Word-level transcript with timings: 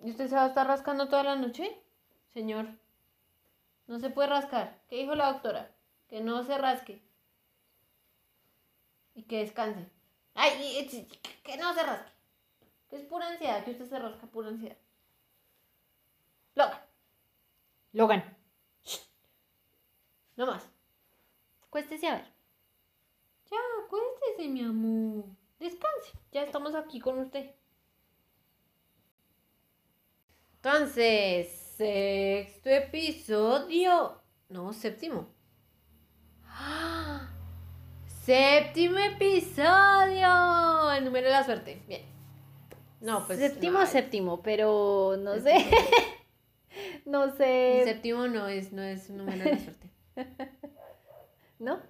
¿Y 0.00 0.10
usted 0.10 0.28
se 0.28 0.36
va 0.36 0.44
a 0.44 0.48
estar 0.48 0.66
rascando 0.66 1.08
toda 1.08 1.24
la 1.24 1.36
noche? 1.36 1.76
Señor. 2.32 2.66
No 3.86 3.98
se 3.98 4.10
puede 4.10 4.28
rascar. 4.28 4.80
¿Qué 4.88 4.96
dijo 4.96 5.14
la 5.14 5.32
doctora? 5.32 5.70
Que 6.08 6.20
no 6.20 6.42
se 6.44 6.56
rasque. 6.56 7.02
Y 9.14 9.24
que 9.24 9.38
descanse. 9.38 9.90
Ay, 10.34 10.86
que 11.42 11.56
no 11.56 11.74
se 11.74 11.82
rasque. 11.82 12.12
Que 12.90 12.96
es 12.96 13.02
pura 13.02 13.28
ansiedad, 13.28 13.64
que 13.64 13.72
usted 13.72 13.88
se 13.88 13.98
rasca 13.98 14.26
pura 14.28 14.48
ansiedad. 14.48 14.76
Logan. 16.54 16.80
Logan. 17.92 18.36
No 20.36 20.46
más. 20.46 20.68
Cuéstese 21.70 22.06
a 22.08 22.14
ver. 22.14 22.32
Ya, 23.50 23.58
cuéntese, 23.90 24.48
mi 24.48 24.62
amor. 24.62 25.24
Descanse. 25.58 26.12
Ya 26.30 26.42
estamos 26.42 26.74
aquí 26.74 27.00
con 27.00 27.18
usted. 27.18 27.52
Entonces, 30.62 31.48
sexto 31.76 32.68
episodio. 32.68 34.20
No, 34.48 34.72
séptimo. 34.72 35.28
¡Ah! 36.46 37.30
Séptimo 38.24 38.98
episodio. 38.98 40.92
El 40.92 41.04
número 41.04 41.28
de 41.28 41.32
la 41.32 41.44
suerte. 41.44 41.80
Bien. 41.86 42.02
No, 43.00 43.24
pues. 43.24 43.38
Séptimo, 43.38 43.86
séptimo, 43.86 44.42
pero 44.42 45.16
no 45.18 45.38
sé. 45.38 45.64
no 47.06 47.34
sé. 47.36 47.78
El 47.78 47.84
séptimo 47.84 48.26
no 48.26 48.48
es, 48.48 48.72
no 48.72 48.82
es 48.82 49.08
un 49.10 49.18
número 49.18 49.44
de 49.44 49.50
la 49.52 49.58
suerte. 49.58 49.90
¿No? 51.60 51.80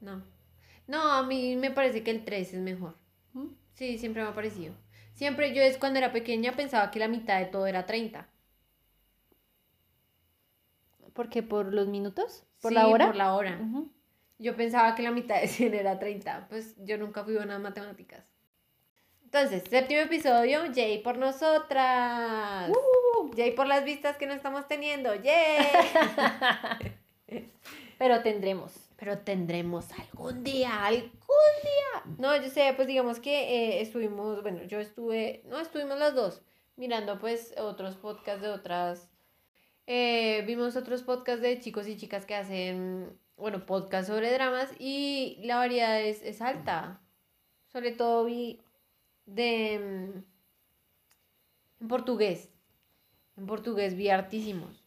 No. 0.00 0.22
No, 0.86 1.12
a 1.12 1.22
mí 1.22 1.56
me 1.56 1.70
parece 1.70 2.04
que 2.04 2.10
el 2.10 2.24
3 2.24 2.54
es 2.54 2.60
mejor. 2.60 2.94
¿Mm? 3.32 3.46
Sí, 3.72 3.98
siempre 3.98 4.22
me 4.22 4.28
ha 4.28 4.34
parecido. 4.34 4.74
Siempre 5.16 5.54
yo 5.54 5.62
es 5.62 5.78
cuando 5.78 5.98
era 5.98 6.12
pequeña 6.12 6.52
pensaba 6.52 6.90
que 6.90 6.98
la 6.98 7.08
mitad 7.08 7.38
de 7.38 7.46
todo 7.46 7.66
era 7.66 7.86
30. 7.86 8.28
¿Por 11.14 11.30
qué? 11.30 11.42
¿Por 11.42 11.72
los 11.72 11.88
minutos? 11.88 12.44
¿Por 12.60 12.72
la 12.72 12.86
hora? 12.86 13.06
por 13.06 13.16
la 13.16 13.34
hora. 13.34 13.58
Yo 14.38 14.54
pensaba 14.54 14.94
que 14.94 15.02
la 15.02 15.10
mitad 15.10 15.40
de 15.40 15.48
100 15.48 15.72
era 15.72 15.98
30. 15.98 16.48
Pues 16.50 16.76
yo 16.84 16.98
nunca 16.98 17.24
fui 17.24 17.34
buena 17.34 17.56
en 17.56 17.62
matemáticas. 17.62 18.26
Entonces, 19.24 19.64
séptimo 19.70 20.00
episodio, 20.00 20.60
Jay 20.74 20.98
por 20.98 21.16
nosotras. 21.16 22.68
Uh. 22.68 23.30
Jay 23.34 23.52
por 23.52 23.66
las 23.66 23.84
vistas 23.84 24.18
que 24.18 24.26
no 24.26 24.34
estamos 24.34 24.68
teniendo. 24.68 25.14
¡Yay! 25.14 25.66
Pero 27.98 28.22
tendremos. 28.22 28.85
Pero 28.96 29.18
tendremos 29.18 29.90
algún 29.92 30.42
día, 30.42 30.86
algún 30.86 31.10
día. 31.62 32.16
No, 32.18 32.34
yo 32.36 32.48
sé, 32.48 32.72
pues 32.76 32.88
digamos 32.88 33.20
que 33.20 33.30
eh, 33.30 33.80
estuvimos, 33.82 34.42
bueno, 34.42 34.64
yo 34.64 34.80
estuve, 34.80 35.42
no, 35.46 35.60
estuvimos 35.60 35.98
las 35.98 36.14
dos 36.14 36.42
mirando 36.76 37.18
pues 37.18 37.54
otros 37.58 37.96
podcasts 37.96 38.42
de 38.42 38.48
otras, 38.48 39.08
eh, 39.86 40.44
vimos 40.46 40.76
otros 40.76 41.02
podcasts 41.02 41.42
de 41.42 41.60
chicos 41.60 41.86
y 41.88 41.96
chicas 41.96 42.26
que 42.26 42.34
hacen, 42.34 43.18
bueno, 43.36 43.66
podcasts 43.66 44.08
sobre 44.08 44.32
dramas 44.32 44.70
y 44.78 45.38
la 45.42 45.56
variedad 45.56 46.00
es, 46.00 46.22
es 46.22 46.40
alta. 46.40 47.00
Sobre 47.68 47.92
todo 47.92 48.24
vi 48.24 48.60
de, 49.26 49.78
mm, 49.78 50.24
en 51.82 51.88
portugués, 51.88 52.50
en 53.36 53.46
portugués 53.46 53.96
vi 53.96 54.08
hartísimos. 54.08 54.85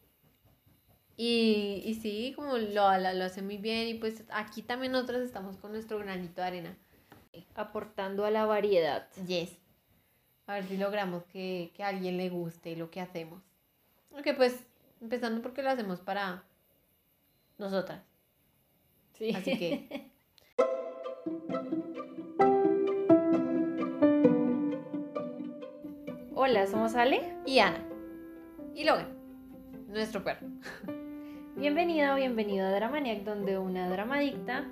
Y, 1.22 1.82
y 1.84 1.96
sí, 1.96 2.32
como 2.34 2.56
lo, 2.56 2.98
lo, 2.98 3.24
hace 3.24 3.42
muy 3.42 3.58
bien 3.58 3.88
y 3.88 3.92
pues 3.92 4.24
aquí 4.30 4.62
también 4.62 4.92
nosotros 4.92 5.20
estamos 5.20 5.58
con 5.58 5.72
nuestro 5.72 5.98
granito 5.98 6.40
de 6.40 6.46
arena. 6.46 6.74
Aportando 7.54 8.24
a 8.24 8.30
la 8.30 8.46
variedad. 8.46 9.06
Yes. 9.26 9.54
A 10.46 10.54
ver 10.54 10.64
si 10.64 10.78
logramos 10.78 11.22
que, 11.24 11.72
que 11.76 11.84
a 11.84 11.88
alguien 11.88 12.16
le 12.16 12.30
guste 12.30 12.74
lo 12.74 12.90
que 12.90 13.02
hacemos. 13.02 13.42
Ok, 14.12 14.28
pues 14.34 14.64
empezando 15.02 15.42
porque 15.42 15.62
lo 15.62 15.68
hacemos 15.68 16.00
para 16.00 16.42
nosotras. 17.58 18.00
Sí. 19.12 19.34
Así 19.34 19.58
que... 19.58 20.08
Hola, 26.34 26.66
somos 26.66 26.94
Ale 26.94 27.36
y 27.44 27.58
Ana. 27.58 27.84
Y 28.74 28.84
Logan, 28.84 29.14
nuestro 29.86 30.24
perro. 30.24 30.48
Bienvenido 31.60 32.14
o 32.14 32.16
bienvenido 32.16 32.66
a 32.66 32.70
Dramaniac, 32.70 33.18
donde 33.22 33.58
una 33.58 33.86
dramadicta 33.90 34.64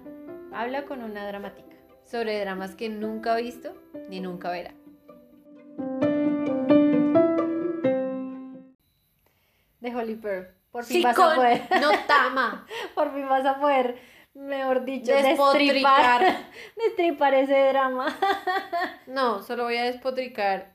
habla 0.54 0.86
con 0.86 1.02
una 1.02 1.26
dramática. 1.26 1.76
Sobre 2.02 2.40
dramas 2.40 2.74
que 2.76 2.88
nunca 2.88 3.34
ha 3.34 3.36
visto 3.36 3.74
ni 4.08 4.20
nunca 4.20 4.50
verá. 4.50 4.72
De 9.80 9.94
Holy 9.94 10.14
Pearl. 10.14 10.46
Por 10.70 10.84
fin 10.84 11.02
vas 11.02 11.18
a 11.18 11.34
poder. 11.34 11.62
No 11.78 11.90
tama. 12.06 12.66
Por 12.94 13.12
fin 13.12 13.28
vas 13.28 13.44
a 13.44 13.60
poder, 13.60 13.98
mejor 14.32 14.86
dicho, 14.86 15.12
destripar, 15.12 16.46
destripar 16.76 17.34
ese 17.34 17.68
drama. 17.68 18.16
no, 19.06 19.42
solo 19.42 19.64
voy 19.64 19.76
a 19.76 19.84
despotricar 19.84 20.72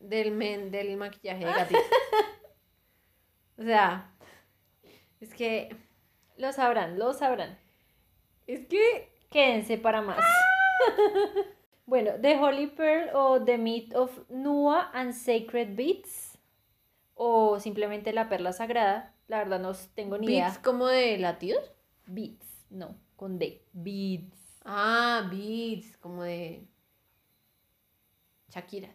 del 0.00 0.32
men 0.32 0.72
del 0.72 0.96
maquillaje 0.96 1.46
de 1.46 1.52
gatito. 1.52 1.80
O 3.58 3.62
sea, 3.62 4.10
es 5.20 5.34
que 5.34 5.76
lo 6.36 6.52
sabrán, 6.52 6.98
lo 6.98 7.12
sabrán. 7.12 7.58
Es 8.46 8.66
que 8.66 9.12
quédense 9.30 9.78
para 9.78 10.02
más. 10.02 10.18
bueno, 11.86 12.12
The 12.20 12.38
Holy 12.38 12.66
Pearl 12.68 13.10
o 13.14 13.42
The 13.42 13.58
Meat 13.58 13.94
of 13.94 14.18
Nua 14.28 14.90
and 14.92 15.12
Sacred 15.12 15.74
Beats 15.74 16.38
o 17.14 17.58
simplemente 17.58 18.12
la 18.12 18.28
perla 18.28 18.52
sagrada. 18.52 19.14
La 19.28 19.38
verdad 19.38 19.58
no 19.60 19.72
tengo 19.94 20.18
ni 20.18 20.26
idea. 20.26 20.46
¿Beats 20.46 20.58
como 20.58 20.86
de 20.86 21.18
latidos? 21.18 21.72
Beats, 22.06 22.66
no, 22.70 22.96
con 23.16 23.38
D. 23.38 23.64
Beats. 23.72 24.60
Ah, 24.64 25.28
beats, 25.30 25.96
como 25.96 26.22
de 26.22 26.66
Shakiras. 28.50 28.94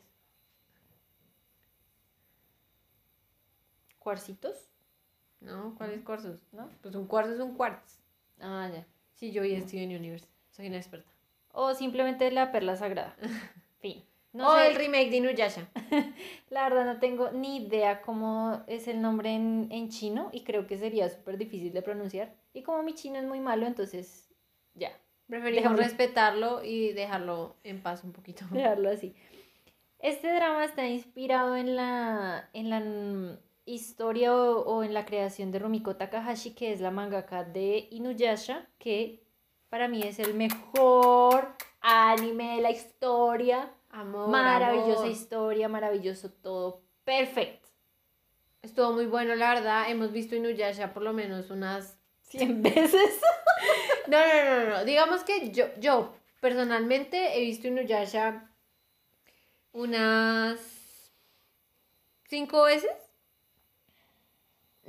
¿Cuarcitos? 4.00 4.71
No, 5.42 5.76
¿cuáles 5.76 6.02
cuarzos? 6.02 6.40
¿No? 6.52 6.70
Pues 6.82 6.96
un 6.96 7.08
cuarzo 7.08 7.34
es 7.34 7.40
un 7.40 7.56
quartz. 7.56 8.00
Ah, 8.40 8.70
ya. 8.74 8.86
Sí, 9.16 9.32
yo 9.32 9.42
vi 9.42 9.60
Steven 9.60 9.96
Universe. 9.96 10.28
Soy 10.52 10.68
una 10.68 10.78
experta. 10.78 11.12
O 11.52 11.74
simplemente 11.74 12.32
la 12.32 12.52
perla 12.52 12.76
sagrada. 12.76 13.16
fin. 13.82 14.04
No 14.34 14.48
o 14.48 14.58
el 14.58 14.76
remake 14.76 15.10
de 15.10 15.18
Inuyasha. 15.18 15.68
la 16.50 16.70
verdad 16.70 16.86
no 16.86 17.00
tengo 17.00 17.32
ni 17.32 17.58
idea 17.58 18.02
cómo 18.02 18.64
es 18.68 18.88
el 18.88 19.02
nombre 19.02 19.36
en, 19.36 19.68
en 19.72 19.90
chino 19.90 20.30
y 20.32 20.44
creo 20.44 20.68
que 20.68 20.78
sería 20.78 21.10
súper 21.10 21.38
difícil 21.38 21.74
de 21.74 21.82
pronunciar. 21.82 22.34
Y 22.54 22.64
como 22.64 22.82
mi 22.84 22.94
chino 22.94 23.18
es 23.18 23.26
muy 23.26 23.42
malo, 23.42 23.68
entonces 23.68 24.30
ya. 24.74 24.92
Preferimos 25.28 25.78
respetarlo 25.78 26.64
y 26.64 26.94
dejarlo 26.94 27.56
en 27.64 27.82
paz 27.82 28.04
un 28.04 28.12
poquito. 28.12 28.46
Dejarlo 28.52 28.90
así. 28.90 29.16
Este 30.00 30.34
drama 30.34 30.66
está 30.66 30.88
inspirado 30.88 31.56
en 31.56 31.76
la, 31.76 32.50
en 32.54 32.70
la 32.70 33.38
historia 33.66 34.34
o, 34.34 34.84
en 34.84 34.94
la 34.94 35.06
creación 35.06 35.52
de 35.52 35.60
Rumiko 35.60 35.96
Takahashi, 35.96 36.52
que 36.52 36.74
es 36.74 36.82
la 36.82 36.92
mangaka 36.92 37.44
de 37.44 37.88
Inuyasha, 37.92 38.68
que 38.78 39.24
para 39.70 39.88
mí 39.88 40.02
es 40.02 40.20
el 40.20 40.34
mejor 40.34 41.56
anime 41.80 42.56
de 42.56 42.62
la 42.62 42.72
historia. 42.72 43.72
Amor, 43.90 44.30
Maravillosa 44.30 45.08
historia, 45.08 45.68
maravilloso 45.68 46.32
todo. 46.32 46.82
Perfecto. 47.04 47.70
Estuvo 48.62 48.94
muy 48.94 49.06
bueno, 49.06 49.36
la 49.36 49.54
verdad. 49.56 49.90
Hemos 49.90 50.12
visto 50.12 50.36
Inuyasha 50.36 50.94
por 50.94 51.04
lo 51.04 51.14
menos 51.14 51.50
unas 51.50 51.98
100 52.24 52.62
veces. 52.62 53.20
no, 54.08 54.18
no, 54.20 54.44
no, 54.44 54.70
no. 54.70 54.86
Digamos 54.86 55.24
que 55.24 55.52
yo, 55.52 55.66
yo 55.80 56.14
personalmente 56.40 57.38
he 57.38 57.42
visto 57.42 57.68
Inuyasha 57.68 58.50
unas 59.74 60.60
5 62.30 62.64
veces 62.64 63.11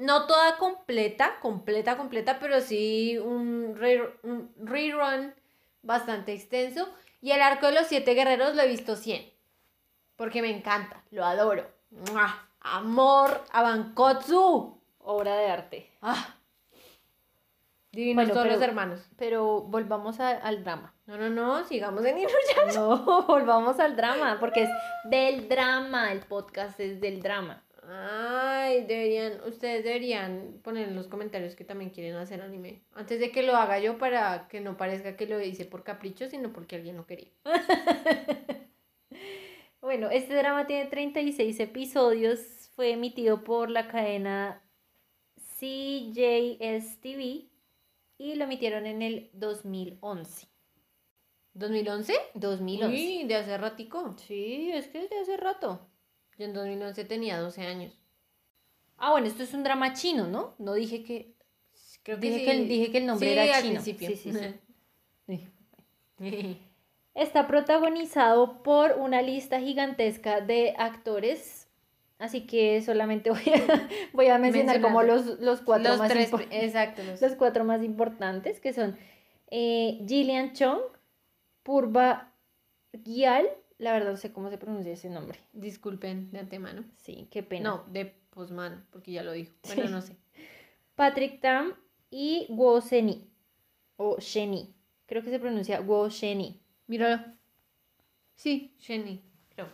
no 0.03 0.27
toda 0.27 0.57
completa, 0.57 1.39
completa, 1.41 1.97
completa, 1.97 2.39
pero 2.41 2.61
sí 2.61 3.19
un, 3.19 3.77
rerun 3.77 5.35
bastante 5.83 6.33
extenso. 6.33 6.89
Y 7.21 7.31
el 7.31 7.41
arco 7.41 7.67
de 7.67 7.73
los 7.73 7.87
siete 7.87 8.15
guerreros 8.15 8.57
lo 8.57 8.63
he 8.63 8.69
visto 8.69 8.97
100. 8.97 9.33
Porque 10.17 10.43
me 10.43 10.51
encanta, 10.51 11.05
lo 11.13 11.25
adoro. 11.25 11.67
Amor 12.61 13.45
a 13.53 13.63
Bankotsu. 13.63 14.81
Obra 14.99 15.37
de 15.37 15.47
arte. 15.47 15.91
Ah. 16.03 16.35
Divinos 17.93 18.29
todos 18.29 18.47
los 18.47 18.61
hermanos. 18.61 19.09
Pero 19.17 19.63
volvamos 19.63 20.19
al 20.19 20.65
drama. 20.65 20.95
No, 21.07 21.17
no, 21.17 21.29
no, 21.29 21.65
sigamos 21.65 22.05
en 22.05 22.19
Inuyasha. 22.19 22.75
No, 22.75 23.23
volvamos 23.23 23.79
al 23.79 23.95
drama, 23.95 24.39
porque 24.41 24.65
es 24.65 24.71
del 25.05 25.49
drama, 25.49 26.11
el 26.11 26.21
podcast 26.21 26.79
es 26.81 27.01
del 27.01 27.23
drama. 27.23 27.63
Ay, 27.95 28.85
deberían, 28.87 29.41
ustedes 29.47 29.85
deberían 29.85 30.61
poner 30.63 30.89
en 30.89 30.97
los 30.97 31.09
comentarios 31.09 31.55
que 31.55 31.65
también 31.65 31.91
quieren 31.91 32.17
hacer 32.17 32.41
anime. 32.41 32.83
Antes 32.95 33.21
de 33.21 33.31
que 33.31 33.43
lo 33.43 33.55
haga 33.55 33.79
yo 33.81 33.99
para 33.99 34.49
que 34.49 34.61
no 34.61 34.77
parezca 34.77 35.17
que 35.17 35.27
lo 35.27 35.41
hice 35.41 35.67
por 35.67 35.85
capricho, 35.85 36.29
sino 36.29 36.53
porque 36.53 36.77
alguien 36.77 36.97
lo 36.97 37.07
quería. 37.07 37.31
Bueno, 39.83 40.11
este 40.11 40.37
drama 40.37 40.69
tiene 40.69 40.89
36 40.89 41.59
episodios. 41.59 42.39
Fue 42.77 42.93
emitido 42.93 43.43
por 43.43 43.69
la 43.69 43.89
cadena 43.89 44.63
CJS 45.59 47.01
TV 47.01 47.49
y 48.17 48.35
lo 48.37 48.45
emitieron 48.45 48.87
en 48.87 49.03
el 49.03 49.31
2011. 49.33 50.47
¿2011? 51.55 52.15
2011. 52.35 52.95
Uy, 52.95 53.25
de 53.27 53.35
hace 53.35 53.59
ratico. 53.59 54.15
Sí, 54.17 54.71
es 54.73 54.87
que 54.87 55.03
es 55.03 55.11
de 55.11 55.19
hace 55.19 55.37
rato. 55.37 55.92
Yo 56.43 56.49
en 56.49 56.55
2011 56.55 57.05
tenía 57.05 57.39
12 57.39 57.63
años. 57.63 57.93
Ah, 58.99 59.13
bueno, 59.13 59.29
esto 59.29 59.45
es 59.45 59.55
un 59.55 59.63
drama 59.63 59.93
chino, 59.93 60.27
¿no? 60.27 60.55
No 60.59 60.75
dije 60.75 61.05
que. 61.05 61.37
Creo 62.03 62.19
que 62.19 62.27
Dije, 62.27 62.39
sí. 62.41 62.45
que, 62.47 62.51
el- 62.51 62.69
dije 62.69 62.91
que 62.91 62.99
el 62.99 63.07
nombre 63.07 63.29
Sí, 63.29 63.33
era 63.39 63.57
al 63.57 63.63
chino. 63.63 63.75
principio. 63.81 64.09
Sí, 64.09 64.17
sí, 64.17 64.33
sí. 64.33 65.39
Está 67.15 67.47
protagonizado 67.47 68.65
por 68.65 68.93
una 68.99 69.23
lista 69.23 69.61
gigantesca 69.61 70.41
de 70.41 70.75
actores. 70.79 71.69
Así 72.19 72.45
que 72.47 72.83
solamente 72.83 73.31
voy 73.31 73.43
a, 73.55 73.89
voy 74.13 74.27
a 74.29 74.39
mencionar 74.39 74.81
como 74.81 75.03
los, 75.05 75.39
los 75.41 75.61
cuatro 75.61 75.91
Los 75.91 75.99
más 76.01 76.11
tres, 76.11 76.33
exacto. 76.51 77.03
Los, 77.05 77.21
los 77.23 77.35
cuatro 77.37 77.65
más 77.65 77.85
importantes, 77.85 78.59
que 78.59 78.73
son 78.73 78.97
eh, 79.51 80.01
Gillian 80.09 80.55
Chong, 80.55 80.81
Purva 81.63 82.33
Gyal, 83.05 83.49
la 83.83 83.93
verdad 83.93 84.13
no 84.13 84.17
sé 84.17 84.33
cómo 84.33 84.49
se 84.49 84.59
pronuncia 84.59 84.93
ese 84.93 85.11
nombre. 85.11 85.39
Disculpen 85.53 86.31
de 86.31 86.39
antemano. 86.39 86.85
Sí, 86.97 87.29
qué 87.31 87.43
pena. 87.43 87.71
No, 87.71 87.85
de 87.91 88.07
posmano, 88.31 88.83
porque 88.91 89.13
ya 89.13 89.23
lo 89.23 89.33
dijo. 89.33 89.53
Bueno, 89.67 89.83
Sí. 89.87 89.89
no 89.93 90.01
sé. 90.03 90.17
Patrick 90.95 91.41
Tam 91.41 91.75
y 92.11 92.47
Guo 92.49 92.81
Sheni, 92.81 93.29
o 93.97 94.19
Sheni, 94.19 94.75
creo 95.07 95.23
que 95.23 95.31
se 95.31 95.39
pronuncia 95.41 95.81
Guo 95.81 96.09
Sheni. 96.09 96.61
Míralo. 96.87 97.25
Sí, 98.35 98.75
Jenny, 98.81 99.23
creo. 99.51 99.69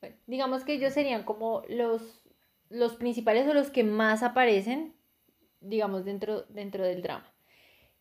Bueno, 0.00 0.16
digamos 0.26 0.64
que 0.64 0.74
ellos 0.74 0.92
serían 0.92 1.22
como 1.24 1.62
los, 1.68 2.02
los 2.68 2.94
principales 2.96 3.46
o 3.48 3.54
los 3.54 3.70
que 3.70 3.84
más 3.84 4.22
aparecen, 4.22 4.94
digamos, 5.60 6.04
dentro, 6.04 6.42
dentro 6.48 6.84
del 6.84 7.02
drama. 7.02 7.30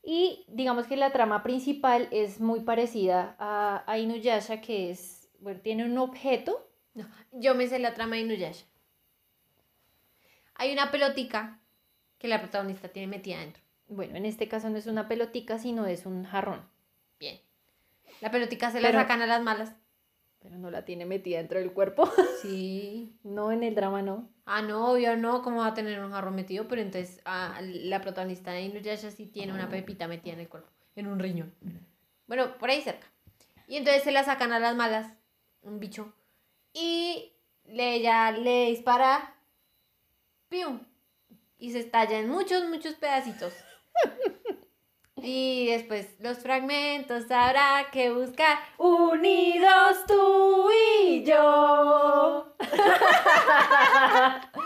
Y 0.05 0.45
digamos 0.49 0.85
que 0.87 0.97
la 0.97 1.11
trama 1.13 1.43
principal 1.43 2.09
es 2.11 2.41
muy 2.41 2.59
parecida 2.59 3.35
a, 3.39 3.83
a 3.87 3.97
Inuyasha, 3.97 4.59
que 4.59 4.91
es, 4.91 5.29
bueno, 5.39 5.61
tiene 5.61 5.85
un 5.85 5.97
objeto. 5.97 6.69
No, 6.93 7.07
yo 7.31 7.55
me 7.55 7.67
sé 7.67 7.79
la 7.79 7.93
trama 7.93 8.15
de 8.17 8.21
Inuyasha. 8.23 8.65
Hay 10.55 10.73
una 10.73 10.91
pelotica 10.91 11.59
que 12.19 12.27
la 12.27 12.39
protagonista 12.41 12.89
tiene 12.89 13.07
metida 13.07 13.39
dentro. 13.39 13.63
Bueno, 13.87 14.15
en 14.17 14.25
este 14.25 14.47
caso 14.47 14.69
no 14.69 14.77
es 14.77 14.87
una 14.87 15.07
pelotica, 15.07 15.57
sino 15.57 15.85
es 15.85 16.05
un 16.05 16.25
jarrón. 16.25 16.67
Bien. 17.19 17.39
La 18.21 18.29
pelotica 18.31 18.71
se 18.71 18.81
la 18.81 18.89
Pero- 18.89 18.99
sacan 18.99 19.21
a 19.21 19.25
las 19.27 19.41
malas. 19.41 19.73
Pero 20.43 20.57
no 20.57 20.69
la 20.69 20.85
tiene 20.85 21.05
metida 21.05 21.37
dentro 21.37 21.59
del 21.59 21.71
cuerpo. 21.71 22.07
Sí. 22.41 23.17
no, 23.23 23.53
en 23.53 23.63
el 23.63 23.73
drama 23.73 24.01
no. 24.01 24.29
Ah, 24.45 24.61
no, 24.61 24.91
obvio 24.91 25.15
no, 25.15 25.41
¿cómo 25.41 25.59
va 25.59 25.67
a 25.67 25.73
tener 25.73 26.03
un 26.03 26.11
jarrón 26.11 26.35
metido? 26.35 26.67
Pero 26.67 26.81
entonces 26.81 27.21
ah, 27.23 27.57
la 27.61 28.01
protagonista 28.01 28.51
de 28.51 28.63
Inuyasha 28.63 29.11
sí 29.11 29.25
tiene 29.25 29.53
una 29.53 29.69
pepita 29.69 30.09
metida 30.09 30.33
en 30.33 30.41
el 30.41 30.49
cuerpo, 30.49 30.69
en 30.97 31.07
un 31.07 31.19
riñón. 31.19 31.53
Bueno, 32.27 32.57
por 32.57 32.69
ahí 32.69 32.81
cerca. 32.81 33.07
Y 33.67 33.77
entonces 33.77 34.03
se 34.03 34.11
la 34.11 34.25
sacan 34.25 34.51
a 34.51 34.59
las 34.59 34.75
malas, 34.75 35.13
un 35.61 35.79
bicho. 35.79 36.13
Y 36.73 37.31
le, 37.65 37.95
ella 37.95 38.31
le 38.31 38.65
dispara, 38.65 39.35
¡pium! 40.49 40.81
Y 41.57 41.71
se 41.71 41.79
estalla 41.79 42.19
en 42.19 42.29
muchos, 42.29 42.67
muchos 42.67 42.95
pedacitos. 42.95 43.53
Y 45.25 45.67
después 45.67 46.15
los 46.19 46.39
fragmentos 46.39 47.31
habrá 47.31 47.87
que 47.91 48.11
buscar 48.11 48.57
unidos 48.77 50.05
tú 50.05 50.69
y 51.05 51.23
yo. 51.23 52.53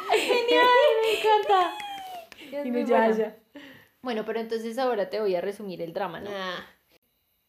¡Genial! 0.09 0.65
¡Me 1.01 1.19
encanta! 1.19 1.75
Inuyasha. 2.67 3.13
buena. 3.13 3.35
Bueno, 4.01 4.25
pero 4.25 4.39
entonces 4.39 4.77
ahora 4.77 5.09
te 5.09 5.19
voy 5.19 5.35
a 5.35 5.41
resumir 5.41 5.81
el 5.81 5.93
drama, 5.93 6.19
¿no? 6.21 6.29
Ah. 6.33 6.65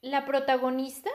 La 0.01 0.25
protagonista 0.27 1.11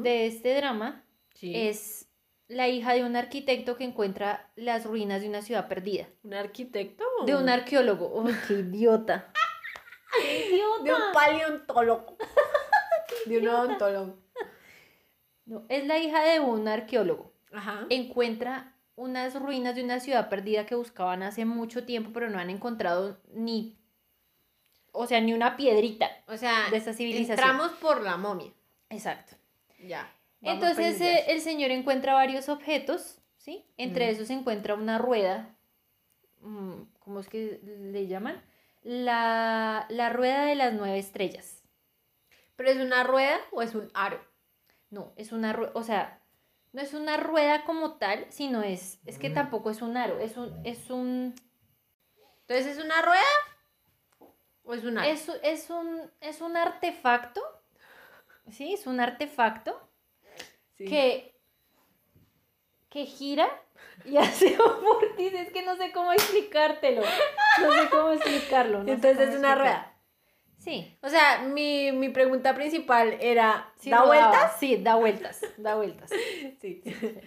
de 0.00 0.26
este 0.26 0.54
drama 0.56 1.04
Sí. 1.34 1.52
es 1.56 2.08
la 2.48 2.68
hija 2.68 2.92
de 2.92 3.04
un 3.04 3.16
arquitecto 3.16 3.76
que 3.76 3.84
encuentra 3.84 4.50
las 4.54 4.84
ruinas 4.84 5.22
de 5.22 5.28
una 5.28 5.42
ciudad 5.42 5.66
perdida. 5.68 6.06
¿Un 6.22 6.34
arquitecto? 6.34 7.04
De 7.26 7.34
un 7.34 7.48
arqueólogo. 7.48 8.08
¡Uy, 8.14 8.34
qué 8.46 8.54
idiota! 8.54 9.32
De 10.84 10.92
un 10.92 11.12
paleontólogo. 11.12 12.16
de 13.26 13.38
un 13.38 13.48
odontólogo. 13.48 14.16
No, 15.46 15.64
es 15.68 15.86
la 15.86 15.98
hija 15.98 16.22
de 16.24 16.40
un 16.40 16.68
arqueólogo. 16.68 17.32
Ajá. 17.52 17.86
Encuentra 17.90 18.74
unas 18.94 19.34
ruinas 19.40 19.74
de 19.74 19.82
una 19.84 20.00
ciudad 20.00 20.28
perdida 20.28 20.66
que 20.66 20.74
buscaban 20.74 21.22
hace 21.22 21.44
mucho 21.44 21.84
tiempo, 21.84 22.10
pero 22.12 22.30
no 22.30 22.38
han 22.38 22.50
encontrado 22.50 23.20
ni. 23.32 23.76
O 24.92 25.06
sea, 25.06 25.20
ni 25.20 25.32
una 25.32 25.56
piedrita. 25.56 26.10
O 26.28 26.36
sea, 26.36 26.68
de 26.70 26.76
esa 26.76 26.92
civilización. 26.92 27.38
entramos 27.38 27.72
por 27.72 28.02
la 28.02 28.16
momia. 28.16 28.52
Exacto. 28.90 29.36
Ya. 29.84 30.10
Entonces 30.42 31.00
eh, 31.00 31.24
el 31.28 31.40
señor 31.40 31.70
encuentra 31.70 32.14
varios 32.14 32.48
objetos, 32.48 33.20
¿sí? 33.38 33.64
Entre 33.78 34.06
Mm. 34.06 34.10
esos 34.10 34.26
se 34.26 34.34
encuentra 34.34 34.74
una 34.74 34.98
rueda, 34.98 35.54
mm, 36.40 36.82
¿cómo 36.98 37.20
es 37.20 37.28
que 37.28 37.60
le 37.62 38.06
llaman? 38.06 38.42
La, 38.82 39.86
la 39.88 40.08
rueda 40.10 40.44
de 40.44 40.54
las 40.54 40.72
nueve 40.72 40.98
estrellas. 40.98 41.62
¿Pero 42.56 42.70
es 42.70 42.76
una 42.78 43.04
rueda 43.04 43.38
o 43.52 43.62
es 43.62 43.74
un 43.74 43.90
aro? 43.94 44.20
No, 44.90 45.12
es 45.16 45.32
una 45.32 45.52
rueda, 45.52 45.72
o 45.74 45.82
sea, 45.82 46.20
no 46.72 46.80
es 46.82 46.92
una 46.94 47.16
rueda 47.16 47.64
como 47.64 47.94
tal, 47.98 48.26
sino 48.30 48.62
es, 48.62 48.98
es 49.06 49.18
que 49.18 49.30
tampoco 49.30 49.70
es 49.70 49.82
un 49.82 49.96
aro, 49.96 50.18
es 50.18 50.36
un, 50.36 50.60
es 50.66 50.90
un, 50.90 51.34
Entonces, 52.42 52.76
¿es 52.78 52.84
una 52.84 53.00
rueda 53.02 53.22
o 54.64 54.74
es 54.74 54.84
un 54.84 54.98
aro? 54.98 55.08
es, 55.08 55.28
es 55.42 55.70
un, 55.70 56.10
es 56.20 56.40
un 56.40 56.56
artefacto, 56.56 57.40
¿sí? 58.50 58.74
Es 58.74 58.86
un 58.86 59.00
artefacto 59.00 59.88
Sí. 60.78 60.86
que, 60.86 61.31
que 62.92 63.06
gira 63.06 63.48
y 64.04 64.16
hace 64.18 64.56
un 64.60 64.84
vórtice. 64.84 65.40
Es 65.42 65.50
que 65.50 65.62
no 65.62 65.76
sé 65.76 65.92
cómo 65.92 66.12
explicártelo. 66.12 67.02
No 67.60 67.72
sé 67.72 67.88
cómo 67.90 68.12
explicarlo. 68.12 68.82
no 68.82 68.92
Entonces, 68.92 69.30
es 69.30 69.36
una 69.38 69.54
rueda. 69.54 69.88
Sí. 70.58 70.96
O 71.02 71.08
sea, 71.08 71.40
mi, 71.42 71.90
mi 71.90 72.08
pregunta 72.10 72.54
principal 72.54 73.16
era, 73.20 73.72
sí 73.80 73.90
¿da 73.90 74.04
vueltas? 74.04 74.56
Sí, 74.60 74.76
da 74.76 74.94
vueltas. 74.94 75.40
Da 75.56 75.74
vueltas. 75.74 76.10
Sí. 76.60 76.82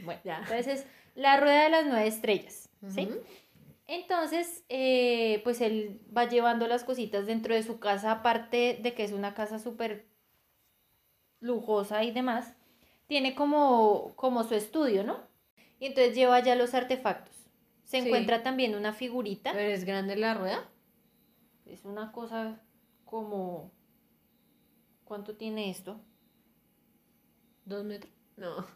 Bueno, 0.05 0.21
Ya. 0.23 0.37
entonces, 0.39 0.85
la 1.15 1.37
rueda 1.37 1.63
de 1.63 1.69
las 1.69 1.85
nueve 1.85 2.07
estrellas. 2.07 2.69
¿sí? 2.87 3.09
Entonces, 3.87 4.63
eh, 4.69 5.41
pues 5.43 5.59
él 5.61 5.99
va 6.15 6.29
llevando 6.29 6.67
las 6.67 6.83
cositas 6.85 7.25
dentro 7.25 7.53
de 7.53 7.63
su 7.63 7.79
casa, 7.79 8.11
aparte 8.11 8.79
de 8.81 8.93
que 8.93 9.03
es 9.03 9.11
una 9.11 9.33
casa 9.33 9.59
súper 9.59 10.05
lujosa 11.41 12.03
y 12.03 12.11
demás, 12.11 12.53
tiene 13.07 13.35
como, 13.35 14.13
como 14.15 14.43
su 14.43 14.55
estudio, 14.55 15.03
¿no? 15.03 15.19
Y 15.85 15.89
entonces 15.89 16.15
lleva 16.15 16.39
ya 16.39 16.55
los 16.55 16.73
artefactos. 16.73 17.35
Se 17.83 18.01
Sí. 18.01 18.07
encuentra 18.07 18.41
también 18.41 18.73
una 18.73 18.91
figurita, 18.91 19.51
¿Pero 19.53 19.69
es 19.69 19.83
grande 19.85 20.15
la 20.15 20.33
rueda? 20.33 20.67
es 21.67 21.85
una 21.85 22.11
cosa 22.11 22.59
como... 23.05 23.71
¿Cuánto 25.03 25.35
tiene 25.37 25.69
esto? 25.69 26.01
¿Dos 27.65 27.83
metros? 27.85 28.11
No. 28.35 28.65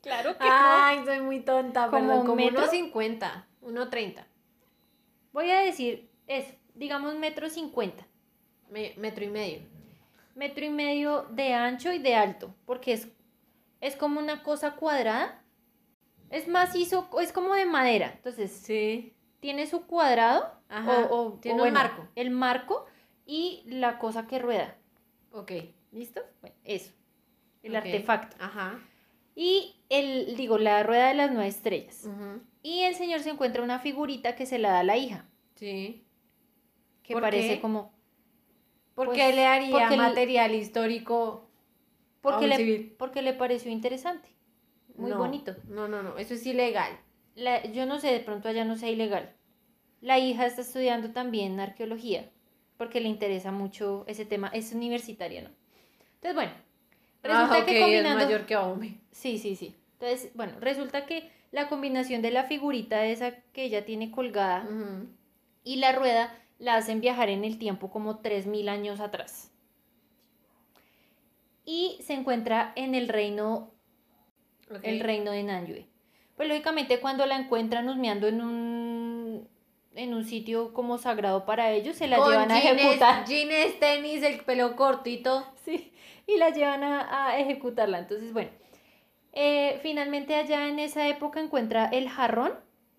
Claro 0.00 0.32
que 0.36 0.44
Ay, 0.46 1.02
soy 1.06 1.20
muy 1.20 1.40
tonta, 1.40 1.88
¿Como 1.88 2.06
perdón. 2.08 2.26
Como 2.26 2.36
metro? 2.36 2.66
50, 2.66 3.46
uno 3.62 3.88
30. 3.90 4.26
Voy 5.32 5.50
a 5.50 5.60
decir 5.60 6.10
eso, 6.26 6.52
digamos 6.74 7.14
metro 7.16 7.48
cincuenta. 7.50 8.06
Me- 8.70 8.94
metro 8.98 9.24
y 9.24 9.28
medio. 9.28 9.60
metro 10.34 10.64
y 10.64 10.70
medio 10.70 11.22
de 11.30 11.52
ancho 11.54 11.90
y 11.92 11.98
de 11.98 12.14
alto, 12.14 12.54
porque 12.66 12.92
es, 12.94 13.08
es 13.82 13.96
como 13.96 14.20
una 14.20 14.42
cosa 14.42 14.76
cuadrada. 14.76 15.42
Es 16.34 16.48
macizo, 16.48 17.08
es 17.20 17.32
como 17.32 17.54
de 17.54 17.64
madera. 17.66 18.12
Entonces, 18.16 18.50
Sí. 18.50 19.14
tiene 19.40 19.66
su 19.66 19.86
cuadrado 19.86 20.52
Ajá, 20.68 21.06
o, 21.10 21.16
o- 21.16 21.32
tiene 21.34 21.60
o 21.60 21.64
un 21.64 21.70
bueno, 21.70 21.78
marco. 21.78 22.08
El 22.16 22.30
marco 22.30 22.86
y 23.24 23.62
la 23.66 23.98
cosa 23.98 24.26
que 24.26 24.38
rueda. 24.40 24.76
Ok. 25.32 25.52
¿Listo? 25.92 26.22
Bueno, 26.40 26.56
eso. 26.64 26.92
El 27.62 27.76
artefacto. 27.76 28.36
Ajá. 28.40 28.80
Y 29.36 29.76
el, 29.88 30.36
digo, 30.36 30.58
la 30.58 30.82
rueda 30.82 31.08
de 31.08 31.14
las 31.14 31.30
nueve 31.30 31.46
estrellas. 31.48 32.08
Y 32.62 32.80
el 32.80 32.94
señor 32.96 33.20
se 33.20 33.30
encuentra 33.30 33.62
una 33.62 33.78
figurita 33.78 34.34
que 34.34 34.46
se 34.46 34.58
la 34.58 34.70
da 34.70 34.80
a 34.80 34.84
la 34.84 34.96
hija, 34.96 35.26
Sí. 35.54 36.04
que 37.04 37.12
¿Por 37.14 37.22
parece 37.22 37.54
qué? 37.56 37.60
como... 37.60 37.94
¿Por 38.94 39.06
Pues, 39.06 39.18
qué 39.18 39.32
le 39.34 39.46
haría 39.46 39.70
porque 39.70 39.94
el- 39.94 40.00
material 40.00 40.54
histórico 40.54 41.48
a 41.48 42.22
Porque 42.22 42.44
un 42.44 42.50
le, 42.50 42.56
civil? 42.56 42.94
porque 42.98 43.22
le 43.22 43.34
pareció 43.34 43.70
interesante. 43.70 44.28
Muy 44.96 45.10
No, 45.10 45.18
bonito. 45.18 45.54
No, 45.68 45.88
no, 45.88 46.02
no. 46.02 46.18
Eso 46.18 46.34
es 46.34 46.46
ilegal. 46.46 46.98
la- 47.36 47.64
yo 47.64 47.84
no 47.86 47.98
sé, 47.98 48.12
de 48.12 48.20
pronto 48.20 48.48
allá 48.48 48.64
no 48.64 48.76
sea 48.76 48.90
ilegal. 48.90 49.32
La 50.00 50.18
hija 50.20 50.46
está 50.46 50.60
estudiando 50.60 51.10
también 51.10 51.58
arqueología, 51.58 52.30
porque 52.78 53.00
le 53.00 53.08
interesa 53.08 53.50
mucho 53.50 54.04
ese 54.06 54.24
tema, 54.24 54.48
es 54.52 54.72
universitaria, 54.72 55.42
¿no? 55.42 55.50
Entonces, 56.16 56.34
bueno, 56.34 56.52
Resulta 57.22 57.58
ah, 57.58 57.64
que 57.64 57.72
ok, 57.72 57.80
combinando... 57.80 58.20
es 58.20 58.26
mayor 58.26 58.46
que 58.46 58.54
Aome. 58.54 59.00
Sí, 59.10 59.38
sí, 59.38 59.56
sí. 59.56 59.74
Entonces, 59.94 60.30
bueno, 60.34 60.52
resulta 60.60 61.06
que 61.06 61.30
la 61.52 61.68
combinación 61.68 62.20
de 62.22 62.30
la 62.30 62.44
figurita 62.44 63.06
esa 63.06 63.32
que 63.52 63.64
ella 63.64 63.84
tiene 63.86 64.10
colgada 64.10 64.68
y 65.64 65.76
la 65.76 65.92
rueda 65.92 66.36
la 66.58 66.76
hacen 66.76 67.00
viajar 67.00 67.30
en 67.30 67.44
el 67.44 67.58
tiempo 67.58 67.90
como 67.90 68.18
3.000 68.20 68.68
años 68.68 69.00
atrás. 69.00 69.50
Y 71.64 71.98
se 72.02 72.12
encuentra 72.14 72.72
en 72.76 72.94
el 72.94 73.08
reino, 73.08 73.72
El 74.82 75.00
reino 75.00 75.30
de 75.30 75.42
Nanyue. 75.42 75.86
Pues 76.36 76.48
lógicamente 76.48 77.00
cuando 77.00 77.26
la 77.26 77.36
encuentran 77.36 77.88
husmeando 77.88 78.26
en 78.26 78.40
un, 78.42 79.48
en 79.94 80.14
un 80.14 80.24
sitio 80.24 80.72
como 80.72 80.98
sagrado 80.98 81.44
para 81.44 81.70
ellos, 81.72 81.96
se 81.96 82.08
la 82.08 82.16
Con 82.16 82.30
llevan 82.32 82.50
a 82.50 82.58
ejecutar. 82.58 83.24
jeans, 83.28 83.78
tenis, 83.78 84.22
el 84.22 84.40
pelo 84.40 84.74
cortito. 84.76 85.46
Sí, 85.64 85.92
y 86.26 86.36
la 86.38 86.50
llevan 86.50 86.82
a, 86.82 87.28
a 87.28 87.38
ejecutarla. 87.38 87.98
Entonces, 88.00 88.32
bueno, 88.32 88.50
eh, 89.32 89.78
finalmente 89.82 90.34
allá 90.36 90.68
en 90.68 90.78
esa 90.78 91.08
época 91.08 91.40
encuentra 91.40 91.86
el 91.86 92.08
jarrón, 92.08 92.52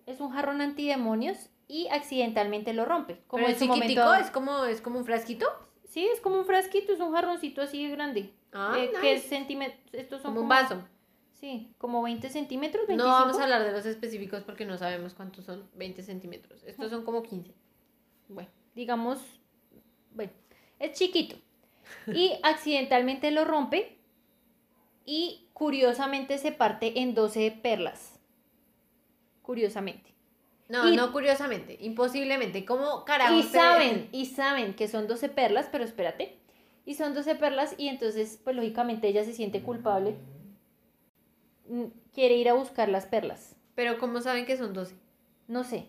es 0.06 0.20
un 0.20 0.30
jarrón 0.30 0.60
antidemonios 0.60 1.50
y 1.68 1.88
accidentalmente 1.88 2.72
lo 2.72 2.84
rompe. 2.84 3.20
Como 3.26 3.44
Pero 3.44 3.52
es 3.56 3.60
chiquitico, 3.60 4.00
momento- 4.02 4.14
es 4.24 4.30
como, 4.30 4.64
es 4.64 4.80
como 4.80 4.98
un 4.98 5.04
frasquito. 5.04 5.46
Sí, 5.84 6.06
es 6.06 6.20
como 6.20 6.36
un 6.38 6.44
frasquito, 6.46 6.92
es 6.92 7.00
un 7.00 7.12
jarroncito 7.12 7.62
así 7.62 7.84
de 7.84 7.90
grande. 7.90 8.32
Ah, 8.52 8.74
eh, 8.78 8.90
que 9.00 9.12
es 9.14 9.22
nice. 9.22 9.28
centímetros, 9.28 9.78
estos 9.92 10.22
son 10.22 10.30
Como 10.32 10.42
un 10.42 10.48
vaso. 10.48 10.82
Sí, 11.40 11.70
como 11.78 12.02
20 12.02 12.30
centímetros, 12.30 12.82
No 12.84 12.96
25. 12.96 13.10
vamos 13.10 13.38
a 13.38 13.42
hablar 13.44 13.62
de 13.64 13.72
los 13.72 13.84
específicos 13.84 14.42
porque 14.42 14.64
no 14.64 14.78
sabemos 14.78 15.12
cuántos 15.14 15.44
son 15.44 15.68
20 15.74 16.02
centímetros. 16.02 16.64
Estos 16.64 16.90
son 16.90 17.04
como 17.04 17.22
15. 17.22 17.52
Bueno, 18.28 18.48
digamos, 18.74 19.18
bueno, 20.12 20.32
es 20.78 20.92
chiquito. 20.98 21.36
Y 22.06 22.32
accidentalmente 22.42 23.30
lo 23.30 23.44
rompe 23.44 23.98
y 25.04 25.46
curiosamente 25.52 26.38
se 26.38 26.52
parte 26.52 27.00
en 27.00 27.14
12 27.14 27.50
perlas. 27.62 28.18
Curiosamente. 29.42 30.14
No, 30.68 30.88
Y- 30.90 30.96
no 30.96 31.12
curiosamente, 31.12 31.76
imposiblemente. 31.80 32.64
¿Cómo 32.64 33.04
carajo? 33.04 33.34
Y 33.34 33.42
saben, 33.44 34.08
y 34.10 34.26
saben 34.26 34.74
que 34.74 34.88
son 34.88 35.06
12 35.06 35.28
perlas, 35.28 35.68
pero 35.70 35.84
espérate. 35.84 36.38
Y 36.84 36.94
son 36.94 37.14
12 37.14 37.34
perlas 37.36 37.74
y 37.78 37.88
entonces, 37.88 38.40
pues 38.42 38.56
lógicamente 38.56 39.06
ella 39.08 39.24
se 39.24 39.32
siente 39.32 39.62
culpable. 39.62 40.16
Quiere 42.12 42.36
ir 42.36 42.48
a 42.48 42.54
buscar 42.54 42.88
las 42.88 43.06
perlas. 43.06 43.56
Pero 43.74 43.98
¿cómo 43.98 44.20
saben 44.20 44.46
que 44.46 44.56
son 44.56 44.72
12? 44.72 44.94
No 45.48 45.64
sé. 45.64 45.88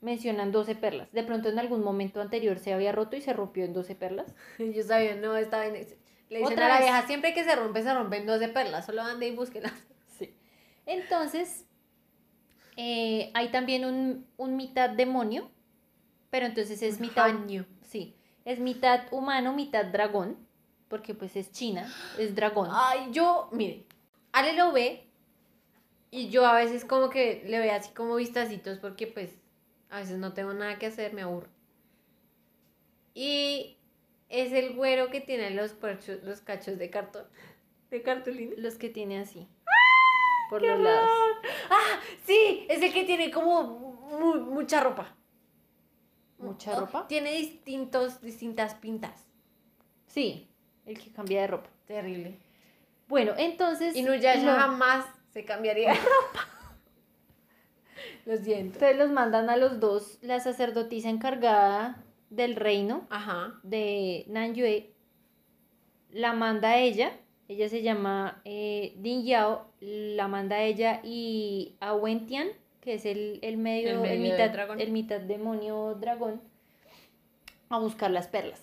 Mencionan 0.00 0.52
12 0.52 0.74
perlas. 0.74 1.10
De 1.12 1.22
pronto 1.22 1.48
en 1.48 1.58
algún 1.58 1.82
momento 1.82 2.20
anterior 2.20 2.58
se 2.58 2.72
había 2.72 2.92
roto 2.92 3.16
y 3.16 3.20
se 3.20 3.32
rompió 3.32 3.64
en 3.64 3.72
12 3.72 3.94
perlas. 3.94 4.34
Yo 4.58 4.82
sabía, 4.82 5.16
no, 5.16 5.36
estaba 5.36 5.66
en 5.66 5.76
ese. 5.76 5.98
Le 6.28 6.38
dicen 6.38 6.52
Otra 6.54 6.66
a 6.66 6.68
la 6.68 6.74
vez. 6.76 6.84
vieja, 6.84 7.06
siempre 7.06 7.34
que 7.34 7.44
se 7.44 7.54
rompe, 7.54 7.82
se 7.82 7.94
rompen 7.94 8.26
12 8.26 8.48
perlas. 8.48 8.86
Solo 8.86 9.02
ande 9.02 9.28
y 9.28 9.34
búsquelas. 9.36 9.72
Sí. 10.18 10.34
Entonces, 10.86 11.66
eh, 12.76 13.30
hay 13.34 13.48
también 13.50 13.84
un, 13.84 14.26
un 14.38 14.56
mitad 14.56 14.88
demonio, 14.88 15.50
pero 16.30 16.46
entonces 16.46 16.80
es 16.82 17.00
mitad, 17.00 17.34
sí, 17.82 18.14
es 18.46 18.60
mitad 18.60 19.02
humano, 19.10 19.52
mitad 19.52 19.84
dragón, 19.84 20.36
porque 20.88 21.14
pues 21.14 21.36
es 21.36 21.50
China, 21.52 21.86
es 22.18 22.34
dragón. 22.34 22.68
Ay, 22.72 23.08
yo, 23.12 23.48
mire, 23.52 23.84
Ale 24.36 24.52
lo 24.52 24.70
ve 24.72 25.02
y 26.10 26.28
yo 26.28 26.44
a 26.44 26.54
veces 26.54 26.84
como 26.84 27.08
que 27.08 27.42
le 27.46 27.58
veo 27.58 27.72
así 27.74 27.90
como 27.94 28.16
vistacitos 28.16 28.78
porque 28.78 29.06
pues 29.06 29.30
a 29.88 30.00
veces 30.00 30.18
no 30.18 30.34
tengo 30.34 30.52
nada 30.52 30.78
que 30.78 30.84
hacer, 30.86 31.14
me 31.14 31.22
aburro. 31.22 31.48
Y 33.14 33.78
es 34.28 34.52
el 34.52 34.74
güero 34.74 35.08
que 35.10 35.20
tiene 35.22 35.50
los, 35.52 35.72
parchos- 35.72 36.22
los 36.22 36.40
cachos 36.42 36.78
de 36.78 36.90
cartón, 36.90 37.24
de 37.90 38.02
cartulina. 38.02 38.52
Los 38.58 38.74
que 38.74 38.90
tiene 38.90 39.20
así, 39.20 39.48
por 40.50 40.60
los 40.62 40.78
lados. 40.80 41.08
Ah, 41.70 42.00
sí, 42.26 42.66
es 42.68 42.82
el 42.82 42.92
que 42.92 43.04
tiene 43.04 43.30
como 43.30 43.62
mu- 43.62 44.40
mucha 44.52 44.80
ropa. 44.82 45.14
¿Mucha 46.38 46.76
Oh, 46.76 46.80
ropa? 46.80 47.08
Tiene 47.08 47.32
distintos, 47.32 48.20
distintas 48.20 48.74
pintas. 48.74 49.24
Sí, 50.06 50.50
el 50.84 50.98
que 50.98 51.10
cambia 51.10 51.40
de 51.40 51.46
ropa. 51.46 51.70
Terrible. 51.86 52.38
Bueno, 53.08 53.32
entonces... 53.38 53.94
Y 53.96 54.02
Nuyasha 54.02 54.42
lo- 54.44 54.58
jamás 54.58 55.04
se 55.32 55.44
cambiaría 55.44 55.90
de 55.92 55.98
ropa. 55.98 56.46
Lo 58.26 58.36
siento. 58.36 58.74
Entonces 58.74 58.96
los 58.98 59.10
mandan 59.10 59.48
a 59.50 59.56
los 59.56 59.78
dos, 59.78 60.18
la 60.20 60.40
sacerdotisa 60.40 61.08
encargada 61.08 62.02
del 62.30 62.56
reino 62.56 63.06
Ajá. 63.08 63.54
de 63.62 64.24
Nanyue 64.28 64.90
la 66.10 66.32
manda 66.32 66.70
a 66.70 66.78
ella, 66.78 67.12
ella 67.48 67.68
se 67.68 67.82
llama 67.82 68.40
eh, 68.44 68.94
Din 68.98 69.24
Yao, 69.24 69.66
la 69.80 70.26
manda 70.28 70.56
a 70.56 70.62
ella 70.62 71.00
y 71.04 71.76
a 71.80 71.94
Wentian, 71.94 72.48
que 72.80 72.94
es 72.94 73.04
el, 73.06 73.38
el 73.42 73.58
medio, 73.58 73.90
El 73.90 74.00
medio 74.00 74.32
mitad, 74.32 74.50
dragón. 74.50 74.80
el 74.80 74.90
mitad 74.90 75.20
demonio 75.20 75.94
dragón, 76.00 76.40
a 77.68 77.78
buscar 77.78 78.10
las 78.10 78.26
perlas. 78.26 78.60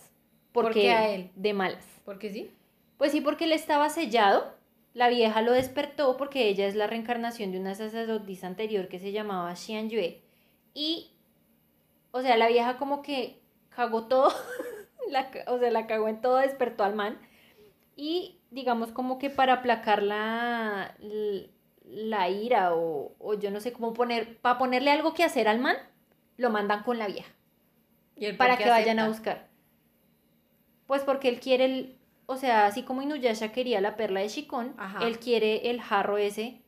¿Por 0.51 0.65
Porque 0.65 0.81
qué 0.81 0.91
a 0.91 1.09
él? 1.09 1.29
De 1.35 1.53
malas. 1.53 1.85
Porque 2.03 2.29
sí. 2.31 2.51
Pues 2.97 3.11
sí, 3.11 3.21
porque 3.21 3.45
él 3.45 3.51
estaba 3.51 3.89
sellado. 3.89 4.53
La 4.93 5.09
vieja 5.09 5.41
lo 5.41 5.53
despertó 5.53 6.17
porque 6.17 6.47
ella 6.47 6.67
es 6.67 6.75
la 6.75 6.87
reencarnación 6.87 7.51
de 7.51 7.59
una 7.59 7.73
sacerdotisa 7.73 8.45
anterior 8.45 8.87
que 8.87 8.99
se 8.99 9.11
llamaba 9.11 9.55
Xian 9.55 9.89
Yue. 9.89 10.21
Y, 10.73 11.11
o 12.11 12.21
sea, 12.21 12.37
la 12.37 12.47
vieja 12.47 12.77
como 12.77 13.01
que 13.01 13.41
cagó 13.69 14.05
todo, 14.05 14.31
la 15.09 15.31
o 15.47 15.57
sea, 15.57 15.71
la 15.71 15.87
cagó 15.87 16.07
en 16.07 16.21
todo, 16.21 16.37
despertó 16.37 16.83
al 16.83 16.95
man. 16.95 17.17
Y, 17.95 18.39
digamos, 18.51 18.91
como 18.91 19.17
que 19.17 19.29
para 19.29 19.53
aplacar 19.53 20.03
la, 20.03 20.95
la 21.85 22.29
ira 22.29 22.75
o, 22.75 23.15
o 23.19 23.33
yo 23.33 23.49
no 23.49 23.59
sé 23.59 23.73
cómo 23.73 23.93
poner, 23.93 24.37
para 24.39 24.59
ponerle 24.59 24.91
algo 24.91 25.13
que 25.13 25.23
hacer 25.23 25.47
al 25.47 25.59
man, 25.59 25.75
lo 26.37 26.49
mandan 26.49 26.83
con 26.83 26.97
la 26.97 27.07
vieja 27.07 27.31
¿Y 28.15 28.25
él 28.25 28.37
por 28.37 28.47
para 28.47 28.57
que 28.57 28.69
vayan 28.69 28.99
a 28.99 29.07
buscar. 29.07 29.47
Pues 30.87 31.03
porque 31.03 31.29
él 31.29 31.39
quiere 31.39 31.65
el, 31.65 31.97
o 32.25 32.37
sea, 32.37 32.65
así 32.65 32.83
como 32.83 33.01
Inuyasha 33.01 33.51
quería 33.51 33.81
la 33.81 33.95
perla 33.95 34.21
de 34.21 34.29
Shikon, 34.29 34.73
Ajá. 34.77 35.05
él 35.05 35.19
quiere 35.19 35.69
el 35.69 35.81
jarro 35.81 36.17
ese 36.17 36.61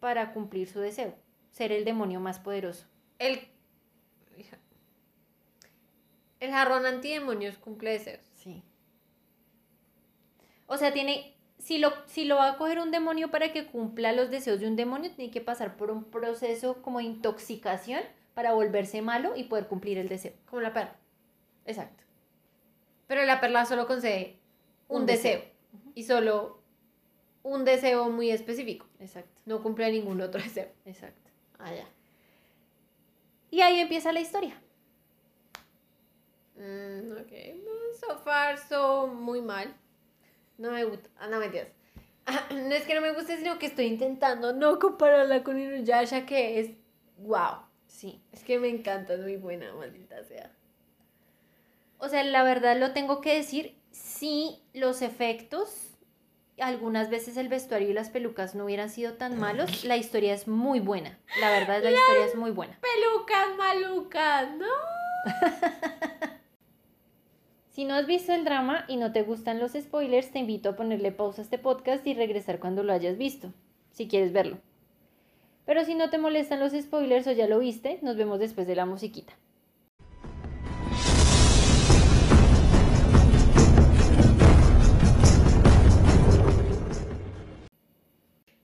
para 0.00 0.32
cumplir 0.32 0.68
su 0.68 0.80
deseo, 0.80 1.14
ser 1.50 1.72
el 1.72 1.84
demonio 1.84 2.20
más 2.20 2.38
poderoso. 2.38 2.86
El. 3.18 3.48
El 6.40 6.50
jarrón 6.52 6.86
antidemonios 6.86 7.58
cumple 7.58 7.90
deseos. 7.90 8.24
Sí. 8.34 8.62
O 10.66 10.78
sea, 10.78 10.90
tiene, 10.90 11.36
si 11.58 11.76
lo, 11.76 11.92
si 12.06 12.24
lo 12.24 12.36
va 12.36 12.48
a 12.48 12.56
coger 12.56 12.78
un 12.78 12.90
demonio 12.90 13.30
para 13.30 13.52
que 13.52 13.66
cumpla 13.66 14.12
los 14.12 14.30
deseos 14.30 14.58
de 14.58 14.66
un 14.66 14.74
demonio, 14.74 15.10
tiene 15.10 15.30
que 15.30 15.42
pasar 15.42 15.76
por 15.76 15.90
un 15.90 16.04
proceso 16.04 16.80
como 16.80 16.98
de 16.98 17.04
intoxicación 17.04 18.00
para 18.32 18.54
volverse 18.54 19.02
malo 19.02 19.36
y 19.36 19.44
poder 19.44 19.66
cumplir 19.66 19.98
el 19.98 20.08
deseo. 20.08 20.32
Como 20.46 20.62
la 20.62 20.72
perla. 20.72 20.96
Exacto. 21.66 22.04
Pero 23.06 23.22
la 23.26 23.38
perla 23.40 23.66
solo 23.66 23.86
concede 23.86 24.39
un, 24.90 25.00
Un 25.02 25.06
deseo. 25.06 25.38
deseo. 25.38 25.52
Y 25.94 26.02
solo 26.04 26.60
un 27.42 27.64
deseo 27.64 28.10
muy 28.10 28.30
específico. 28.30 28.86
Exacto. 29.00 29.40
No 29.46 29.62
cumple 29.62 29.90
ningún 29.90 30.20
otro 30.20 30.40
deseo. 30.42 30.68
Exacto. 30.84 31.30
Ah, 31.58 31.72
ya. 31.74 31.86
Y 33.50 33.60
ahí 33.62 33.80
empieza 33.80 34.12
la 34.12 34.20
historia. 34.20 34.60
Mm, 36.56 37.12
ok. 37.12 37.32
Mm, 37.54 37.94
So 38.00 38.16
far, 38.18 38.58
so 38.58 39.06
muy 39.08 39.40
mal. 39.40 39.74
No 40.58 40.70
me 40.70 40.84
gusta. 40.84 41.08
Ah, 41.18 41.28
no 41.28 41.38
mentiras. 41.38 41.68
Ah, 42.26 42.46
No 42.52 42.74
es 42.74 42.84
que 42.84 42.94
no 42.94 43.00
me 43.00 43.12
guste, 43.12 43.36
sino 43.38 43.58
que 43.58 43.66
estoy 43.66 43.86
intentando 43.86 44.52
no 44.52 44.78
compararla 44.78 45.42
con 45.42 45.58
Inuyasha, 45.58 46.26
que 46.26 46.60
es 46.60 46.70
wow. 47.18 47.62
Sí. 47.86 48.22
Es 48.32 48.44
que 48.44 48.58
me 48.58 48.68
encanta, 48.68 49.14
es 49.14 49.20
muy 49.20 49.36
buena, 49.36 49.72
maldita 49.74 50.22
sea. 50.24 50.52
O 51.98 52.08
sea, 52.08 52.22
la 52.24 52.42
verdad 52.44 52.78
lo 52.78 52.92
tengo 52.92 53.20
que 53.20 53.34
decir, 53.34 53.76
sí, 53.90 54.62
los 54.74 55.02
efectos, 55.02 55.90
algunas 56.58 57.10
veces 57.10 57.36
el 57.36 57.48
vestuario 57.48 57.90
y 57.90 57.92
las 57.92 58.10
pelucas 58.10 58.54
no 58.54 58.64
hubieran 58.64 58.90
sido 58.90 59.14
tan 59.14 59.38
malos, 59.38 59.84
la 59.84 59.96
historia 59.96 60.34
es 60.34 60.48
muy 60.48 60.80
buena. 60.80 61.18
La 61.40 61.50
verdad, 61.50 61.82
la 61.82 61.90
historia 61.90 62.26
es 62.26 62.36
muy 62.36 62.50
buena. 62.50 62.78
Pelucas 62.80 63.56
malucas, 63.56 64.48
¿no? 64.56 64.66
Si 67.70 67.86
no 67.86 67.94
has 67.94 68.06
visto 68.06 68.34
el 68.34 68.44
drama 68.44 68.84
y 68.88 68.96
no 68.98 69.10
te 69.10 69.22
gustan 69.22 69.58
los 69.58 69.72
spoilers, 69.72 70.32
te 70.32 70.40
invito 70.40 70.68
a 70.68 70.76
ponerle 70.76 71.12
pausa 71.12 71.40
a 71.40 71.44
este 71.44 71.56
podcast 71.56 72.06
y 72.06 72.12
regresar 72.12 72.58
cuando 72.58 72.82
lo 72.82 72.92
hayas 72.92 73.16
visto, 73.16 73.54
si 73.92 74.06
quieres 74.06 74.32
verlo. 74.32 74.58
Pero 75.64 75.84
si 75.84 75.94
no 75.94 76.10
te 76.10 76.18
molestan 76.18 76.60
los 76.60 76.72
spoilers 76.72 77.26
o 77.28 77.32
ya 77.32 77.46
lo 77.46 77.60
viste, 77.60 77.98
nos 78.02 78.16
vemos 78.16 78.38
después 78.38 78.66
de 78.66 78.74
la 78.74 78.84
musiquita. 78.84 79.32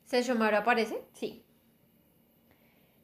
¿Seshomaru 0.06 0.56
aparece? 0.56 1.02
Sí. 1.12 1.42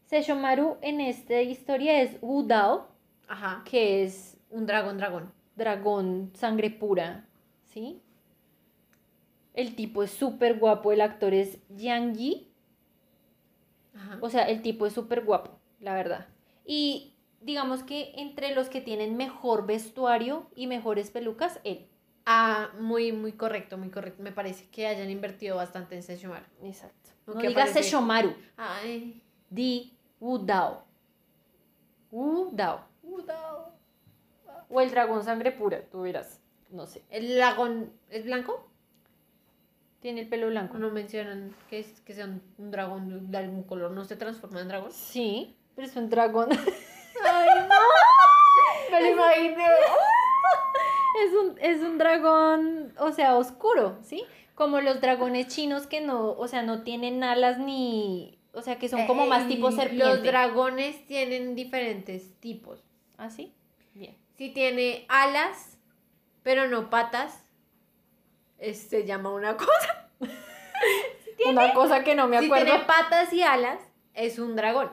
Sesshomaru 0.07 0.79
en 0.83 1.01
esta 1.01 1.41
historia 1.43 2.01
es 2.03 2.17
Wudao, 2.21 2.89
Ajá. 3.29 3.63
que 3.65 4.05
es 4.05 4.39
Un 4.51 4.67
dragón, 4.67 4.99
dragón. 4.99 5.33
dragón, 5.57 6.31
sangre 6.35 6.71
pura, 6.71 7.27
¿sí? 7.65 8.01
El 9.55 9.75
tipo 9.75 10.03
es 10.03 10.11
súper 10.11 10.59
guapo, 10.59 10.93
el 10.93 11.01
actor 11.01 11.35
es 11.35 11.59
Yang 11.69 12.15
Yi. 12.17 12.53
Ajá. 13.95 14.19
O 14.23 14.31
sea, 14.31 14.45
el 14.45 14.63
tipo 14.63 14.87
es 14.87 14.93
súper 14.95 15.25
guapo, 15.25 15.59
la 15.81 15.95
verdad. 15.95 16.29
Y 16.65 17.15
digamos 17.41 17.83
que 17.83 18.13
entre 18.17 18.55
los 18.55 18.69
que 18.69 18.81
tienen 18.81 19.17
mejor 19.17 19.67
vestuario 19.67 20.47
y 20.55 20.67
mejores 20.69 21.11
pelucas, 21.11 21.61
él. 21.65 21.87
Ah, 22.25 22.71
muy, 22.79 23.13
muy 23.13 23.33
correcto, 23.33 23.77
muy 23.79 23.91
correcto. 23.91 24.23
Me 24.23 24.33
parece 24.33 24.69
que 24.69 24.87
hayan 24.87 25.11
invertido 25.11 25.57
bastante 25.57 25.97
en 25.97 26.03
Sesshomaru. 26.03 26.45
Exacto. 26.63 27.11
No 27.27 27.41
digas 27.41 27.71
Sesshomaru, 27.71 28.35
Ay. 28.57 29.23
di 29.51 29.97
Wudao. 30.21 30.85
Wudao. 32.11 32.85
Udao. 33.03 33.73
O 34.69 34.81
el 34.81 34.91
dragón 34.91 35.25
sangre 35.25 35.53
pura, 35.53 35.83
tú 35.91 36.03
verás. 36.03 36.41
No 36.71 36.87
sé. 36.87 37.03
¿El 37.11 37.35
dragón 37.35 37.93
es 38.09 38.25
blanco? 38.25 38.69
Tiene 40.01 40.23
el 40.23 40.29
pelo 40.29 40.49
blanco. 40.49 40.79
No 40.79 40.91
mencionan 40.91 41.55
que, 41.69 41.81
es, 41.81 42.01
que 42.01 42.15
sea 42.15 42.25
un, 42.25 42.43
un 42.59 42.71
dragón 42.71 43.31
de 43.31 43.39
algún 43.39 43.63
color. 43.65 43.91
¿No 43.91 44.05
se 44.05 44.17
transforma 44.17 44.61
en 44.61 44.69
dragón? 44.69 44.93
Sí, 44.93 45.57
pero 45.77 45.87
es 45.87 45.97
un 45.97 46.09
dragón. 46.09 46.49
¡Ay, 46.51 47.49
no! 47.69 48.91
Me 48.91 49.01
lo 49.01 49.09
imaginé. 49.09 49.65
es, 51.27 51.33
un, 51.35 51.59
es 51.61 51.81
un 51.83 51.99
dragón, 51.99 52.95
o 52.99 53.13
sea, 53.13 53.37
oscuro, 53.37 53.99
¿sí? 54.03 54.25
Como 54.55 54.81
los 54.81 55.01
dragones 55.01 55.49
chinos 55.49 55.87
que 55.87 56.01
no, 56.01 56.31
o 56.33 56.47
sea, 56.49 56.63
no 56.63 56.83
tienen 56.83 57.25
alas 57.25 57.59
ni. 57.59 58.39
O 58.55 58.61
sea, 58.61 58.79
que 58.79 58.89
son 58.91 59.07
como 59.07 59.27
más 59.27 59.45
Eh, 59.45 59.49
tipo 59.49 59.71
serpiente. 59.73 60.05
Los 60.05 60.23
dragones 60.23 61.07
tienen 61.07 61.55
diferentes 61.55 62.39
tipos. 62.41 62.85
¿Ah, 63.17 63.31
sí? 63.31 63.55
Bien. 63.95 64.17
Si 64.37 64.51
tiene 64.51 65.07
alas, 65.09 65.79
pero 66.43 66.69
no 66.69 66.91
patas, 66.91 67.45
es- 68.59 68.79
se 68.89 69.07
llama 69.07 69.31
una 69.31 69.57
cosa. 69.57 70.11
Una 71.49 71.73
cosa 71.75 72.05
que 72.05 72.15
no 72.15 72.29
me 72.29 72.39
Si 72.39 72.45
acuerdo. 72.47 72.67
tiene 72.67 72.85
patas 72.85 73.33
y 73.33 73.43
alas, 73.43 73.81
es 74.15 74.39
un 74.39 74.55
dragón. 74.55 74.93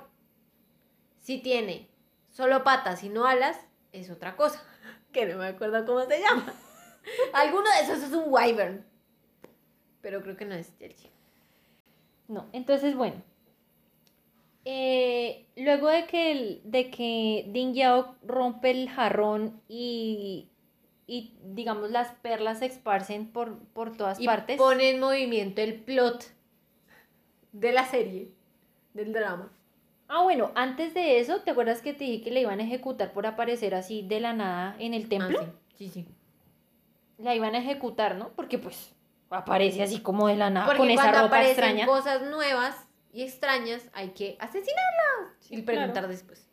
Si 1.19 1.37
tiene 1.39 1.89
solo 2.29 2.63
patas 2.63 3.03
y 3.03 3.09
no 3.09 3.25
alas, 3.27 3.59
es 3.91 4.09
otra 4.09 4.35
cosa. 4.35 4.63
Que 5.11 5.25
no 5.25 5.37
me 5.39 5.47
acuerdo 5.47 5.85
cómo 5.85 6.01
se 6.05 6.19
llama. 6.21 6.53
Alguno 7.33 7.63
de 7.63 7.81
esos 7.83 8.03
es 8.03 8.11
un 8.13 8.23
wyvern. 8.27 8.85
Pero 10.01 10.21
creo 10.21 10.37
que 10.37 10.45
no 10.45 10.55
es 10.55 10.77
Chelsea. 10.77 11.09
No, 12.27 12.47
entonces 12.53 12.95
bueno. 12.95 13.21
Eh, 14.65 15.47
luego 15.55 15.87
de 15.87 16.05
que, 16.05 16.31
el- 16.31 16.61
de 16.63 16.91
que 16.91 17.45
Ding 17.49 17.73
Yao 17.73 18.15
rompe 18.23 18.69
el 18.71 18.89
jarrón 18.89 19.59
y, 19.67 20.49
y 21.07 21.33
digamos 21.43 21.89
las 21.89 22.11
perlas 22.21 22.59
se 22.59 22.67
esparcen 22.67 23.31
por, 23.31 23.57
por 23.69 23.95
todas 23.97 24.19
Y 24.19 24.25
partes. 24.25 24.57
pone 24.57 24.91
en 24.91 24.99
movimiento 24.99 25.61
el 25.61 25.75
plot 25.81 26.25
de 27.51 27.71
la 27.71 27.85
serie, 27.85 28.29
del 28.93 29.11
drama. 29.11 29.51
Ah, 30.11 30.23
bueno, 30.23 30.51
antes 30.55 30.93
de 30.95 31.19
eso, 31.19 31.41
¿te 31.41 31.51
acuerdas 31.51 31.81
que 31.81 31.93
te 31.93 32.03
dije 32.03 32.23
que 32.23 32.31
le 32.31 32.41
iban 32.41 32.59
a 32.59 32.63
ejecutar 32.63 33.13
por 33.13 33.27
aparecer 33.27 33.75
así 33.75 34.01
de 34.01 34.19
la 34.19 34.33
nada 34.33 34.75
en 34.79 34.93
el 34.95 35.07
templo? 35.07 35.37
Ah, 35.39 35.45
sí, 35.75 35.87
sí, 35.89 36.03
sí. 36.03 36.15
La 37.19 37.35
iban 37.35 37.53
a 37.53 37.59
ejecutar, 37.59 38.15
¿no? 38.15 38.29
Porque 38.29 38.57
pues 38.57 38.95
aparece 39.29 39.83
así 39.83 39.99
como 40.01 40.27
de 40.27 40.35
la 40.35 40.49
nada 40.49 40.65
Porque 40.65 40.79
con 40.79 40.89
esa 40.89 41.11
ropa 41.11 41.25
aparecen 41.27 41.51
extraña. 41.63 41.85
cosas 41.85 42.23
nuevas 42.23 42.75
y 43.13 43.21
extrañas, 43.21 43.87
hay 43.93 44.09
que 44.09 44.35
asesinarlas 44.39 45.35
Sí, 45.41 45.55
y 45.57 45.61
preguntar 45.61 45.93
claro. 45.93 46.07
después. 46.07 46.49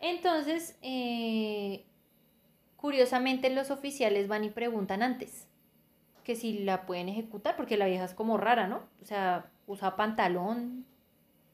Entonces, 0.00 0.78
eh, 0.82 1.84
curiosamente 2.76 3.50
los 3.50 3.70
oficiales 3.70 4.28
van 4.28 4.44
y 4.44 4.50
preguntan 4.50 5.02
antes 5.02 5.46
que 6.22 6.36
si 6.36 6.58
la 6.60 6.86
pueden 6.86 7.08
ejecutar, 7.08 7.56
porque 7.56 7.76
la 7.76 7.86
vieja 7.86 8.04
es 8.04 8.14
como 8.14 8.36
rara, 8.36 8.66
¿no? 8.68 8.82
O 9.02 9.04
sea, 9.04 9.46
usa 9.66 9.96
pantalón, 9.96 10.84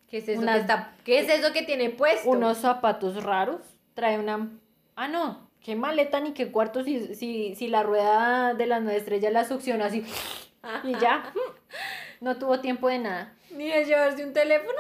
¿Qué 0.08 0.18
es 0.18 0.28
eso, 0.28 0.40
Unas- 0.40 0.56
que, 0.56 0.60
está, 0.60 0.92
¿qué 1.04 1.18
es 1.20 1.28
eso 1.28 1.52
que 1.52 1.62
tiene 1.62 1.90
puesto? 1.90 2.28
unos 2.28 2.58
zapatos 2.58 3.22
raros, 3.24 3.60
trae 3.94 4.18
una... 4.18 4.48
Ah, 4.96 5.08
no, 5.08 5.48
qué 5.60 5.74
maleta 5.76 6.20
ni 6.20 6.32
qué 6.32 6.52
cuarto 6.52 6.84
si, 6.84 7.14
si, 7.14 7.54
si 7.56 7.68
la 7.68 7.82
rueda 7.82 8.54
de 8.54 8.66
las 8.66 8.82
nueve 8.82 8.98
estrellas 8.98 9.32
la 9.32 9.44
succiona 9.44 9.86
así 9.86 10.04
y 10.84 10.92
ya. 10.98 11.32
No 12.20 12.36
tuvo 12.38 12.60
tiempo 12.60 12.88
de 12.88 12.98
nada. 13.00 13.34
Ni 13.50 13.68
de 13.68 13.84
llevarse 13.84 14.24
un 14.24 14.32
teléfono. 14.32 14.78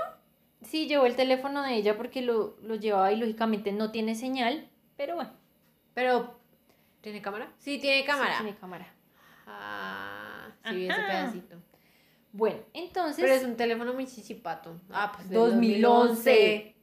Sí, 0.62 0.86
llevó 0.86 1.04
el 1.06 1.14
teléfono 1.16 1.62
de 1.62 1.74
ella 1.74 1.96
porque 1.96 2.22
lo, 2.22 2.56
lo 2.62 2.74
llevaba 2.76 3.12
y 3.12 3.16
lógicamente 3.16 3.70
no 3.72 3.90
tiene 3.90 4.14
señal, 4.14 4.68
pero 4.96 5.16
bueno. 5.16 5.30
Pero, 5.94 6.38
¿tiene 7.02 7.20
cámara? 7.20 7.48
Sí, 7.58 7.78
tiene 7.78 8.04
cámara. 8.04 8.38
Sí, 8.38 8.42
tiene 8.44 8.58
cámara. 8.58 8.86
Ah, 9.46 10.48
sí, 10.70 10.86
ese 10.86 11.00
pedacito. 11.02 11.56
Bueno, 12.36 12.58
entonces, 12.72 13.22
Pero 13.22 13.32
es 13.32 13.44
un 13.44 13.54
teléfono 13.56 13.94
muy 13.94 14.06
chichipato. 14.08 14.80
Ah, 14.90 15.12
pues 15.14 15.28
del 15.30 15.38
2011. 15.38 16.74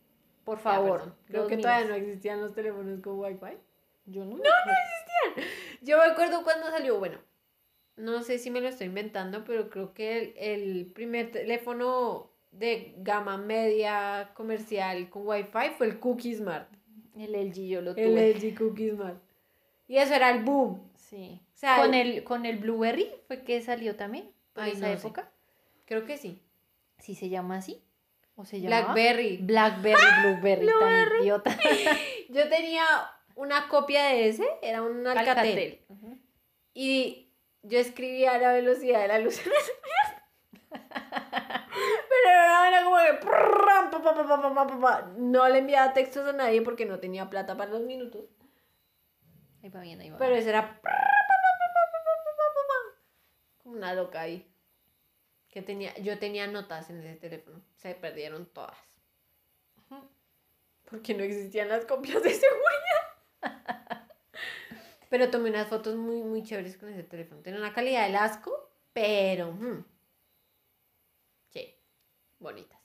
por 0.46 0.60
favor. 0.60 1.14
Creo 1.28 1.46
que 1.48 1.58
2000. 1.58 1.62
todavía 1.62 1.88
no 1.90 1.96
existían 1.96 2.40
los 2.40 2.54
teléfonos 2.54 3.02
con 3.02 3.20
wifi. 3.20 3.58
Yo 4.06 4.24
no. 4.24 4.32
No, 4.32 4.38
no 4.38 4.72
existían. 5.34 5.52
Yo 5.82 5.98
me 5.98 6.06
acuerdo 6.06 6.44
cuando 6.44 6.70
salió, 6.70 7.00
bueno, 7.00 7.18
no 7.98 8.24
sé 8.24 8.40
si 8.40 8.50
me 8.50 8.62
lo 8.62 8.70
estoy 8.70 8.88
inventando, 8.88 9.44
pero 9.44 9.70
creo 9.70 9.94
que 9.94 10.18
el, 10.20 10.34
el 10.38 10.86
primer 10.86 11.32
teléfono 11.32 12.32
de 12.52 12.96
gama 13.00 13.36
media 13.38 14.32
comercial 14.34 15.10
con 15.10 15.28
wifi 15.28 15.50
fue 15.78 15.88
el 15.88 16.00
Cookie 16.00 16.34
Smart. 16.36 16.70
El 17.18 17.34
LG 17.34 17.68
yo 17.68 17.82
lo 17.82 17.92
El 17.92 17.96
tuve. 18.14 18.34
LG 18.36 18.58
Cookie 18.58 18.92
Smart. 18.92 19.18
Y 19.90 19.98
eso 19.98 20.14
era 20.14 20.32
el 20.32 20.46
boom. 20.46 20.90
Sí. 20.96 21.42
O 21.54 21.58
sea, 21.58 21.76
con 21.82 21.94
el 21.94 22.24
con 22.24 22.46
el 22.46 22.58
Blueberry 22.58 23.12
fue 23.28 23.42
que 23.44 23.62
salió 23.62 23.98
también 23.98 24.32
por 24.54 24.64
Ay, 24.64 24.72
esa 24.72 24.90
no 24.94 24.98
sé. 24.98 25.14
Creo 25.86 26.06
que 26.06 26.18
sí. 26.18 26.42
¿Sí 27.00 27.16
se 27.16 27.30
llama 27.30 27.58
así? 27.58 27.84
¿O 28.36 28.46
se 28.46 28.62
llama? 28.62 28.94
Blackberry. 28.94 29.38
Blackberry, 29.38 30.02
Blueberry, 30.22 30.68
tan 30.80 31.22
idiota. 31.22 31.58
Yo 32.30 32.48
tenía 32.50 32.84
una 33.36 33.68
copia 33.68 34.06
de 34.06 34.30
ese, 34.30 34.48
era 34.62 34.82
un 34.82 35.06
Alcatel. 35.06 35.28
Alcatel. 35.30 35.86
Y 36.74 37.32
yo 37.64 37.80
escribía 37.80 38.34
a 38.34 38.38
la 38.38 38.54
velocidad 38.54 39.02
de 39.02 39.08
la 39.08 39.20
luz 39.20 39.42
Pero 40.70 42.30
era 42.68 42.84
como 42.84 42.98
que... 42.98 43.20
No 45.18 45.50
le 45.50 45.60
enviaba 45.60 45.94
textos 45.94 46.28
a 46.28 46.34
nadie 46.34 46.62
porque 46.62 46.86
no 46.86 47.00
tenía 47.00 47.30
plata 47.30 47.58
para 47.58 47.72
los 47.72 47.82
minutos. 47.82 48.26
Ahí 49.64 49.70
va 49.70 49.82
bien, 49.82 50.00
ahí 50.02 50.10
va 50.10 50.18
Pero 50.18 50.36
eso 50.36 50.50
era... 50.50 50.80
Como 53.64 53.76
una 53.76 53.94
loca 53.94 54.22
ahí. 54.22 54.48
Que 55.52 55.62
tenía, 55.62 55.94
yo 56.00 56.18
tenía 56.18 56.48
notas 56.48 56.90
en 56.90 57.02
ese 57.02 57.18
teléfono. 57.18 57.62
Se 57.76 57.94
perdieron 57.94 58.48
todas. 58.48 58.78
Porque 60.90 61.14
no 61.14 61.24
existían 61.24 61.70
las 61.70 61.86
copias 61.86 62.24
de 62.24 62.34
seguridad. 62.34 64.08
Pero 65.10 65.30
tomé 65.30 65.50
unas 65.50 65.68
fotos 65.68 65.96
muy, 65.96 66.22
muy 66.24 66.44
chéveres 66.44 66.78
con 66.78 66.90
ese 66.90 67.04
teléfono. 67.04 67.42
Tiene 67.42 67.60
una 67.60 67.74
calidad 67.74 68.08
del 68.08 68.16
asco, 68.16 68.72
pero... 68.94 69.52
mm, 69.52 69.86
sí, 71.50 71.76
bonitas. 72.40 72.80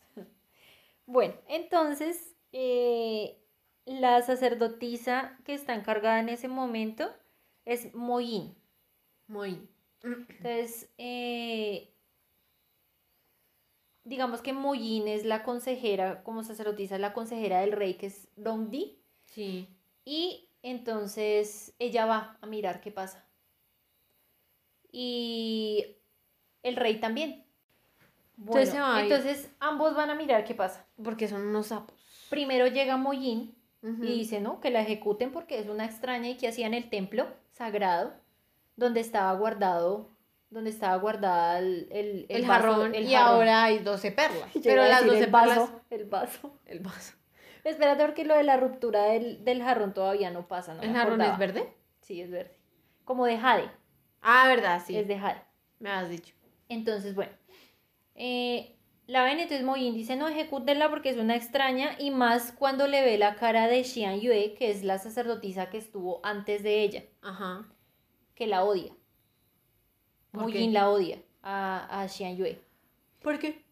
Bueno, 1.07 1.35
entonces, 1.47 2.35
eh, 2.51 3.41
la 3.85 4.21
sacerdotisa 4.23 5.39
que 5.45 5.55
está 5.55 5.75
encargada 5.75 6.19
en 6.19 6.29
ese 6.29 6.49
momento 6.49 7.15
es 7.65 7.95
Moyin. 7.95 8.57
Muy... 9.29 9.69
Entonces, 10.03 10.91
eh, 10.99 11.96
digamos 14.07 14.41
que 14.41 14.53
Moyin 14.53 15.09
es 15.09 15.25
la 15.25 15.43
consejera, 15.43 16.23
como 16.23 16.45
sacerdotisa, 16.45 16.97
la 16.97 17.13
consejera 17.13 17.61
del 17.61 17.73
rey, 17.73 17.95
que 17.95 18.07
es 18.07 18.29
Dongdi. 18.37 18.99
Sí. 19.25 19.69
Y 20.05 20.49
entonces 20.63 21.75
ella 21.81 22.07
va 22.07 22.39
a 22.41 22.47
mirar 22.47 22.81
qué 22.81 22.93
pasa. 22.93 23.27
Y 24.93 25.97
el 26.63 26.77
rey 26.77 27.01
también. 27.01 27.45
Bueno, 28.37 28.99
Entonces 28.99 29.51
ambos 29.59 29.97
van 29.97 30.11
a 30.11 30.15
mirar 30.15 30.45
qué 30.45 30.55
pasa. 30.55 30.87
Porque 31.03 31.27
son 31.27 31.43
unos 31.43 31.67
sapos. 31.69 31.97
Primero 32.31 32.69
llega 32.69 32.97
Moyin 32.97 33.57
Ujú. 33.83 34.05
y 34.05 34.19
dice, 34.19 34.41
¿no? 34.41 34.61
Que 34.61 34.71
la 34.71 34.83
ejecuten 34.83 35.33
porque 35.33 35.59
es 35.59 35.69
una 35.69 35.85
extraña 35.85 36.29
y 36.29 36.37
que 36.37 36.49
hacía 36.49 36.67
en 36.67 36.75
el 36.75 36.89
templo 36.91 37.27
sagrado 37.51 38.15
donde 38.77 39.01
estaba 39.01 39.33
guardado, 39.33 40.11
donde 40.51 40.71
estaba 40.71 40.97
guardada 40.97 41.59
el, 41.59 41.89
el, 41.91 42.27
el, 42.29 42.43
vaso- 42.43 42.53
jarrón. 42.53 42.95
el 42.95 43.05
y 43.09 43.15
jarrón. 43.15 43.29
ahora 43.35 43.65
hay 43.65 43.79
12 43.81 44.13
perlas. 44.13 44.51
Yo 44.55 44.61
Pero 44.63 44.83
las 44.85 45.05
decir 45.05 45.13
12 45.13 45.25
el 45.25 45.31
vaso, 45.31 45.49
perlas... 45.55 45.71
el 45.91 46.05
vaso. 46.05 46.59
El 46.67 46.81
vaso. 46.81 47.15
Espérate 47.65 48.05
porque 48.05 48.25
lo 48.25 48.37
de 48.37 48.45
la 48.45 48.57
ruptura 48.57 49.05
del, 49.07 49.45
del 49.45 49.63
jarrón 49.63 49.93
todavía 49.93 50.31
no 50.31 50.47
pasa, 50.47 50.75
¿no? 50.75 50.83
¿El 50.83 50.91
me 50.93 50.99
jarrón 50.99 51.21
es 51.21 51.37
verde? 51.39 51.73
Sí, 52.01 52.21
es 52.21 52.31
verde. 52.31 52.57
Como 53.05 53.27
de 53.27 53.39
jade, 53.39 53.71
Ah, 54.23 54.47
verdad, 54.49 54.81
sí. 54.85 54.97
es 54.97 55.07
de 55.09 55.19
jade. 55.19 55.43
Me 55.81 55.91
has 55.91 56.09
dicho. 56.09 56.33
Entonces, 56.69 57.15
bueno, 57.17 57.33
eh, 58.15 58.77
la 59.07 59.23
ven, 59.25 59.39
entonces 59.41 59.65
Moyin 59.65 59.95
dice, 59.95 60.17
no, 60.17 60.27
ejecútenla 60.29 60.89
porque 60.91 61.11
es 61.11 61.17
una 61.17 61.37
extraña 61.37 61.97
y 61.99 62.11
más 62.11 62.53
cuando 62.53 62.87
le 62.89 63.03
ve 63.05 63.19
la 63.19 63.35
cara 63.37 63.69
de 63.69 63.85
Xian 63.85 64.21
Yue, 64.21 64.55
que 64.55 64.71
es 64.71 64.83
la 64.83 64.99
sacerdotisa 64.99 65.69
que 65.71 65.79
estuvo 65.79 66.21
antes 66.25 66.63
de 66.63 66.83
ella, 66.83 67.05
Ajá. 67.23 67.67
que 68.35 68.47
la 68.47 68.65
odia. 68.65 68.93
¿Por 70.37 70.45
Muyin 70.45 70.71
qué? 70.71 70.75
la 70.75 70.91
odia 70.91 71.19
a, 71.43 72.01
a 72.03 72.09
Xian 72.09 72.37
Yue. 72.37 72.61
¿Por 73.23 73.39
qué? 73.39 73.65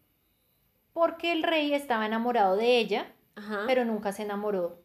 Porque 0.93 1.31
el 1.31 1.43
rey 1.43 1.73
estaba 1.73 2.05
enamorado 2.05 2.55
de 2.55 2.77
ella, 2.77 3.11
Ajá. 3.35 3.63
pero 3.67 3.85
nunca 3.85 4.11
se 4.11 4.23
enamoró. 4.23 4.81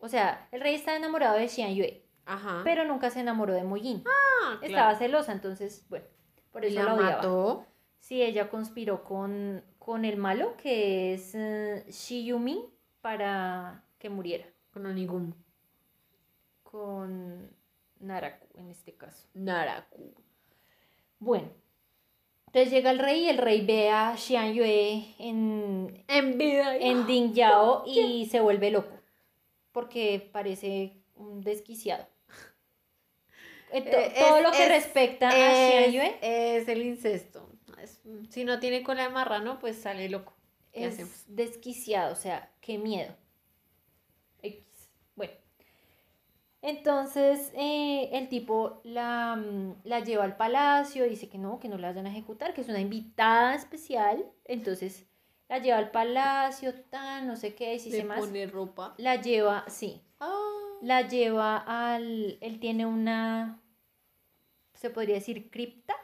O 0.00 0.08
sea, 0.08 0.48
el 0.52 0.60
rey 0.60 0.74
estaba 0.74 0.96
enamorado 0.96 1.36
de 1.38 1.48
Xian 1.48 1.74
Yue, 1.74 2.02
Ajá. 2.26 2.60
pero 2.64 2.84
nunca 2.84 3.10
se 3.10 3.20
enamoró 3.20 3.54
de 3.54 3.64
Muyin. 3.64 4.02
Ah, 4.06 4.56
claro. 4.58 4.66
Estaba 4.66 4.94
celosa, 4.96 5.32
entonces, 5.32 5.86
bueno, 5.88 6.04
por 6.50 6.64
¿Y 6.64 6.68
eso 6.68 6.76
la 6.80 6.84
la 6.84 6.94
odiaba. 6.94 7.16
mató. 7.16 7.66
Sí, 8.00 8.20
ella 8.22 8.50
conspiró 8.50 9.04
con, 9.04 9.62
con 9.78 10.04
el 10.04 10.16
malo, 10.16 10.56
que 10.56 11.14
es 11.14 11.34
Shi 11.88 12.24
Yumin, 12.26 12.60
para 13.00 13.84
que 13.98 14.10
muriera. 14.10 14.44
Con 14.72 14.86
Onigum. 14.86 15.32
Con 16.62 17.50
Naraku, 18.00 18.46
en 18.58 18.68
este 18.70 18.94
caso. 18.94 19.28
Naraku. 19.34 20.14
Bueno, 21.24 21.48
entonces 22.48 22.72
llega 22.72 22.90
el 22.90 22.98
rey 22.98 23.26
y 23.26 23.28
el 23.28 23.38
rey 23.38 23.64
ve 23.64 23.90
a 23.90 24.16
Xian 24.16 24.52
Yue 24.54 25.14
en, 25.20 26.04
En 26.08 26.36
vida. 26.36 26.76
en 26.76 27.06
Ding 27.06 27.32
Yao 27.32 27.84
y 27.86 28.26
se 28.26 28.40
vuelve 28.40 28.72
loco, 28.72 28.90
porque 29.70 30.28
parece 30.32 30.94
un 31.14 31.40
desquiciado. 31.42 32.06
Eh, 33.70 33.84
Eh, 33.86 34.14
todo 34.18 34.40
lo 34.42 34.50
que 34.50 34.64
es- 34.64 34.68
respecta 34.68 35.28
a 35.28 35.32
Xian 35.32 35.92
Yue 35.92 36.18
es 36.20 36.66
el 36.68 36.82
incesto. 36.82 37.48
Es- 37.80 38.00
si 38.30 38.42
no 38.44 38.58
tiene 38.58 38.82
cola 38.82 39.04
de 39.04 39.08
marrano, 39.10 39.60
pues 39.60 39.76
sale 39.80 40.08
loco. 40.08 40.32
¿Qué 40.72 40.86
es 40.86 40.94
hacemos? 40.94 41.22
desquiciado, 41.28 42.12
o 42.12 42.16
sea, 42.16 42.50
qué 42.60 42.78
miedo. 42.78 43.14
X. 44.42 44.64
Bueno, 45.14 45.32
entonces 46.62 47.52
eh, 47.54 48.08
el 48.12 48.28
tipo 48.28 48.80
la, 48.84 49.36
mm, 49.36 49.82
la 49.84 50.00
lleva 50.00 50.24
al 50.24 50.36
palacio, 50.36 51.04
dice 51.08 51.28
que 51.28 51.38
no, 51.38 51.58
que 51.60 51.68
no 51.68 51.76
la 51.76 51.88
vayan 51.88 52.06
a 52.06 52.10
ejecutar, 52.10 52.54
que 52.54 52.60
es 52.62 52.68
una 52.68 52.80
invitada 52.80 53.54
especial. 53.54 54.24
Entonces 54.44 55.04
la 55.48 55.58
lleva 55.58 55.78
al 55.78 55.90
palacio, 55.90 56.72
tan, 56.88 57.26
no 57.26 57.36
sé 57.36 57.54
qué, 57.54 57.78
si 57.78 57.90
Le 57.90 57.98
se 57.98 58.04
más. 58.04 58.20
pone 58.20 58.46
ropa. 58.46 58.94
La 58.96 59.20
lleva, 59.20 59.64
sí, 59.68 60.02
Ah. 60.20 60.78
la 60.80 61.06
lleva 61.08 61.58
al. 61.58 62.38
Él 62.40 62.58
tiene 62.60 62.86
una. 62.86 63.60
Se 64.74 64.88
podría 64.88 65.16
decir 65.16 65.50
cripta 65.50 65.94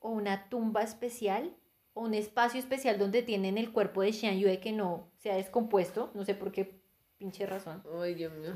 o 0.00 0.10
una 0.10 0.48
tumba 0.48 0.82
especial 0.82 1.54
o 1.94 2.02
un 2.02 2.14
espacio 2.14 2.60
especial 2.60 2.98
donde 2.98 3.22
tienen 3.22 3.58
el 3.58 3.72
cuerpo 3.72 4.02
de 4.02 4.12
Xian 4.12 4.38
Yue 4.38 4.60
que 4.60 4.72
no 4.72 5.10
se 5.16 5.30
ha 5.32 5.36
descompuesto. 5.36 6.10
No 6.14 6.24
sé 6.24 6.34
por 6.34 6.52
qué 6.52 6.78
pinche 7.18 7.44
razón. 7.46 7.82
Ay, 8.00 8.14
Dios 8.14 8.32
mío. 8.34 8.52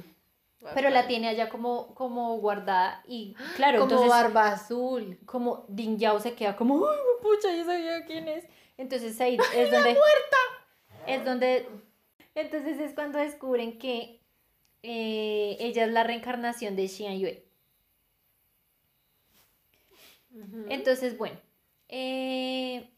Pero 0.75 0.90
la 0.90 1.07
tiene 1.07 1.29
allá 1.29 1.49
como, 1.49 1.94
como 1.94 2.37
guardada 2.38 3.03
y 3.07 3.35
claro, 3.57 3.81
Como 3.81 3.90
entonces 3.90 4.09
barba 4.11 4.49
azul. 4.49 5.18
como 5.25 5.64
Ding 5.68 5.96
Yao 5.96 6.20
se 6.20 6.35
queda 6.35 6.55
como, 6.55 6.87
¡ay, 6.87 6.99
pucha, 7.23 7.55
ya 7.55 7.64
sabía 7.64 8.05
quién 8.05 8.29
es! 8.29 8.44
Entonces 8.77 9.18
ahí 9.20 9.38
es 9.55 9.70
donde... 9.70 9.96
Es 11.07 11.25
donde... 11.25 11.66
Entonces 12.35 12.79
es 12.79 12.94
cuando 12.94 13.18
descubren 13.18 13.79
que 13.79 14.20
eh, 14.83 15.57
ella 15.61 15.85
es 15.85 15.92
la 15.92 16.05
reencarnación 16.05 16.77
de 16.77 16.88
Xian 16.88 17.18
Yue. 17.18 17.44
Entonces, 20.68 21.18
bueno, 21.18 21.38
eh, 21.88 22.88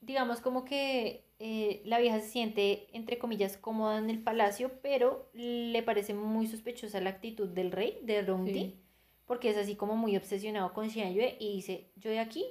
digamos 0.00 0.40
como 0.40 0.64
que 0.64 1.23
eh, 1.38 1.82
la 1.84 1.98
vieja 1.98 2.20
se 2.20 2.28
siente, 2.28 2.86
entre 2.92 3.18
comillas, 3.18 3.56
cómoda 3.56 3.98
en 3.98 4.08
el 4.10 4.22
palacio, 4.22 4.70
pero 4.82 5.28
le 5.34 5.82
parece 5.82 6.14
muy 6.14 6.46
sospechosa 6.46 7.00
la 7.00 7.10
actitud 7.10 7.48
del 7.48 7.72
rey, 7.72 7.98
de 8.02 8.22
Rongdi, 8.22 8.52
Sí. 8.52 8.80
porque 9.26 9.50
es 9.50 9.56
así 9.56 9.74
como 9.76 9.96
muy 9.96 10.16
obsesionado 10.16 10.72
con 10.72 10.88
Xian 10.90 11.12
Yue 11.12 11.36
y 11.40 11.56
dice, 11.56 11.90
yo 11.96 12.10
de 12.10 12.20
aquí 12.20 12.44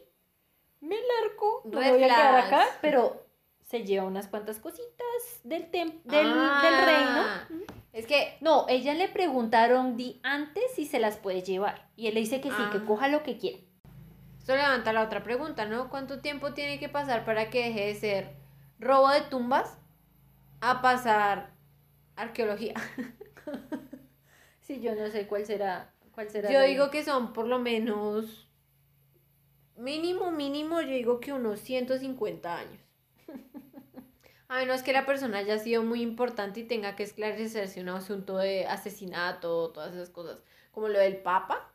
me 0.81 0.95
largo, 0.95 1.61
no 1.65 1.79
me 1.79 1.91
voy 1.91 2.03
a 2.03 2.07
quedar 2.07 2.35
acá, 2.45 2.65
pero 2.81 3.23
se 3.61 3.83
lleva 3.85 4.05
unas 4.05 4.27
cuantas 4.27 4.59
cositas 4.59 5.39
del, 5.43 5.71
tem- 5.71 6.01
del, 6.03 6.27
del 6.27 6.85
reino. 6.85 7.21
Ah, 7.21 7.47
Es 7.93 8.05
que 8.05 8.35
No, 8.41 8.65
ella 8.67 8.93
le 8.95 9.07
pregunta 9.07 9.63
a 9.63 9.67
Rongdi 9.67 10.19
antes 10.23 10.63
si 10.75 10.85
se 10.85 10.99
las 10.99 11.15
puede 11.17 11.41
llevar. 11.41 11.89
Y 11.95 12.07
él 12.07 12.15
le 12.15 12.19
dice 12.19 12.41
que 12.41 12.49
sí, 12.49 12.55
que 12.71 12.79
Ah. 12.79 12.83
coja 12.85 13.07
lo 13.07 13.23
que 13.23 13.37
quiera. 13.37 13.59
esto 14.37 14.55
levanta 14.55 14.91
la 14.91 15.03
otra 15.03 15.23
pregunta, 15.23 15.65
¿no? 15.65 15.89
¿Cuánto 15.89 16.19
tiempo 16.19 16.53
tiene 16.53 16.77
que 16.79 16.89
pasar 16.89 17.23
para 17.23 17.49
que 17.49 17.63
deje 17.65 17.85
de 17.85 17.95
ser 17.95 18.42
robo 18.83 19.09
de 19.09 19.21
tumbas 19.21 19.77
a 20.61 20.81
pasar 20.81 21.53
arqueología? 22.15 22.75
Sí, 24.63 24.79
yo 24.79 24.95
no 24.95 25.09
sé 25.09 25.27
cuál 25.27 25.45
será. 25.45 25.93
Cuál 26.13 26.29
será 26.29 26.49
Yo 26.49 26.61
digo 26.61 26.89
que 26.89 27.03
son 27.03 27.33
por 27.33 27.47
lo 27.47 27.59
menos 27.59 28.47
mínimo, 29.75 30.31
mínimo, 30.31 30.81
yo 30.81 30.91
digo 30.91 31.19
que 31.19 31.33
unos 31.33 31.59
150 31.59 32.57
años. 32.57 32.81
A 34.47 34.59
menos 34.59 34.83
que 34.83 34.93
la 34.93 35.05
persona 35.05 35.39
haya 35.39 35.57
sido 35.59 35.83
muy 35.83 36.01
importante 36.01 36.61
y 36.61 36.63
tenga 36.63 36.95
que 36.95 37.03
esclarecerse 37.03 37.81
un 37.81 37.89
asunto 37.89 38.37
de 38.37 38.65
asesinato, 38.67 39.71
todas 39.71 39.93
esas 39.93 40.09
cosas, 40.09 40.41
como 40.71 40.89
lo 40.89 40.99
del 40.99 41.17
Papa, 41.17 41.73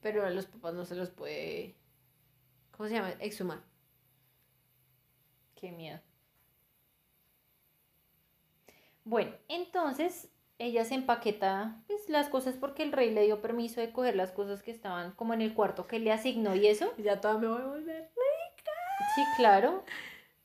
pero 0.00 0.24
a 0.24 0.30
los 0.30 0.46
papas 0.46 0.74
no 0.74 0.84
se 0.84 0.94
los 0.94 1.10
puede, 1.10 1.76
¿cómo 2.70 2.88
se 2.88 2.94
llama? 2.94 3.10
Exhumar. 3.20 3.62
Qué 5.54 5.72
miedo. 5.72 6.00
Bueno, 9.10 9.32
entonces 9.48 10.28
ella 10.58 10.84
se 10.84 10.94
empaqueta 10.94 11.82
pues, 11.88 12.08
las 12.08 12.28
cosas 12.28 12.54
porque 12.54 12.84
el 12.84 12.92
rey 12.92 13.10
le 13.10 13.22
dio 13.22 13.40
permiso 13.40 13.80
de 13.80 13.92
coger 13.92 14.14
las 14.14 14.30
cosas 14.30 14.62
que 14.62 14.70
estaban 14.70 15.10
como 15.16 15.34
en 15.34 15.40
el 15.42 15.52
cuarto 15.52 15.88
que 15.88 15.98
le 15.98 16.12
asignó 16.12 16.54
y 16.54 16.68
eso. 16.68 16.92
Ya 16.96 17.20
toda 17.20 17.36
me 17.38 17.48
voy 17.48 17.60
a 17.60 17.66
volver. 17.66 18.12
Sí, 19.16 19.22
claro. 19.36 19.84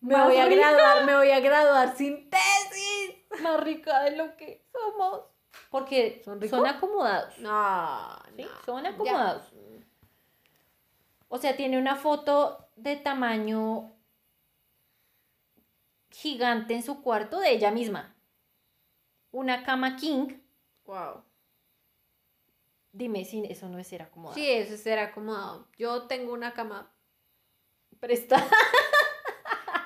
Me 0.02 0.16
voy 0.20 0.38
a 0.38 0.46
rica. 0.48 0.72
graduar, 0.72 1.06
me 1.06 1.16
voy 1.16 1.30
a 1.30 1.40
graduar 1.42 1.96
sin 1.96 2.28
tesis. 2.32 3.16
Más 3.44 3.64
rica 3.64 4.02
de 4.02 4.18
lo 4.18 4.36
que 4.36 4.66
somos. 4.72 5.22
Porque 5.70 6.24
¿Son 6.50 6.66
acomodados. 6.66 7.38
No, 7.38 8.20
Sí, 8.36 8.42
no, 8.42 8.50
son 8.66 8.84
ya. 8.84 8.90
acomodados. 8.90 9.54
O 11.28 11.38
sea, 11.38 11.56
tiene 11.56 11.78
una 11.78 11.98
foto 11.98 12.68
de 12.76 12.96
tamaño 12.96 13.92
gigante 16.10 16.74
en 16.74 16.82
su 16.82 17.04
cuarto 17.04 17.40
de 17.40 17.52
ella 17.52 17.70
misma. 17.70 18.15
Una 19.36 19.64
cama 19.66 19.98
king. 19.98 20.28
Wow. 20.86 21.22
Dime 22.94 23.26
si 23.26 23.44
eso 23.50 23.68
no 23.68 23.78
es 23.80 23.88
ser 23.88 24.02
acomodado. 24.02 24.36
Sí, 24.36 24.50
eso 24.50 24.78
será 24.78 25.04
acomodado. 25.08 25.68
Yo 25.78 26.04
tengo 26.04 26.32
una 26.32 26.54
cama. 26.54 26.90
Presta. 28.00 28.38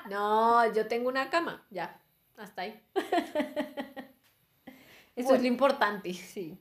No, 0.08 0.72
yo 0.72 0.88
tengo 0.88 1.08
una 1.08 1.30
cama. 1.30 1.64
Ya, 1.70 2.00
hasta 2.36 2.62
ahí. 2.62 2.82
Eso 5.14 5.28
Bueno. 5.28 5.34
es 5.36 5.42
lo 5.42 5.46
importante. 5.46 6.12
Sí. 6.14 6.58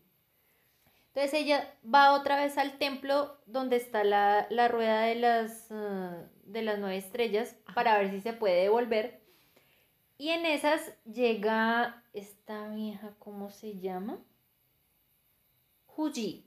Entonces 1.07 1.33
ella 1.33 1.73
va 1.83 2.13
otra 2.13 2.35
vez 2.35 2.59
al 2.59 2.77
templo 2.77 3.39
donde 3.47 3.77
está 3.77 4.03
la, 4.03 4.45
la 4.51 4.67
rueda 4.67 5.01
de 5.01 5.15
las, 5.15 5.67
ah, 5.71 6.17
de 6.43 6.61
las 6.61 6.77
nueve 6.77 6.97
estrellas 6.97 7.55
para 7.73 7.97
ver 7.97 8.11
si 8.11 8.21
se 8.21 8.33
puede 8.33 8.61
devolver. 8.61 9.18
Y 10.19 10.29
en 10.31 10.45
esas 10.45 10.81
llega 11.11 12.03
esta 12.13 12.67
vieja, 12.67 13.13
¿cómo 13.19 13.49
se 13.49 13.79
llama? 13.79 14.19
Huji, 15.95 16.45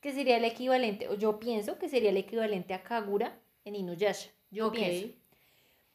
que 0.00 0.12
sería 0.12 0.38
el 0.38 0.44
equivalente, 0.46 1.06
o 1.08 1.14
yo 1.14 1.38
pienso 1.38 1.78
que 1.78 1.90
sería 1.90 2.08
el 2.08 2.16
equivalente 2.16 2.72
a 2.72 2.82
Kagura 2.82 3.38
en 3.66 3.74
Inuyasha. 3.74 4.30
Yo 4.50 4.72
pienso. 4.72 5.14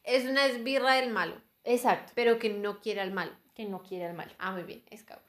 Es 0.04 0.24
una 0.26 0.46
esbirra 0.46 0.94
del 0.94 1.10
malo, 1.10 1.34
Exacto, 1.64 2.12
pero 2.14 2.38
que 2.38 2.50
no 2.50 2.80
quiere 2.80 3.00
al 3.00 3.10
malo. 3.12 3.32
que 3.54 3.64
no 3.66 3.82
quiere 3.82 4.06
al 4.06 4.14
malo. 4.14 4.30
Ah, 4.38 4.52
muy 4.52 4.62
bien, 4.62 4.82
es 4.88 5.02
cabra. 5.02 5.24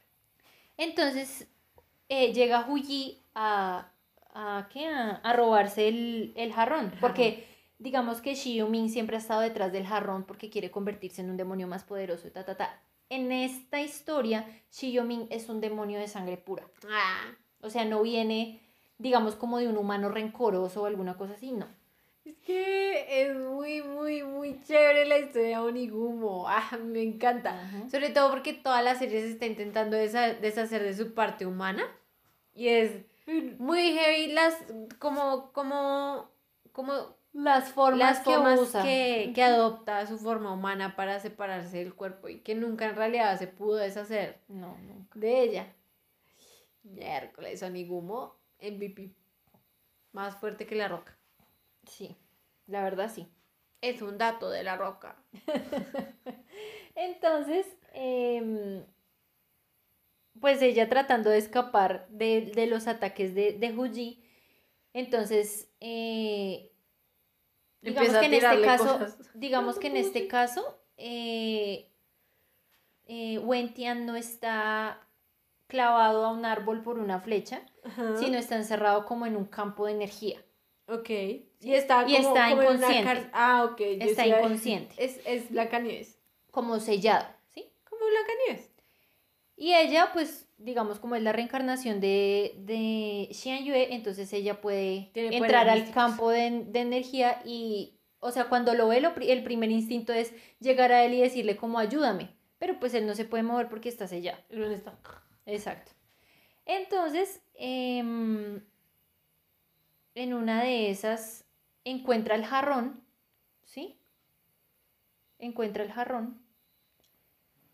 Entonces 0.78 1.48
eh, 2.08 2.34
llega 2.34 2.68
Huyi 2.70 3.20
a, 3.34 3.92
a, 4.34 4.70
¿qué? 4.72 4.88
a, 4.88 5.16
a 5.24 5.34
robarse 5.34 5.88
el, 5.88 6.34
el 6.36 6.54
jarrón. 6.54 6.92
El 6.94 7.00
Porque 7.00 7.48
digamos 7.84 8.22
que 8.22 8.34
Shiyumin 8.36 8.90
siempre 8.90 9.18
ha 9.18 9.20
estado 9.20 9.42
detrás 9.42 9.72
del 9.74 9.86
jarrón 9.86 10.24
porque 10.24 10.50
quiere 10.50 10.72
convertirse 10.72 11.22
en 11.22 11.30
un 11.30 11.38
demonio 11.38 11.68
más 11.68 11.84
poderoso. 11.84 12.32
Ta, 12.32 12.46
ta, 12.46 12.56
ta. 12.56 12.82
En 13.10 13.32
esta 13.32 13.82
historia, 13.82 14.48
Shiyumin 14.72 15.28
es 15.30 15.50
un 15.50 15.60
demonio 15.60 16.00
de 16.00 16.08
sangre 16.08 16.38
pura. 16.38 16.66
Ah, 16.90 17.26
O 17.62 17.70
sea, 17.70 17.84
no 17.86 18.02
viene, 18.02 18.62
digamos, 18.98 19.36
como 19.36 19.60
de 19.60 19.68
un 19.68 19.78
humano 19.78 20.10
rencoroso 20.10 20.82
o 20.82 20.86
alguna 20.86 21.16
cosa 21.18 21.34
así, 21.34 21.52
no. 21.52 21.68
es 22.26 22.38
que 22.38 23.22
es 23.22 23.36
muy, 23.36 23.82
muy, 23.82 24.24
muy 24.24 24.62
chévere 24.64 25.06
la 25.06 25.20
historia 25.20 25.60
de 25.60 25.66
Onigumo. 25.66 26.46
Ah, 26.48 26.80
me 26.82 27.02
encanta. 27.04 27.50
Ajá. 27.62 27.90
Sobre 27.90 28.10
todo 28.12 28.30
porque 28.32 28.54
toda 28.54 28.82
la 28.82 28.96
serie 28.96 29.22
se 29.22 29.32
está 29.32 29.46
intentando 29.46 29.98
deshacer 29.98 30.82
de 30.84 30.96
su 30.96 31.14
parte 31.14 31.46
humana. 31.46 31.84
Y 32.56 32.70
es 32.70 32.92
muy 33.60 33.94
heavy 33.94 34.32
las, 34.32 34.56
como, 35.00 35.52
como, 35.52 36.30
como 36.72 36.94
Las 37.34 37.72
formas, 37.74 38.18
las 38.18 38.20
que 38.22 38.38
usa. 38.38 38.84
que, 38.84 39.32
que 39.34 39.44
adopta 39.44 40.06
su 40.06 40.18
forma 40.20 40.54
humana 40.54 40.96
para 40.96 41.20
separarse 41.20 41.78
del 41.80 41.96
cuerpo 41.96 42.30
y 42.30 42.40
que 42.42 42.54
nunca 42.56 42.86
en 42.86 42.96
realidad 42.96 43.38
se 43.40 43.48
pudo 43.48 43.76
deshacer 43.78 44.40
No, 44.48 44.78
nunca. 44.78 45.20
de 45.20 45.42
ella. 45.42 45.74
Miércoles, 46.84 47.64
Onigumo, 47.64 48.36
MVP. 48.62 49.12
Más 50.12 50.36
fuerte 50.36 50.68
que 50.68 50.76
la 50.76 50.88
roca. 50.88 51.18
Sí, 51.88 52.16
la 52.68 52.84
verdad 52.84 53.12
sí. 53.14 53.28
Es 53.82 54.02
un 54.02 54.18
dato 54.18 54.50
de 54.50 54.64
la 54.64 54.78
roca. 54.78 55.16
Entonces, 56.96 57.66
em, 57.94 58.86
pues 60.40 60.62
ella 60.62 60.88
tratando 60.90 61.30
de 61.30 61.38
escapar 61.38 62.08
de, 62.10 62.52
de 62.54 62.68
los 62.68 62.88
ataques 62.88 63.34
de, 63.34 63.54
de 63.54 63.72
Huji, 63.78 64.24
entonces, 64.94 65.70
eh, 65.80 66.72
digamos 67.84 68.18
que 68.18 68.26
en 68.26 68.34
este 68.34 68.62
caso, 68.62 69.00
digamos 69.34 69.80
que 69.80 69.88
en 69.88 69.98
este 69.98 70.28
caso, 70.28 70.80
eh, 70.98 71.90
eh, 73.08 73.38
Wentian 73.40 74.06
no 74.06 74.16
está 74.16 75.00
clavado 75.68 76.26
a 76.26 76.32
un 76.32 76.46
árbol 76.46 76.82
por 76.84 77.00
una 77.00 77.20
flecha, 77.20 77.62
Ajá. 77.84 78.18
sino 78.18 78.38
está 78.38 78.56
encerrado 78.56 79.06
como 79.06 79.26
en 79.26 79.36
un 79.36 79.46
campo 79.46 79.86
de 79.86 79.94
energía. 79.94 80.42
Ok. 80.88 81.10
Y 81.10 81.74
está, 81.74 82.06
Y 82.08 82.16
como- 82.18 82.28
está 82.36 82.50
como 82.50 82.62
en 82.64 82.68
una 82.68 82.76
inconsciente. 82.76 83.30
Ah, 83.34 83.64
ok. 83.72 83.78
yo 83.80 83.86
Está 84.06 84.28
inconsciente. 84.28 84.96
Es, 84.98 85.20
es 85.26 85.50
Blancanieves. 85.50 86.20
como 86.52 86.80
sellado, 86.80 87.26
¿sí? 87.54 87.72
Como 87.90 88.02
Blancanieves. 88.06 88.70
Y 89.56 89.74
ella, 89.74 90.10
pues, 90.14 90.48
digamos, 90.58 91.00
como 91.00 91.16
es 91.16 91.22
la 91.22 91.32
reencarnación 91.32 92.00
de, 92.02 92.56
de 92.60 93.30
Xian 93.32 93.64
Yue, 93.66 93.94
entonces 93.94 94.32
ella 94.34 94.62
puede 94.62 95.12
Tiene 95.14 95.36
entrar 95.38 95.70
al 95.70 95.80
místicos. 95.80 95.94
campo 95.94 96.30
de, 96.30 96.66
de 96.66 96.80
energía 96.80 97.42
y, 97.46 98.00
o 98.20 98.32
sea, 98.32 98.50
cuando 98.50 98.74
lo 98.74 98.88
ve, 98.88 99.00
lo 99.02 99.14
el 99.16 99.44
primer 99.44 99.72
instinto 99.72 100.12
es 100.14 100.34
llegar 100.60 100.92
a 100.92 101.04
él 101.06 101.14
y 101.14 101.22
decirle 101.22 101.56
como 101.56 101.80
ayúdame, 101.80 102.36
pero 102.58 102.80
pues 102.80 102.94
él 102.94 103.06
no 103.06 103.16
se 103.16 103.26
puede 103.26 103.44
mover 103.44 103.70
porque 103.70 103.90
está 103.90 104.08
sellado. 104.08 104.40
¿Dónde 104.50 104.76
está? 104.76 105.00
Exacto. 105.46 105.92
Entonces, 106.66 107.42
em, 107.56 108.62
en 110.16 110.34
una 110.34 110.64
de 110.64 110.90
esas 110.90 111.46
encuentra 111.84 112.36
el 112.36 112.46
jarrón, 112.46 113.04
¿sí? 113.64 114.00
Encuentra 115.40 115.84
el 115.84 115.92
jarrón. 115.92 116.43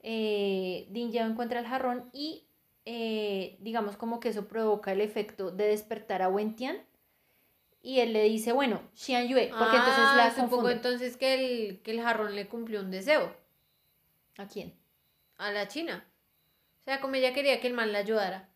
Eh, 0.02 0.88
Din 0.90 1.12
Yao 1.12 1.28
encuentra 1.30 1.60
el 1.60 1.66
jarrón 1.68 2.10
y 2.14 2.46
eh, 2.86 3.58
digamos 3.60 3.98
como 3.98 4.20
que 4.20 4.30
eso 4.30 4.48
provoca 4.48 4.92
el 4.92 5.02
efecto 5.02 5.52
de 5.52 5.66
despertar 5.68 6.22
a 6.22 6.30
Wen 6.30 6.56
Tian. 6.56 6.78
Y 7.82 8.00
él 8.02 8.12
le 8.12 8.24
dice, 8.24 8.52
bueno, 8.52 8.82
Xian 8.94 9.28
Yue, 9.30 9.48
porque 9.58 9.78
entonces 9.78 10.04
Ah, 10.08 10.14
la 10.18 10.30
supongo 10.32 10.50
confunde. 10.58 10.74
entonces 10.74 11.16
que 11.18 11.34
el, 11.70 11.82
que 11.82 11.92
el 11.92 12.02
jarrón 12.02 12.36
le 12.36 12.48
cumplió 12.48 12.82
un 12.82 12.92
deseo 12.92 13.34
¿A 14.38 14.48
quién? 14.48 14.74
a 15.38 15.52
la 15.52 15.68
china. 15.70 16.06
O 16.82 16.84
sea, 16.84 17.00
como 17.00 17.16
ella 17.16 17.34
quería 17.34 17.62
que 17.62 17.68
el 17.68 17.74
man 17.74 17.94
la 17.94 18.00
ayudara. 18.00 18.50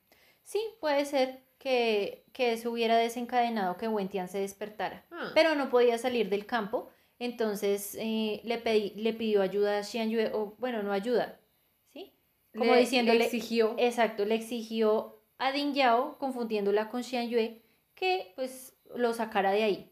Sí, 0.44 0.60
puede 0.82 1.06
ser 1.06 1.40
que, 1.58 2.26
que 2.34 2.52
eso 2.54 2.70
hubiera 2.72 2.98
desencadenado 2.98 3.78
que 3.78 3.88
Wen 3.88 4.10
Tian 4.10 4.28
se 4.28 4.40
despertara. 4.40 5.06
Ah. 5.12 5.32
pero 5.34 5.56
no 5.56 5.70
podía 5.70 5.98
salir 5.98 6.30
del 6.30 6.46
campo, 6.46 6.90
entonces 7.26 7.96
eh, 8.00 8.42
le, 8.44 8.58
pedí, 8.58 8.92
le 8.96 9.14
pidió 9.14 9.42
ayuda 9.42 9.78
a 9.80 9.84
Xian 9.84 10.10
Yue, 10.10 10.32
o 10.34 10.56
bueno, 10.60 10.84
no 10.84 10.92
ayuda, 10.92 11.40
¿sí? 11.92 12.14
Como 12.54 12.66
Le- 12.66 12.76
le 12.76 12.82
diciéndole, 12.82 13.26
exigió. 13.26 13.76
exacto, 13.78 14.26
le 14.26 14.36
exigió 14.36 15.20
a 15.38 15.52
Din 15.52 15.74
Yao, 15.74 16.18
confundiéndola 16.20 16.90
con 16.90 17.04
Xian 17.04 17.30
Yue, 17.30 17.62
que 17.96 18.34
pues 18.36 18.76
lo 18.96 19.14
sacara 19.14 19.52
de 19.52 19.64
ahí. 19.64 19.90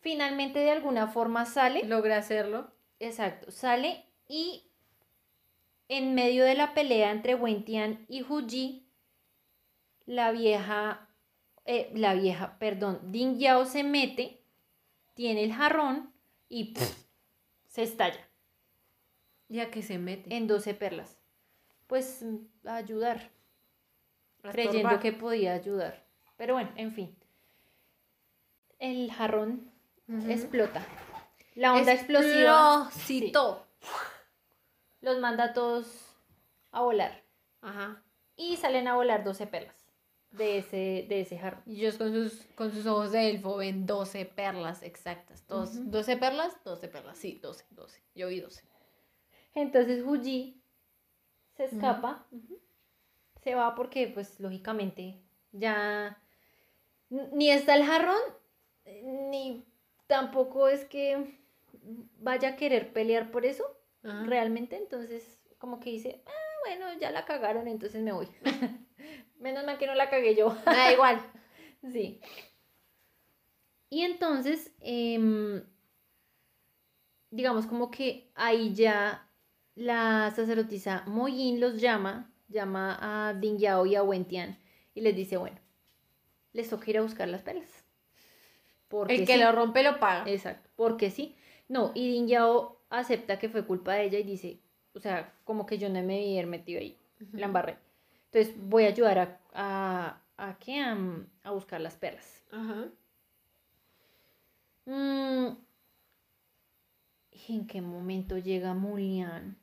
Finalmente 0.00 0.58
de 0.60 0.70
alguna 0.70 1.08
forma 1.08 1.46
sale, 1.46 1.84
Logra 1.84 2.18
hacerlo. 2.18 2.70
exacto, 3.00 3.50
sale 3.50 4.04
y 4.28 4.62
en 5.88 6.14
medio 6.14 6.44
de 6.44 6.54
la 6.54 6.74
pelea 6.74 7.10
entre 7.10 7.34
Wen 7.34 7.64
Tian 7.64 8.04
y 8.08 8.22
Hu 8.22 8.46
Ji, 8.46 8.86
la 10.04 10.30
vieja, 10.32 11.08
eh, 11.64 11.90
la 11.94 12.14
vieja, 12.14 12.58
perdón, 12.58 13.00
Ding 13.12 13.38
Yao 13.38 13.64
se 13.64 13.82
mete, 13.82 14.40
tiene 15.14 15.42
el 15.44 15.52
jarrón 15.52 16.12
y 16.48 16.74
se 17.66 17.82
estalla 17.82 18.26
Ya 19.48 19.70
que 19.70 19.82
se 19.82 19.98
mete. 19.98 20.34
en 20.34 20.46
12 20.46 20.74
perlas. 20.74 21.18
Pues 21.86 22.22
mm, 22.22 22.68
a 22.68 22.76
ayudar, 22.76 23.30
a 24.42 24.50
creyendo 24.50 24.98
que 25.00 25.12
podía 25.12 25.54
ayudar. 25.54 26.04
Pero 26.36 26.54
bueno, 26.54 26.70
en 26.76 26.92
fin. 26.92 27.16
El 28.78 29.10
jarrón 29.12 29.70
explota. 30.28 30.84
La 31.54 31.72
onda 31.72 31.92
explosiva 31.92 32.84
Explosito. 32.86 33.66
los 35.00 35.18
manda 35.18 35.44
a 35.44 35.52
todos 35.54 36.14
a 36.70 36.82
volar. 36.82 37.22
Ajá. 37.62 38.02
Y 38.36 38.56
salen 38.58 38.86
a 38.88 38.94
volar 38.94 39.24
12 39.24 39.46
perlas 39.46 39.75
de 40.36 40.58
ese, 40.58 41.06
de 41.08 41.20
ese 41.20 41.38
jarrón. 41.38 41.62
Y 41.66 41.80
ellos 41.80 41.96
con 41.96 42.12
sus, 42.12 42.46
con 42.54 42.70
sus 42.72 42.86
ojos 42.86 43.12
de 43.12 43.30
elfo 43.30 43.56
ven 43.56 43.86
12 43.86 44.24
perlas 44.26 44.82
exactas. 44.82 45.46
Dos, 45.46 45.76
Ujú. 45.76 45.90
12 45.90 46.16
perlas, 46.16 46.56
12 46.64 46.88
perlas. 46.88 47.18
Sí, 47.18 47.38
12, 47.42 47.64
12. 47.70 48.02
Yo 48.14 48.28
vi 48.28 48.40
12. 48.40 48.62
Entonces 49.54 50.04
Huji 50.04 50.60
se 51.56 51.64
escapa, 51.64 52.26
se 53.42 53.54
va 53.54 53.74
porque 53.74 54.08
pues 54.08 54.38
lógicamente 54.38 55.18
ya 55.52 56.20
ni 57.08 57.50
está 57.50 57.74
el 57.74 57.84
jarrón, 57.84 58.20
ni 58.84 59.64
tampoco 60.06 60.68
es 60.68 60.84
que 60.84 61.38
vaya 62.18 62.50
a 62.50 62.56
querer 62.56 62.92
pelear 62.92 63.30
por 63.30 63.46
eso 63.46 63.64
Ajá. 64.02 64.24
realmente, 64.26 64.76
entonces 64.76 65.40
como 65.58 65.80
que 65.80 65.90
dice, 65.90 66.22
ah, 66.26 66.66
bueno, 66.66 66.92
ya 67.00 67.10
la 67.10 67.24
cagaron, 67.24 67.66
entonces 67.66 68.02
me 68.02 68.12
voy. 68.12 68.28
Menos 69.38 69.64
mal 69.64 69.78
que 69.78 69.86
no 69.86 69.94
la 69.94 70.10
cagué 70.10 70.34
yo. 70.34 70.56
Me 70.66 70.72
da 70.76 70.92
igual. 70.92 71.20
Sí. 71.92 72.20
Y 73.90 74.00
entonces, 74.02 74.74
em, 74.80 75.62
digamos 77.30 77.66
como 77.66 77.92
que 77.92 78.28
ahí 78.34 78.74
ya 78.74 79.28
la 79.76 80.32
sacerdotisa 80.34 81.04
Moyin 81.06 81.60
los 81.60 81.80
llama, 81.80 82.32
llama 82.48 82.98
a 83.00 83.34
Ding 83.34 83.58
Yao 83.58 83.86
y 83.86 83.94
a 83.94 84.02
Wen 84.02 84.24
Tian 84.24 84.58
y 84.94 85.02
les 85.02 85.14
dice, 85.14 85.36
bueno, 85.36 85.58
les 86.52 86.68
toca 86.68 86.90
ir 86.90 86.98
a 86.98 87.02
buscar 87.02 87.28
las 87.28 87.42
perlas. 87.42 87.84
Porque 88.88 89.14
El 89.14 89.26
que 89.26 89.34
sí. 89.34 89.40
lo 89.40 89.52
rompe 89.52 89.82
lo 89.84 90.00
paga. 90.00 90.28
Exacto, 90.28 90.68
porque 90.74 91.10
sí. 91.10 91.36
No, 91.68 91.92
y 91.94 92.10
Ding 92.10 92.26
Yao 92.26 92.80
acepta 92.90 93.38
que 93.38 93.48
fue 93.48 93.64
culpa 93.66 93.94
de 93.94 94.04
ella 94.04 94.18
y 94.18 94.24
dice, 94.24 94.58
o 94.94 94.98
sea, 94.98 95.34
como 95.44 95.66
que 95.66 95.78
yo 95.78 95.88
no 95.88 96.02
me 96.02 96.32
haber 96.32 96.46
metido 96.46 96.80
ahí, 96.80 96.98
la 97.32 97.46
embarré. 97.46 97.76
Entonces 98.32 98.54
voy 98.58 98.84
a 98.84 98.88
ayudar 98.88 99.18
a, 99.18 99.40
a, 99.54 100.20
a, 100.36 100.58
¿qué? 100.58 100.80
a, 100.80 100.96
a 101.44 101.50
buscar 101.52 101.80
las 101.80 101.96
perlas. 101.96 102.42
Ajá. 102.52 102.88
Mm, 104.88 105.56
¿y 107.30 107.52
¿En 107.54 107.68
qué 107.68 107.80
momento 107.80 108.36
llega 108.36 108.74
Mulian? 108.74 109.56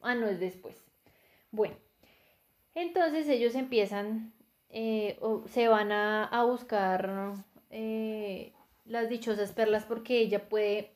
Ah, 0.00 0.14
no, 0.14 0.26
es 0.28 0.40
después. 0.40 0.76
Bueno, 1.52 1.76
entonces 2.74 3.28
ellos 3.28 3.54
empiezan, 3.54 4.32
eh, 4.70 5.18
o 5.20 5.44
se 5.48 5.68
van 5.68 5.92
a, 5.92 6.24
a 6.26 6.44
buscar 6.44 7.34
eh, 7.70 8.52
las 8.84 9.08
dichosas 9.10 9.52
perlas 9.52 9.84
porque 9.84 10.20
ella 10.20 10.48
puede, 10.48 10.92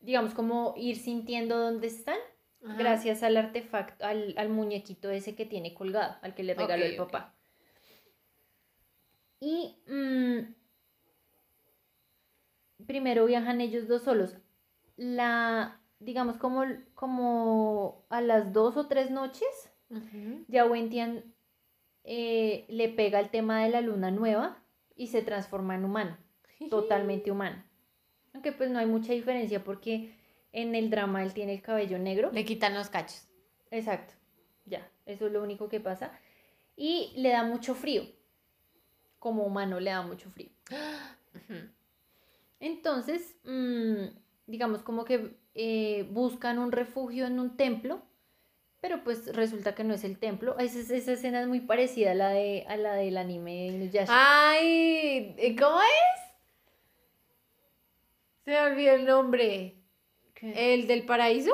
digamos, 0.00 0.34
como 0.34 0.74
ir 0.76 0.96
sintiendo 0.96 1.58
dónde 1.58 1.88
están 1.88 2.18
Ajá. 2.64 2.76
gracias 2.76 3.22
al 3.22 3.36
artefacto, 3.36 4.04
al, 4.04 4.34
al 4.38 4.48
muñequito 4.48 5.10
ese 5.10 5.34
que 5.34 5.44
tiene 5.44 5.74
colgado, 5.74 6.16
al 6.22 6.34
que 6.34 6.42
le 6.42 6.54
regaló 6.54 6.84
el 6.84 6.96
papá. 6.96 7.34
Y 9.40 9.76
mm, 9.86 10.54
primero 12.86 13.26
viajan 13.26 13.60
ellos 13.60 13.86
dos 13.88 14.02
solos. 14.02 14.36
La, 14.96 15.80
digamos, 15.98 16.38
como, 16.38 16.64
como 16.94 18.06
a 18.08 18.20
las 18.20 18.52
dos 18.52 18.76
o 18.76 18.86
tres 18.86 19.10
noches, 19.10 19.70
ya 20.48 20.64
Wentian 20.64 21.34
eh, 22.04 22.64
le 22.68 22.88
pega 22.88 23.20
el 23.20 23.30
tema 23.30 23.62
de 23.62 23.68
la 23.70 23.80
luna 23.80 24.10
nueva 24.10 24.62
y 24.96 25.08
se 25.08 25.22
transforma 25.22 25.74
en 25.74 25.84
humano, 25.84 26.16
totalmente 26.70 27.30
humano. 27.30 27.62
Aunque 28.32 28.52
pues 28.52 28.70
no 28.70 28.78
hay 28.78 28.86
mucha 28.86 29.12
diferencia 29.12 29.62
porque 29.62 30.14
en 30.54 30.74
el 30.76 30.88
drama 30.88 31.22
él 31.22 31.34
tiene 31.34 31.52
el 31.52 31.62
cabello 31.62 31.98
negro. 31.98 32.30
Le 32.32 32.44
quitan 32.44 32.74
los 32.74 32.88
cachos. 32.88 33.28
Exacto, 33.70 34.14
ya, 34.64 34.88
eso 35.04 35.26
es 35.26 35.32
lo 35.32 35.42
único 35.42 35.68
que 35.68 35.80
pasa. 35.80 36.12
Y 36.76 37.12
le 37.16 37.30
da 37.30 37.42
mucho 37.42 37.74
frío, 37.74 38.04
como 39.18 39.44
humano 39.44 39.80
le 39.80 39.90
da 39.90 40.02
mucho 40.02 40.30
frío. 40.30 40.50
Entonces, 42.60 43.36
mm, 43.44 44.04
digamos 44.46 44.82
como 44.82 45.04
que 45.04 45.36
eh, 45.54 46.06
buscan 46.10 46.58
un 46.58 46.70
refugio 46.70 47.26
en 47.26 47.40
un 47.40 47.56
templo, 47.56 48.02
pero 48.80 49.02
pues 49.02 49.34
resulta 49.34 49.74
que 49.74 49.82
no 49.82 49.92
es 49.92 50.04
el 50.04 50.18
templo. 50.18 50.56
Esa, 50.58 50.94
esa 50.94 51.12
escena 51.12 51.40
es 51.40 51.48
muy 51.48 51.60
parecida 51.60 52.12
a 52.12 52.14
la, 52.14 52.28
de, 52.28 52.64
a 52.68 52.76
la 52.76 52.94
del 52.94 53.16
anime 53.16 53.54
de 53.54 53.66
Inuyasha. 53.66 54.06
Ay, 54.08 55.34
¿y 55.36 55.56
¿cómo 55.56 55.80
es? 55.80 56.20
Se 58.44 58.50
me 58.52 58.60
olvidó 58.60 58.94
el 58.94 59.04
nombre. 59.04 59.83
¿Qué? 60.34 60.74
¿El 60.74 60.86
del 60.86 61.04
paraíso? 61.06 61.52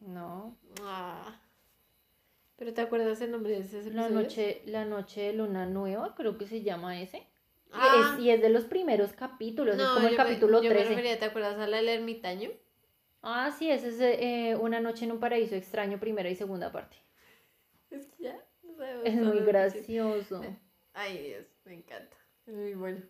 No, 0.00 0.56
Ah. 0.82 1.40
¿Pero 2.56 2.74
te 2.74 2.80
acuerdas 2.80 3.20
el 3.20 3.30
nombre 3.30 3.52
de 3.52 3.60
ese 3.60 3.76
la 3.76 4.06
episodio? 4.06 4.10
noche, 4.10 4.62
la 4.66 4.84
noche 4.84 5.20
de 5.22 5.32
luna 5.32 5.66
nueva, 5.66 6.14
creo 6.16 6.36
que 6.38 6.46
se 6.46 6.62
llama 6.62 7.00
ese. 7.00 7.18
Y 7.18 7.70
Ah. 7.72 8.14
es, 8.16 8.20
y 8.24 8.30
es 8.30 8.40
de 8.42 8.48
los 8.48 8.64
primeros 8.64 9.12
capítulos, 9.12 9.76
es 9.76 9.82
como 9.86 10.06
el 10.06 10.10
me- 10.12 10.16
capítulo 10.16 10.62
yo 10.62 10.68
me 10.70 10.74
13. 10.76 10.88
refería, 10.90 11.18
¿te 11.18 11.26
acuerdas 11.26 11.58
a 11.58 11.66
la 11.68 11.76
del 11.76 11.88
ermitaño? 11.88 12.50
Ah, 13.22 13.50
sí, 13.56 13.70
ese 13.70 13.88
es 13.88 14.00
eh, 14.00 14.56
Una 14.60 14.80
noche 14.80 15.04
en 15.04 15.12
un 15.12 15.20
paraíso 15.20 15.54
extraño, 15.56 15.98
primera 16.00 16.30
y 16.30 16.34
segunda 16.36 16.72
parte. 16.72 16.96
Es 17.90 18.06
que 18.06 18.22
ya. 18.24 18.44
no 18.62 18.74
sabemos 18.76 19.06
Es 19.06 19.14
muy 19.16 19.40
gracioso. 19.40 20.42
Ay, 20.94 21.18
Dios, 21.28 21.46
me 21.64 21.74
encanta. 21.74 22.16
Es 22.46 22.54
muy 22.54 22.74
bueno. 22.74 23.02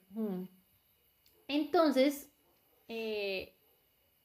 Entonces, 1.46 2.30
eh, 2.88 3.54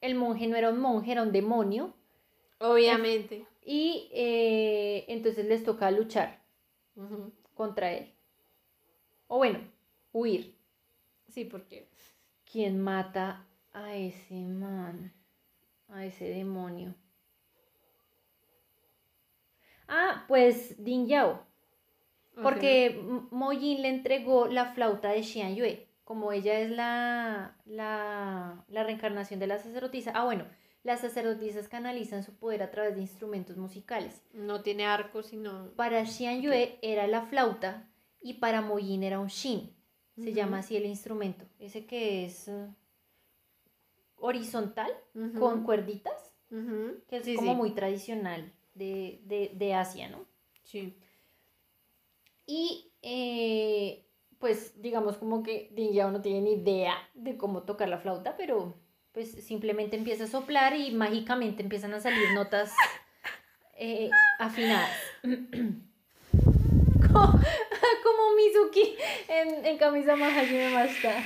el 0.03 0.15
monje 0.15 0.47
no 0.47 0.55
era 0.57 0.69
un 0.69 0.79
monje, 0.79 1.11
era 1.13 1.23
un 1.23 1.31
demonio. 1.31 1.93
Obviamente. 2.59 3.45
Y 3.65 4.09
eh, 4.13 5.05
entonces 5.07 5.45
les 5.45 5.63
toca 5.63 5.89
luchar 5.91 6.41
contra 7.55 7.93
él. 7.93 8.13
O 9.27 9.37
bueno, 9.37 9.59
huir. 10.11 10.55
Sí, 11.29 11.45
porque. 11.45 11.87
¿Quién 12.51 12.79
mata 12.79 13.47
a 13.71 13.95
ese 13.95 14.35
man? 14.35 15.13
A 15.87 16.05
ese 16.05 16.25
demonio. 16.25 16.93
Ah, 19.87 20.25
pues 20.27 20.83
Din 20.83 21.07
Yao. 21.07 21.45
Porque 22.41 22.87
M- 22.87 23.27
Mo 23.31 23.53
Yin 23.53 23.81
le 23.81 23.89
entregó 23.89 24.47
la 24.47 24.73
flauta 24.73 25.09
de 25.09 25.23
Xian 25.23 25.55
Yue. 25.55 25.87
Como 26.03 26.31
ella 26.33 26.59
es 26.59 26.69
la, 26.69 27.55
la, 27.65 28.65
la 28.67 28.83
reencarnación 28.83 29.39
de 29.39 29.47
la 29.47 29.57
sacerdotisa. 29.57 30.11
Ah, 30.13 30.25
bueno, 30.25 30.45
las 30.83 30.99
sacerdotisas 30.99 31.69
canalizan 31.69 32.23
su 32.23 32.33
poder 32.33 32.61
a 32.61 32.71
través 32.71 32.95
de 32.95 33.01
instrumentos 33.01 33.55
musicales. 33.57 34.21
No 34.33 34.61
tiene 34.61 34.85
arco, 34.85 35.23
sino. 35.23 35.69
Para 35.75 36.05
Xian 36.05 36.41
Yue 36.41 36.77
era 36.81 37.07
la 37.07 37.21
flauta 37.21 37.87
y 38.21 38.33
para 38.35 38.61
Mo 38.61 38.79
Yin 38.79 39.03
era 39.03 39.19
un 39.19 39.27
Shin. 39.27 39.73
Se 40.15 40.31
llama 40.33 40.59
así 40.59 40.75
el 40.77 40.85
instrumento. 40.85 41.45
Ese 41.57 41.85
que 41.87 42.25
es 42.25 42.47
eh, 42.47 42.67
horizontal 44.17 44.91
con 45.39 45.63
cuerditas, 45.63 46.35
que 46.49 47.17
es 47.17 47.23
Sí, 47.25 47.35
como 47.35 47.53
sí. 47.53 47.57
muy 47.57 47.71
tradicional 47.71 48.51
de, 48.75 49.21
de, 49.25 49.51
de 49.55 49.73
Asia, 49.73 50.09
¿no? 50.09 50.25
Sí. 50.63 50.95
Y 52.45 52.91
eh, 53.01 54.05
pues 54.43 54.81
digamos 54.81 55.15
como 55.15 55.41
que 55.41 55.69
Din 55.71 55.93
Yao 55.93 56.11
no 56.11 56.21
tiene 56.21 56.41
ni 56.41 56.55
idea 56.55 56.97
de 57.13 57.37
cómo 57.37 57.63
tocar 57.63 57.87
la 57.87 57.99
flauta, 57.99 58.35
pero 58.35 58.75
pues 59.13 59.31
simplemente 59.31 59.95
empieza 59.95 60.25
a 60.25 60.27
soplar 60.27 60.75
y 60.75 60.91
mágicamente 60.91 61.63
empiezan 61.63 61.93
a 61.93 62.01
salir 62.01 62.33
notas 62.33 62.73
eh, 63.77 64.09
afinadas. 64.39 64.91
como, 65.23 65.37
como 68.03 68.35
Mizuki 68.35 68.97
en, 69.29 69.65
en 69.65 69.77
camisa 69.77 70.17
Mahajime 70.17 70.73
Mashita. 70.73 71.23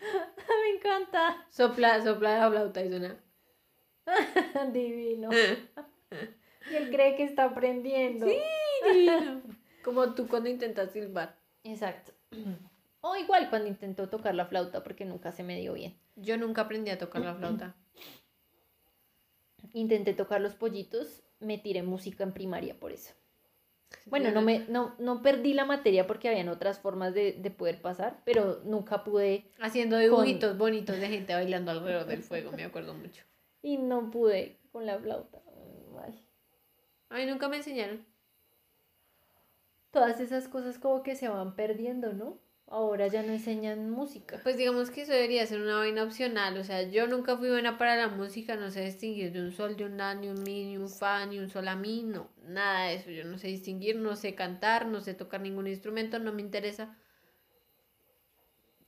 Me 0.00 0.70
encanta. 0.74 1.46
Sopla, 1.50 2.02
sopla 2.02 2.36
la 2.36 2.50
flauta 2.50 2.82
y 2.82 2.88
suena. 2.88 3.16
Divino. 4.72 5.30
Y 5.32 6.74
él 6.74 6.90
cree 6.90 7.14
que 7.14 7.22
está 7.22 7.44
aprendiendo. 7.44 8.26
Sí, 8.26 8.40
divino. 8.92 9.55
Como 9.86 10.14
tú 10.14 10.26
cuando 10.26 10.48
intentas 10.48 10.90
silbar. 10.90 11.36
Exacto. 11.62 12.12
O 13.02 13.14
igual 13.14 13.48
cuando 13.50 13.68
intentó 13.68 14.08
tocar 14.08 14.34
la 14.34 14.46
flauta 14.46 14.82
porque 14.82 15.04
nunca 15.04 15.30
se 15.30 15.44
me 15.44 15.60
dio 15.60 15.74
bien. 15.74 15.96
Yo 16.16 16.36
nunca 16.36 16.62
aprendí 16.62 16.90
a 16.90 16.98
tocar 16.98 17.22
la 17.22 17.34
flauta. 17.36 17.76
Intenté 19.72 20.12
tocar 20.12 20.40
los 20.40 20.54
pollitos, 20.54 21.22
me 21.38 21.56
tiré 21.56 21.84
música 21.84 22.24
en 22.24 22.32
primaria 22.32 22.74
por 22.80 22.90
eso. 22.90 23.14
Bueno, 24.06 24.32
no, 24.32 24.42
me, 24.42 24.66
no, 24.66 24.96
no 24.98 25.22
perdí 25.22 25.54
la 25.54 25.64
materia 25.64 26.08
porque 26.08 26.28
habían 26.28 26.48
otras 26.48 26.80
formas 26.80 27.14
de, 27.14 27.34
de 27.34 27.50
poder 27.52 27.80
pasar, 27.80 28.22
pero 28.24 28.60
nunca 28.64 29.04
pude 29.04 29.52
Haciendo 29.60 29.98
dibujitos 29.98 30.58
bonitos 30.58 30.98
de 30.98 31.06
gente 31.06 31.32
bailando 31.32 31.70
alrededor 31.70 32.06
del 32.06 32.24
fuego, 32.24 32.50
me 32.50 32.64
acuerdo 32.64 32.92
mucho. 32.92 33.22
y 33.62 33.76
no 33.78 34.10
pude 34.10 34.58
con 34.72 34.84
la 34.84 34.98
flauta. 34.98 35.40
Mal. 35.94 36.12
A 37.10 37.18
mí 37.18 37.26
nunca 37.26 37.48
me 37.48 37.58
enseñaron. 37.58 38.04
Todas 39.96 40.20
esas 40.20 40.46
cosas 40.46 40.78
como 40.78 41.02
que 41.02 41.16
se 41.16 41.26
van 41.26 41.56
perdiendo, 41.56 42.12
¿no? 42.12 42.38
Ahora 42.66 43.06
ya 43.06 43.22
no 43.22 43.32
enseñan 43.32 43.88
música. 43.88 44.38
Pues 44.42 44.58
digamos 44.58 44.90
que 44.90 45.00
eso 45.00 45.12
debería 45.12 45.46
ser 45.46 45.62
una 45.62 45.78
vaina 45.78 46.02
opcional. 46.02 46.58
O 46.58 46.64
sea, 46.64 46.82
yo 46.82 47.06
nunca 47.06 47.38
fui 47.38 47.48
buena 47.48 47.78
para 47.78 47.96
la 47.96 48.08
música, 48.08 48.56
no 48.56 48.70
sé 48.70 48.84
distinguir 48.84 49.32
de 49.32 49.40
un 49.40 49.52
sol, 49.52 49.74
de 49.74 49.86
un 49.86 49.96
la, 49.96 50.14
ni 50.14 50.28
un 50.28 50.42
mi, 50.42 50.66
ni 50.66 50.76
un 50.76 50.90
fa, 50.90 51.24
ni 51.24 51.38
un 51.38 51.48
sol 51.48 51.66
a 51.66 51.76
mi, 51.76 52.02
no, 52.02 52.28
nada 52.42 52.88
de 52.88 52.96
eso. 52.96 53.10
Yo 53.10 53.24
no 53.24 53.38
sé 53.38 53.48
distinguir, 53.48 53.96
no 53.96 54.16
sé 54.16 54.34
cantar, 54.34 54.84
no 54.84 55.00
sé 55.00 55.14
tocar 55.14 55.40
ningún 55.40 55.66
instrumento, 55.66 56.18
no 56.18 56.34
me 56.34 56.42
interesa. 56.42 56.94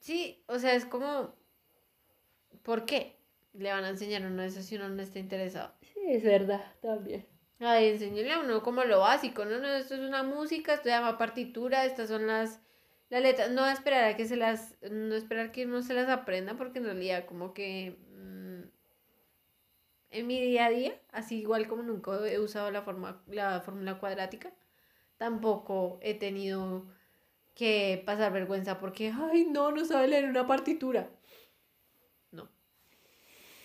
Sí, 0.01 0.45
o 0.47 0.59
sea, 0.59 0.75
es 0.75 0.85
como, 0.85 1.35
¿por 2.63 2.85
qué 2.85 3.17
le 3.55 3.73
van 3.73 3.85
a 3.85 3.89
enseñar 3.89 4.25
a 4.25 4.27
uno 4.27 4.43
eso 4.43 4.61
si 4.61 4.77
uno 4.77 4.91
no 4.91 5.01
está 5.01 5.19
interesado? 5.21 5.73
Sí, 5.81 6.01
es 6.07 6.23
verdad, 6.23 6.65
también. 6.83 7.38
Ay, 7.61 7.89
enseñarle 7.89 8.33
a 8.33 8.41
uno 8.41 8.63
como 8.63 8.85
lo 8.85 9.01
básico, 9.01 9.45
no, 9.45 9.59
no, 9.59 9.69
esto 9.69 9.95
es 9.95 10.01
una 10.01 10.23
música, 10.23 10.75
esto 10.75 10.85
se 10.85 10.91
llama 10.91 11.19
partitura, 11.19 11.85
estas 11.85 12.09
son 12.09 12.27
las, 12.29 12.61
las 13.11 13.21
letras, 13.23 13.51
no 13.51 13.67
esperar 13.69 14.05
a 14.05 14.17
que 14.17 14.27
se 14.27 14.37
las, 14.37 14.77
no 14.91 15.17
esperar 15.17 15.51
que 15.51 15.67
uno 15.67 15.83
se 15.83 15.95
las 15.95 16.09
aprenda, 16.09 16.57
porque 16.57 16.79
en 16.79 16.85
realidad 16.85 17.27
como 17.27 17.55
que 17.55 17.99
mm, 18.17 18.63
en 20.11 20.27
mi 20.27 20.41
día 20.41 20.67
a 20.67 20.71
día, 20.71 21.01
así 21.13 21.41
igual 21.41 21.67
como 21.69 21.83
nunca 21.83 22.13
he 22.29 22.39
usado 22.39 22.71
la 22.71 22.83
forma, 22.83 23.23
la 23.27 23.61
fórmula 23.61 23.99
cuadrática, 23.99 24.53
tampoco 25.17 25.99
he 26.03 26.15
tenido 26.15 26.87
que 27.57 28.03
pasar 28.07 28.33
vergüenza 28.33 28.79
porque, 28.79 29.13
ay, 29.13 29.47
no, 29.47 29.73
no 29.73 29.85
sabe 29.85 30.09
leer 30.09 30.27
una 30.27 30.47
partitura. 30.47 31.11
No. 32.31 32.49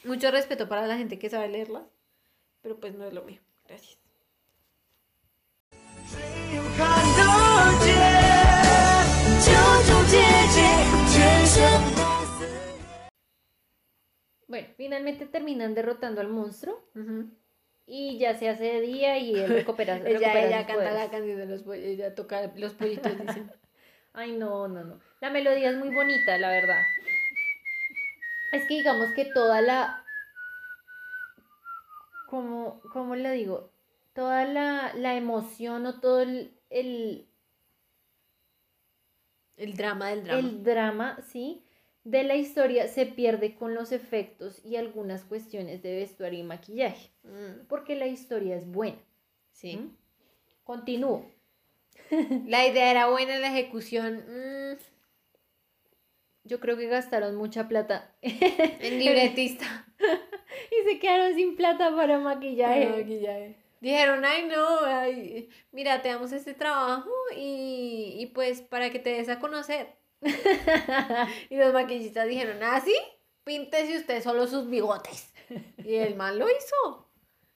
Mucho 0.04 0.32
respeto 0.32 0.68
para 0.68 0.88
la 0.88 0.98
gente 0.98 1.20
que 1.20 1.30
sabe 1.30 1.48
leerlas, 1.50 1.84
pero 2.62 2.80
pues 2.80 2.96
no 2.96 3.06
es 3.06 3.14
lo 3.14 3.24
mío. 3.24 3.40
Bueno, 14.48 14.68
finalmente 14.78 15.26
terminan 15.26 15.74
derrotando 15.74 16.22
al 16.22 16.28
monstruo. 16.28 16.80
Y 17.86 18.18
ya 18.18 18.36
se 18.36 18.50
hace 18.50 18.64
de 18.64 18.82
día 18.82 19.18
y 19.18 19.36
él 19.36 19.50
recupera. 19.66 19.98
ella, 19.98 20.46
ella 20.46 20.66
canta 20.66 20.92
la 20.92 21.10
canción 21.10 21.38
de 21.38 21.46
los 21.48 21.64
pollitos, 21.64 21.90
ella 21.90 22.16
toca 22.16 22.52
los 22.56 22.74
pollitos. 22.74 23.12
Ay, 24.14 24.34
no, 24.34 24.68
no, 24.68 24.84
no. 24.84 25.00
La 25.22 25.32
melodía 25.32 25.72
es 25.72 25.78
muy 25.78 25.90
bonita, 25.90 26.38
la 26.38 26.50
verdad. 26.50 26.82
Es 28.52 28.68
que 28.68 28.76
digamos 28.76 29.10
que 29.16 29.26
toda 29.26 29.62
la 29.62 30.03
¿Cómo, 32.34 32.82
cómo 32.92 33.16
le 33.16 33.32
digo? 33.34 33.70
Toda 34.14 34.46
la, 34.46 34.94
la 34.96 35.16
emoción 35.16 35.86
o 35.86 36.00
todo 36.00 36.22
el, 36.22 36.52
el, 36.72 37.28
El 39.58 39.76
drama 39.76 40.10
del 40.10 40.24
drama. 40.24 40.40
el 40.40 40.64
drama, 40.64 41.20
¿sí? 41.28 41.64
De 42.04 42.24
la 42.24 42.36
historia 42.36 42.88
se 42.88 43.06
pierde 43.06 43.56
con 43.56 43.76
los 43.76 43.92
efectos 43.92 44.64
y 44.66 44.76
algunas 44.78 45.24
cuestiones 45.24 45.82
de 45.84 45.96
vestuario 45.96 46.40
y 46.40 46.44
maquillaje. 46.44 47.12
Mm, 47.24 47.66
Porque 47.68 47.96
la 47.96 48.08
historia 48.08 48.56
es 48.56 48.66
buena. 48.68 48.98
sí. 49.52 49.78
¿Mm? 49.78 49.96
Continúo. 50.64 51.26
La 52.46 52.66
idea 52.68 52.92
era 52.92 53.10
buena, 53.10 53.38
la 53.40 53.48
ejecución. 53.50 54.24
mm, 54.28 54.78
Yo 56.46 56.60
creo 56.60 56.78
que 56.78 56.88
gastaron 56.88 57.36
mucha 57.36 57.68
plata 57.68 58.12
el 58.22 59.00
libretista. 59.00 59.86
y 60.00 60.90
se 60.90 61.00
quedaron 61.00 61.36
sin 61.36 61.56
plata 61.56 61.96
para 61.96 62.20
maquillaje. 62.20 62.90
Maquillaje. 62.90 63.56
Dijeron, 63.80 64.24
ay 64.24 64.44
no, 64.48 64.80
ay, 64.86 65.50
mira, 65.72 66.02
te 66.02 66.08
damos 66.10 66.32
este 66.32 66.54
trabajo 66.54 67.10
y, 67.36 68.16
y 68.18 68.26
pues 68.28 68.62
para 68.62 68.90
que 68.92 69.00
te 69.00 69.10
des 69.12 69.28
a 69.30 69.40
conocer. 69.40 69.88
y 71.50 71.58
los 71.58 71.74
maquillistas 71.74 72.28
dijeron, 72.28 72.58
ah, 72.64 72.80
sí, 72.80 72.96
píntese 73.44 73.98
usted 73.98 74.24
solo 74.24 74.48
sus 74.48 74.70
bigotes. 74.70 75.34
Y 75.84 75.96
el 75.96 76.16
man 76.16 76.40
lo 76.40 76.48
hizo. 76.50 77.10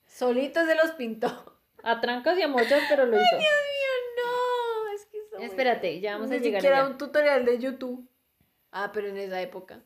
Solito 0.06 0.66
se 0.66 0.76
los 0.76 0.92
pintó. 0.92 1.60
A 1.84 2.02
trancas 2.02 2.38
y 2.38 2.42
a 2.42 2.48
mochas, 2.50 2.82
pero 2.90 3.06
lo 3.06 3.16
hizo. 3.16 3.38
Dios 3.38 3.42
mío, 3.42 4.24
no, 4.26 4.94
es 4.94 5.06
que 5.06 5.46
Espérate, 5.46 6.00
ya 6.02 6.14
vamos 6.14 6.30
a 6.32 6.34
Ni 6.34 6.40
llegar 6.40 6.62
siquiera 6.62 6.80
allá. 6.80 6.90
un 6.90 6.98
tutorial 6.98 7.46
de 7.46 7.60
YouTube. 7.60 8.06
Ah, 8.72 8.92
pero 8.94 9.08
en 9.08 9.18
esa 9.18 9.42
época. 9.42 9.84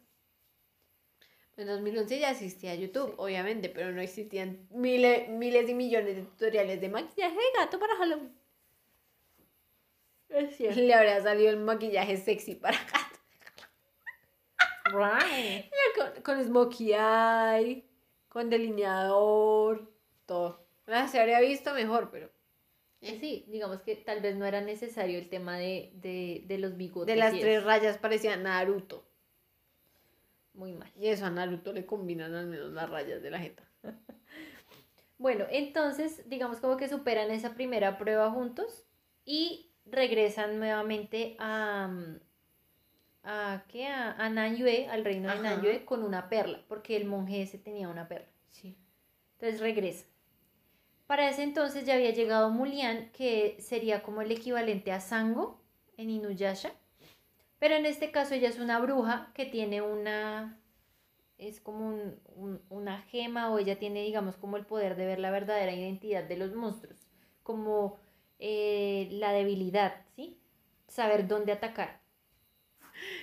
En 1.58 1.68
2011 1.68 2.20
ya 2.20 2.32
existía 2.32 2.74
YouTube, 2.76 3.14
obviamente, 3.18 3.70
pero 3.70 3.92
no 3.92 4.02
existían 4.02 4.68
miles, 4.72 5.30
miles 5.30 5.70
y 5.70 5.74
millones 5.74 6.16
de 6.16 6.24
tutoriales 6.24 6.82
de 6.82 6.90
maquillaje 6.90 7.36
de 7.36 7.60
gato 7.60 7.80
para 7.80 7.96
Halloween. 7.98 8.36
Es 10.30 10.56
cierto. 10.56 10.80
Le 10.80 10.94
habría 10.94 11.22
salido 11.22 11.50
el 11.50 11.58
maquillaje 11.58 12.18
sexy 12.18 12.56
para 12.56 12.78
gato. 12.78 13.20
Right. 14.86 15.66
Con, 15.96 16.24
con 16.24 16.44
smokey 16.44 16.94
eye, 16.94 17.86
con 18.30 18.50
delineador, 18.50 19.92
todo. 20.26 20.66
Ah, 20.88 21.08
se 21.08 21.20
habría 21.20 21.40
visto 21.42 21.74
mejor, 21.74 22.10
pero 22.12 22.32
Pues 23.02 23.20
sí, 23.20 23.45
digamos 23.49 23.82
que 23.82 23.95
tal 23.95 24.22
vez 24.22 24.36
no 24.36 24.45
era 24.45 24.62
necesario 24.62 25.18
el 25.18 25.28
tema 25.28 25.58
de, 25.58 25.91
de, 25.95 26.43
de 26.47 26.58
los 26.60 26.78
bigotes. 26.78 27.14
De 27.14 27.20
las 27.20 27.38
tres 27.38 27.64
rayas 27.64 27.97
parecía 27.97 28.38
Naruto. 28.38 29.04
Muy 30.54 30.74
mal. 30.74 30.91
Y 30.99 31.08
eso 31.08 31.26
a 31.26 31.32
Naruto 31.32 31.74
le 31.74 31.86
combinan 31.86 32.36
al 32.36 32.45
menos 32.47 32.72
las 32.72 32.89
rayas 32.89 33.22
de 33.22 33.32
la 33.32 33.39
jeta. 33.39 33.64
Bueno, 35.18 35.45
entonces, 35.52 36.28
digamos 36.30 36.58
como 36.58 36.78
que 36.78 36.89
superan 36.89 37.30
esa 37.30 37.54
primera 37.54 37.99
prueba 37.99 38.32
juntos 38.32 38.88
y 39.24 39.70
regresan 39.86 40.58
nuevamente 40.58 41.36
a, 41.38 41.93
a, 43.22 43.64
¿qué? 43.68 43.86
a, 43.86 44.14
a 44.14 44.30
Nanyue, 44.32 44.88
al 44.88 45.06
reino 45.06 45.28
de 45.30 45.36
Ajá. 45.36 45.43
Nanyue, 45.43 45.86
con 45.86 46.02
una 46.02 46.28
perla, 46.28 46.64
porque 46.68 46.97
el 46.97 47.06
monje 47.06 47.43
ese 47.43 47.60
tenía 47.60 47.88
una 47.88 48.08
perla. 48.08 48.30
Sí. 48.49 48.76
Entonces 49.34 49.60
regresan. 49.60 50.08
Para 51.12 51.28
ese 51.28 51.43
entonces 51.43 51.84
ya 51.84 51.95
había 51.95 52.12
llegado 52.12 52.51
Mulian, 52.51 53.12
que 53.12 53.57
sería 53.59 54.01
como 54.01 54.22
el 54.22 54.32
equivalente 54.32 54.93
a 54.93 55.01
Sango 55.01 55.59
en 55.97 56.09
Inuyasha. 56.09 56.72
Pero 57.59 57.76
en 57.76 57.86
este 57.86 58.12
caso 58.12 58.34
ella 58.34 58.47
es 58.47 58.59
una 58.59 58.80
bruja 58.80 59.30
que 59.34 59.45
tiene 59.45 59.82
una... 59.82 60.57
Es 61.38 61.59
como 61.59 61.86
un- 61.86 62.18
un- 62.38 62.62
una 62.70 63.01
gema 63.01 63.51
o 63.51 63.59
ella 63.59 63.78
tiene, 63.78 64.03
digamos, 64.03 64.38
como 64.38 64.55
el 64.55 64.66
poder 64.66 64.95
de 64.95 65.05
ver 65.05 65.20
la 65.20 65.32
verdadera 65.32 65.74
identidad 65.74 66.24
de 66.24 66.38
los 66.38 66.55
monstruos. 66.55 66.97
Como 67.43 67.97
eh, 68.39 69.09
la 69.12 69.34
debilidad, 69.34 70.05
¿sí? 70.16 70.38
Saber 70.88 71.28
dónde 71.28 71.51
atacar. 71.51 71.99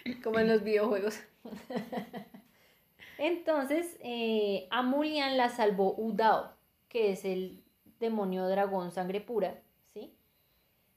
Como 0.23 0.39
en 0.39 0.49
los 0.49 0.63
videojuegos. 0.63 1.19
Entonces, 3.19 3.97
eh, 4.03 4.69
a 4.71 4.83
Mulian 4.83 5.39
la 5.39 5.49
salvó 5.49 5.95
Udao, 5.97 6.53
que 6.91 7.13
es 7.13 7.25
el 7.25 7.65
demonio 7.99 8.49
dragón 8.49 8.91
sangre 8.91 9.21
pura, 9.21 9.61
¿sí? 9.93 10.15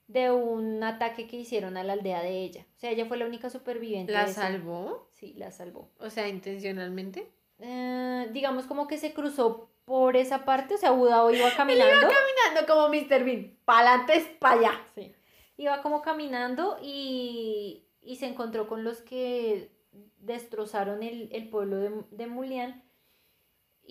De 0.07 0.31
un 0.31 0.83
ataque 0.83 1.27
que 1.27 1.37
hicieron 1.37 1.77
a 1.77 1.83
la 1.83 1.93
aldea 1.93 2.21
de 2.21 2.43
ella. 2.43 2.65
O 2.75 2.79
sea, 2.79 2.91
ella 2.91 3.05
fue 3.05 3.17
la 3.17 3.25
única 3.25 3.49
superviviente. 3.49 4.11
¿La 4.11 4.27
salvó? 4.27 5.07
Sí, 5.11 5.33
la 5.37 5.51
salvó. 5.51 5.89
O 5.99 6.09
sea, 6.09 6.27
intencionalmente. 6.27 7.31
Eh, 7.59 8.29
digamos 8.31 8.65
como 8.65 8.87
que 8.87 8.97
se 8.97 9.13
cruzó 9.13 9.69
por 9.85 10.15
esa 10.15 10.45
parte, 10.45 10.75
o 10.75 10.77
sea, 10.77 10.93
Udao 10.93 11.31
iba 11.35 11.49
caminando. 11.55 12.07
Caminando 12.07 12.67
como 12.67 12.89
Mr. 12.89 13.23
Bean. 13.23 13.57
Pa'lante 13.65 14.17
es 14.17 14.25
pa' 14.39 14.51
allá. 14.51 14.81
Sí. 14.95 15.13
Iba 15.57 15.81
como 15.81 16.01
caminando 16.01 16.77
y, 16.81 17.85
y 18.01 18.15
se 18.15 18.27
encontró 18.27 18.67
con 18.67 18.83
los 18.83 19.01
que 19.01 19.71
destrozaron 20.17 21.03
el, 21.03 21.29
el 21.31 21.49
pueblo 21.49 21.77
de, 21.77 21.91
de 22.11 22.27
Mulian 22.27 22.83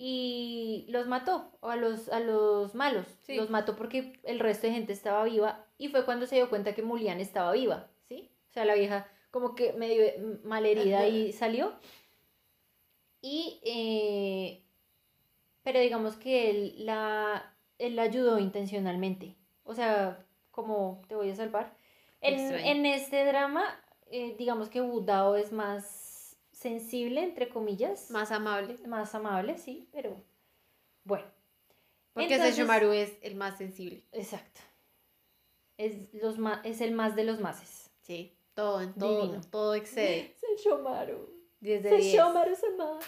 y 0.03 0.87
los 0.89 1.05
mató, 1.05 1.51
o 1.59 1.69
a 1.69 1.75
los, 1.75 2.09
a 2.09 2.19
los 2.19 2.73
malos. 2.73 3.05
Sí. 3.21 3.35
Los 3.35 3.51
mató 3.51 3.75
porque 3.75 4.19
el 4.23 4.39
resto 4.39 4.65
de 4.65 4.73
gente 4.73 4.93
estaba 4.93 5.23
viva 5.25 5.67
y 5.77 5.89
fue 5.89 6.05
cuando 6.05 6.25
se 6.25 6.37
dio 6.37 6.49
cuenta 6.49 6.73
que 6.73 6.81
Mulian 6.81 7.19
estaba 7.19 7.51
viva, 7.51 7.87
¿sí? 8.09 8.31
O 8.49 8.51
sea, 8.51 8.65
la 8.65 8.73
vieja 8.73 9.07
como 9.29 9.53
que 9.53 9.73
medio 9.73 10.03
malherida 10.43 11.07
y 11.07 11.31
salió. 11.33 11.73
Y, 13.21 13.59
eh, 13.63 14.63
pero 15.61 15.79
digamos 15.79 16.15
que 16.15 16.49
él 16.49 16.73
la, 16.79 17.53
él 17.77 17.95
la 17.95 18.01
ayudó 18.01 18.39
intencionalmente. 18.39 19.35
O 19.63 19.75
sea, 19.75 20.25
como 20.49 21.03
te 21.09 21.13
voy 21.13 21.29
a 21.29 21.35
salvar. 21.35 21.75
En, 22.21 22.39
en 22.55 22.87
este 22.87 23.23
drama, 23.23 23.63
eh, 24.09 24.35
digamos 24.35 24.69
que 24.69 24.81
Budao 24.81 25.35
es 25.35 25.51
más 25.51 26.00
sensible, 26.61 27.23
entre 27.23 27.49
comillas. 27.49 28.09
Más 28.11 28.31
amable. 28.31 28.77
más 28.87 29.13
amable, 29.15 29.57
sí, 29.57 29.87
pero 29.91 30.23
bueno. 31.03 31.25
Porque 32.13 32.33
Entonces- 32.35 32.55
Sesshomaru 32.55 32.91
es 32.91 33.11
el 33.21 33.35
más 33.35 33.57
sensible. 33.57 34.03
Exacto. 34.11 34.59
Es, 35.77 36.13
los 36.13 36.37
ma- 36.37 36.61
es 36.63 36.81
el 36.81 36.91
más 36.91 37.15
de 37.15 37.23
los 37.23 37.39
mases. 37.39 37.89
Sí. 38.01 38.35
Todo, 38.53 38.81
en 38.81 38.93
todo, 38.93 39.21
Divino. 39.23 39.41
todo 39.49 39.75
excede. 39.75 40.35
Sesshomaru. 40.57 41.29
10 41.61 41.83
de 41.83 41.89
10. 41.89 42.03
Sesshomaru 42.11 42.55
se 42.55 42.69
más. 42.71 43.05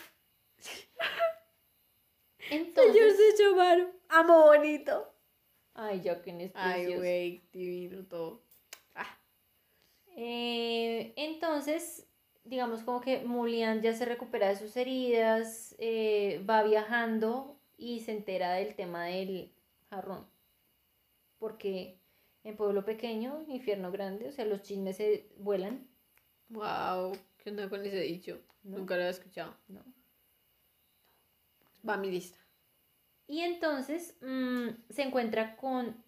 Entonces, 2.50 3.18
Sesshomaru. 3.18 3.90
amo 4.10 4.46
bonito. 4.46 5.10
Ay, 5.76 6.02
que 6.22 6.32
es 6.46 6.52
Ay, 6.56 6.74
precioso. 6.82 6.98
güey, 7.00 7.42
divino 7.52 8.06
todo. 8.06 8.42
Ah, 8.96 9.18
Eh, 10.16 11.14
entonces, 11.16 12.08
digamos 12.44 12.84
como 12.84 13.02
que 13.02 13.24
Mulian 13.24 13.82
ya 13.82 13.94
se 13.94 14.06
recupera 14.06 14.50
de 14.50 14.56
sus 14.56 14.76
heridas, 14.76 15.76
eh, 15.80 16.44
va 16.50 16.64
viajando 16.64 17.58
y 17.78 18.02
se 18.02 18.12
entera 18.12 18.54
del 18.54 18.76
tema 18.76 19.06
del 19.06 19.52
jarrón. 19.90 20.26
Porque 21.40 21.98
en 22.44 22.58
pueblo 22.58 22.86
pequeño, 22.86 23.44
infierno 23.48 23.92
grande, 23.92 24.28
o 24.28 24.32
sea, 24.32 24.46
los 24.46 24.62
chismes 24.62 24.98
se 24.98 25.30
vuelan. 25.38 25.88
wow, 26.50 27.14
¿qué 27.38 27.50
onda 27.50 27.70
con 27.70 27.86
ese 27.86 28.02
dicho? 28.02 28.42
¿no? 28.64 28.78
Nunca 28.80 28.96
lo 28.96 29.02
había 29.02 29.12
escuchado. 29.12 29.56
¿no? 29.68 29.84
Va 31.88 31.96
a 31.96 31.98
mi 31.98 32.12
lista. 32.12 32.38
Y 33.28 33.40
entonces 33.42 34.18
mm, 34.22 34.70
se 34.90 35.04
encuentra 35.04 35.56
con 35.56 36.04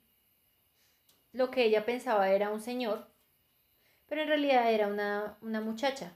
lo 1.32 1.50
que 1.52 1.64
ella 1.66 1.86
pensaba 1.86 2.30
era 2.30 2.52
un 2.52 2.62
señor, 2.62 3.08
pero 4.08 4.22
en 4.22 4.28
realidad 4.28 4.72
era 4.72 4.88
una, 4.88 5.38
una 5.42 5.62
muchacha, 5.62 6.16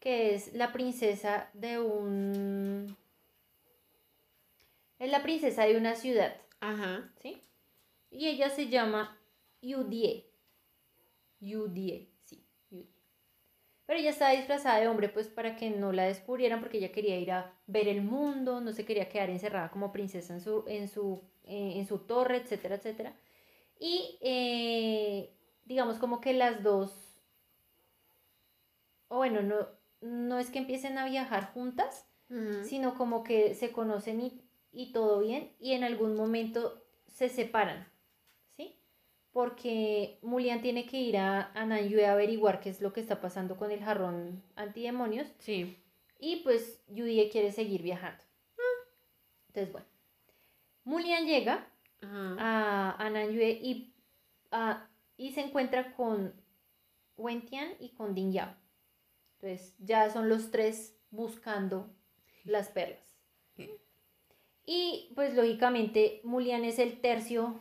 que 0.00 0.34
es 0.34 0.54
la 0.54 0.72
princesa 0.72 1.50
de 1.52 1.78
un... 1.78 2.96
Es 4.98 5.10
la 5.10 5.22
princesa 5.22 5.64
de 5.64 5.76
una 5.76 5.94
ciudad, 5.94 6.36
Ajá. 6.60 7.10
¿sí? 7.22 7.40
Y 8.10 8.28
ella 8.28 8.50
se 8.50 8.68
llama 8.68 9.18
Yudie. 9.62 10.26
Yudie, 11.40 12.10
sí, 12.24 12.44
Yudie. 12.70 12.90
Pero 13.86 13.98
ella 13.98 14.10
estaba 14.10 14.32
disfrazada 14.32 14.80
de 14.80 14.88
hombre, 14.88 15.08
pues 15.08 15.28
para 15.28 15.56
que 15.56 15.70
no 15.70 15.92
la 15.92 16.04
descubrieran, 16.04 16.60
porque 16.60 16.78
ella 16.78 16.92
quería 16.92 17.18
ir 17.18 17.32
a 17.32 17.54
ver 17.66 17.88
el 17.88 18.02
mundo, 18.02 18.60
no 18.60 18.72
se 18.72 18.84
quería 18.84 19.08
quedar 19.08 19.30
encerrada 19.30 19.70
como 19.70 19.92
princesa 19.92 20.34
en 20.34 20.40
su, 20.40 20.64
en 20.66 20.88
su, 20.88 21.22
eh, 21.44 21.74
en 21.76 21.86
su 21.86 22.00
torre, 22.00 22.38
etcétera, 22.38 22.74
etcétera. 22.74 23.14
Y 23.78 24.18
eh, 24.20 25.32
digamos 25.64 25.98
como 25.98 26.20
que 26.20 26.34
las 26.34 26.62
dos, 26.62 26.92
o 29.08 29.16
bueno, 29.16 29.40
no, 29.40 29.79
no 30.00 30.38
es 30.38 30.50
que 30.50 30.58
empiecen 30.58 30.98
a 30.98 31.04
viajar 31.06 31.52
juntas, 31.52 32.06
sino 32.62 32.94
como 32.94 33.24
que 33.24 33.54
se 33.56 33.72
conocen 33.72 34.20
y, 34.20 34.40
y 34.70 34.92
todo 34.92 35.18
bien, 35.20 35.52
y 35.58 35.72
en 35.72 35.82
algún 35.82 36.14
momento 36.14 36.84
se 37.08 37.28
separan, 37.28 37.88
¿sí? 38.56 38.80
Porque 39.32 40.20
Mulian 40.22 40.62
tiene 40.62 40.86
que 40.86 41.00
ir 41.00 41.16
a, 41.18 41.50
a 41.52 41.66
Nanyue 41.66 42.06
a 42.06 42.12
averiguar 42.12 42.60
qué 42.60 42.70
es 42.70 42.80
lo 42.80 42.92
que 42.92 43.00
está 43.00 43.20
pasando 43.20 43.56
con 43.56 43.72
el 43.72 43.80
jarrón 43.82 44.44
antidemonios, 44.54 45.26
Sí. 45.38 45.76
y 46.20 46.36
pues 46.44 46.84
Yudie 46.86 47.28
quiere 47.30 47.50
seguir 47.50 47.82
viajando. 47.82 48.22
Entonces, 49.48 49.72
bueno, 49.72 49.86
Mulian 50.84 51.26
llega 51.26 51.66
a, 52.38 52.94
a 52.96 53.10
Nanyue 53.10 53.50
y, 53.60 53.92
a- 54.52 54.88
y 55.16 55.32
se 55.32 55.40
encuentra 55.40 55.94
con 55.96 56.32
Wentian 57.16 57.72
y 57.80 57.88
con 57.90 58.14
Ding 58.14 58.30
Yao. 58.32 58.54
Entonces, 59.42 59.74
ya 59.78 60.10
son 60.10 60.28
los 60.28 60.50
tres 60.50 60.96
buscando 61.10 61.88
las 62.44 62.68
perlas. 62.68 63.00
Y 64.66 65.10
pues 65.14 65.34
lógicamente 65.34 66.20
Mulian 66.22 66.64
es 66.64 66.78
el 66.78 67.00
tercio 67.00 67.60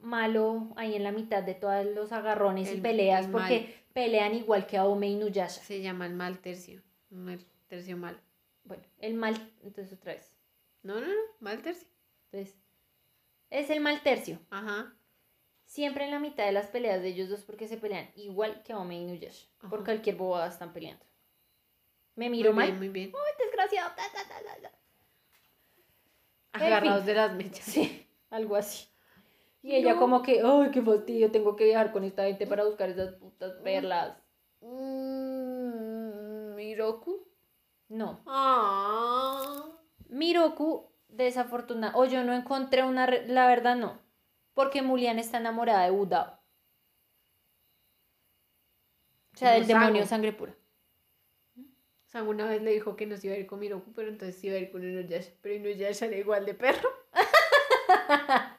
malo 0.00 0.72
ahí 0.76 0.94
en 0.94 1.02
la 1.02 1.10
mitad 1.12 1.42
de 1.42 1.54
todos 1.54 1.84
los 1.86 2.12
agarrones 2.12 2.68
y 2.70 2.74
El- 2.74 2.82
peleas 2.82 3.26
el 3.26 3.32
porque 3.32 3.60
mal. 3.60 3.74
pelean 3.94 4.34
igual 4.34 4.66
que 4.66 4.76
Aome 4.76 5.08
y 5.08 5.16
Nuyasha. 5.16 5.62
Se 5.62 5.80
llama 5.80 6.06
el 6.06 6.14
mal 6.14 6.38
tercio. 6.38 6.82
El 7.10 7.44
tercio 7.68 7.96
malo. 7.96 8.18
Bueno, 8.64 8.82
el 8.98 9.14
mal, 9.14 9.34
entonces 9.62 9.92
otra 9.98 10.14
vez. 10.14 10.32
No, 10.82 11.00
no, 11.00 11.06
no. 11.06 11.12
Mal 11.40 11.60
tercio. 11.62 11.88
Entonces, 12.30 12.56
es 13.50 13.70
el 13.70 13.80
mal 13.80 14.02
tercio. 14.02 14.38
Ajá. 14.50 14.94
Siempre 15.64 16.04
en 16.04 16.10
la 16.10 16.18
mitad 16.20 16.44
de 16.44 16.52
las 16.52 16.66
peleas 16.68 17.00
de 17.02 17.08
ellos 17.08 17.30
dos 17.30 17.42
porque 17.42 17.66
se 17.66 17.78
pelean 17.78 18.10
igual 18.14 18.62
que 18.62 18.74
Aome 18.74 19.00
y 19.00 19.06
Nuyasha. 19.06 19.46
Por 19.70 19.82
cualquier 19.84 20.16
bobada 20.16 20.48
están 20.48 20.72
peleando. 20.72 21.04
¿Me 22.16 22.30
miro 22.30 22.52
muy 22.52 22.56
mal? 22.56 22.66
Bien, 22.68 22.78
muy 22.78 22.88
bien. 22.88 23.12
¡Ay, 23.14 23.44
desgraciado! 23.44 23.90
Ta, 23.96 24.02
ta, 24.12 24.28
ta, 24.28 24.42
ta, 24.42 24.60
ta. 24.62 24.70
Agarrados 26.52 26.98
fin. 27.00 27.06
de 27.06 27.14
las 27.14 27.32
mechas. 27.34 27.64
Sí, 27.64 28.06
algo 28.30 28.56
así. 28.56 28.88
Y 29.62 29.74
ella 29.74 29.96
como 29.96 30.22
que, 30.22 30.42
¡ay, 30.44 30.70
qué 30.70 30.82
fastidio! 30.82 31.30
Tengo 31.32 31.56
que 31.56 31.64
viajar 31.64 31.90
con 31.90 32.04
esta 32.04 32.24
gente 32.24 32.46
para 32.46 32.64
buscar 32.64 32.90
esas 32.90 33.14
putas 33.14 33.52
perlas. 33.62 34.16
Mm, 34.60 36.54
Miroku. 36.54 37.26
No. 37.88 38.22
Ah. 38.26 39.64
Miroku, 40.08 40.90
desafortunada. 41.08 41.96
O 41.96 42.04
yo 42.04 42.22
no 42.24 42.32
encontré 42.34 42.82
una... 42.84 43.06
re- 43.06 43.26
La 43.26 43.46
verdad, 43.46 43.74
no. 43.76 43.98
Porque 44.52 44.82
Mulian 44.82 45.18
está 45.18 45.38
enamorada 45.38 45.84
de 45.84 45.90
Udao. 45.90 46.38
O 49.34 49.36
sea, 49.36 49.52
del 49.52 49.66
demonio 49.66 50.06
sangre 50.06 50.32
pura. 50.32 50.54
Sang 52.14 52.28
una 52.28 52.46
vez 52.46 52.62
le 52.62 52.70
dijo 52.70 52.94
que 52.94 53.06
no 53.06 53.16
se 53.16 53.26
iba 53.26 53.34
a 53.34 53.38
ir 53.40 53.48
con 53.48 53.58
Miroku, 53.58 53.92
pero 53.92 54.08
entonces 54.08 54.42
iba 54.44 54.54
a 54.54 54.58
ir 54.58 54.70
con 54.70 54.84
Inuyasha. 54.84 55.32
Pero 55.42 55.56
Inuyasha 55.56 56.06
era 56.06 56.16
igual 56.16 56.46
de 56.46 56.54
perro. 56.54 56.88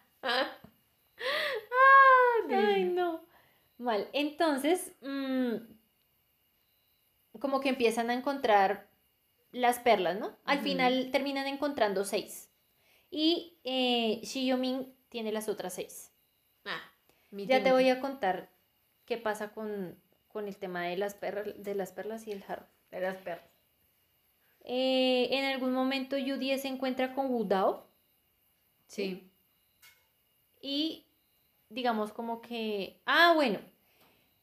Mal. 3.78 4.10
Entonces, 4.12 4.92
mm, 5.00 5.54
como 7.40 7.62
que 7.62 7.70
empiezan 7.70 8.10
a 8.10 8.14
encontrar 8.14 8.90
las 9.54 9.80
perlas, 9.80 10.20
¿no? 10.20 10.36
Al 10.44 10.60
final 10.60 11.12
terminan 11.14 11.48
encontrando 11.48 12.04
seis. 12.04 12.50
Y 13.10 13.58
eh, 13.64 14.20
Shiyomin 14.22 14.94
tiene 15.08 15.32
las 15.32 15.48
otras 15.48 15.76
seis. 15.76 16.12
Ah, 16.66 16.82
Ya 17.32 17.64
te 17.64 17.72
voy 17.72 17.88
a 17.88 18.02
contar 18.02 18.50
qué 19.06 19.18
pasa 19.18 19.54
con, 19.54 19.98
con 20.28 20.50
el 20.50 20.58
tema 20.58 20.84
de 20.84 20.98
las, 20.98 21.14
perlas, 21.14 21.64
de 21.64 21.74
las 21.74 21.94
perlas 21.94 22.28
y 22.28 22.34
el 22.34 22.44
jarro. 22.44 22.68
De 22.96 23.02
las 23.02 23.18
perras. 23.18 23.44
Eh, 24.62 25.28
en 25.32 25.44
algún 25.46 25.74
momento 25.74 26.18
Yudie 26.18 26.58
se 26.58 26.70
encuentra 26.70 27.14
con 27.14 27.30
Wudao 27.30 27.86
Sí. 28.88 29.30
y 30.62 31.06
digamos 31.70 32.14
como 32.14 32.42
que... 32.42 33.02
Ah, 33.06 33.34
bueno. 33.36 33.60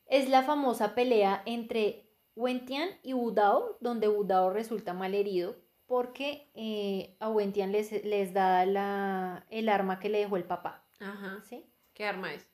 Es 0.06 0.28
la 0.28 0.42
famosa 0.42 0.94
pelea 0.94 1.42
entre 1.46 2.04
Wentian 2.36 2.90
y 3.02 3.14
Wudao, 3.14 3.78
donde 3.80 4.08
Wudao 4.08 4.50
resulta 4.50 4.92
malherido 4.92 5.56
porque 5.86 6.50
eh, 6.54 7.16
a 7.20 7.30
Wentian 7.30 7.72
les, 7.72 8.04
les 8.04 8.34
da 8.34 8.66
la, 8.66 9.46
el 9.48 9.68
arma 9.70 9.98
que 9.98 10.10
le 10.10 10.18
dejó 10.18 10.36
el 10.36 10.44
papá. 10.44 10.84
Ajá. 11.00 11.40
¿sí? 11.48 11.64
¿Qué 11.94 12.04
arma 12.04 12.34
es? 12.34 12.46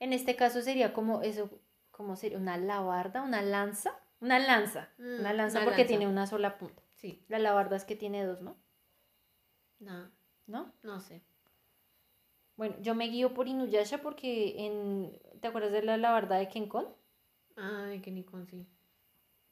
En 0.00 0.12
este 0.12 0.34
caso 0.34 0.60
sería 0.60 0.92
como 0.92 1.22
eso, 1.22 1.50
como 1.92 2.16
sería 2.16 2.38
una 2.38 2.56
labarda, 2.56 3.22
una 3.22 3.42
lanza, 3.42 3.96
una 4.20 4.38
lanza, 4.38 4.88
Mm, 4.98 5.20
una 5.20 5.32
lanza 5.32 5.58
una 5.58 5.64
porque 5.66 5.82
lanza. 5.82 5.88
tiene 5.88 6.06
una 6.08 6.26
sola 6.26 6.58
punta. 6.58 6.82
Sí. 6.96 7.24
La 7.28 7.38
labarda 7.38 7.76
es 7.76 7.84
que 7.84 7.96
tiene 7.96 8.24
dos, 8.24 8.42
¿no? 8.42 8.56
No, 9.78 10.10
¿No? 10.46 10.72
no 10.82 11.00
sé. 11.00 11.22
Bueno, 12.56 12.76
yo 12.80 12.94
me 12.94 13.06
guío 13.08 13.32
por 13.32 13.48
Inuyasha 13.48 14.02
porque 14.02 14.66
en 14.66 15.18
¿te 15.40 15.48
acuerdas 15.48 15.72
de 15.72 15.82
la 15.82 15.96
labarda 15.96 16.36
de 16.36 16.48
Kenkon? 16.48 16.86
Ay, 17.56 18.00
que 18.00 18.10
Nikon 18.10 18.46
sí. 18.46 18.66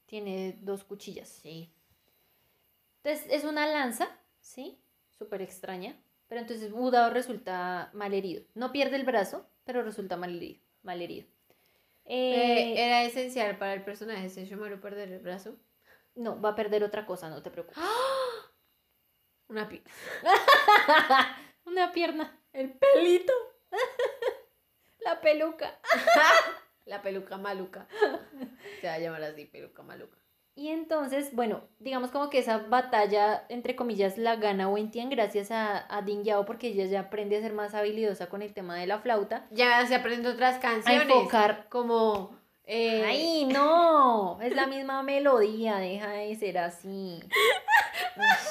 Tiene 0.06 0.58
dos 0.60 0.84
cuchillas. 0.84 1.28
Sí. 1.28 1.72
Entonces 3.02 3.26
es 3.30 3.44
una 3.44 3.66
lanza, 3.66 4.08
¿sí? 4.40 4.78
Súper 5.16 5.40
extraña. 5.42 5.96
Pero 6.26 6.42
entonces 6.42 6.70
Budao 6.72 7.10
resulta 7.10 7.90
malherido. 7.94 8.42
No 8.54 8.70
pierde 8.72 8.96
el 8.96 9.04
brazo, 9.04 9.46
pero 9.64 9.82
resulta 9.82 10.16
malherido. 10.18 10.60
malherido. 10.82 11.26
Eh, 12.10 12.72
Eh, 12.72 12.84
¿Era 12.86 13.04
esencial 13.04 13.58
para 13.58 13.74
el 13.74 13.84
personaje 13.84 14.22
de 14.22 14.30
Sesshomaru 14.30 14.80
perder 14.80 15.12
el 15.12 15.20
brazo? 15.20 15.56
no, 16.14 16.40
va 16.40 16.50
a 16.50 16.54
perder 16.56 16.82
otra 16.82 17.06
cosa, 17.06 17.28
no 17.30 17.42
te 17.42 17.50
preocupes. 17.50 17.78
Una 19.48 19.68
pi... 19.68 19.82
Una 21.64 21.92
pierna. 21.92 22.42
¡El 22.52 22.72
pelito! 22.72 23.32
La 25.00 25.20
peluca. 25.20 25.78
La 26.86 27.02
peluca 27.02 27.36
maluca. 27.36 27.86
Se 28.80 28.86
va 28.86 28.94
a 28.94 28.98
llamar 28.98 29.22
así, 29.22 29.44
peluca 29.44 29.82
maluca. 29.82 30.18
Y 30.58 30.70
entonces, 30.70 31.36
bueno, 31.36 31.60
digamos 31.78 32.10
como 32.10 32.30
que 32.30 32.40
esa 32.40 32.58
batalla, 32.58 33.44
entre 33.48 33.76
comillas, 33.76 34.18
la 34.18 34.34
gana 34.34 34.68
Wentian 34.68 35.08
gracias 35.08 35.52
a, 35.52 35.86
a 35.88 36.02
Ding 36.02 36.24
Yao 36.24 36.44
porque 36.46 36.66
ella 36.66 36.84
ya 36.86 36.98
aprende 36.98 37.36
a 37.36 37.40
ser 37.40 37.52
más 37.52 37.74
habilidosa 37.74 38.28
con 38.28 38.42
el 38.42 38.52
tema 38.52 38.74
de 38.74 38.88
la 38.88 38.98
flauta. 38.98 39.46
Ya 39.52 39.86
se 39.86 39.94
aprende 39.94 40.28
otras 40.30 40.56
A 40.56 40.60
canciones. 40.60 41.02
enfocar. 41.02 41.68
Como... 41.68 42.36
eh, 42.64 43.04
¡Ay, 43.06 43.44
no! 43.44 44.40
Es 44.42 44.52
la 44.56 44.66
misma 44.66 45.04
melodía, 45.04 45.76
deja 45.76 46.08
de 46.10 46.34
ser 46.34 46.58
así. 46.58 47.20
Ush, 48.16 48.48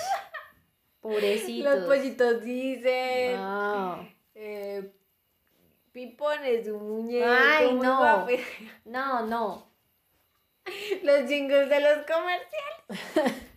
Pobrecitos. 1.01 1.75
Los 1.75 1.85
pollitos 1.87 2.41
dicen... 2.41 3.35
Ah, 3.37 4.07
eh, 4.33 4.93
Pipón 5.91 6.39
es 6.45 6.69
un 6.69 6.87
muñeco. 6.87 7.27
Ay, 7.29 7.73
no. 7.73 8.25
no, 8.85 9.25
no. 9.25 9.67
Los 11.03 11.27
jingles 11.29 11.69
de 11.69 11.79
los 11.79 12.05
comerciales. 12.05 13.43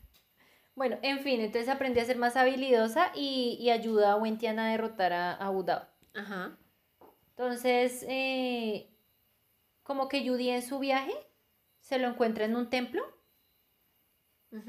Bueno, 0.76 0.98
en 1.02 1.18
fin, 1.18 1.42
entonces 1.42 1.68
aprende 1.68 2.00
a 2.00 2.06
ser 2.06 2.16
más 2.16 2.36
habilidosa 2.36 3.12
y, 3.14 3.58
y 3.60 3.68
ayuda 3.68 4.12
a 4.12 4.16
Wentian 4.16 4.58
a 4.58 4.70
derrotar 4.70 5.12
a, 5.12 5.34
a. 5.34 5.88
Ajá. 6.14 6.56
Entonces, 7.30 8.02
eh, 8.08 8.88
como 9.82 10.08
que 10.08 10.26
Judy 10.26 10.48
en 10.48 10.62
su 10.62 10.78
viaje 10.78 11.12
se 11.80 11.98
lo 11.98 12.08
encuentra 12.08 12.46
en 12.46 12.56
un 12.56 12.70
templo 12.70 13.02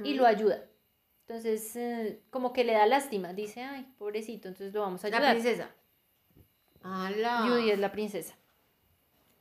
y 0.04 0.16
lo 0.16 0.26
ayuda. 0.26 0.66
Entonces, 1.22 1.76
eh, 1.78 2.22
como 2.30 2.52
que 2.52 2.66
le 2.66 2.74
da 2.74 2.86
lástima, 2.88 3.32
dice, 3.32 3.64
ay, 3.64 3.84
pobrecito, 3.98 4.50
entonces 4.50 4.74
lo 4.74 4.82
vamos 4.82 5.06
a 5.06 5.10
La 5.10 5.16
ayudar. 5.18 5.34
princesa. 5.36 5.70
¡Hala! 6.84 7.46
Judy 7.48 7.72
es 7.72 7.80
la 7.80 7.92
princesa. 7.94 8.36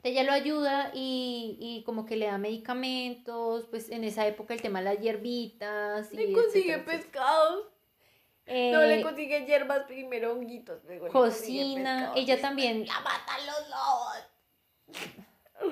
Ella 0.03 0.22
lo 0.24 0.32
ayuda 0.32 0.90
y, 0.94 1.57
y 1.61 1.82
como 1.84 2.07
que 2.07 2.16
le 2.16 2.26
da 2.26 2.38
medicamentos, 2.38 3.66
pues 3.66 3.90
en 3.90 4.03
esa 4.05 4.26
época 4.26 4.55
el 4.55 4.62
tema 4.62 4.78
de 4.80 4.86
las 4.86 4.98
hierbitas. 5.01 6.12
y 6.12 6.16
Le 6.16 6.32
consigue 6.32 6.72
etcétera, 6.74 6.84
pescados. 6.98 7.66
Eh, 8.46 8.70
No 8.72 8.80
le 8.82 9.03
consigue 9.03 9.44
hierbas 9.46 9.84
primero, 9.84 10.32
honguitos. 10.32 10.82
luego 10.84 11.09
cocina, 11.09 12.12
ella 12.16 12.40
también 12.40 12.86
La 12.86 13.01
matan 13.01 13.46
los 13.46 13.68
lobos. 13.68 14.16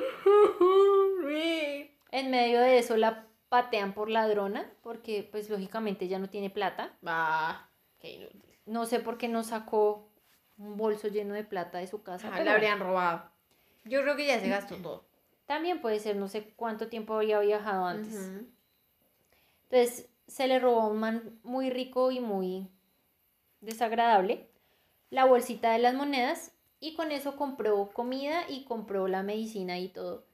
En 2.10 2.30
medio 2.30 2.60
de 2.60 2.78
eso 2.78 2.96
la 2.96 3.26
patean 3.48 3.92
por 3.92 4.10
ladrona, 4.10 4.70
porque 4.82 5.26
pues 5.30 5.50
lógicamente 5.50 6.06
ella 6.06 6.18
no 6.18 6.28
tiene 6.30 6.50
plata. 6.50 6.96
Va. 7.06 7.68
Qué 7.98 8.12
inútil. 8.12 8.58
No 8.66 8.86
sé 8.86 9.00
por 9.00 9.18
qué 9.18 9.28
no 9.28 9.42
sacó 9.42 10.08
un 10.56 10.76
bolso 10.76 11.08
lleno 11.08 11.34
de 11.34 11.44
plata 11.44 11.78
de 11.78 11.86
su 11.86 12.02
casa. 12.02 12.30
Pero 12.32 12.44
la 12.44 12.54
habrían 12.54 12.80
robado. 12.80 13.30
Yo 13.88 14.02
creo 14.02 14.16
que 14.16 14.26
ya 14.26 14.40
se 14.40 14.48
gastó 14.48 14.76
todo. 14.76 15.04
También 15.46 15.80
puede 15.80 15.98
ser, 15.98 16.16
no 16.16 16.28
sé 16.28 16.52
cuánto 16.56 16.88
tiempo 16.88 17.14
había 17.14 17.40
viajado 17.40 17.86
antes. 17.86 18.14
Entonces 19.70 20.08
se 20.26 20.46
le 20.46 20.58
robó 20.58 20.82
a 20.82 20.88
un 20.88 20.98
man 20.98 21.40
muy 21.42 21.70
rico 21.70 22.10
y 22.10 22.20
muy 22.20 22.68
desagradable 23.60 24.48
la 25.10 25.24
bolsita 25.24 25.72
de 25.72 25.78
las 25.78 25.94
monedas 25.94 26.52
y 26.80 26.94
con 26.94 27.12
eso 27.12 27.36
compró 27.36 27.90
comida 27.92 28.44
y 28.48 28.64
compró 28.64 29.08
la 29.08 29.22
medicina 29.22 29.78
y 29.78 29.88
todo. 29.88 30.24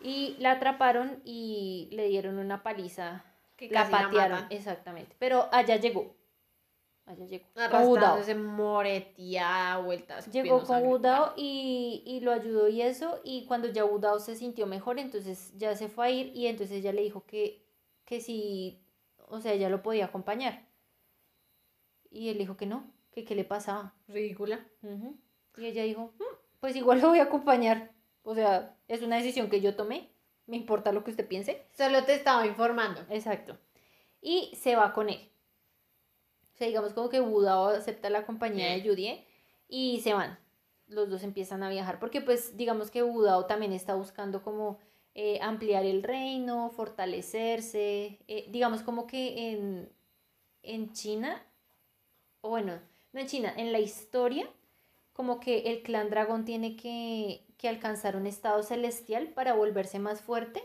Y 0.00 0.36
la 0.38 0.52
atraparon 0.52 1.20
y 1.24 1.88
le 1.92 2.08
dieron 2.08 2.38
una 2.38 2.62
paliza. 2.62 3.24
Que 3.56 3.70
la 3.70 3.88
patearon, 3.88 4.46
exactamente. 4.50 5.14
Pero 5.18 5.48
allá 5.52 5.76
llegó. 5.76 6.14
Allá 7.06 7.26
llegó. 7.26 7.44
Arrastrándose 7.54 8.34
moreteada, 8.34 9.78
vueltas. 9.78 10.30
Llegó 10.30 10.64
con 10.64 10.82
Wudao 10.86 11.34
y, 11.36 12.02
y 12.06 12.20
lo 12.20 12.32
ayudó 12.32 12.68
y 12.68 12.80
eso, 12.80 13.20
y 13.24 13.44
cuando 13.44 13.68
ya 13.68 13.84
Wudao 13.84 14.18
se 14.20 14.36
sintió 14.36 14.66
mejor, 14.66 14.98
entonces 14.98 15.52
ya 15.56 15.76
se 15.76 15.88
fue 15.88 16.06
a 16.06 16.10
ir 16.10 16.32
y 16.34 16.46
entonces 16.46 16.78
ella 16.78 16.92
le 16.92 17.02
dijo 17.02 17.26
que, 17.26 17.62
que 18.06 18.20
si, 18.20 18.82
o 19.28 19.40
sea, 19.40 19.52
ella 19.52 19.68
lo 19.68 19.82
podía 19.82 20.06
acompañar. 20.06 20.66
Y 22.10 22.30
él 22.30 22.38
dijo 22.38 22.56
que 22.56 22.66
no, 22.66 22.90
que 23.12 23.24
qué 23.24 23.34
le 23.34 23.44
pasaba. 23.44 23.94
Ridícula. 24.08 24.66
Ujú. 24.82 25.18
Y 25.58 25.66
ella 25.66 25.82
dijo, 25.82 26.14
"Mm, 26.18 26.36
pues 26.60 26.74
igual 26.76 27.00
lo 27.00 27.08
voy 27.08 27.18
a 27.18 27.24
acompañar. 27.24 27.92
O 28.22 28.34
sea, 28.34 28.76
es 28.88 29.02
una 29.02 29.16
decisión 29.16 29.50
que 29.50 29.60
yo 29.60 29.76
tomé, 29.76 30.10
me 30.46 30.56
importa 30.56 30.92
lo 30.92 31.04
que 31.04 31.10
usted 31.10 31.28
piense. 31.28 31.66
Solo 31.76 32.04
te 32.04 32.14
estaba 32.14 32.46
informando. 32.46 33.02
Exacto. 33.10 33.58
Y 34.22 34.54
se 34.56 34.74
va 34.74 34.94
con 34.94 35.10
él. 35.10 35.30
O 36.54 36.56
sea, 36.56 36.68
digamos 36.68 36.92
como 36.92 37.08
que 37.08 37.20
Budao 37.20 37.66
acepta 37.66 38.10
la 38.10 38.24
compañía 38.26 38.70
de 38.70 38.82
Yudie 38.82 39.26
y 39.68 40.00
se 40.02 40.14
van. 40.14 40.38
Los 40.86 41.10
dos 41.10 41.22
empiezan 41.24 41.62
a 41.62 41.68
viajar 41.68 41.98
porque 41.98 42.20
pues 42.20 42.56
digamos 42.56 42.90
que 42.90 43.02
Budao 43.02 43.46
también 43.46 43.72
está 43.72 43.94
buscando 43.94 44.42
como 44.42 44.78
eh, 45.14 45.38
ampliar 45.42 45.84
el 45.84 46.02
reino, 46.02 46.70
fortalecerse. 46.70 48.18
eh, 48.28 48.46
digamos 48.50 48.82
como 48.82 49.06
que 49.06 49.50
en, 49.52 49.92
en 50.62 50.92
China, 50.92 51.42
o 52.40 52.50
bueno, 52.50 52.80
no 53.12 53.20
en 53.20 53.26
China, 53.26 53.52
en 53.56 53.72
la 53.72 53.80
historia, 53.80 54.48
como 55.12 55.40
que 55.40 55.70
el 55.70 55.82
clan 55.82 56.10
dragón 56.10 56.44
tiene 56.44 56.76
que, 56.76 57.46
que 57.58 57.68
alcanzar 57.68 58.16
un 58.16 58.26
estado 58.26 58.62
celestial 58.62 59.28
para 59.28 59.54
volverse 59.54 59.98
más 59.98 60.20
fuerte 60.20 60.62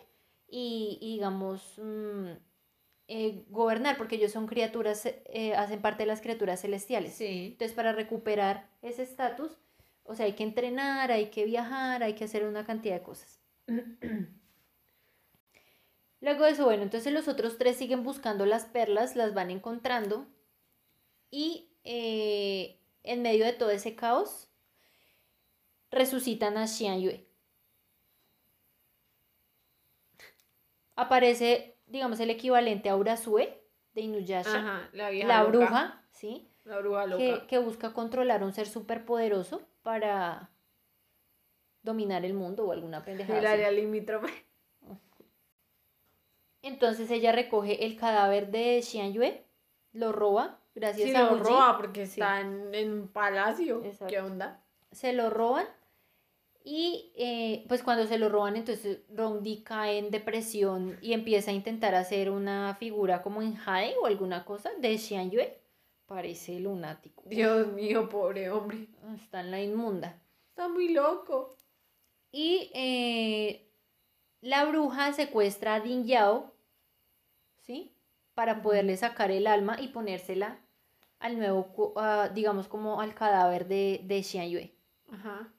y, 0.47 0.97
y, 1.01 1.13
digamos, 1.13 1.75
mm, 1.77 2.31
eh, 3.11 3.43
gobernar, 3.49 3.97
porque 3.97 4.17
ellos 4.17 4.31
son 4.31 4.45
criaturas, 4.45 5.03
eh, 5.05 5.55
hacen 5.55 5.81
parte 5.81 6.03
de 6.03 6.07
las 6.07 6.21
criaturas 6.21 6.61
celestiales. 6.61 7.15
Sí. 7.15 7.47
Entonces, 7.53 7.75
para 7.75 7.91
recuperar 7.91 8.69
ese 8.83 9.01
estatus, 9.01 9.57
o 10.03 10.13
sea, 10.13 10.27
hay 10.27 10.33
que 10.33 10.43
entrenar, 10.43 11.11
hay 11.11 11.31
que 11.31 11.43
viajar, 11.43 12.03
hay 12.03 12.13
que 12.13 12.25
hacer 12.25 12.45
una 12.45 12.67
cantidad 12.67 12.93
de 12.93 13.01
cosas. 13.01 13.39
Luego 16.21 16.45
de 16.45 16.51
eso, 16.51 16.65
bueno, 16.65 16.83
entonces 16.83 17.11
los 17.11 17.27
otros 17.27 17.57
tres 17.57 17.77
siguen 17.77 18.03
buscando 18.03 18.45
las 18.45 18.65
perlas, 18.65 19.15
las 19.15 19.33
van 19.33 19.49
encontrando 19.49 20.27
y 21.31 21.71
eh, 21.83 22.79
en 23.01 23.23
medio 23.23 23.43
de 23.43 23.53
todo 23.53 23.71
ese 23.71 23.95
caos 23.95 24.49
resucitan 25.89 26.57
a 26.57 26.67
Xian 26.67 27.01
Yue. 27.01 27.25
Aparece, 30.95 31.78
digamos, 31.89 32.19
el 32.21 32.29
equivalente 32.29 32.89
a 32.89 32.95
Urasue 32.95 33.61
de 33.93 34.01
Inuyasha, 34.01 34.55
Ajá, 34.59 34.89
la 34.93 35.09
vieja 35.09 35.27
la 35.27 35.43
loca. 35.43 35.49
bruja, 35.57 36.03
¿sí? 36.11 36.47
La 36.65 36.77
bruja 36.79 37.05
loca. 37.05 37.17
que, 37.17 37.47
que 37.47 37.57
busca 37.57 37.93
controlar 37.93 38.43
un 38.43 38.53
ser 38.53 38.67
superpoderoso 38.67 39.61
para 39.83 40.49
dominar 41.83 42.23
el 42.25 42.33
mundo 42.33 42.65
o 42.67 42.71
alguna 42.71 43.03
pendejada. 43.03 43.51
Área 43.51 43.71
limítrofe. 43.71 44.31
Entonces 46.61 47.09
ella 47.09 47.31
recoge 47.31 47.85
el 47.85 47.95
cadáver 47.95 48.51
de 48.51 48.81
Xian 48.81 49.13
Yue, 49.13 49.45
lo 49.93 50.11
roba, 50.11 50.59
gracias 50.75 51.09
Sí, 51.09 51.15
a 51.15 51.23
lo 51.23 51.31
Wu 51.31 51.37
Ji. 51.37 51.43
roba 51.43 51.77
porque 51.77 52.05
Sí. 52.05 52.19
está 52.19 52.41
en, 52.41 52.73
en 52.75 52.91
un 52.93 53.07
palacio. 53.07 53.83
Exacto. 53.83 54.07
¿Qué 54.07 54.19
onda? 54.21 54.61
se 54.91 55.13
lo 55.13 55.29
roban 55.29 55.67
y 56.63 57.11
eh, 57.15 57.65
pues 57.67 57.83
cuando 57.83 58.05
se 58.05 58.17
lo 58.17 58.29
roban 58.29 58.55
entonces 58.55 58.99
Rondi 59.15 59.63
cae 59.63 59.97
en 59.97 60.11
depresión 60.11 60.97
y 61.01 61.13
empieza 61.13 61.51
a 61.51 61.53
intentar 61.53 61.95
hacer 61.95 62.29
una 62.29 62.75
figura 62.75 63.21
como 63.21 63.41
en 63.41 63.55
Jade 63.55 63.95
o 64.01 64.05
alguna 64.05 64.45
cosa 64.45 64.69
de 64.79 64.97
Xian 64.97 65.31
Yue. 65.31 65.57
Parece 66.05 66.59
lunático. 66.59 67.23
Dios 67.27 67.67
mío, 67.73 68.09
pobre 68.09 68.49
hombre. 68.49 68.87
Está 69.15 69.41
en 69.41 69.51
la 69.51 69.61
inmunda. 69.61 70.19
Está 70.49 70.67
muy 70.67 70.89
loco. 70.89 71.55
Y 72.31 72.71
eh, 72.73 73.71
la 74.41 74.65
bruja 74.65 75.13
secuestra 75.13 75.75
a 75.75 75.79
Ding 75.79 76.05
Yao, 76.05 76.51
¿sí? 77.61 77.95
Para 78.33 78.61
poderle 78.61 78.97
sacar 78.97 79.31
el 79.31 79.47
alma 79.47 79.77
y 79.79 79.89
ponérsela 79.89 80.59
al 81.19 81.37
nuevo, 81.37 81.93
ah, 81.95 82.29
digamos 82.33 82.67
como 82.67 83.01
al 83.01 83.13
cadáver 83.13 83.67
de, 83.67 84.01
de 84.03 84.23
Xian 84.23 84.49
Yue. 84.49 84.75
Ajá. 85.11 85.53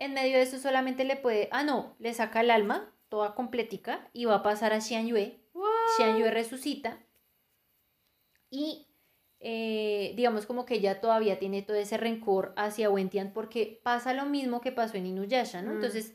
En 0.00 0.14
medio 0.14 0.38
de 0.38 0.42
eso 0.42 0.58
solamente 0.58 1.04
le 1.04 1.14
puede, 1.16 1.48
ah 1.52 1.62
no, 1.62 1.94
le 1.98 2.12
saca 2.14 2.40
el 2.40 2.50
alma, 2.50 2.92
toda 3.08 3.34
completica, 3.34 4.08
y 4.12 4.24
va 4.24 4.36
a 4.36 4.42
pasar 4.42 4.72
a 4.72 4.80
Xian 4.80 5.06
Yue. 5.06 5.40
Xian 5.96 6.18
Yue 6.18 6.30
resucita 6.30 6.98
y 8.50 8.88
eh, 9.40 10.12
digamos 10.16 10.46
como 10.46 10.66
que 10.66 10.74
ella 10.74 11.00
todavía 11.00 11.38
tiene 11.38 11.62
todo 11.62 11.76
ese 11.76 11.96
rencor 11.96 12.52
hacia 12.56 12.90
Wentian 12.90 13.32
porque 13.32 13.80
pasa 13.82 14.12
lo 14.12 14.26
mismo 14.26 14.60
que 14.60 14.72
pasó 14.72 14.96
en 14.96 15.06
Inuyasha, 15.06 15.62
¿no? 15.62 15.70
Mm. 15.72 15.74
Entonces, 15.76 16.14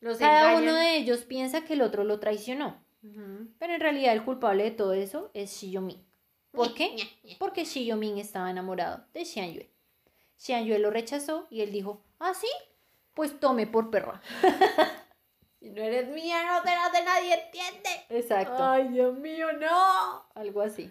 Los 0.00 0.18
cada 0.18 0.52
engañan. 0.52 0.62
uno 0.62 0.74
de 0.74 0.96
ellos 0.96 1.24
piensa 1.24 1.64
que 1.64 1.74
el 1.74 1.82
otro 1.82 2.04
lo 2.04 2.18
traicionó, 2.18 2.84
pero 3.58 3.74
en 3.74 3.80
realidad 3.80 4.12
el 4.12 4.24
culpable 4.24 4.64
de 4.64 4.70
todo 4.70 4.92
eso 4.92 5.30
es 5.34 5.50
Shiyomin. 5.52 6.04
¿Por 6.50 6.74
qué? 6.74 6.96
Porque 7.38 7.64
Shiyomin 7.64 8.18
estaba 8.18 8.50
enamorado 8.50 9.06
de 9.12 9.24
Xian 9.24 9.52
Yue. 9.52 9.70
Xian 10.38 10.64
Yue 10.64 10.78
lo 10.78 10.90
rechazó 10.90 11.46
y 11.50 11.60
él 11.60 11.72
dijo, 11.72 12.02
¿ah, 12.20 12.32
sí? 12.32 12.48
Pues 13.12 13.38
tome 13.38 13.66
por 13.66 13.90
perra. 13.90 14.22
Si 15.60 15.70
no 15.70 15.82
eres 15.82 16.08
mía, 16.10 16.44
no 16.46 16.62
serás 16.62 16.92
de 16.92 17.02
nadie, 17.02 17.34
¿entiende? 17.34 17.88
Exacto. 18.10 18.64
Ay, 18.64 18.90
Dios 18.90 19.18
mío, 19.18 19.52
no. 19.54 20.24
Algo 20.36 20.60
así. 20.60 20.88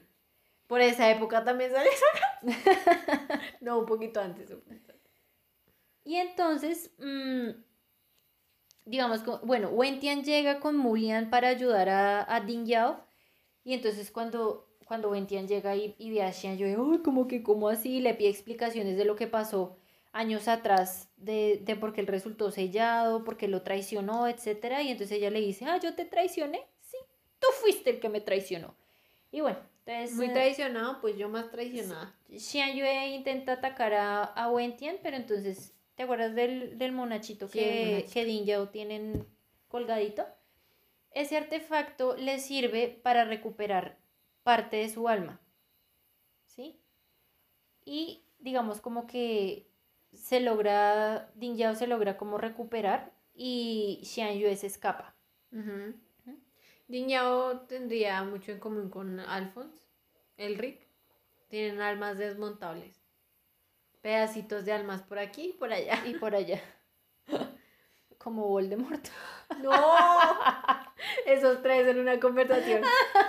Por 0.68 0.82
esa 0.82 1.10
época 1.10 1.45
también 1.45 1.72
salió 1.72 1.89
esa 1.89 3.41
No, 3.62 3.80
un 3.80 3.86
poquito 3.86 4.20
antes. 4.20 4.54
Y 6.04 6.18
entonces, 6.18 6.91
mm, 6.98 7.52
digamos, 8.84 9.24
bueno, 9.43 9.70
Wentian 9.70 10.26
llega 10.26 10.60
con 10.60 10.76
Mulian 10.76 11.30
para 11.30 11.48
ayudar 11.48 11.88
a, 11.88 12.36
a 12.36 12.41
Ding 12.41 12.66
Yao. 12.66 13.00
Y 13.64 13.74
entonces 13.74 14.12
cuando, 14.12 14.66
cuando 14.88 15.10
Wentian 15.12 15.48
llega 15.48 15.76
y, 15.76 15.96
y 15.98 16.12
ve 16.12 16.24
a 16.24 16.32
Xian 16.32 16.58
Yue, 16.58 16.76
"Ay, 16.78 17.00
como 17.04 17.28
que, 17.28 17.44
como 17.44 17.70
así? 17.70 18.00
Le 18.00 18.14
pide 18.14 18.30
explicaciones 18.30 18.98
de 18.98 19.06
lo 19.06 19.16
que 19.16 19.28
pasó 19.28 19.76
años 20.14 20.48
atrás, 20.48 21.10
de, 21.18 21.62
de 21.64 21.76
por 21.76 21.94
qué 21.94 22.02
él 22.02 22.08
resultó 22.08 22.50
sellado, 22.50 23.24
por 23.24 23.38
qué 23.38 23.48
lo 23.48 23.62
traicionó, 23.62 24.28
etcétera. 24.28 24.82
Y 24.82 24.90
entonces 24.90 25.18
ella 25.18 25.30
le 25.30 25.42
dice, 25.42 25.66
ah, 25.66 25.80
yo 25.80 25.94
te 25.94 26.06
traicioné. 26.06 26.62
Sí, 26.82 26.98
tú 27.40 27.48
fuiste 27.62 27.92
el 27.92 28.00
que 28.00 28.10
me 28.10 28.22
traicionó. 28.22 28.74
Y 29.32 29.42
bueno, 29.42 29.60
entonces... 29.86 30.16
Muy 30.16 30.28
eh, 30.28 30.32
traicionado, 30.32 31.02
pues 31.02 31.18
yo 31.18 31.30
más 31.30 31.52
traicionada. 31.52 32.16
Xian 32.36 32.76
Yue 32.76 33.08
intenta 33.10 33.54
atacar 33.54 33.94
a, 33.94 34.24
a 34.24 34.50
Wentian, 34.50 34.96
pero 35.04 35.18
entonces, 35.18 35.74
¿te 35.96 36.04
acuerdas 36.04 36.34
del, 36.34 36.78
del 36.80 36.94
monachito 36.94 37.48
Sí, 37.48 37.60
que, 37.60 37.86
monachito. 37.86 38.14
que 38.14 38.26
Din 38.26 38.46
Yao 38.46 38.70
tienen 38.70 39.28
colgadito? 39.68 40.26
Ese 41.12 41.38
artefacto 41.38 42.16
le 42.16 42.40
sirve 42.40 43.00
para 43.04 43.26
recuperar 43.26 43.98
parte 44.48 44.78
de 44.78 44.88
su 44.88 45.10
alma. 45.10 45.41
¿Sí? 46.45 46.80
Y 47.84 48.24
digamos 48.39 48.80
como 48.80 49.06
que 49.06 49.70
se 50.14 50.39
logra, 50.39 51.30
Din 51.36 51.58
Yao 51.58 51.76
se 51.76 51.86
logra 51.86 52.16
como 52.16 52.38
recuperar 52.38 53.12
y 53.34 54.00
Xian 54.06 54.39
Yue 54.39 54.56
se 54.56 54.68
escapa. 54.68 55.14
Ujú. 55.52 55.95
Din 56.88 57.10
Yao 57.10 57.60
tendría 57.68 58.24
mucho 58.24 58.54
en 58.54 58.60
común 58.60 58.89
con 58.89 59.20
Alphonse, 59.20 59.84
Elric. 60.38 60.88
Tienen 61.50 61.82
almas 61.82 62.18
desmontables. 62.18 63.02
Pedacitos 64.00 64.64
de 64.64 64.72
almas 64.72 65.02
por 65.02 65.20
aquí 65.20 65.50
y 65.50 65.54
por 65.54 65.74
allá. 65.74 66.08
Y 66.08 66.14
por 66.14 66.34
allá. 66.34 66.62
Como 68.18 68.48
Voldemort. 68.48 69.10
¡No! 69.62 69.74
Esos 71.26 71.62
tres 71.62 71.88
en 71.88 72.00
una 72.00 72.20
conversación. 72.20 72.82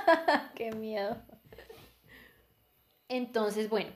Qué 0.55 0.73
miedo. 0.73 1.17
Entonces, 3.09 3.71
bueno, 3.71 3.91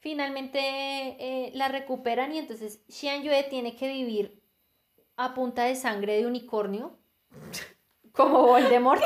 finalmente 0.00 0.58
eh, 0.60 1.50
la 1.54 1.68
recuperan 1.68 2.34
y 2.34 2.38
entonces 2.38 2.82
Xian 2.88 3.22
Yue 3.22 3.42
tiene 3.44 3.74
que 3.76 3.88
vivir 3.88 4.42
a 5.16 5.34
punta 5.34 5.64
de 5.64 5.76
sangre 5.76 6.16
de 6.16 6.26
unicornio, 6.26 6.98
como 8.12 8.42
Voldemort, 8.42 9.02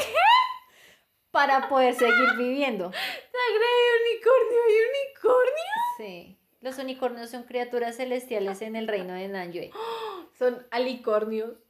para 1.31 1.69
poder 1.69 1.95
seguir 1.95 2.37
viviendo. 2.37 2.91
Sangre 2.91 3.67
de 3.67 4.13
unicornio 4.13 4.59
y 4.69 4.77
unicornio. 4.91 5.65
Sí. 5.97 6.37
Los 6.61 6.79
unicornios 6.79 7.31
son 7.31 7.45
criaturas 7.45 7.97
celestiales 7.97 8.61
en 8.61 8.77
el 8.77 8.87
reino 8.87 9.15
de 9.15 9.29
Nanyue. 9.29 9.71
Son 10.39 10.67
alicornios. 10.71 11.70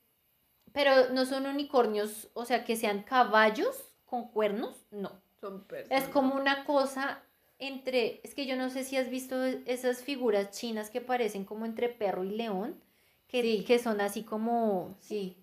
Pero 0.72 1.10
no 1.10 1.26
son 1.26 1.46
unicornios, 1.46 2.28
o 2.34 2.44
sea, 2.44 2.64
que 2.64 2.76
sean 2.76 3.02
caballos 3.02 3.76
con 4.06 4.28
cuernos, 4.28 4.76
no. 4.90 5.12
Son 5.40 5.64
personas. 5.64 6.02
Es 6.04 6.08
como 6.08 6.34
una 6.34 6.64
cosa 6.64 7.22
entre, 7.58 8.20
es 8.24 8.34
que 8.34 8.46
yo 8.46 8.56
no 8.56 8.70
sé 8.70 8.84
si 8.84 8.96
has 8.96 9.10
visto 9.10 9.42
esas 9.44 10.02
figuras 10.02 10.50
chinas 10.50 10.90
que 10.90 11.00
parecen 11.00 11.44
como 11.44 11.66
entre 11.66 11.88
perro 11.88 12.24
y 12.24 12.30
león, 12.30 12.80
que, 13.26 13.42
Sí. 13.42 13.64
que 13.64 13.78
son 13.78 14.00
así 14.00 14.22
como, 14.22 14.96
Sí, 15.00 15.36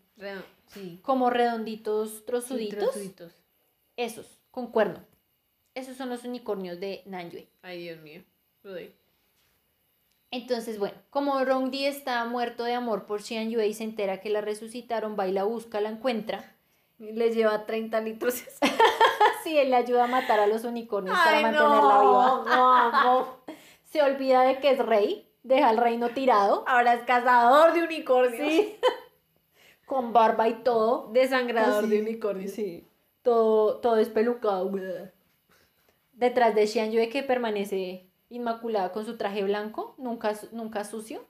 sí. 0.67 0.99
como 1.03 1.29
redonditos, 1.29 2.09
Sí, 2.11 2.23
trozuditos. 2.25 2.79
trozuditos. 2.79 3.33
Esos, 3.95 4.39
con 4.51 4.67
cuerno. 4.71 5.03
Esos 5.73 5.95
son 5.97 6.09
los 6.09 6.23
unicornios 6.23 6.79
de 6.79 7.03
Nanyue. 7.05 7.47
Ay, 7.61 7.83
Dios 7.83 7.99
mío. 8.01 8.23
Uy. 8.63 8.91
Entonces, 10.31 10.77
bueno, 10.77 10.97
como 11.09 11.43
Rongdi 11.43 11.85
está 11.85 12.25
muerto 12.25 12.63
de 12.65 12.73
amor 12.73 13.05
por 13.05 13.21
Xian 13.21 13.49
Yue 13.49 13.67
y 13.67 13.73
se 13.73 13.85
entera 13.85 14.19
que 14.19 14.29
la 14.29 14.41
resucitaron, 14.41 15.15
va 15.17 15.27
y 15.27 15.31
la 15.31 15.43
busca, 15.43 15.79
la 15.79 15.89
encuentra. 15.89 16.53
Y 16.99 17.13
Le 17.13 17.31
lleva 17.33 17.65
30 17.65 18.01
litros. 18.01 18.43
Así 19.39 19.57
él 19.57 19.69
le 19.69 19.77
ayuda 19.77 20.05
a 20.05 20.07
matar 20.07 20.39
a 20.39 20.47
los 20.47 20.63
unicornios 20.63 21.17
para 21.17 21.41
mantenerla 21.41 21.79
no, 21.79 22.43
viva. 22.43 22.91
no. 23.03 23.27
Se 23.85 24.01
olvida 24.01 24.41
de 24.41 24.59
que 24.59 24.71
es 24.71 24.79
rey, 24.79 25.29
deja 25.43 25.69
el 25.69 25.77
reino 25.77 26.09
tirado. 26.09 26.65
Ahora 26.67 26.95
es 26.95 27.03
cazador 27.03 27.73
de 27.73 27.83
unicornios. 27.83 28.51
Sí. 28.51 28.77
Con 29.85 30.11
barba 30.11 30.49
y 30.49 30.55
todo. 30.63 31.09
Desangrador 31.13 31.85
Así. 31.85 31.95
de 31.95 32.01
unicornios. 32.01 32.51
Sí. 32.51 32.85
Todo, 33.21 33.77
todo 33.77 33.97
espelucado. 33.97 34.69
Detrás 36.11 36.53
de 36.55 36.67
Xian 36.67 36.91
Yue 36.91 37.07
que 37.07 37.23
permanece 37.23 38.06
inmaculada 38.29 38.91
con 38.91 39.05
su 39.05 39.17
traje 39.17 39.43
blanco, 39.43 39.95
nunca, 39.97 40.33
nunca 40.51 40.83
sucio. 40.83 41.25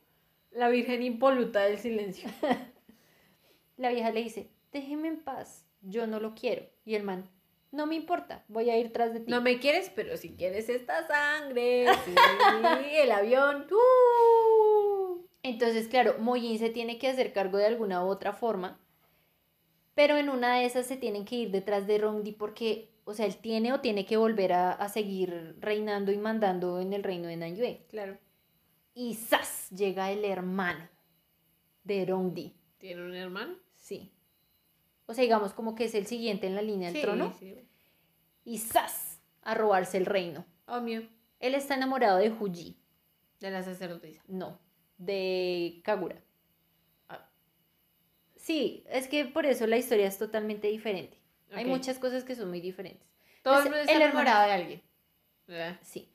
La 0.51 0.69
virgen 0.69 1.03
impoluta 1.03 1.61
del 1.61 1.77
silencio. 1.77 2.29
La 3.77 3.89
vieja 3.89 4.11
le 4.11 4.23
dice, 4.23 4.49
déjeme 4.71 5.07
en 5.07 5.23
paz, 5.23 5.65
yo 5.81 6.07
no 6.07 6.19
lo 6.19 6.33
quiero. 6.33 6.65
Y 6.83 6.95
el 6.95 7.03
man, 7.03 7.29
no 7.71 7.85
me 7.85 7.95
importa, 7.95 8.43
voy 8.47 8.69
a 8.69 8.77
ir 8.77 8.91
tras 8.91 9.13
de 9.13 9.19
ti. 9.19 9.29
No 9.29 9.41
me 9.41 9.59
quieres, 9.59 9.91
pero 9.93 10.17
si 10.17 10.35
quieres 10.35 10.69
esta 10.69 11.05
sangre. 11.05 11.85
Sí, 12.05 12.15
el 12.95 13.11
avión. 13.11 13.67
¡uh! 13.71 15.21
Entonces, 15.43 15.87
claro, 15.87 16.15
Moyin 16.19 16.57
se 16.57 16.69
tiene 16.69 16.97
que 16.97 17.07
hacer 17.07 17.33
cargo 17.33 17.57
de 17.57 17.65
alguna 17.65 18.03
u 18.03 18.07
otra 18.07 18.33
forma, 18.33 18.79
pero 19.95 20.17
en 20.17 20.29
una 20.29 20.55
de 20.55 20.65
esas 20.65 20.85
se 20.85 20.97
tienen 20.97 21.25
que 21.25 21.35
ir 21.35 21.51
detrás 21.51 21.87
de 21.87 21.97
Rongdi 21.97 22.31
porque, 22.31 22.89
o 23.07 23.13
sea, 23.13 23.25
él 23.25 23.37
tiene 23.37 23.71
o 23.71 23.79
tiene 23.79 24.05
que 24.05 24.17
volver 24.17 24.51
a, 24.51 24.71
a 24.73 24.89
seguir 24.89 25.55
reinando 25.59 26.11
y 26.11 26.17
mandando 26.17 26.81
en 26.81 26.91
el 26.91 27.03
reino 27.03 27.27
de 27.29 27.37
Nanyue. 27.37 27.85
Claro. 27.89 28.17
Y 28.93 29.13
¡zas! 29.15 29.69
llega 29.69 30.11
el 30.11 30.25
hermano 30.25 30.87
de 31.83 32.05
Rongdi. 32.05 32.53
¿Tiene 32.77 33.03
un 33.03 33.15
hermano? 33.15 33.55
Sí. 33.75 34.11
O 35.05 35.13
sea, 35.13 35.21
digamos 35.21 35.53
como 35.53 35.73
que 35.73 35.85
es 35.85 35.95
el 35.95 36.05
siguiente 36.05 36.47
en 36.47 36.55
la 36.55 36.61
línea 36.61 36.89
del 36.89 36.97
Sí, 36.97 37.01
trono. 37.01 37.33
sí. 37.39 37.55
Y 38.43 38.57
¡zas! 38.57 39.21
a 39.41 39.53
robarse 39.55 39.97
el 39.97 40.05
reino. 40.05 40.45
Oh, 40.67 40.81
mío. 40.81 41.03
Él 41.39 41.55
está 41.55 41.75
enamorado 41.75 42.17
de 42.17 42.29
Huji. 42.31 42.77
De 43.39 43.51
la 43.51 43.63
sacerdotisa. 43.63 44.21
No, 44.27 44.59
de 44.97 45.79
Kagura. 45.85 46.21
Ah. 47.07 47.29
Sí, 48.35 48.83
es 48.89 49.07
que 49.07 49.23
por 49.25 49.45
eso 49.45 49.65
la 49.65 49.77
historia 49.77 50.07
es 50.07 50.17
totalmente 50.17 50.67
diferente. 50.67 51.17
Hay 51.51 51.65
muchas 51.65 51.99
cosas 51.99 52.23
que 52.23 52.35
son 52.35 52.49
muy 52.49 52.61
diferentes. 52.61 53.07
Todo 53.43 53.59
el 53.61 53.67
está 53.73 53.79
el 53.93 54.01
hermano- 54.01 54.03
enamorado 54.21 54.47
de 54.47 54.51
alguien. 54.53 54.81
¿Verdad? 55.47 55.77
Sí. 55.81 56.09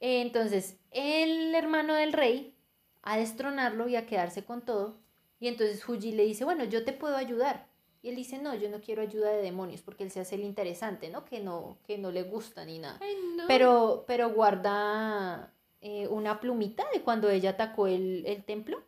Entonces, 0.00 0.76
el 0.90 1.54
hermano 1.54 1.94
del 1.94 2.12
rey 2.12 2.54
a 3.02 3.16
destronarlo 3.16 3.88
y 3.88 3.96
a 3.96 4.06
quedarse 4.06 4.44
con 4.44 4.62
todo. 4.62 4.98
Y 5.38 5.48
entonces 5.48 5.86
Huji 5.88 6.12
le 6.12 6.24
dice, 6.24 6.44
bueno, 6.44 6.64
yo 6.64 6.84
te 6.84 6.92
puedo 6.92 7.16
ayudar. 7.16 7.66
Y 8.02 8.08
él 8.08 8.16
dice, 8.16 8.38
no, 8.38 8.54
yo 8.54 8.70
no 8.70 8.80
quiero 8.80 9.02
ayuda 9.02 9.30
de 9.30 9.42
demonios, 9.42 9.82
porque 9.82 10.04
él 10.04 10.10
se 10.10 10.20
hace 10.20 10.34
el 10.36 10.44
interesante, 10.44 11.10
¿no? 11.10 11.24
Que 11.26 11.40
no, 11.40 11.78
que 11.86 11.98
no 11.98 12.10
le 12.10 12.22
gusta 12.22 12.64
ni 12.64 12.78
nada. 12.78 12.98
Ay, 13.00 13.14
no. 13.36 13.44
Pero, 13.46 14.04
pero 14.06 14.30
guarda 14.30 15.52
eh, 15.82 16.08
una 16.08 16.40
plumita 16.40 16.84
de 16.94 17.02
cuando 17.02 17.28
ella 17.30 17.50
atacó 17.50 17.86
el, 17.86 18.24
el 18.26 18.42
templo. 18.44 18.82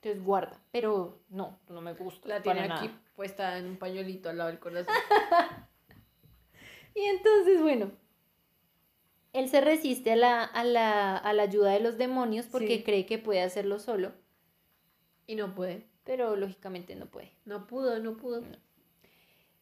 Entonces 0.00 0.24
guarda. 0.24 0.60
Pero 0.72 1.20
no, 1.30 1.58
no 1.68 1.80
me 1.80 1.94
gusta. 1.94 2.28
la 2.28 2.42
tiene 2.42 2.60
aquí 2.62 2.68
nada. 2.86 3.00
Puesta 3.16 3.58
en 3.58 3.66
un 3.66 3.76
pañuelito 3.78 4.28
al 4.28 4.38
lado 4.38 4.50
del 4.50 4.60
corazón. 4.60 4.94
Y 6.94 7.00
entonces, 7.00 7.60
bueno, 7.60 7.90
él 9.34 9.50
se 9.50 9.60
resiste 9.60 10.12
a 10.12 10.16
la, 10.16 10.44
a 10.44 10.64
la, 10.64 11.16
a 11.16 11.32
la 11.34 11.42
ayuda 11.42 11.72
de 11.72 11.80
los 11.80 11.98
demonios 11.98 12.46
porque 12.46 12.78
Sí. 12.78 12.84
cree 12.84 13.04
que 13.04 13.18
puede 13.18 13.42
hacerlo 13.42 13.78
solo, 13.78 14.12
y 15.26 15.34
no 15.34 15.54
puede. 15.54 15.86
pero 16.04 16.36
lógicamente 16.36 16.94
no 16.96 17.04
puede. 17.06 17.32
No 17.44 17.66
pudo, 17.66 17.98
no 17.98 18.16
pudo. 18.16 18.42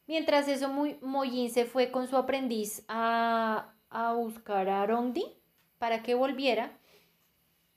Mientras 0.07 0.46
eso, 0.46 0.68
Moyin 0.68 1.50
se 1.50 1.64
fue 1.64 1.90
con 1.90 2.07
su 2.07 2.16
aprendiz 2.16 2.84
a, 2.86 3.74
a 3.90 4.12
buscar 4.12 4.68
a 4.68 4.86
Rongdi 4.86 5.24
para 5.78 6.02
que 6.05 6.14
volviera. 6.14 6.78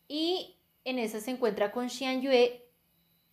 Y 0.09 0.57
en 0.83 0.99
esa 0.99 1.19
se 1.21 1.31
encuentra 1.31 1.71
con 1.71 1.89
Xian 1.89 2.21
Yue 2.21 2.66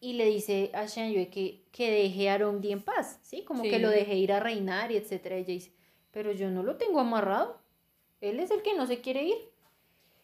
y 0.05 0.12
le 0.14 0.26
dice 0.26 0.70
a 0.74 0.86
Xian 0.86 1.12
Yue 1.12 1.28
que, 1.28 1.64
que 1.72 1.90
deje 1.90 2.28
a 2.28 2.36
Rongdi 2.38 2.72
en 2.72 2.82
paz, 2.82 3.18
¿sí? 3.22 3.42
Como 3.44 3.62
que 3.62 3.78
lo 3.78 3.88
deje 3.90 4.14
ir 4.16 4.32
a 4.32 4.40
reinar 4.40 4.92
y 4.92 4.96
etcétera. 4.96 5.36
Ella 5.36 5.46
dice, 5.55 5.72
pero 6.11 6.32
yo 6.32 6.50
no 6.50 6.62
lo 6.62 6.76
tengo 6.76 7.00
amarrado. 7.00 7.59
Él 8.20 8.38
es 8.40 8.50
el 8.50 8.62
que 8.62 8.74
no 8.74 8.86
se 8.86 9.00
quiere 9.00 9.22
ir. 9.24 9.36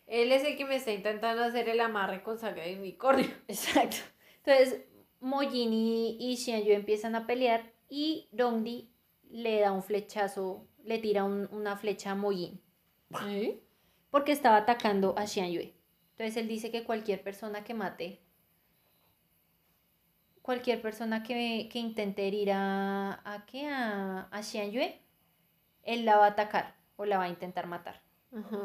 Él 0.06 0.32
es 0.32 0.44
el 0.44 0.56
que 0.56 0.64
me 0.64 0.76
está 0.76 0.92
intentando 0.92 1.42
hacer 1.42 1.68
el 1.68 1.80
amarre 1.80 2.22
con 2.22 2.38
sangre 2.38 2.68
de 2.68 2.78
unicornio. 2.78 3.26
Exacto. 3.48 3.96
Entonces, 4.44 4.82
Moyin 5.20 5.72
y, 5.72 6.16
y 6.20 6.36
Xian 6.36 6.62
Yue 6.64 6.74
empiezan 6.74 7.14
a 7.14 7.26
pelear 7.26 7.72
y 7.88 8.28
Rongdi 8.32 8.90
le 9.30 9.60
da 9.60 9.72
un 9.72 9.82
flechazo, 9.82 10.66
le 10.84 10.98
tira 10.98 11.24
un- 11.24 11.48
una 11.52 11.76
flecha 11.76 12.10
a 12.10 12.14
Moyin 12.14 12.60
¿Sí? 13.22 13.60
porque 14.10 14.32
estaba 14.32 14.56
atacando 14.56 15.14
a 15.16 15.26
Xian 15.26 15.50
Yue. 15.52 15.74
Entonces 16.12 16.36
él 16.36 16.48
dice 16.48 16.70
que 16.70 16.84
cualquier 16.84 17.22
persona 17.22 17.64
que 17.64 17.74
mate, 17.74 18.20
cualquier 20.42 20.80
persona 20.82 21.22
que, 21.22 21.68
que 21.70 21.78
intente 21.78 22.26
herir 22.26 22.52
a, 22.52 23.20
a, 23.24 23.46
¿qué? 23.46 23.68
a, 23.68 24.28
a 24.30 24.42
Xian 24.42 24.70
Yue, 24.70 24.98
él 25.82 26.04
la 26.04 26.16
va 26.16 26.26
a 26.26 26.30
atacar 26.30 26.74
o 26.96 27.04
la 27.04 27.18
va 27.18 27.24
a 27.24 27.28
intentar 27.28 27.66
matar. 27.66 28.02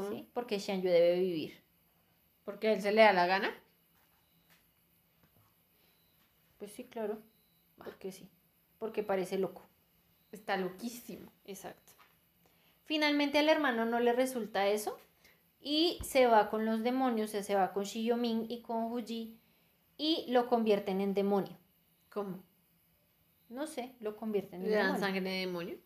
¿sí? 0.09 0.29
Porque 0.33 0.59
Xian 0.59 0.81
Yue 0.81 0.91
debe 0.91 1.19
vivir. 1.19 1.63
Porque 2.43 2.67
a 2.67 2.73
él 2.73 2.81
se 2.81 2.91
le 2.91 3.01
da 3.01 3.13
la 3.13 3.25
gana. 3.25 3.53
Pues 6.57 6.71
sí, 6.71 6.85
claro, 6.85 7.21
porque 7.77 8.11
sí, 8.11 8.29
porque 8.79 9.03
parece 9.03 9.37
loco. 9.37 9.61
Está 10.31 10.57
loquísimo. 10.57 11.31
Exacto. 11.45 11.91
Finalmente 12.85 13.39
al 13.39 13.49
hermano 13.49 13.85
no 13.85 13.99
le 13.99 14.13
resulta 14.13 14.67
eso 14.67 14.97
y 15.59 15.99
se 16.03 16.27
va 16.27 16.49
con 16.49 16.65
los 16.65 16.83
demonios, 16.83 17.29
o 17.29 17.31
sea, 17.31 17.43
se 17.43 17.55
va 17.55 17.73
con 17.73 17.83
Shiyomin 17.83 18.45
y 18.49 18.61
con 18.61 18.91
Huji 18.91 19.39
y 19.97 20.25
lo 20.29 20.47
convierten 20.47 21.01
en 21.01 21.13
demonio. 21.13 21.57
¿Cómo? 22.15 22.41
No 23.49 23.67
sé, 23.67 23.93
lo 23.99 24.15
convierten 24.15 24.61
en 24.61 24.69
¿Le 24.69 24.75
dan 24.77 24.85
demonio. 24.93 25.05
sangre 25.05 25.29
de 25.29 25.39
demonio? 25.39 25.77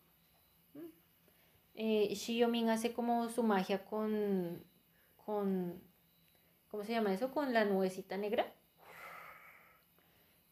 Eh, 1.73 2.13
Shiyomin 2.13 2.69
hace 2.69 2.93
como 2.93 3.29
su 3.29 3.41
magia 3.41 3.83
con, 3.83 4.63
con, 5.25 5.81
¿cómo 6.67 6.83
se 6.83 6.91
llama 6.91 7.11
eso? 7.11 7.31
Con 7.31 7.51
la 7.51 7.65
nubecita 7.65 8.15
negra 8.15 8.53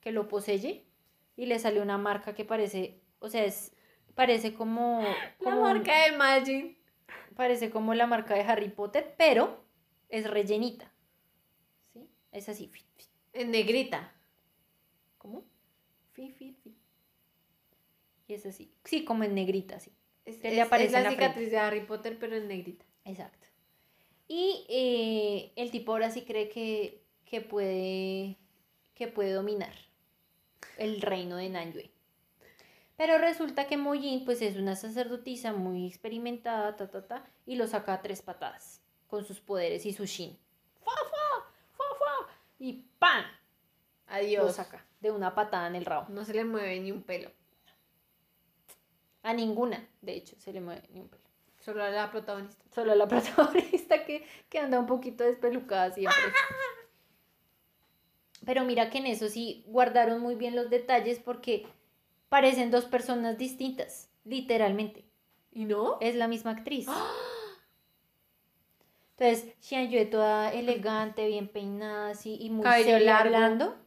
que 0.01 0.11
lo 0.11 0.27
posee 0.27 0.87
y 1.35 1.45
le 1.45 1.59
sale 1.59 1.79
una 1.79 1.99
marca 1.99 2.33
que 2.33 2.43
parece, 2.43 3.03
o 3.19 3.29
sea, 3.29 3.45
es, 3.45 3.71
parece 4.15 4.55
como, 4.55 5.03
La 5.03 5.51
como 5.51 5.61
marca 5.61 6.05
de 6.05 6.17
Magic. 6.17 6.77
Parece 7.35 7.69
como 7.69 7.93
la 7.93 8.07
marca 8.07 8.33
de 8.33 8.41
Harry 8.41 8.69
Potter, 8.69 9.13
pero 9.15 9.63
es 10.09 10.27
rellenita. 10.27 10.91
¿Sí? 11.93 12.09
Es 12.31 12.49
así. 12.49 12.71
En 13.33 13.51
negrita. 13.51 14.16
Fit, 16.17 16.33
fit, 16.35 16.57
fit. 16.63 16.75
Y 18.27 18.33
es 18.33 18.45
así. 18.47 18.73
Sí, 18.85 19.05
como 19.05 19.23
en 19.23 19.35
negrita, 19.35 19.79
sí. 19.79 19.91
Es, 20.25 20.41
le 20.41 20.59
aparece 20.59 20.87
es 20.87 20.91
la 20.93 20.97
en 20.97 21.03
la 21.03 21.09
frente. 21.11 21.25
cicatriz 21.25 21.51
de 21.51 21.57
Harry 21.59 21.85
Potter, 21.85 22.17
pero 22.19 22.35
en 22.35 22.47
negrita. 22.47 22.83
Exacto. 23.05 23.47
Y 24.27 24.65
eh, 24.67 25.51
el 25.55 25.69
tipo 25.69 25.91
ahora 25.91 26.09
sí 26.09 26.23
cree 26.23 26.49
que, 26.49 27.03
que, 27.23 27.41
puede, 27.41 28.35
que 28.95 29.07
puede 29.07 29.31
dominar 29.31 29.73
el 30.79 31.01
reino 31.01 31.37
de 31.37 31.49
Nanyue. 31.49 31.91
Pero 32.97 33.19
resulta 33.19 33.67
que 33.67 33.77
Moyin 33.77 34.25
pues 34.25 34.41
es 34.41 34.57
una 34.57 34.75
sacerdotisa 34.75 35.53
muy 35.53 35.85
experimentada, 35.85 36.75
ta, 36.75 36.89
ta, 36.89 37.05
ta, 37.05 37.25
y 37.45 37.57
lo 37.57 37.67
saca 37.67 37.93
a 37.93 38.01
tres 38.01 38.23
patadas 38.23 38.81
con 39.05 39.23
sus 39.23 39.39
poderes 39.39 39.85
y 39.85 39.93
su 39.93 40.05
shin. 40.05 40.35
¡Fa, 40.83 40.91
fa! 40.91 41.51
¡Fa, 41.73 41.83
fa! 41.99 42.33
Y 42.57 42.73
¡pam! 42.97 43.23
Lo 44.07 44.13
Adiós. 44.13 44.55
saca 44.55 44.85
de 45.01 45.11
una 45.11 45.35
patada 45.35 45.67
en 45.67 45.75
el 45.75 45.85
rabo. 45.85 46.05
No 46.09 46.23
se 46.25 46.33
le 46.33 46.45
mueve 46.45 46.79
ni 46.79 46.91
un 46.91 47.03
pelo. 47.03 47.31
A 49.23 49.33
ninguna, 49.33 49.85
de 50.01 50.13
hecho, 50.13 50.35
se 50.39 50.53
le 50.53 50.61
mueve 50.61 50.83
ni 50.91 51.01
un 51.01 51.09
pelo. 51.09 51.23
Solo 51.59 51.83
a 51.83 51.89
la 51.89 52.09
protagonista. 52.11 52.63
Solo 52.73 52.93
a 52.93 52.95
la 52.95 53.07
protagonista 53.09 54.05
que, 54.05 54.25
que 54.49 54.59
anda 54.59 54.79
un 54.79 54.85
poquito 54.85 55.23
despelucada 55.25 55.91
siempre. 55.91 56.15
Pero 58.45 58.63
mira 58.63 58.89
que 58.89 58.99
en 58.99 59.07
eso 59.07 59.27
sí 59.27 59.63
guardaron 59.67 60.21
muy 60.21 60.35
bien 60.35 60.55
los 60.55 60.69
detalles 60.69 61.19
porque 61.19 61.67
parecen 62.29 62.71
dos 62.71 62.85
personas 62.85 63.37
distintas, 63.37 64.09
literalmente. 64.23 65.03
¿Y 65.51 65.65
no? 65.65 65.97
Es 65.99 66.15
la 66.15 66.27
misma 66.27 66.51
actriz. 66.51 66.87
Entonces, 69.17 69.53
Xian 69.59 69.89
Yue 69.89 70.05
toda 70.05 70.53
elegante, 70.53 71.25
bien 71.27 71.47
peinada, 71.47 72.11
así, 72.11 72.37
y 72.39 72.49
muy 72.51 72.65
seria 72.67 72.99
largo. 72.99 73.35
hablando. 73.35 73.86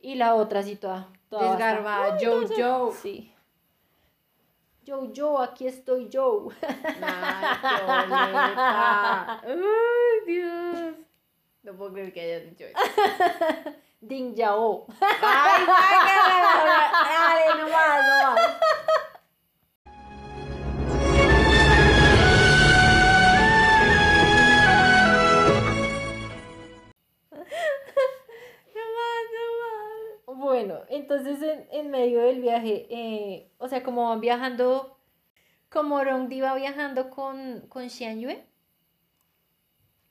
Y 0.00 0.14
la 0.14 0.34
otra 0.34 0.60
así 0.60 0.76
toda, 0.76 1.08
toda 1.28 1.50
Desgarba. 1.50 2.16
Joe 2.20 2.46
Joe. 2.56 2.92
Sí. 2.92 3.34
Yo, 4.82 5.12
yo, 5.12 5.38
aquí 5.40 5.66
estoy 5.66 6.08
yo. 6.08 6.48
Ay, 6.62 8.06
Violeta. 8.08 9.40
Ay, 9.42 10.26
Dios. 10.26 10.94
No 11.62 11.74
puedo 11.74 11.92
creer 11.92 12.12
que 12.12 12.20
hayas 12.22 12.44
dicho 12.44 12.64
eso. 12.64 12.78
Ding 14.00 14.34
Yao. 14.34 14.86
Ay, 15.00 15.66
sácala. 15.66 16.90
Dale, 17.04 17.62
no 17.62 17.68
más, 17.68 18.08
no 18.08 18.14
más. 18.32 18.40
Bueno, 30.60 30.82
entonces 30.90 31.40
en, 31.40 31.66
en 31.72 31.90
medio 31.90 32.20
del 32.20 32.42
viaje, 32.42 32.86
eh, 32.90 33.50
o 33.56 33.66
sea, 33.66 33.82
como 33.82 34.10
van 34.10 34.20
viajando, 34.20 34.98
como 35.70 36.04
Rongdi 36.04 36.42
va 36.42 36.54
viajando 36.54 37.08
con, 37.08 37.62
con 37.70 37.88
Xian 37.88 38.20
Yue, 38.20 38.44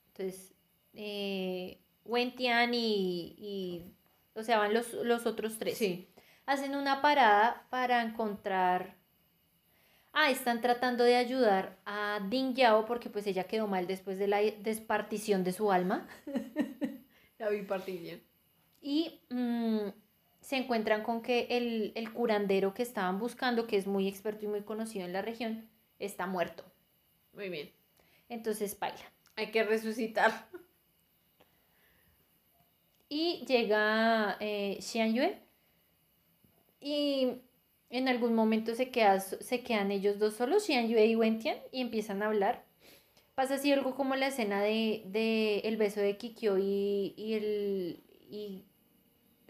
entonces, 0.08 0.52
eh, 0.94 1.78
Wen 2.04 2.34
Tian 2.34 2.74
y, 2.74 3.36
y, 3.38 3.94
o 4.34 4.42
sea, 4.42 4.58
van 4.58 4.74
los, 4.74 4.92
los 4.92 5.24
otros 5.24 5.56
tres. 5.56 5.78
Sí. 5.78 6.08
Hacen 6.46 6.74
una 6.74 7.00
parada 7.00 7.66
para 7.70 8.02
encontrar... 8.02 8.96
Ah, 10.12 10.30
están 10.30 10.60
tratando 10.60 11.04
de 11.04 11.14
ayudar 11.14 11.78
a 11.86 12.18
Ding 12.28 12.54
Yao 12.54 12.86
porque 12.86 13.08
pues 13.08 13.24
ella 13.28 13.44
quedó 13.44 13.68
mal 13.68 13.86
después 13.86 14.18
de 14.18 14.26
la 14.26 14.38
despartición 14.40 15.44
de 15.44 15.52
su 15.52 15.70
alma. 15.70 16.08
La 17.38 17.48
bien. 17.48 18.20
Y 18.82 19.20
mm, 19.30 19.90
se 20.40 20.56
encuentran 20.56 21.02
con 21.02 21.22
que 21.22 21.46
el, 21.50 21.92
el 21.94 22.12
curandero 22.12 22.74
que 22.74 22.82
estaban 22.82 23.18
buscando, 23.18 23.66
que 23.66 23.76
es 23.76 23.86
muy 23.86 24.08
experto 24.08 24.44
y 24.44 24.48
muy 24.48 24.62
conocido 24.62 25.04
en 25.04 25.12
la 25.12 25.22
región, 25.22 25.68
está 25.98 26.26
muerto. 26.26 26.64
Muy 27.32 27.48
bien. 27.48 27.70
Entonces 28.28 28.78
baila. 28.78 29.12
Hay 29.36 29.50
que 29.50 29.62
resucitar. 29.64 30.48
Y 33.08 33.44
llega 33.46 34.36
eh, 34.38 34.78
Xian 34.80 35.14
Yue 35.14 35.36
y 36.80 37.42
en 37.90 38.08
algún 38.08 38.34
momento 38.34 38.74
se, 38.74 38.90
queda, 38.90 39.18
se 39.18 39.62
quedan 39.62 39.90
ellos 39.90 40.18
dos 40.18 40.34
solos, 40.34 40.64
Xian 40.64 40.88
Yue 40.88 41.06
y 41.06 41.16
Wen 41.16 41.40
Tian, 41.40 41.58
y 41.72 41.80
empiezan 41.80 42.22
a 42.22 42.26
hablar. 42.26 42.64
Pasa 43.34 43.54
así 43.54 43.72
algo 43.72 43.96
como 43.96 44.14
la 44.14 44.28
escena 44.28 44.62
de, 44.62 45.02
de 45.06 45.58
el 45.60 45.76
beso 45.76 46.00
de 46.00 46.16
Kikyo 46.16 46.58
y, 46.58 47.14
y, 47.16 47.34
el, 47.34 48.04
y, 48.30 48.64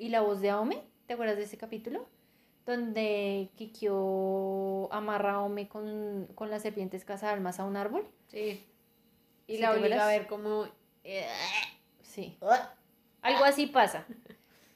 y 0.01 0.09
la 0.09 0.23
voz 0.23 0.41
de 0.41 0.51
Aome. 0.51 0.83
¿Te 1.07 1.15
acuerdas 1.15 1.37
de 1.37 1.45
ese 1.45 1.59
capítulo? 1.59 2.09
Donde 2.65 3.51
Kikyo 3.57 4.93
amarra 4.93 5.33
a 5.33 5.35
Aome 5.37 5.69
con, 5.69 6.27
con 6.35 6.51
las 6.51 6.63
serpientes 6.63 7.05
almas 7.23 7.61
a 7.61 7.65
un 7.65 7.77
árbol. 7.77 8.07
Sí. 8.29 8.67
Y 9.47 9.57
¿Sí 9.57 9.63
la 9.63 9.73
obliga 9.73 10.05
a 10.05 10.09
ver 10.09 10.27
como... 10.27 10.67
Sí. 12.03 12.39
Algo 13.23 13.45
así 13.45 13.67
pasa. 13.67 14.07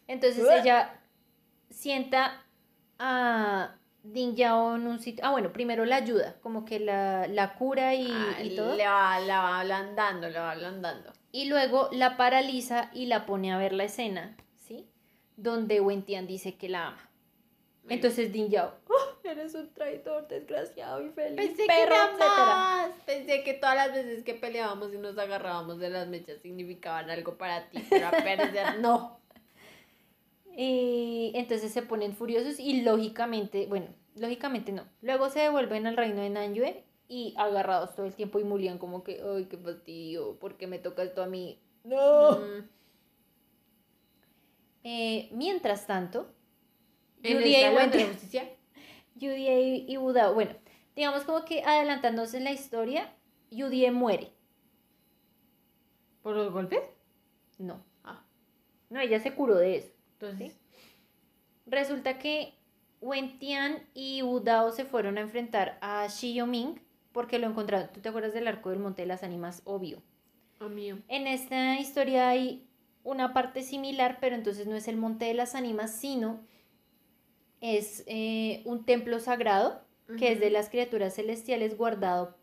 Entonces 0.07 0.45
ella 0.61 1.01
sienta 1.71 2.43
a 2.99 3.77
Ding 4.03 4.35
Yao 4.35 4.77
en 4.77 4.87
un 4.87 5.01
sitio. 5.01 5.25
Ah, 5.25 5.31
bueno, 5.31 5.53
primero 5.53 5.87
la 5.87 5.97
ayuda, 5.97 6.37
como 6.43 6.65
que 6.65 6.81
la, 6.81 7.27
la 7.29 7.55
cura 7.55 7.95
y, 7.95 8.11
Ah, 8.11 8.43
y 8.43 8.55
todo. 8.55 8.77
Le 8.77 8.87
va, 8.87 9.19
la 9.21 9.39
va 9.41 9.61
ablandando, 9.61 10.29
le 10.29 10.39
va 10.39 10.53
ablandando. 10.53 11.13
Y 11.33 11.47
luego 11.47 11.89
la 11.93 12.17
paraliza 12.17 12.91
y 12.93 13.07
la 13.07 13.25
pone 13.25 13.53
a 13.53 13.59
ver 13.59 13.73
la 13.73 13.85
escena. 13.85 14.37
Donde 15.37 15.81
Wentian 15.81 16.27
dice 16.27 16.55
que 16.57 16.69
la 16.69 16.89
ama. 16.89 17.11
Entonces 17.89 18.33
Ding 18.33 18.49
Yao, 18.49 18.73
"Oh, 18.89 19.29
eres 19.29 19.55
un 19.55 19.69
traidor, 19.75 20.27
desgraciado, 20.29 21.03
infeliz, 21.03 21.37
Pensé 21.37 21.67
perro, 21.67 21.95
que 21.95 22.01
me 22.01 22.07
etcétera". 22.07 22.53
amabas. 22.53 22.91
Pensé 23.05 23.43
que 23.45 23.55
todas 23.55 23.77
las 23.77 23.93
veces 23.93 24.25
que 24.25 24.33
peleábamos 24.35 24.95
y 24.95 24.97
nos 24.97 25.19
agarrábamos 25.19 25.79
de 25.81 25.91
las 25.91 26.09
mechas 26.09 26.41
significaban 26.41 27.11
algo 27.11 27.37
para 27.37 27.69
ti, 27.69 27.85
pero 27.91 28.07
a 28.07 28.11
parecer 28.11 28.79
no. 28.81 29.19
Y 30.57 31.33
entonces 31.35 31.73
se 31.73 31.83
ponen 31.83 32.15
furiosos 32.15 32.59
y 32.61 32.83
lógicamente, 32.83 33.67
bueno, 33.67 33.89
lógicamente 34.15 34.73
no. 34.73 34.85
Luego 35.03 35.29
se 35.29 35.41
devuelven 35.41 35.87
al 35.87 35.97
reino 35.97 36.23
de 36.23 36.31
Nanyue 36.31 36.85
y 37.09 37.35
agarrados 37.37 37.95
todo 37.95 38.07
el 38.07 38.15
tiempo 38.15 38.39
y 38.39 38.45
Mulian 38.45 38.79
como 38.79 39.03
que, 39.03 39.21
ay, 39.23 39.47
qué 39.47 39.59
fastidio, 39.59 40.39
¿por 40.39 40.57
qué 40.57 40.67
me 40.67 40.79
toca 40.79 41.03
esto 41.03 41.23
a 41.23 41.27
mí? 41.27 41.61
No. 41.83 42.39
Mm. 42.39 42.69
Eh, 44.85 45.29
mientras 45.33 45.87
tanto, 45.87 46.31
el 47.23 47.45
y 49.19 49.85
y, 49.89 49.97
Budao, 49.97 50.35
bueno, 50.35 50.55
digamos 50.95 51.25
como 51.25 51.45
que 51.45 51.63
adelantándose 51.63 52.37
en 52.37 52.45
la 52.45 52.53
historia, 52.53 53.13
Yudie 53.51 53.91
muere. 53.91 54.31
¿Por 56.23 56.37
los 56.37 56.53
golpes? 56.53 56.81
No, 57.59 57.83
Ah, 58.03 58.25
no, 58.91 59.01
ella 59.01 59.21
se 59.21 59.35
curó 59.35 59.57
de 59.57 59.77
eso. 59.77 59.93
entonces. 60.13 60.59
Resulta 61.67 62.19
que 62.19 62.55
Wentian 63.01 63.87
y 63.95 64.23
Udao 64.23 64.71
se 64.73 64.85
fueron 64.85 65.17
a 65.19 65.23
enfrentar 65.23 65.79
a 65.81 66.07
Shi 66.09 66.35
Yoming 66.35 66.81
porque 67.13 67.39
lo 67.39 67.47
encontraron. 67.47 67.89
¿Tú 67.93 68.01
te 68.01 68.09
acuerdas 68.09 68.35
del 68.35 68.49
arco 68.49 68.71
del 68.71 68.81
Monte 68.81 69.03
de 69.03 69.09
las 69.09 69.23
Ánimas? 69.23 69.63
Obvio. 69.65 70.03
Amigo. 70.61 70.99
En 71.09 71.27
esta 71.27 71.79
historia 71.79 72.29
hay 72.29 72.67
una 73.05 73.33
parte 73.33 73.63
similar, 73.63 74.19
pero 74.21 74.35
entonces 74.35 74.67
no 74.67 74.75
es 74.75 74.89
el 74.89 74.97
Monte 74.97 75.27
de 75.27 75.35
las 75.35 75.55
Ánimas, 75.55 75.95
sino 75.95 76.41
es 77.61 78.03
eh, 78.07 78.63
un 78.65 78.85
templo 78.85 79.21
sagrado 79.21 79.85
que 80.19 80.33
es 80.33 80.41
de 80.41 80.51
las 80.51 80.69
criaturas 80.69 81.15
celestiales 81.15 81.79
guardado 81.79 82.37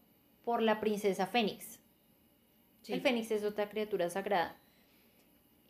por 0.43 0.61
la 0.61 0.79
princesa 0.79 1.27
Fénix. 1.27 1.79
Sí. 2.81 2.93
El 2.93 3.01
Fénix 3.01 3.29
es 3.31 3.43
otra 3.43 3.69
criatura 3.69 4.09
sagrada. 4.09 4.57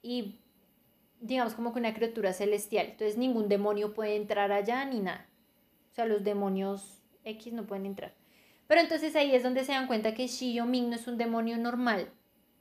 Y 0.01 0.39
digamos 1.19 1.53
como 1.53 1.73
que 1.73 1.79
una 1.79 1.93
criatura 1.93 2.33
celestial. 2.33 2.87
Entonces 2.87 3.17
ningún 3.17 3.49
demonio 3.49 3.93
puede 3.93 4.15
entrar 4.15 4.51
allá 4.51 4.83
ni 4.85 4.99
nada. 4.99 5.29
O 5.91 5.93
sea, 5.93 6.05
los 6.05 6.23
demonios 6.23 7.03
X 7.23 7.53
no 7.53 7.65
pueden 7.67 7.85
entrar. 7.85 8.15
Pero 8.67 8.81
entonces 8.81 9.15
ahí 9.15 9.35
es 9.35 9.43
donde 9.43 9.63
se 9.63 9.73
dan 9.73 9.87
cuenta 9.87 10.13
que 10.13 10.27
Shi 10.27 10.61
Ming 10.61 10.89
no 10.89 10.95
es 10.95 11.07
un 11.07 11.17
demonio 11.17 11.57
normal, 11.57 12.09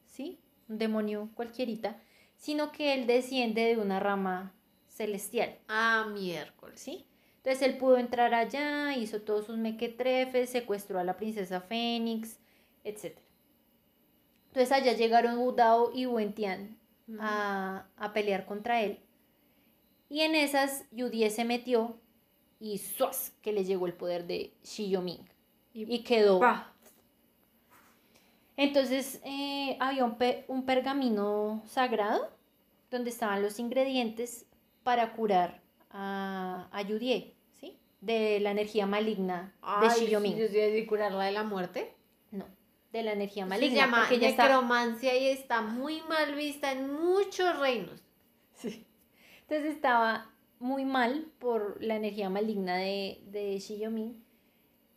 ¿sí? 0.07 0.41
Un 0.69 0.79
demonio 0.79 1.31
cualquierita, 1.35 2.03
sino 2.41 2.73
que 2.73 2.95
él 2.95 3.07
desciende 3.07 3.67
de 3.67 3.77
una 3.77 4.01
rama 4.01 4.55
celestial. 4.89 5.59
Ah, 5.69 6.07
miércoles. 6.11 6.81
¿sí? 6.81 7.07
Entonces 7.37 7.63
él 7.63 7.77
pudo 7.77 7.99
entrar 7.99 8.33
allá, 8.33 8.97
hizo 8.97 9.21
todos 9.21 9.47
sus 9.47 9.59
mequetrefes, 9.59 10.49
secuestró 10.49 10.99
a 10.99 11.05
la 11.05 11.19
princesa 11.19 11.61
Fénix, 11.61 12.39
etc. 12.83 13.19
Entonces 14.49 14.73
allá 14.73 14.95
llegaron 14.95 15.39
Udao 15.39 15.93
y 15.95 16.07
Wentian 16.07 16.79
a, 17.19 17.87
a 17.97 18.13
pelear 18.15 18.47
contra 18.47 18.81
él. 18.81 18.99
Y 20.09 20.23
en 20.23 20.35
esas 20.35 20.87
Yudie 20.93 21.29
se 21.29 21.45
metió 21.45 22.01
y 22.59 22.79
¡suas! 22.79 23.33
que 23.43 23.53
le 23.53 23.65
llegó 23.65 23.87
el 23.87 23.93
poder 23.93 24.27
de 24.27 24.55
Shi 24.65 24.89
Yoming. 24.89 25.29
Y 25.75 25.95
Y 25.95 26.05
quedó. 26.05 26.41
Entonces 28.61 29.21
eh, 29.25 29.77
había 29.81 30.05
un, 30.05 30.17
pe- 30.17 30.45
un 30.49 30.65
pergamino 30.67 31.63
sagrado 31.67 32.31
donde 32.91 33.11
estaban 33.11 33.43
los 33.43 33.59
ingredientes 33.59 34.45
para 34.83 35.13
curar 35.13 35.61
a, 35.91 36.69
a 36.73 36.83
Yudie, 36.83 37.35
¿sí? 37.59 37.79
De 38.01 38.39
la 38.41 38.51
energía 38.51 38.87
maligna 38.87 39.55
de 39.81 39.87
Ay, 39.89 40.01
Shiyoming. 40.07 40.37
Yo 40.37 40.45
estoy 40.45 40.61
de 40.73 40.87
curarla 40.87 41.25
de 41.25 41.33
la 41.33 41.43
muerte. 41.43 41.95
No, 42.33 42.45
de 42.93 43.03
la 43.03 43.13
energía 43.13 43.45
Se 43.45 43.49
maligna. 43.49 43.77
llama 43.77 44.07
porque 44.09 44.27
está- 44.29 44.45
necromancia 44.45 45.17
y 45.17 45.29
está 45.29 45.63
muy 45.63 46.03
mal 46.03 46.35
vista 46.35 46.73
en 46.73 46.93
muchos 46.93 47.59
reinos. 47.59 48.03
Entonces 48.63 49.75
estaba 49.75 50.31
muy 50.59 50.85
mal 50.85 51.27
por 51.39 51.83
la 51.83 51.97
energía 51.97 52.29
maligna 52.29 52.77
de, 52.77 53.21
de. 53.27 53.59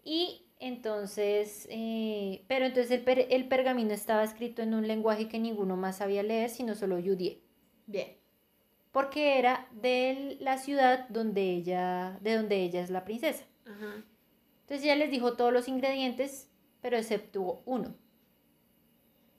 Y 0.04 0.43
entonces, 0.68 1.68
eh, 1.70 2.44
pero 2.48 2.66
entonces 2.66 2.92
el, 2.92 3.04
per- 3.04 3.28
el 3.30 3.48
pergamino 3.48 3.94
estaba 3.94 4.24
escrito 4.24 4.62
en 4.62 4.74
un 4.74 4.88
lenguaje 4.88 5.28
que 5.28 5.40
ninguno 5.40 5.76
más 5.78 5.98
sabía 5.98 6.24
leer, 6.24 6.50
sino 6.50 6.76
solo 6.76 7.00
Yudie. 7.00 7.42
Bien. 7.86 8.18
Porque 8.92 9.40
era 9.40 9.68
de 9.72 10.38
la 10.40 10.58
ciudad 10.58 11.08
donde 11.10 11.42
ella, 11.52 12.18
de 12.22 12.36
donde 12.36 12.58
ella 12.64 12.82
es 12.82 12.90
la 12.90 13.04
princesa. 13.04 13.46
Ajá. 13.66 14.04
Entonces 14.62 14.84
ella 14.86 14.96
les 14.96 15.12
dijo 15.12 15.34
todos 15.36 15.52
los 15.52 15.68
ingredientes, 15.68 16.50
pero 16.82 16.98
exceptuó 16.98 17.62
uno. 17.66 17.96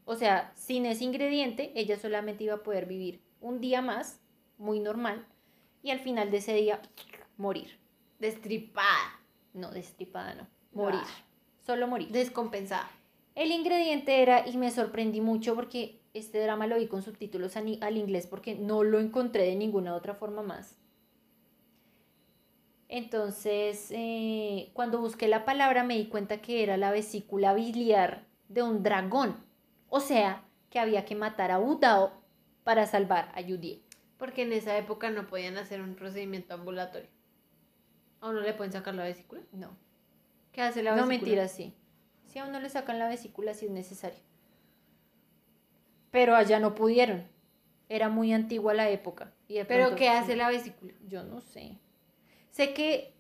O 0.05 0.17
sea, 0.17 0.53
sin 0.55 0.85
ese 0.87 1.05
ingrediente, 1.05 1.73
ella 1.75 1.99
solamente 1.99 2.45
iba 2.45 2.55
a 2.55 2.63
poder 2.63 2.87
vivir 2.87 3.23
un 3.41 3.61
día 3.61 3.81
más, 3.81 4.21
muy 4.59 4.81
normal, 4.81 5.27
y 5.83 5.91
al 5.91 6.01
final 6.01 6.31
de 6.31 6.39
ese 6.39 6.55
día, 6.55 6.83
morir. 7.37 7.79
Destripada. 8.19 9.21
No, 9.55 9.71
destripada 9.71 10.35
no, 10.35 10.47
morir. 10.75 11.01
Ah. 11.03 11.25
Solo 11.67 11.87
morir. 11.87 12.09
Descompensada. 12.09 12.91
El 13.35 13.51
ingrediente 13.51 14.23
era, 14.23 14.47
y 14.47 14.57
me 14.57 14.71
sorprendí 14.71 15.21
mucho 15.21 15.55
porque 15.55 16.01
este 16.15 16.41
drama 16.41 16.67
lo 16.67 16.77
vi 16.77 16.87
con 16.87 17.03
subtítulos 17.03 17.57
al 17.57 17.97
inglés 17.97 18.27
porque 18.29 18.55
no 18.55 18.85
lo 18.85 19.01
encontré 19.01 19.43
de 19.43 19.57
ninguna 19.57 19.95
otra 19.95 20.15
forma 20.15 20.43
más. 20.43 20.79
Entonces, 22.89 23.89
eh, 23.91 24.71
cuando 24.73 25.01
busqué 25.01 25.27
la 25.27 25.45
palabra 25.45 25.83
me 25.83 25.97
di 25.97 26.07
cuenta 26.07 26.41
que 26.41 26.63
era 26.63 26.77
la 26.77 26.93
vesícula 26.93 27.55
biliar 27.55 28.25
de 28.49 28.63
un 28.63 28.85
dragón. 28.85 29.35
O 29.89 29.99
sea, 29.99 30.45
que 30.71 30.79
había 30.79 31.05
que 31.05 31.17
matar 31.17 31.51
a 31.51 31.59
Udao 31.59 32.13
para 32.63 32.87
salvar 32.87 33.33
a 33.35 33.41
Yudie. 33.41 33.83
Porque 34.17 34.43
en 34.43 34.53
esa 34.53 34.79
época 34.79 35.11
no 35.11 35.27
podían 35.27 35.57
hacer 35.57 35.81
un 35.81 35.97
procedimiento 35.97 36.55
ambulatorio. 36.55 37.09
¿A 38.21 38.29
uno 38.29 38.41
le 38.41 38.55
pueden 38.55 38.73
sacar 38.73 38.95
la 38.95 39.05
vesícula? 39.05 39.43
No, 39.53 39.77
¿Qué 40.55 40.63
hace 40.63 40.83
la 40.83 40.93
no 40.93 41.07
vesícula? 41.07 41.19
mentira, 41.19 41.49
sí. 41.49 41.75
Si 42.25 42.39
a 42.39 42.47
uno 42.47 42.59
le 42.61 42.71
sacan 42.71 42.99
la 42.99 43.09
vesícula, 43.09 43.53
si 43.53 43.67
es 43.67 43.71
necesario. 43.73 44.21
Pero 46.11 46.35
allá 46.37 46.61
no 46.61 46.75
pudieron. 46.75 47.27
Era 47.89 48.09
muy 48.09 48.33
antigua 48.33 48.73
la 48.75 48.89
época. 48.89 49.33
y 49.49 49.55
de 49.55 49.65
¿Pero 49.67 49.85
pronto- 49.85 49.97
qué 49.99 50.05
sí. 50.05 50.11
hace 50.11 50.37
la 50.37 50.49
vesícula? 50.49 50.93
Yo 51.07 51.23
no 51.25 51.41
sé. 51.43 51.79
Sé 52.51 52.73
que 52.73 53.13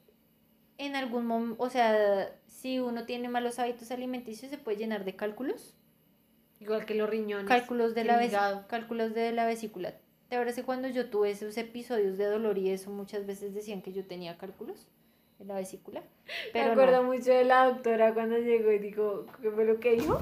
en 0.78 0.96
algún 0.96 1.26
momento, 1.26 1.62
o 1.62 1.68
sea, 1.68 2.34
si 2.46 2.78
uno 2.80 3.04
tiene 3.04 3.28
malos 3.28 3.58
hábitos 3.58 3.90
alimenticios, 3.90 4.50
se 4.50 4.56
puede 4.58 4.78
llenar 4.78 5.04
de 5.04 5.16
cálculos. 5.16 5.74
Igual 6.60 6.86
que 6.86 6.94
los 6.94 7.10
riñones. 7.10 7.46
Cálculos 7.46 7.94
de, 7.94 8.04
la 8.04 8.16
ves- 8.16 8.32
cálculos 8.68 9.12
de 9.12 9.32
la 9.32 9.44
vesícula. 9.44 9.94
¿Te 10.28 10.52
que 10.54 10.62
cuando 10.64 10.88
yo 10.88 11.10
tuve 11.10 11.30
esos 11.30 11.56
episodios 11.58 12.16
de 12.16 12.24
dolor 12.24 12.58
y 12.58 12.70
eso, 12.70 12.90
muchas 12.90 13.26
veces 13.26 13.54
decían 13.54 13.82
que 13.82 13.92
yo 13.92 14.06
tenía 14.06 14.38
cálculos 14.38 14.88
en 15.40 15.48
la 15.48 15.54
vesícula? 15.56 16.02
Pero 16.52 16.66
Me 16.66 16.72
acuerdo 16.72 17.02
no. 17.02 17.12
mucho 17.12 17.32
de 17.32 17.44
la 17.44 17.66
doctora 17.66 18.14
cuando 18.14 18.38
llegó 18.38 18.70
y 18.72 18.78
dijo, 18.78 19.26
¿qué 19.42 19.50
fue 19.50 19.64
lo 19.64 19.78
que 19.80 19.92
dijo? 19.92 20.18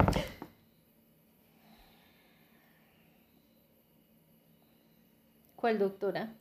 ¿Cuál 5.55 5.79
doctora? 5.79 6.33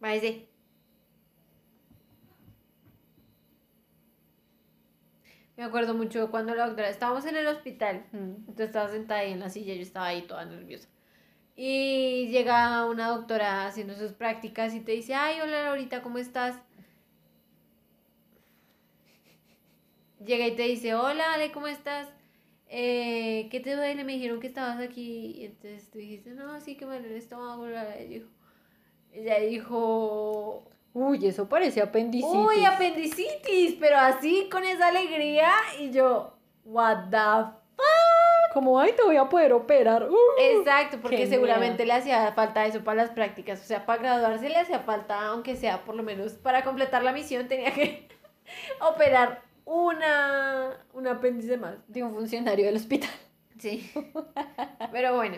Váyase. 0.00 0.46
Me 5.56 5.64
acuerdo 5.64 5.92
mucho 5.94 6.30
cuando 6.30 6.54
la 6.54 6.66
doctora, 6.66 6.88
estábamos 6.88 7.24
en 7.26 7.36
el 7.36 7.46
hospital, 7.48 8.04
Mm. 8.12 8.46
entonces 8.48 8.66
estaba 8.66 8.88
sentada 8.88 9.20
ahí 9.20 9.32
en 9.32 9.40
la 9.40 9.50
silla, 9.50 9.74
yo 9.74 9.82
estaba 9.82 10.06
ahí 10.06 10.22
toda 10.22 10.44
nerviosa. 10.44 10.88
Y 11.56 12.28
llega 12.30 12.86
una 12.86 13.08
doctora 13.08 13.66
haciendo 13.66 13.94
sus 13.96 14.12
prácticas 14.12 14.72
y 14.74 14.80
te 14.80 14.92
dice, 14.92 15.14
ay, 15.16 15.40
hola 15.40 15.64
Laurita, 15.64 16.00
¿cómo 16.02 16.18
estás? 16.18 16.54
Llega 20.24 20.46
y 20.46 20.56
te 20.56 20.62
dice, 20.62 20.94
hola 20.94 21.34
Ale, 21.34 21.52
¿cómo 21.52 21.66
estás? 21.66 22.08
Eh, 22.68 23.48
¿Qué 23.50 23.60
te 23.60 23.74
duele? 23.76 24.04
Me 24.04 24.14
dijeron 24.14 24.40
que 24.40 24.46
estabas 24.46 24.80
aquí. 24.80 25.32
Y 25.36 25.46
entonces 25.46 25.90
tú 25.90 25.98
dijiste, 25.98 26.30
no, 26.30 26.60
sí 26.60 26.76
que 26.76 26.86
me 26.86 26.94
duele 26.94 27.14
el 27.14 27.16
estómago. 27.16 27.64
bla, 27.64 27.84
bla". 27.84 28.00
Y 28.00 28.08
dijo, 28.08 28.28
ella 29.12 29.38
dijo, 29.40 30.68
Uy, 30.94 31.26
eso 31.26 31.48
parece 31.48 31.80
apendicitis. 31.80 32.34
Uy, 32.34 32.64
apendicitis, 32.64 33.76
pero 33.78 33.98
así 33.98 34.48
con 34.50 34.64
esa 34.64 34.88
alegría 34.88 35.52
y 35.78 35.90
yo, 35.90 36.32
what 36.64 37.08
the 37.10 37.50
fuck. 37.76 38.52
como, 38.52 38.80
ay, 38.80 38.92
te 38.96 39.02
voy 39.02 39.16
a 39.16 39.28
poder 39.28 39.52
operar. 39.52 40.08
Uh. 40.10 40.16
Exacto, 40.40 40.98
porque 41.00 41.26
seguramente 41.26 41.86
le 41.86 41.92
hacía 41.92 42.32
falta 42.32 42.66
eso 42.66 42.82
para 42.82 43.02
las 43.02 43.10
prácticas. 43.10 43.60
O 43.60 43.64
sea, 43.64 43.86
para 43.86 44.02
graduarse 44.02 44.48
le 44.48 44.56
hacía 44.56 44.80
falta, 44.80 45.26
aunque 45.26 45.56
sea 45.56 45.84
por 45.84 45.94
lo 45.94 46.02
menos 46.02 46.32
para 46.32 46.64
completar 46.64 47.04
la 47.04 47.12
misión, 47.12 47.46
tenía 47.46 47.72
que 47.72 48.08
operar 48.80 49.42
una, 49.68 50.84
un 50.94 51.06
apéndice 51.06 51.56
más. 51.58 51.76
De 51.88 52.02
un 52.02 52.14
funcionario 52.14 52.66
del 52.66 52.76
hospital. 52.76 53.10
Sí. 53.58 53.90
Pero 54.92 55.14
bueno, 55.16 55.36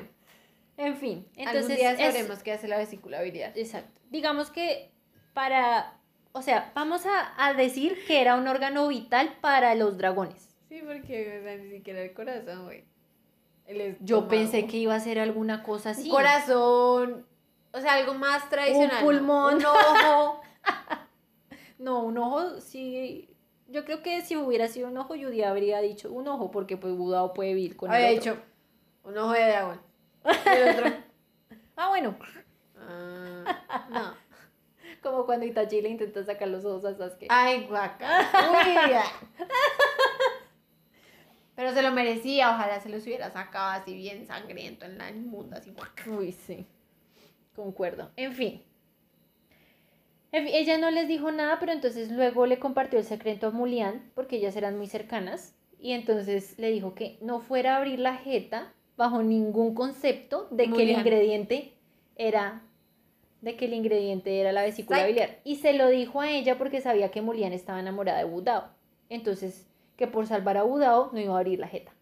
En 0.77 0.97
fin, 0.97 1.27
entonces 1.37 1.71
entonces 1.71 1.77
día 1.79 1.93
es- 1.93 2.15
sabremos 2.15 2.43
qué 2.43 2.53
hace 2.53 2.69
la 2.69 2.79
vesícula 2.79 3.21
biliar. 3.23 3.53
Exacto. 3.57 4.01
Digamos 4.11 4.51
que 4.51 4.93
para, 5.35 5.99
o 6.33 6.43
sea, 6.43 6.71
vamos 6.75 7.07
a, 7.07 7.33
a 7.45 7.55
decir 7.55 7.99
que 8.07 8.21
era 8.21 8.37
un 8.37 8.47
órgano 8.47 8.87
vital 8.89 9.37
para 9.41 9.75
los 9.75 9.97
dragones. 9.99 10.55
Sí, 10.69 10.81
porque 10.87 11.39
o 11.41 11.43
sea, 11.43 11.57
ni 11.57 11.71
siquiera 11.71 12.01
el 12.03 12.13
corazón, 12.13 12.65
güey. 12.67 12.85
Yo 14.01 14.27
pensé 14.29 14.67
que 14.67 14.77
iba 14.79 14.95
a 14.95 15.01
ser 15.01 15.19
alguna 15.21 15.63
cosa 15.63 15.91
así. 15.91 16.05
Un 16.09 16.11
corazón, 16.17 17.27
o 17.73 17.81
sea, 17.81 17.95
algo 17.95 18.15
más 18.15 18.49
tradicional. 18.51 18.99
¿no? 19.01 19.05
pulmón. 19.07 19.55
Un 19.57 19.65
ojo. 19.67 20.41
No, 21.79 22.03
un 22.03 22.19
ojo 22.19 22.61
sí. 22.61 23.30
Yo 23.71 23.85
creo 23.85 24.03
que 24.03 24.21
si 24.23 24.37
hubiera 24.37 24.67
sido 24.69 24.89
un 24.89 24.97
ojo, 24.99 25.15
Judy 25.15 25.43
habría 25.43 25.81
dicho 25.81 26.13
un 26.13 26.27
ojo, 26.29 26.51
porque 26.51 26.77
pues 26.77 26.95
Budao 26.95 27.33
puede 27.35 27.55
vivir 27.55 27.77
con 27.77 27.91
Había 27.91 28.11
el 28.11 28.19
otro. 28.19 28.33
dicho 28.35 28.45
un 29.05 29.17
ojo 29.19 29.33
de 29.33 29.47
dragón. 29.47 29.81
Y 30.25 30.49
el 30.59 30.69
otro. 30.79 30.93
Ah, 31.77 31.89
bueno. 31.89 32.15
ah, 32.77 33.87
no. 33.89 34.15
Como 35.03 35.25
cuando 35.25 35.47
Itachi 35.47 35.81
le 35.81 35.89
intenta 35.89 36.23
sacar 36.25 36.49
los 36.49 36.63
ojos 36.67 36.85
a 36.85 36.95
Sasuke. 36.95 37.27
Ay, 37.31 37.65
guaca. 37.67 38.07
Uy. 38.53 39.47
Pero 41.57 41.73
se 41.73 41.83
lo 41.83 41.91
merecía, 41.93 42.51
ojalá 42.55 42.81
se 42.81 42.89
los 42.91 43.03
hubiera 43.05 43.31
sacado 43.31 43.71
así 43.81 43.95
bien 43.95 44.27
sangriento 44.27 44.85
en 44.85 44.99
la 44.99 45.09
inmunda, 45.11 45.57
así. 45.59 45.71
guaca. 45.71 46.05
Uy, 46.11 46.33
sí. 46.33 46.67
Concuerdo. 47.57 48.11
En 48.17 48.33
fin. 48.35 48.63
Ella 50.33 50.79
no 50.79 50.91
les 50.91 51.09
dijo 51.09 51.33
nada, 51.33 51.59
pero 51.59 51.73
entonces 51.73 52.11
luego 52.11 52.47
le 52.47 52.59
compartió 52.59 52.99
el 52.99 53.05
secreto 53.05 53.49
a 53.49 53.51
Mulian, 53.51 54.11
porque 54.15 54.37
ellas 54.37 54.55
eran 54.57 54.77
muy 54.77 54.87
cercanas. 54.87 55.57
Y 55.79 55.93
entonces 55.93 56.59
le 56.59 56.71
dijo 56.71 56.95
que 56.95 57.19
no 57.21 57.41
fuera 57.41 57.75
a 57.75 57.79
abrir 57.79 57.99
la 57.99 58.17
jeta 58.17 58.73
bajo 58.97 59.23
ningún 59.23 59.75
concepto 59.75 60.47
de 60.51 60.71
que 60.71 60.83
el 60.83 60.91
ingrediente 60.91 61.73
era 62.17 62.63
de 63.41 63.57
que 63.57 63.65
el 63.65 63.75
ingrediente 63.75 64.39
era 64.41 64.53
la 64.53 64.63
vesícula 64.63 64.99
Psych. 64.99 65.09
biliar. 65.09 65.39
Y 65.45 65.57
se 65.57 65.73
lo 65.73 65.89
dijo 65.89 66.21
a 66.21 66.31
ella 66.31 66.59
porque 66.59 66.81
sabía 66.81 67.11
que 67.11 67.23
Mulian 67.23 67.53
estaba 67.53 67.81
enamorada 67.81 68.19
de 68.19 68.25
Budao. 68.25 68.69
Entonces, 69.09 69.67
que 69.97 70.07
por 70.07 70.27
salvar 70.27 70.59
a 70.59 70.63
Budao 70.63 71.11
no 71.13 71.21
iba 71.21 71.35
a 71.35 71.39
abrir 71.39 71.59
la 71.59 71.69
jeta. 71.69 71.93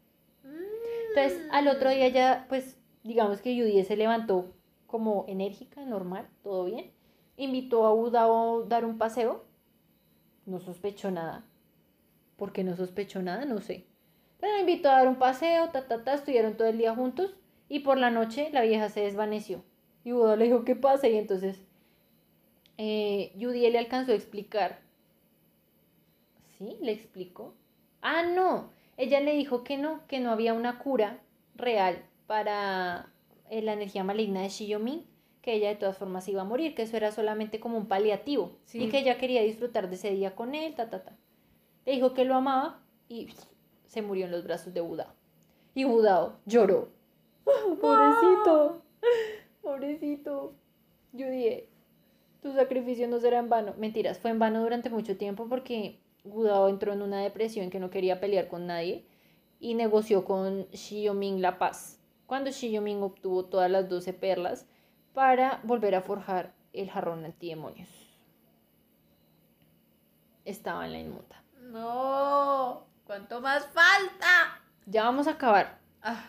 Entonces, 0.45 1.41
al 1.51 1.69
otro 1.69 1.91
día 1.91 2.09
ya, 2.09 2.47
pues, 2.49 2.77
digamos 3.03 3.41
que 3.41 3.59
Judy 3.59 3.83
se 3.85 3.97
levantó 3.97 4.53
como 4.87 5.25
enérgica, 5.29 5.85
normal, 5.85 6.29
todo 6.43 6.65
bien. 6.65 6.91
Invitó 7.39 7.87
a 7.87 7.95
Budao 7.95 8.65
a 8.65 8.67
dar 8.67 8.85
un 8.85 8.99
paseo. 8.99 9.47
No 10.45 10.61
sospechó 10.61 11.11
nada. 11.11 11.47
¿Por 12.37 12.53
qué 12.53 12.63
no 12.63 12.77
sospechó 12.77 13.23
nada? 13.23 13.47
No 13.47 13.63
sé. 13.63 13.87
Pero 14.39 14.53
la 14.53 14.61
invitó 14.61 14.91
a 14.91 14.99
dar 14.99 15.09
un 15.09 15.17
paseo, 15.17 15.71
ta, 15.71 15.89
ta, 15.89 16.05
ta, 16.05 16.13
estuvieron 16.13 16.59
todo 16.59 16.69
el 16.69 16.77
día 16.77 16.95
juntos. 16.95 17.35
Y 17.71 17.81
por 17.81 17.97
la 17.97 18.11
noche 18.11 18.51
la 18.53 18.61
vieja 18.61 18.91
se 18.91 19.01
desvaneció. 19.01 19.65
Y 20.05 20.13
Budao 20.13 20.37
le 20.37 20.45
dijo, 20.45 20.65
¿qué 20.67 20.77
pasa? 20.77 21.09
Y 21.09 21.17
entonces 21.17 21.59
eh, 22.79 23.33
Judy 23.35 23.69
le 23.71 23.79
alcanzó 23.79 24.13
a 24.13 24.15
explicar. 24.15 24.79
¿Sí? 26.57 26.77
¿Le 26.81 26.93
explicó? 26.93 27.55
Ah, 28.03 28.23
no. 28.23 28.71
Ella 28.97 29.21
le 29.21 29.35
dijo 29.35 29.65
que 29.65 29.77
no, 29.77 30.07
que 30.07 30.21
no 30.21 30.31
había 30.31 30.55
una 30.55 30.79
cura 30.79 31.21
real 31.57 32.05
para 32.27 33.13
eh, 33.51 33.63
la 33.63 33.73
energía 33.73 34.05
maligna 34.05 34.43
de 34.43 34.49
Shiyomi, 34.49 35.07
que 35.43 35.55
ella 35.55 35.69
de 35.69 35.77
todas 35.77 35.97
formas 35.97 36.29
iba 36.29 36.43
a 36.43 36.45
morir, 36.45 36.75
que 36.75 36.83
eso 36.83 36.97
era 36.97 37.13
solamente 37.13 37.61
como 37.61 37.79
un 37.79 37.87
paliativo 37.87 38.53
Sí. 38.65 38.83
y 38.85 38.89
que 38.89 38.99
ella 38.99 39.19
quería 39.19 39.43
disfrutar 39.43 39.89
de 39.89 39.95
ese 39.97 40.11
día 40.11 40.35
con 40.35 40.55
él, 40.55 40.75
ta, 40.75 40.91
ta, 40.91 41.03
ta. 41.05 41.17
Le 41.87 41.93
dijo 41.93 42.13
que 42.15 42.25
lo 42.25 42.35
amaba 42.35 42.81
y 43.09 43.29
se 43.87 44.03
murió 44.03 44.27
en 44.27 44.33
los 44.33 44.45
brazos 44.45 44.75
de 44.75 44.81
Budao. 44.81 45.13
Y 45.75 45.85
Budao 45.85 46.37
lloró. 46.45 46.89
Pobrecito, 47.81 48.83
pobrecito. 49.63 50.53
Yo 51.13 51.31
dije, 51.31 51.69
tu 52.43 52.53
sacrificio 52.53 53.09
no 53.09 53.19
será 53.21 53.39
en 53.39 53.49
vano. 53.49 53.75
Mentiras, 53.79 54.19
fue 54.19 54.31
en 54.31 54.39
vano 54.39 54.63
durante 54.63 54.91
mucho 54.91 55.17
tiempo 55.17 55.47
porque 55.49 55.99
Budao 56.25 56.69
entró 56.69 56.93
en 56.93 57.03
una 57.03 57.23
depresión 57.23 57.71
que 57.71 57.81
no 57.81 57.91
quería 57.91 58.21
pelear 58.21 58.49
con 58.49 58.67
nadie 58.67 59.05
y 59.61 59.75
negoció 59.75 60.25
con 60.25 60.67
Shiyoming 60.73 61.41
la 61.41 61.59
paz. 61.59 62.01
Cuando 62.27 62.51
Shiyoming 62.51 63.03
obtuvo 63.03 63.45
todas 63.47 63.71
las 63.71 63.89
12 63.89 64.13
perlas 64.13 64.67
para 65.15 65.61
volver 65.65 65.95
a 65.95 66.03
forjar 66.03 66.53
el 66.73 66.91
jarrón 66.91 67.25
antidemonios. 67.25 67.89
Estaba 70.45 70.87
en 70.87 70.93
la 70.93 70.99
inmunda. 71.01 71.43
No. 71.61 72.87
¿Cuánto 73.05 73.41
más 73.41 73.65
falta? 73.67 74.61
Ya 74.87 75.05
vamos 75.05 75.27
a 75.27 75.33
acabar. 75.33 75.79
Ah, 76.03 76.29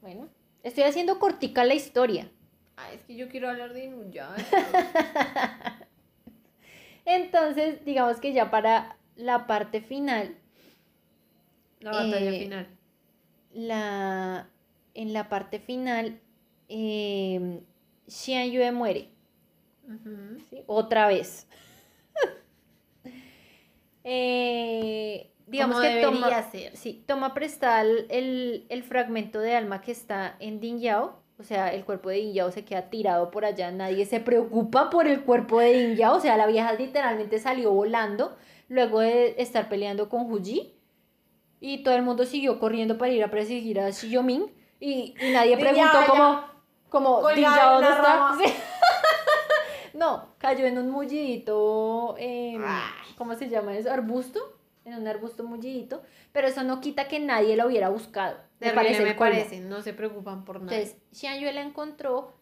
Bueno, 0.00 0.28
estoy 0.62 0.84
haciendo 0.84 1.18
cortica 1.18 1.64
la 1.64 1.74
historia. 1.74 2.30
ay, 2.76 2.96
es 2.96 3.02
que 3.04 3.14
yo 3.16 3.28
quiero 3.28 3.48
hablar 3.50 3.72
de 3.72 3.84
Inuyasha. 3.84 4.44
Entonces, 7.04 7.84
digamos 7.84 8.18
que 8.20 8.32
ya 8.32 8.50
para 8.50 8.96
la 9.16 9.46
parte 9.46 9.80
final, 9.80 10.36
La 11.80 11.90
batalla 11.90 12.30
Eh, 12.30 12.38
final. 12.38 12.66
la, 13.52 14.48
en 14.94 15.12
la 15.12 15.28
parte 15.28 15.58
final, 15.60 16.20
eh, 16.68 17.60
Xian 18.06 18.50
Yue 18.50 18.72
muere. 18.72 19.08
Otra 20.66 21.08
vez. 21.08 21.46
Eh, 24.04 25.30
digamos 25.46 25.80
que 25.80 26.02
toma, 26.02 26.50
sí, 26.74 27.04
toma 27.06 27.34
prestada 27.34 27.82
el, 27.82 28.66
el- 28.68 28.82
fragmento 28.82 29.38
de 29.40 29.54
alma 29.54 29.80
que 29.80 29.92
está 29.92 30.36
en 30.40 30.60
Din 30.60 30.80
Yao. 30.80 31.20
O 31.38 31.44
sea, 31.44 31.72
el 31.72 31.84
cuerpo 31.84 32.08
de 32.10 32.16
Din 32.16 32.32
Yao 32.34 32.50
se 32.50 32.64
queda 32.64 32.90
tirado 32.90 33.30
por 33.30 33.44
allá. 33.44 33.70
Nadie 33.70 34.04
se 34.06 34.20
preocupa 34.20 34.90
por 34.90 35.06
el 35.06 35.22
cuerpo 35.22 35.60
de 35.60 35.72
Din 35.72 35.96
Yao. 35.96 36.16
O 36.16 36.20
sea, 36.20 36.36
la 36.36 36.46
vieja 36.46 36.72
literalmente 36.72 37.38
salió 37.38 37.72
volando 37.72 38.36
luego 38.68 39.00
de 39.00 39.36
estar 39.38 39.68
peleando 39.68 40.08
con 40.08 40.30
Huji. 40.30 40.74
Y 41.60 41.84
todo 41.84 41.94
el 41.94 42.02
mundo 42.02 42.24
siguió 42.24 42.58
corriendo 42.58 42.98
para 42.98 43.12
ir 43.12 43.22
a 43.22 43.30
perseguir 43.30 43.78
a 43.78 43.90
Shiyoming. 43.90 44.50
Y, 44.80 45.14
y 45.20 45.30
nadie 45.32 45.56
preguntó 45.56 45.92
Yao 46.14 46.44
cómo 46.92 47.20
colgada 47.20 47.72
en 47.72 47.78
una 47.78 47.94
rama. 47.96 48.38
Sí. 48.38 48.52
No, 49.94 50.34
cayó 50.38 50.64
en 50.66 50.78
un 50.78 50.90
mullidito, 50.90 52.14
em. 52.18 52.62
¿cómo 53.18 53.34
se 53.34 53.48
llama 53.50 53.76
eso? 53.76 53.92
Arbusto, 53.92 54.40
en 54.86 54.94
un 54.94 55.06
arbusto 55.06 55.44
mullidito, 55.44 56.02
pero 56.32 56.48
eso 56.48 56.62
no 56.64 56.80
quita 56.80 57.08
que 57.08 57.20
nadie 57.20 57.56
la 57.56 57.66
hubiera 57.66 57.90
buscado. 57.90 58.38
Me 58.58 58.68
Terrible, 58.70 58.74
parece 58.74 59.04
me 59.04 59.16
colmo. 59.16 59.32
parece. 59.34 59.60
No 59.60 59.82
se 59.82 59.92
preocupan 59.92 60.44
por 60.46 60.60
nada. 60.62 60.74
Entonces, 60.76 61.00
Xian 61.12 61.40
Yue 61.40 61.52
la 61.52 61.60
encontró, 61.60 62.32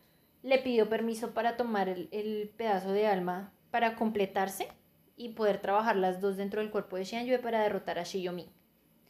le 0.42 0.58
pidió 0.58 0.88
permiso 0.88 1.34
para 1.34 1.56
tomar 1.56 1.88
el, 1.88 2.08
el 2.12 2.52
pedazo 2.56 2.92
de 2.92 3.08
alma 3.08 3.52
para 3.72 3.96
completarse 3.96 4.68
y 5.16 5.30
poder 5.30 5.60
trabajar 5.60 5.96
las 5.96 6.20
dos 6.20 6.36
dentro 6.36 6.60
del 6.60 6.70
cuerpo 6.70 6.96
de 6.96 7.04
Xian 7.04 7.26
Yue 7.26 7.40
para 7.40 7.60
derrotar 7.62 7.98
a 7.98 8.04
Shiyomi. 8.04 8.48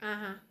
Ajá. 0.01 0.43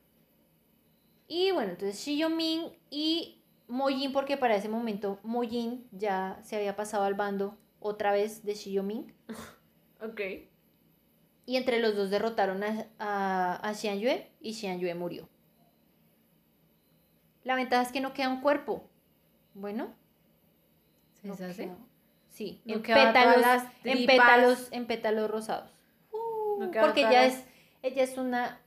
Y 1.28 1.52
bueno, 1.52 1.72
entonces 1.72 2.00
Shiyomin 2.00 2.72
y 2.92 3.39
Mojin, 3.70 4.12
porque 4.12 4.36
para 4.36 4.56
ese 4.56 4.68
momento 4.68 5.20
Mojin 5.24 5.88
ya 5.92 6.40
se 6.44 6.56
había 6.58 6.76
pasado 6.76 7.04
al 7.06 7.14
bando 7.14 7.58
otra 7.80 8.12
vez 8.12 8.44
de 8.44 8.54
Shiyomin. 8.56 9.14
Ok. 10.02 10.22
Y 11.46 11.58
entre 11.58 11.80
los 11.80 11.94
dos 11.96 12.10
derrotaron 12.10 12.64
a, 12.64 12.88
a, 13.00 13.56
a 13.56 13.74
Xian 13.74 14.00
Yue 14.00 14.32
y 14.40 14.54
Xian 14.54 14.80
Yue 14.80 14.94
murió. 14.96 15.28
La 17.44 17.56
ventaja 17.56 17.84
es 17.84 17.92
que 17.92 18.00
no 18.02 18.14
queda 18.14 18.30
un 18.30 18.40
cuerpo. 18.42 18.88
Bueno, 19.54 19.94
¿Se 21.22 21.28
no 21.28 21.36
deshace? 21.36 21.64
queda- 21.66 21.78
Sí, 22.30 22.62
No 22.64 22.76
en, 22.76 22.82
pétalos, 22.82 23.64
en, 23.84 24.06
pétalos, 24.06 24.68
en 24.72 24.86
pétalos 24.88 25.30
rosados. 25.32 25.70
No 26.60 26.72
queda 26.72 26.82
Porque 26.84 27.02
ella 27.02 27.24
las- 27.24 27.34
es, 27.34 27.46
ella 27.82 28.04
es 28.04 28.18
una, 28.18 28.62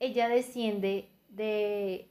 ella 0.00 0.28
desciende 0.28 1.10
de, 1.28 2.08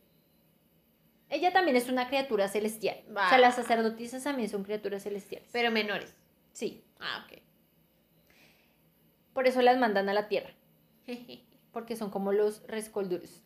ella 1.34 1.52
también 1.54 1.78
es 1.78 1.90
una 1.90 2.08
criatura 2.08 2.48
celestial. 2.48 2.98
O 3.10 3.14
sea, 3.14 3.32
Va. 3.32 3.38
las 3.38 3.56
sacerdotisas 3.56 4.24
también 4.24 4.50
son 4.50 4.64
criaturas 4.64 5.04
celestiales. 5.04 5.50
Pero 5.52 5.72
menores. 5.72 6.14
sí, 6.52 6.84
Ah, 7.00 7.26
ok. 7.26 7.40
por 9.34 9.48
eso 9.48 9.62
las 9.62 9.78
mandan 9.78 10.10
a 10.10 10.14
la 10.14 10.28
tierra, 10.28 10.54
porque 11.74 11.96
son 11.96 12.10
como 12.12 12.32
los 12.32 12.62
rescolduros. 12.68 13.40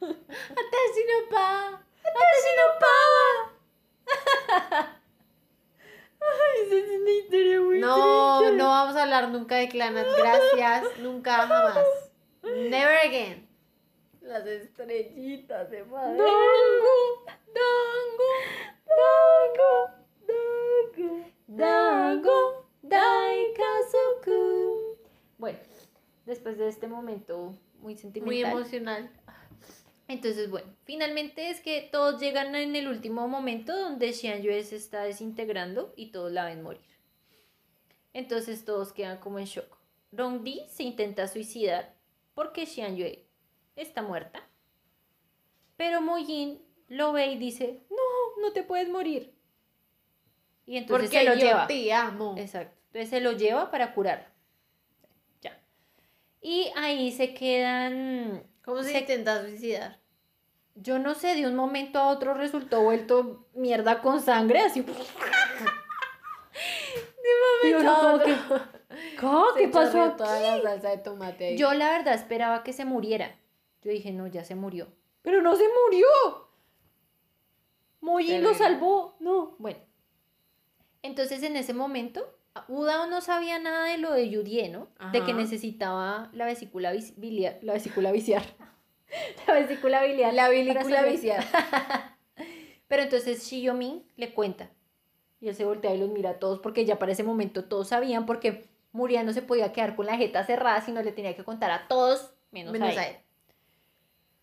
Atashi 0.00 0.10
no 0.10 1.28
pa. 1.30 1.82
¡Atashi 2.00 2.52
no 2.58 2.66
paga! 2.80 3.52
Ay, 6.20 6.62
esa 6.66 6.74
es 6.76 7.00
una 7.00 7.10
historia 7.10 7.60
muy 7.60 7.78
No, 7.78 8.38
triste. 8.40 8.56
no 8.56 8.68
vamos 8.68 8.96
a 8.96 9.02
hablar 9.04 9.28
nunca 9.28 9.56
de 9.56 9.68
Clanat. 9.68 10.06
Gracias. 10.16 10.98
Nunca, 10.98 11.36
jamás. 11.46 11.76
Never 12.42 12.98
again. 13.06 13.45
Las 14.26 14.44
estrellitas 14.46 15.70
de 15.70 15.84
madre. 15.84 16.18
Dango, 16.18 17.24
dango, 17.54 18.32
dango, 20.26 20.26
dango, 20.26 21.24
dango, 21.46 22.66
daikazoku. 22.82 24.96
Bueno, 25.38 25.58
después 26.24 26.58
de 26.58 26.68
este 26.68 26.88
momento 26.88 27.54
muy 27.78 27.94
Muy 27.94 27.96
sentimental. 27.96 28.52
emocional. 28.52 29.10
Entonces, 30.08 30.50
bueno, 30.50 30.68
finalmente 30.84 31.50
es 31.50 31.60
que 31.60 31.88
todos 31.92 32.20
llegan 32.20 32.54
en 32.54 32.74
el 32.76 32.88
último 32.88 33.28
momento 33.28 33.76
donde 33.76 34.12
Xian 34.12 34.42
Yue 34.42 34.62
se 34.64 34.76
está 34.76 35.02
desintegrando 35.02 35.92
y 35.96 36.10
todos 36.10 36.32
la 36.32 36.44
ven 36.46 36.62
morir. 36.62 36.80
Entonces 38.12 38.64
todos 38.64 38.92
quedan 38.92 39.18
como 39.18 39.38
en 39.38 39.44
shock. 39.46 39.76
Rong 40.12 40.42
Di 40.42 40.62
se 40.68 40.82
intenta 40.84 41.26
suicidar 41.28 41.94
porque 42.34 42.66
Xian 42.66 42.96
Yue 42.96 43.25
está 43.76 44.02
muerta. 44.02 44.42
Pero 45.76 46.00
Mo 46.00 46.18
Yin 46.18 46.60
lo 46.88 47.12
ve 47.12 47.26
y 47.28 47.36
dice, 47.38 47.82
no, 47.90 48.42
no 48.42 48.52
te 48.52 48.62
puedes 48.62 48.88
morir. 48.88 49.34
Y 50.64 50.76
entonces 50.78 51.08
Porque 51.10 51.18
se 51.20 51.24
lo 51.28 51.34
yo 51.34 51.46
lleva. 51.46 51.66
te 51.66 51.92
amo. 51.92 52.34
Exacto. 52.38 52.74
Entonces 52.86 53.10
se 53.10 53.20
lo 53.20 53.32
lleva 53.32 53.70
para 53.70 53.92
curarlo. 53.94 54.24
Ya. 55.42 55.58
Y 56.40 56.70
ahí 56.76 57.12
se 57.12 57.34
quedan 57.34 58.42
¿Cómo 58.64 58.82
se, 58.82 58.90
se- 58.92 58.98
intenta 59.00 59.42
suicidar? 59.42 59.98
Yo 60.74 60.98
no 60.98 61.14
sé, 61.14 61.34
de 61.34 61.46
un 61.46 61.54
momento 61.54 61.98
a 61.98 62.08
otro 62.08 62.34
resultó 62.34 62.82
vuelto 62.82 63.46
mierda 63.54 64.02
con 64.02 64.20
sangre, 64.20 64.60
así. 64.60 64.84
Y 67.64 67.72
uno 67.74 67.98
como 68.00 68.18
que, 68.20 68.36
¿Cómo? 69.20 69.46
¿Qué 69.56 69.68
pasó 69.68 69.88
chorreó 69.92 70.04
aquí? 70.06 70.16
toda 70.18 70.40
la 70.58 70.62
salsa 70.62 70.90
de 70.90 70.98
tomate. 70.98 71.46
ahí. 71.48 71.56
Yo 71.56 71.72
la 71.74 71.90
verdad 71.90 72.14
esperaba 72.14 72.62
que 72.62 72.72
se 72.72 72.84
muriera. 72.84 73.34
Yo 73.86 73.92
dije, 73.92 74.10
no, 74.10 74.26
ya 74.26 74.42
se 74.42 74.56
murió. 74.56 74.88
Pero 75.22 75.42
no 75.42 75.54
se 75.54 75.62
murió. 75.84 76.08
Moyin 78.00 78.42
lo 78.42 78.52
salvó. 78.52 79.14
No, 79.20 79.54
bueno. 79.60 79.78
Entonces 81.02 81.40
en 81.44 81.54
ese 81.54 81.72
momento, 81.72 82.36
Udao 82.66 83.06
no 83.06 83.20
sabía 83.20 83.60
nada 83.60 83.84
de 83.86 83.98
lo 83.98 84.10
de 84.10 84.28
Yudie, 84.28 84.70
¿no? 84.70 84.88
De 85.12 85.22
que 85.22 85.32
necesitaba 85.34 86.30
la 86.32 86.46
vesícula 86.46 86.92
biliar. 87.16 87.60
La 87.62 87.74
vesícula 87.74 88.10
visiar. 88.10 88.42
la 89.46 89.54
vesícula 89.54 90.02
biliar. 90.02 90.34
La 90.34 90.48
saber- 90.48 91.12
viciar. 91.12 91.44
Pero 92.88 93.04
entonces 93.04 93.48
Shiyomin 93.48 94.04
le 94.16 94.34
cuenta. 94.34 94.68
Y 95.38 95.46
él 95.46 95.54
se 95.54 95.64
voltea 95.64 95.94
y 95.94 95.98
los 95.98 96.10
mira 96.10 96.30
a 96.30 96.38
todos 96.40 96.58
porque 96.58 96.84
ya 96.84 96.98
para 96.98 97.12
ese 97.12 97.22
momento 97.22 97.66
todos 97.66 97.86
sabían 97.86 98.26
porque 98.26 98.68
Muria 98.90 99.22
no 99.22 99.32
se 99.32 99.42
podía 99.42 99.72
quedar 99.72 99.94
con 99.94 100.06
la 100.06 100.16
jeta 100.16 100.44
cerrada, 100.44 100.80
sino 100.80 101.02
le 101.04 101.12
tenía 101.12 101.36
que 101.36 101.44
contar 101.44 101.70
a 101.70 101.86
todos, 101.86 102.34
menos, 102.50 102.72
Menos 102.72 102.96
a, 102.96 103.00
a 103.00 103.06
él. 103.10 103.16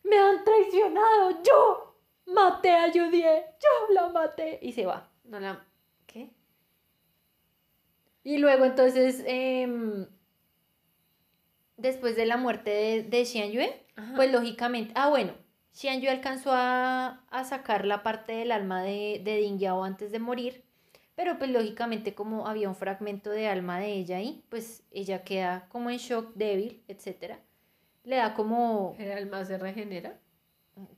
Me 0.03 0.17
han 0.17 0.43
traicionado, 0.43 1.41
yo 1.43 1.95
maté 2.25 2.71
a 2.71 2.91
Judie, 2.91 3.45
yo 3.59 3.93
la 3.93 4.09
maté. 4.09 4.59
Y 4.61 4.73
se 4.73 4.85
va. 4.85 5.09
No 5.23 5.39
la... 5.39 5.65
¿Qué? 6.05 6.31
Y 8.23 8.37
luego 8.37 8.65
entonces, 8.65 9.23
em, 9.25 10.07
después 11.77 12.15
de 12.15 12.25
la 12.25 12.37
muerte 12.37 12.69
de, 12.69 13.03
de 13.03 13.25
Xian 13.25 13.51
Yue. 13.51 13.79
Pues 14.15 14.31
lógicamente, 14.31 14.91
ah 14.95 15.09
bueno, 15.09 15.33
Xian 15.73 16.01
Yu 16.01 16.09
alcanzó 16.09 16.51
a, 16.51 17.23
a 17.29 17.43
sacar 17.43 17.85
la 17.85 18.01
parte 18.01 18.33
del 18.33 18.51
alma 18.51 18.81
de, 18.81 19.21
de 19.23 19.37
Ding 19.37 19.59
Yao 19.59 19.83
antes 19.83 20.11
de 20.11 20.19
morir, 20.19 20.63
pero 21.15 21.37
pues 21.37 21.51
lógicamente 21.51 22.15
como 22.15 22.47
había 22.47 22.69
un 22.69 22.75
fragmento 22.75 23.29
de 23.29 23.47
alma 23.47 23.79
de 23.79 23.93
ella 23.93 24.17
ahí, 24.17 24.43
pues 24.49 24.83
ella 24.91 25.23
queda 25.23 25.67
como 25.69 25.89
en 25.91 25.97
shock, 25.97 26.33
débil, 26.33 26.83
etc. 26.87 27.35
Le 28.03 28.17
da 28.17 28.33
como, 28.33 28.95
¿El 28.99 29.11
alma 29.11 29.45
se 29.45 29.57
regenera? 29.57 30.19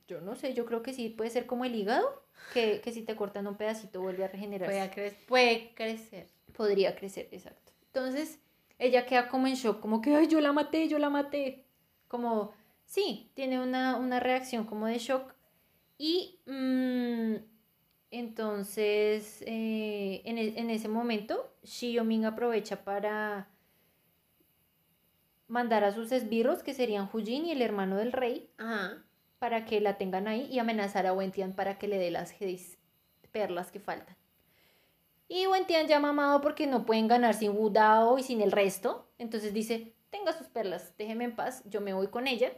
yo 0.08 0.22
no 0.22 0.36
sé, 0.36 0.54
yo 0.54 0.66
creo 0.66 0.82
que 0.82 0.94
sí, 0.94 1.10
puede 1.10 1.30
ser 1.30 1.46
como 1.46 1.66
el 1.66 1.76
hígado, 1.76 2.24
que, 2.54 2.80
que 2.82 2.92
si 2.92 3.02
te 3.04 3.16
cortan 3.16 3.46
un 3.48 3.56
pedacito 3.58 4.02
vuelve 4.02 4.24
a 4.24 4.28
regenerarse. 4.30 4.90
Puede, 4.90 5.10
cre- 5.12 5.16
puede 5.28 5.74
crecer. 5.76 6.28
Podría 6.56 6.96
crecer, 6.96 7.28
exacto. 7.32 7.72
Entonces, 7.88 8.40
ella 8.80 9.06
queda 9.06 9.28
como 9.28 9.48
en 9.48 9.56
shock, 9.56 9.80
como 9.82 10.02
que, 10.02 10.16
ay, 10.16 10.28
yo 10.28 10.40
la 10.40 10.54
maté, 10.54 10.88
yo 10.88 10.98
la 11.00 11.10
maté. 11.10 11.66
Como, 12.08 12.54
sí, 12.86 13.32
tiene 13.34 13.60
una, 13.62 13.98
una 13.98 14.20
reacción 14.20 14.66
como 14.66 14.88
de 14.88 14.98
shock. 15.00 15.34
Y 15.98 16.40
mm, 16.46 17.36
entonces, 18.12 19.42
eh, 19.46 20.22
en, 20.26 20.38
e- 20.38 20.58
en 20.60 20.70
ese 20.70 20.88
momento, 20.88 21.52
Xioming 21.64 22.26
aprovecha 22.26 22.84
para 22.84 23.50
mandar 25.48 25.84
a 25.84 25.92
sus 25.92 26.12
esbirros, 26.12 26.64
que 26.64 26.74
serían 26.74 27.10
Hujin 27.12 27.46
y 27.46 27.52
el 27.52 27.62
hermano 27.62 27.98
del 27.98 28.12
rey, 28.12 28.50
Ajá. 28.58 29.04
para 29.40 29.66
que 29.66 29.82
la 29.82 29.98
tengan 29.98 30.28
ahí 30.28 30.48
y 30.52 30.60
amenazar 30.60 31.06
a 31.06 31.14
Wentian 31.14 31.54
para 31.54 31.78
que 31.78 31.88
le 31.88 31.98
dé 31.98 32.12
las 32.12 32.34
perlas 33.32 33.72
que 33.72 33.80
faltan. 33.80 34.16
Y 35.28 35.48
Wentian 35.48 35.88
ya 35.88 36.00
mamado 36.00 36.42
porque 36.42 36.68
no 36.68 36.86
pueden 36.86 37.08
ganar 37.08 37.34
sin 37.34 37.52
Wu 37.52 37.70
Dao 37.70 38.18
y 38.20 38.24
sin 38.24 38.42
el 38.42 38.52
resto. 38.52 39.10
Entonces 39.18 39.54
dice, 39.54 39.94
tenga 40.12 40.34
sus 40.34 40.48
perlas, 40.48 40.96
déjeme 40.98 41.26
en 41.26 41.36
paz, 41.36 41.64
yo 41.66 41.82
me 41.82 41.94
voy 41.94 42.08
con 42.08 42.28
ella. 42.28 42.52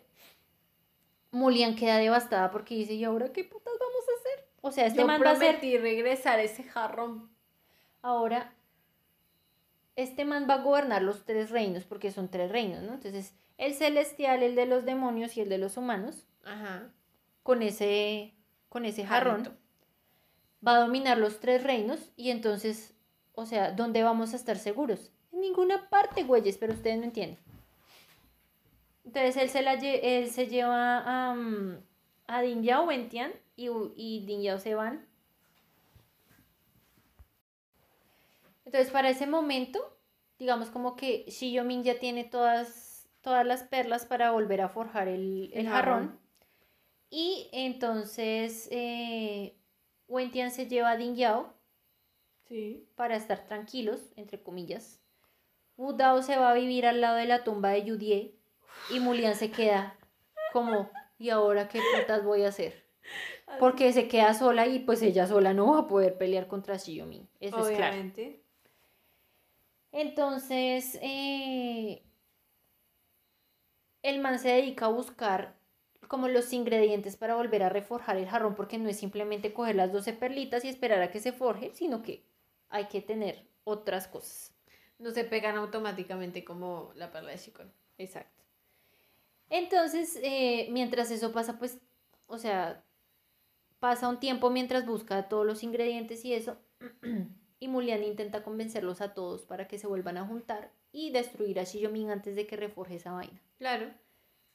Mulian 1.31 1.75
queda 1.75 1.97
devastada 1.97 2.51
porque 2.51 2.75
dice, 2.75 2.93
¿y 2.93 3.03
ahora 3.03 3.31
qué 3.31 3.43
putas 3.43 3.73
vamos 3.79 4.03
a 4.07 4.19
hacer? 4.19 4.47
O 4.61 4.71
sea, 4.71 4.85
este 4.85 4.99
Yo 4.99 5.07
man 5.07 5.21
va 5.23 5.31
a 5.31 5.33
prometí 5.35 5.77
regresar 5.77 6.39
ese 6.39 6.63
jarrón. 6.63 7.29
Ahora, 8.01 8.53
este 9.97 10.23
man 10.23 10.47
va 10.49 10.53
a 10.55 10.61
gobernar 10.63 11.01
los 11.01 11.25
tres 11.25 11.49
reinos, 11.49 11.83
porque 11.83 12.11
son 12.11 12.29
tres 12.29 12.49
reinos, 12.51 12.83
¿no? 12.83 12.93
Entonces, 12.93 13.33
el 13.57 13.73
celestial, 13.73 14.41
el 14.43 14.55
de 14.55 14.65
los 14.65 14.85
demonios 14.85 15.35
y 15.35 15.41
el 15.41 15.49
de 15.49 15.57
los 15.57 15.75
humanos, 15.75 16.25
Ajá. 16.45 16.89
con 17.43 17.61
ese, 17.61 18.33
con 18.69 18.85
ese 18.85 19.05
jarrón, 19.05 19.43
Jarrito. 19.43 19.57
va 20.65 20.75
a 20.77 20.79
dominar 20.79 21.17
los 21.17 21.39
tres 21.41 21.63
reinos 21.63 22.11
y 22.15 22.29
entonces, 22.31 22.93
o 23.33 23.45
sea, 23.45 23.71
¿dónde 23.71 24.03
vamos 24.03 24.33
a 24.33 24.37
estar 24.37 24.57
seguros? 24.57 25.11
En 25.33 25.41
ninguna 25.41 25.89
parte, 25.89 26.23
güeyes, 26.23 26.57
pero 26.57 26.73
ustedes 26.73 26.97
no 26.99 27.03
entienden. 27.03 27.37
Entonces 29.05 29.37
él 29.37 29.49
se, 29.49 29.61
la 29.61 29.75
lle- 29.75 29.99
él 30.03 30.29
se 30.29 30.47
lleva 30.47 30.99
a, 31.29 31.33
mm, 31.33 31.77
a 32.27 32.41
Din 32.41 32.63
Yao, 32.63 32.85
Wentian, 32.87 33.31
y, 33.55 33.69
y 33.95 34.43
Yao 34.43 34.59
se 34.59 34.75
van. 34.75 35.05
Entonces 38.67 38.91
para 38.91 39.09
ese 39.09 39.27
momento, 39.27 39.79
digamos 40.37 40.69
como 40.69 40.97
que 40.97 41.23
Shi 41.29 41.53
Yomin 41.53 41.83
ya 41.85 41.99
tiene 41.99 42.25
todas, 42.25 43.07
todas 43.21 43.45
las 43.45 43.63
perlas 43.63 44.05
para 44.05 44.31
volver 44.31 44.59
a 44.59 44.67
forjar 44.67 45.07
el, 45.07 45.51
el 45.53 45.59
El 45.61 45.69
jarrón. 45.69 45.93
jarrón. 46.07 46.19
Y 47.09 47.47
entonces 47.53 48.67
eh, 48.69 49.55
Wentian 50.09 50.51
se 50.51 50.67
lleva 50.67 50.91
a 50.91 50.97
Din 50.97 51.15
Yao 51.15 51.53
Sí. 52.49 52.85
para 52.95 53.15
estar 53.15 53.45
tranquilos, 53.45 54.01
entre 54.17 54.43
comillas. 54.43 54.99
Wu 55.77 55.93
Dao 55.93 56.21
se 56.21 56.35
va 56.37 56.51
a 56.51 56.53
vivir 56.53 56.85
al 56.85 56.99
lado 56.99 57.15
de 57.15 57.25
la 57.25 57.45
tumba 57.45 57.69
de 57.69 57.85
Yudie 57.85 58.35
y 58.91 58.99
Mulian 58.99 59.35
se 59.35 59.49
queda 59.49 59.95
como, 60.51 60.89
¿y 61.19 61.29
ahora 61.29 61.69
qué 61.69 61.79
putas 61.97 62.21
voy 62.25 62.43
a 62.43 62.49
hacer? 62.49 62.83
Porque 63.61 63.93
se 63.93 64.09
queda 64.09 64.33
sola 64.33 64.67
y 64.67 64.79
pues 64.79 65.01
ella 65.01 65.25
sola 65.25 65.53
no 65.53 65.71
va 65.71 65.79
a 65.79 65.87
poder 65.87 66.17
pelear 66.17 66.47
contra 66.47 66.77
Xiyomin. 66.77 67.29
Eso 67.39 67.59
es 67.69 67.77
claro. 67.77 67.95
Entonces, 69.91 70.97
eh, 71.01 72.03
el 74.03 74.19
man 74.19 74.39
se 74.39 74.49
dedica 74.49 74.85
a 74.85 74.89
buscar 74.89 75.57
como 76.07 76.27
los 76.27 76.53
ingredientes 76.53 77.17
para 77.17 77.35
volver 77.35 77.63
a 77.63 77.69
reforjar 77.69 78.17
el 78.17 78.27
jarrón, 78.27 78.55
porque 78.55 78.77
no 78.77 78.89
es 78.89 78.97
simplemente 78.97 79.53
coger 79.53 79.75
las 79.75 79.91
12 79.91 80.13
perlitas 80.13 80.63
y 80.63 80.69
esperar 80.69 81.01
a 81.01 81.11
que 81.11 81.19
se 81.19 81.33
forje, 81.33 81.73
sino 81.73 82.01
que 82.01 82.25
hay 82.69 82.85
que 82.87 83.01
tener 83.01 83.47
otras 83.63 84.07
cosas. 84.07 84.53
No 84.99 85.11
se 85.11 85.23
pegan 85.23 85.57
automáticamente 85.57 86.43
como 86.43 86.91
la 86.95 87.11
perla 87.11 87.31
de 87.31 87.39
Chicón. 87.39 87.71
Exacto. 87.97 88.43
Entonces, 89.49 90.19
eh, 90.23 90.67
mientras 90.71 91.11
eso 91.11 91.31
pasa, 91.31 91.57
pues, 91.59 91.79
o 92.27 92.37
sea, 92.37 92.83
pasa 93.79 94.09
un 94.09 94.19
tiempo 94.19 94.49
mientras 94.49 94.85
busca 94.85 95.29
todos 95.29 95.45
los 95.45 95.63
ingredientes 95.63 96.25
y 96.25 96.33
eso, 96.33 96.57
y 97.59 97.67
Mulian 97.67 98.03
intenta 98.03 98.43
convencerlos 98.43 99.01
a 99.01 99.13
todos 99.13 99.43
para 99.45 99.67
que 99.67 99.79
se 99.79 99.87
vuelvan 99.87 100.17
a 100.17 100.25
juntar 100.25 100.71
y 100.91 101.11
destruir 101.11 101.59
a 101.59 101.63
Shiyomin 101.63 102.11
antes 102.11 102.35
de 102.35 102.45
que 102.45 102.55
reforje 102.55 102.95
esa 102.95 103.11
vaina. 103.11 103.41
Claro. 103.57 103.91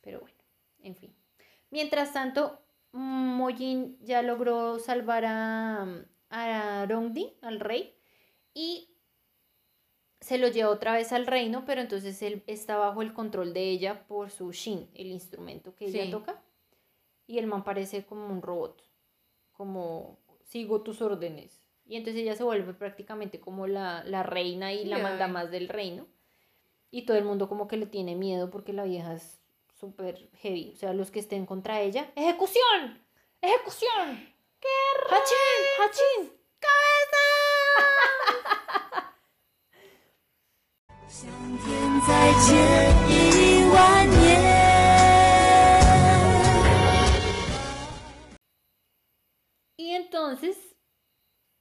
Pero 0.01 0.20
bueno, 0.20 0.37
en 0.81 0.97
fin. 0.97 1.15
Mientras 1.70 2.12
tanto, 2.12 2.61
Mojin 2.93 3.99
ya 4.03 4.23
logró 4.23 4.79
salvar 4.79 5.24
a, 5.24 5.87
a 6.31 6.87
Rongdi, 6.87 7.35
al 7.41 7.61
rey, 7.61 7.97
y 8.55 8.93
se 10.20 10.39
lo 10.39 10.49
lleva 10.49 10.70
otra 10.70 10.93
vez 10.95 11.12
al 11.12 11.27
reino, 11.27 11.65
pero 11.65 11.81
entonces 11.81 12.23
él 12.23 12.45
está 12.47 12.77
bajo 12.77 13.03
el 13.03 13.12
control 13.12 13.53
de 13.53 13.70
ella 13.70 14.07
por 14.07 14.31
su 14.31 14.53
Shin, 14.53 14.89
el 14.95 15.09
instrumento 15.09 15.74
que 15.74 15.87
ella 15.87 16.11
toca. 16.11 16.43
Y 17.27 17.39
el 17.39 17.47
man 17.47 17.65
parece 17.65 18.05
como 18.05 18.27
un 18.29 18.43
robot, 18.43 18.83
como 19.53 20.19
sigo 20.45 20.83
tus 20.83 21.01
órdenes 21.01 21.61
y 21.93 21.97
entonces 21.97 22.23
ella 22.23 22.35
se 22.35 22.43
vuelve 22.43 22.73
prácticamente 22.73 23.39
como 23.39 23.66
la, 23.66 24.02
la 24.05 24.23
reina 24.23 24.73
y 24.73 24.86
la 24.86 24.97
manda 24.97 25.28
más 25.28 25.51
del 25.51 25.69
reino. 25.69 26.06
Y 26.90 27.02
todo 27.02 27.19
el 27.19 27.24
mundo 27.24 27.51
como 27.51 27.69
que 27.69 27.77
le 27.77 27.85
tiene 27.85 28.16
miedo 28.16 28.48
porque 28.48 28.73
la 28.73 28.85
vieja 28.85 29.12
es 29.12 29.43
súper 29.78 30.31
heavy. 30.39 30.73
O 30.73 30.77
sea, 30.77 30.94
los 30.94 31.10
que 31.10 31.19
estén 31.20 31.44
contra 31.44 31.82
ella, 31.82 32.10
¡ejecución! 32.16 32.98
¡Ejecución! 33.43 34.27
¡Qué 34.59 34.69
¡Hachín! 35.10 35.36
¡Hachín! 35.82 36.32
¡Cabeza! 36.59 37.19
y 49.77 49.90
entonces 49.90 50.72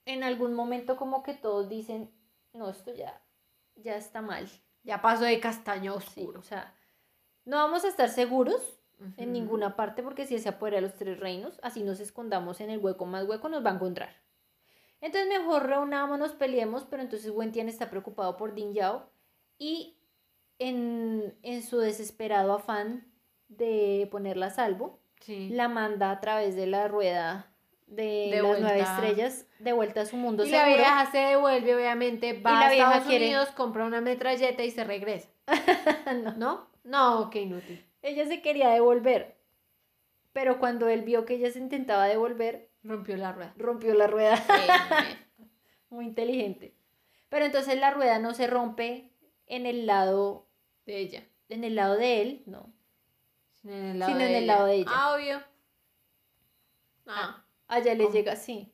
en 0.05 0.23
algún 0.23 0.53
momento 0.53 0.97
como 0.97 1.23
que 1.23 1.33
todos 1.33 1.69
dicen, 1.69 2.11
no, 2.53 2.69
esto 2.69 2.93
ya, 2.93 3.21
ya 3.75 3.95
está 3.95 4.21
mal. 4.21 4.49
Ya 4.83 5.01
pasó 5.01 5.23
de 5.25 5.39
castaño 5.39 5.99
Sí, 5.99 6.21
oscuro. 6.21 6.39
o 6.39 6.43
sea, 6.43 6.73
no 7.45 7.57
vamos 7.57 7.83
a 7.85 7.87
estar 7.87 8.09
seguros 8.09 8.77
en 9.17 9.33
ninguna 9.33 9.75
parte 9.75 10.03
porque 10.03 10.27
si 10.27 10.37
se 10.39 10.49
apodera 10.49 10.75
de 10.77 10.81
los 10.81 10.93
tres 10.95 11.19
reinos, 11.19 11.59
así 11.63 11.81
nos 11.83 11.99
escondamos 11.99 12.61
en 12.61 12.69
el 12.69 12.79
hueco 12.79 13.05
más 13.05 13.25
hueco, 13.27 13.49
nos 13.49 13.65
va 13.65 13.71
a 13.71 13.75
encontrar. 13.75 14.15
Entonces 15.01 15.27
mejor 15.27 15.65
reunámonos, 15.67 16.33
peleemos, 16.33 16.83
pero 16.85 17.01
entonces 17.01 17.31
Wentian 17.31 17.67
está 17.67 17.89
preocupado 17.89 18.37
por 18.37 18.53
Din 18.53 18.73
Yao 18.73 19.09
y 19.57 19.97
en, 20.59 21.35
en 21.41 21.63
su 21.63 21.79
desesperado 21.79 22.53
afán 22.53 23.11
de 23.47 24.07
ponerla 24.11 24.47
a 24.47 24.51
salvo, 24.51 24.99
Sí. 25.19 25.49
la 25.49 25.67
manda 25.67 26.09
a 26.09 26.19
través 26.19 26.55
de 26.55 26.65
la 26.65 26.87
rueda 26.87 27.53
de, 27.85 28.29
De 28.31 28.41
las 28.41 28.59
nueve 28.59 28.79
estrellas 28.81 29.45
de 29.63 29.73
vuelta 29.73 30.01
a 30.01 30.05
su 30.05 30.17
mundo 30.17 30.43
Y 30.45 30.49
la 30.49 30.59
seguro. 30.63 30.77
vieja 30.77 31.11
se 31.11 31.17
devuelve, 31.19 31.75
obviamente, 31.75 32.33
va 32.41 32.51
la 32.51 32.67
a 32.67 32.73
Estados 32.73 33.07
quiere- 33.07 33.25
Unidos, 33.27 33.49
compra 33.51 33.85
una 33.85 34.01
metralleta 34.01 34.63
y 34.63 34.71
se 34.71 34.83
regresa. 34.83 35.29
No. 36.23 36.31
¿No? 36.37 36.67
No, 36.83 37.29
qué 37.29 37.41
inútil. 37.41 37.85
Ella 38.01 38.25
se 38.25 38.41
quería 38.41 38.69
devolver, 38.69 39.37
pero 40.33 40.57
cuando 40.59 40.89
él 40.89 41.03
vio 41.03 41.25
que 41.25 41.35
ella 41.35 41.51
se 41.51 41.59
intentaba 41.59 42.05
devolver, 42.05 42.69
Rompió 42.83 43.15
la 43.17 43.31
rueda. 43.31 43.53
rompió 43.57 43.93
la 43.93 44.07
rueda. 44.07 44.37
Sí, 44.37 45.17
Muy 45.89 46.05
inteligente. 46.11 46.73
Pero 47.29 47.45
entonces 47.45 47.79
la 47.79 47.91
rueda 47.91 48.17
no 48.19 48.33
se 48.33 48.47
rompe 48.47 49.11
en 49.45 49.65
el 49.67 49.85
lado, 49.85 50.47
de 50.87 50.97
ella. 50.97 51.23
en 51.49 51.63
el 51.63 51.75
lado 51.75 51.95
de 51.97 52.21
él, 52.21 52.43
no. 52.47 52.73
Sino 53.61 53.73
en 53.75 53.85
el 53.85 54.03
Sino 54.03 54.17
de 54.17 54.25
en 54.25 54.35
el 54.35 54.43
ella. 54.43 54.53
lado 54.55 54.65
de 54.65 54.75
ella. 54.75 54.89
Ah, 54.91 55.13
obvio. 55.13 55.41
Ah, 57.07 57.43
Allá 57.67 57.93
le 57.93 58.03
¿Cómo? 58.05 58.15
llega 58.15 58.33
así. 58.33 58.71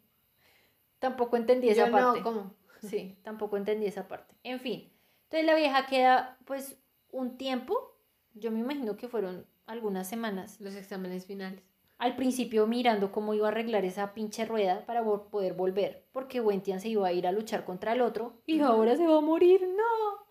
Tampoco 1.00 1.38
entendí 1.38 1.70
esa 1.70 1.86
yo 1.88 1.92
parte. 1.92 2.20
no, 2.20 2.24
¿cómo? 2.24 2.54
Sí, 2.82 3.18
tampoco 3.24 3.58
entendí 3.58 3.86
esa 3.88 4.08
parte. 4.08 4.36
En 4.44 4.60
fin. 4.60 4.92
Entonces 5.24 5.46
la 5.46 5.56
vieja 5.56 5.88
queda 5.88 6.38
pues 6.46 6.80
un 7.12 7.38
tiempo, 7.38 7.98
yo 8.34 8.52
me 8.52 8.60
imagino 8.60 8.96
que 8.98 9.08
fueron 9.08 9.46
algunas 9.66 10.08
semanas, 10.08 10.62
Los 10.62 10.76
exámenes 10.76 11.26
finales. 11.26 11.62
al 11.98 12.16
principio 12.16 12.68
mirando 12.68 13.12
cómo 13.12 13.34
iba 13.34 13.48
a 13.48 13.52
arreglar 13.52 13.84
esa 13.84 14.14
pinche 14.14 14.46
rueda 14.46 14.86
para 14.86 15.04
poder 15.04 15.54
volver, 15.56 16.06
porque 16.14 16.40
Wentian 16.40 16.80
se 16.80 16.90
iba 16.90 17.08
a 17.08 17.12
ir 17.14 17.26
a 17.28 17.32
luchar 17.32 17.66
contra 17.66 17.94
el 17.94 18.02
otro 18.02 18.42
y 18.46 18.60
ahora 18.62 18.96
se 18.96 19.08
va 19.08 19.18
a 19.18 19.22
morir, 19.22 19.68
no. 19.68 20.26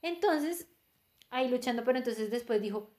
Entonces, 0.00 0.68
ahí 1.30 1.48
luchando, 1.48 1.84
pero 1.84 1.98
entonces 1.98 2.30
después 2.30 2.62
dijo, 2.62 2.90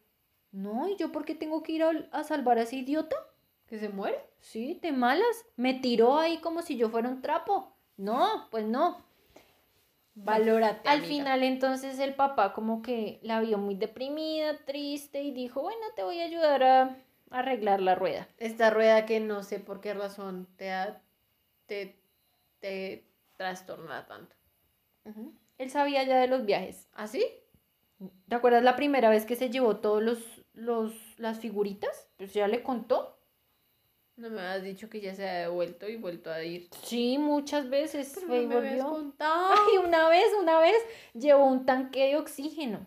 no, 0.51 0.87
¿y 0.89 0.97
yo 0.97 1.11
por 1.11 1.23
qué 1.25 1.35
tengo 1.35 1.63
que 1.63 1.71
ir 1.73 1.83
a, 1.83 1.91
a 2.11 2.23
salvar 2.23 2.57
a 2.59 2.63
ese 2.63 2.75
idiota? 2.75 3.15
¿Que 3.69 3.77
se 3.79 3.89
muere? 3.89 4.19
Sí, 4.39 4.79
de 4.81 4.91
malas. 4.91 5.45
Me 5.55 5.75
tiró 5.75 6.17
ahí 6.17 6.39
como 6.39 6.61
si 6.63 6.75
yo 6.75 6.89
fuera 6.89 7.07
un 7.09 7.21
trapo. 7.21 7.71
No, 7.97 8.47
pues 8.49 8.65
no. 8.65 9.03
Valórate. 10.15 10.89
Al 10.89 10.97
amiga. 10.99 11.07
final 11.07 11.43
entonces 11.43 11.99
el 11.99 12.13
papá 12.15 12.53
como 12.53 12.81
que 12.81 13.19
la 13.21 13.39
vio 13.39 13.57
muy 13.57 13.75
deprimida, 13.75 14.57
triste 14.65 15.21
y 15.21 15.31
dijo, 15.31 15.61
bueno, 15.61 15.79
te 15.95 16.03
voy 16.03 16.19
a 16.19 16.25
ayudar 16.25 16.63
a 16.63 16.97
arreglar 17.29 17.79
la 17.79 17.95
rueda. 17.95 18.27
Esta 18.37 18.69
rueda 18.69 19.05
que 19.05 19.19
no 19.19 19.43
sé 19.43 19.59
por 19.59 19.79
qué 19.81 19.93
razón 19.93 20.47
te, 20.57 20.65
da- 20.65 21.01
te, 21.67 22.01
te 22.59 23.05
trastorna 23.37 24.07
tanto. 24.07 24.35
Él 25.57 25.69
sabía 25.71 26.03
ya 26.03 26.17
de 26.19 26.27
los 26.27 26.45
viajes. 26.45 26.87
¿Así? 26.93 27.25
¿Te 28.27 28.35
acuerdas 28.35 28.63
la 28.63 28.75
primera 28.75 29.09
vez 29.09 29.25
que 29.25 29.35
se 29.35 29.49
llevó 29.49 29.77
todos 29.77 30.01
los, 30.03 30.19
los 30.53 30.93
las 31.17 31.39
figuritas? 31.39 32.09
Pues 32.17 32.33
ya 32.33 32.47
le 32.47 32.61
contó. 32.63 33.18
No 34.19 34.29
me 34.29 34.41
habías 34.41 34.63
dicho 34.63 34.89
que 34.89 34.99
ya 34.99 35.15
se 35.15 35.27
ha 35.29 35.33
devuelto 35.39 35.87
y 35.87 35.95
vuelto 35.95 36.29
a 36.31 36.43
ir. 36.43 36.69
Sí, 36.83 37.17
muchas 37.17 37.69
veces 37.69 38.11
Pero 38.15 38.27
fue 38.27 38.41
y 38.41 38.45
no 38.45 38.49
me 38.49 38.55
habías 38.69 38.83
volvió. 38.83 38.89
contado. 38.91 39.49
Ay, 39.53 39.77
una 39.77 40.09
vez, 40.09 40.25
una 40.41 40.59
vez 40.59 40.75
llevó 41.13 41.45
un 41.45 41.65
tanque 41.65 42.07
de 42.07 42.17
oxígeno, 42.17 42.85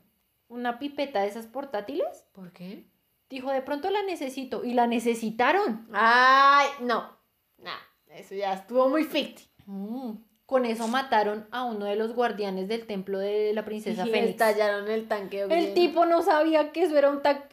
una 0.48 0.78
pipeta 0.78 1.22
de 1.22 1.28
esas 1.28 1.46
portátiles. 1.46 2.26
¿Por 2.32 2.52
qué? 2.52 2.84
Dijo, 3.30 3.50
de 3.50 3.62
pronto 3.62 3.88
la 3.90 4.02
necesito. 4.02 4.62
Y 4.62 4.74
la 4.74 4.86
necesitaron. 4.86 5.88
Ay, 5.92 6.66
no. 6.80 7.16
Nah, 7.58 7.78
eso 8.14 8.34
ya 8.34 8.52
estuvo 8.52 8.90
muy 8.90 9.04
ficti. 9.04 9.44
Mm, 9.64 10.12
Con 10.44 10.66
eso 10.66 10.86
mataron 10.86 11.46
a 11.50 11.64
uno 11.64 11.86
de 11.86 11.96
los 11.96 12.12
guardianes 12.12 12.68
del 12.68 12.84
templo 12.86 13.18
de 13.18 13.52
la 13.54 13.64
princesa 13.64 14.06
Y 14.06 14.10
Fénix. 14.10 14.30
estallaron 14.32 14.90
el 14.90 15.08
tanque 15.08 15.38
de 15.38 15.42
El 15.44 15.50
oxígeno. 15.52 15.74
tipo 15.74 16.04
no 16.04 16.20
sabía 16.22 16.72
que 16.72 16.82
eso 16.82 16.98
era 16.98 17.08
un 17.08 17.22
tanque. 17.22 17.51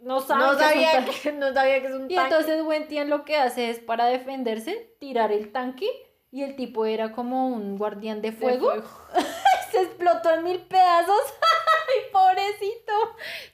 No, 0.00 0.20
sabe 0.20 0.44
no 0.44 0.50
que 0.50 0.56
es 0.56 0.62
un 0.62 0.68
sabía, 0.68 0.92
tanque. 0.92 1.20
que, 1.22 1.32
no 1.32 1.52
sabía 1.52 1.80
que 1.80 1.86
es 1.88 1.94
un 1.94 2.10
Y 2.10 2.14
tanque. 2.14 2.34
entonces 2.34 2.62
Wentian 2.64 3.10
lo 3.10 3.24
que 3.24 3.36
hace 3.36 3.70
es 3.70 3.78
para 3.80 4.06
defenderse, 4.06 4.94
tirar 5.00 5.32
el 5.32 5.52
tanque. 5.52 5.88
Y 6.30 6.42
el 6.42 6.56
tipo 6.56 6.84
era 6.84 7.12
como 7.12 7.48
un 7.48 7.78
guardián 7.78 8.20
de 8.20 8.30
De 8.32 8.36
fuego. 8.36 8.72
Se 9.72 9.82
explotó 9.82 10.32
en 10.34 10.44
mil 10.44 10.60
pedazos. 10.60 11.16
¡Ay, 11.40 12.12
pobrecito! 12.12 12.92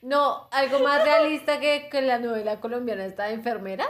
No, 0.01 0.49
algo 0.51 0.79
más 0.79 1.03
realista 1.03 1.59
que, 1.59 1.87
que 1.89 2.01
la 2.01 2.19
novela 2.19 2.59
colombiana 2.59 3.05
esta 3.05 3.25
de 3.25 3.33
enfermeras. 3.35 3.87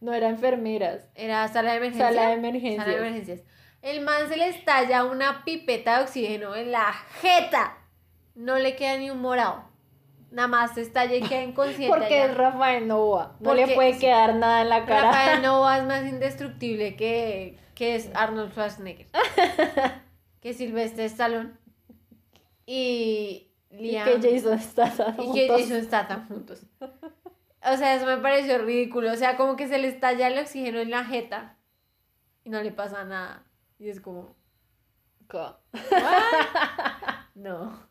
No 0.00 0.12
era 0.12 0.28
enfermeras. 0.28 1.08
Era 1.14 1.46
sala 1.48 1.70
de 1.72 1.76
emergencia. 1.78 2.08
Sala 2.08 2.28
de 2.28 2.32
emergencias. 2.34 2.84
Sala 2.84 2.96
de 2.96 2.98
emergencias. 3.08 3.40
El 3.82 4.00
man 4.00 4.28
se 4.28 4.36
le 4.36 4.48
estalla 4.48 5.04
una 5.04 5.44
pipeta 5.44 5.98
de 5.98 6.02
oxígeno 6.04 6.56
en 6.56 6.72
la 6.72 6.92
jeta. 7.20 7.78
No 8.34 8.56
le 8.58 8.74
queda 8.74 8.96
ni 8.96 9.10
un 9.10 9.20
morado. 9.20 9.64
Nada 10.36 10.48
más 10.48 10.74
se 10.74 10.82
estalla 10.82 11.16
y 11.16 11.22
queda 11.22 11.44
inconsciente. 11.44 11.88
Porque 11.88 12.20
allá. 12.20 12.30
es 12.30 12.36
Rafael 12.36 12.86
Novoa. 12.86 13.38
No 13.40 13.54
le 13.54 13.74
puede 13.74 13.98
quedar 13.98 14.34
nada 14.34 14.60
en 14.60 14.68
la 14.68 14.84
cara. 14.84 15.10
Rafael 15.10 15.40
Nova 15.48 15.78
es 15.78 15.86
más 15.86 16.04
indestructible 16.04 16.94
que, 16.94 17.58
que 17.74 17.96
es 17.96 18.10
Arnold 18.14 18.50
Schwarzenegger. 18.50 19.06
que 20.42 20.52
Silvestre 20.52 21.06
Stallone. 21.06 21.54
Y 22.66 23.50
Y 23.70 23.92
Liam. 23.92 24.04
que 24.04 24.30
Jason 24.30 24.58
está 24.58 25.16
y 25.18 25.32
que 25.32 25.48
Jason 25.48 25.82
Statham 25.82 26.28
juntos. 26.28 26.66
O 26.80 27.76
sea, 27.78 27.94
eso 27.94 28.04
me 28.04 28.18
pareció 28.18 28.58
ridículo. 28.58 29.12
O 29.12 29.16
sea, 29.16 29.38
como 29.38 29.56
que 29.56 29.68
se 29.68 29.78
le 29.78 29.88
estalla 29.88 30.28
el 30.28 30.38
oxígeno 30.38 30.80
en 30.80 30.90
la 30.90 31.06
jeta 31.06 31.56
y 32.44 32.50
no 32.50 32.62
le 32.62 32.72
pasa 32.72 33.04
nada. 33.04 33.42
Y 33.78 33.88
es 33.88 34.02
como, 34.02 34.36
no, 37.34 37.88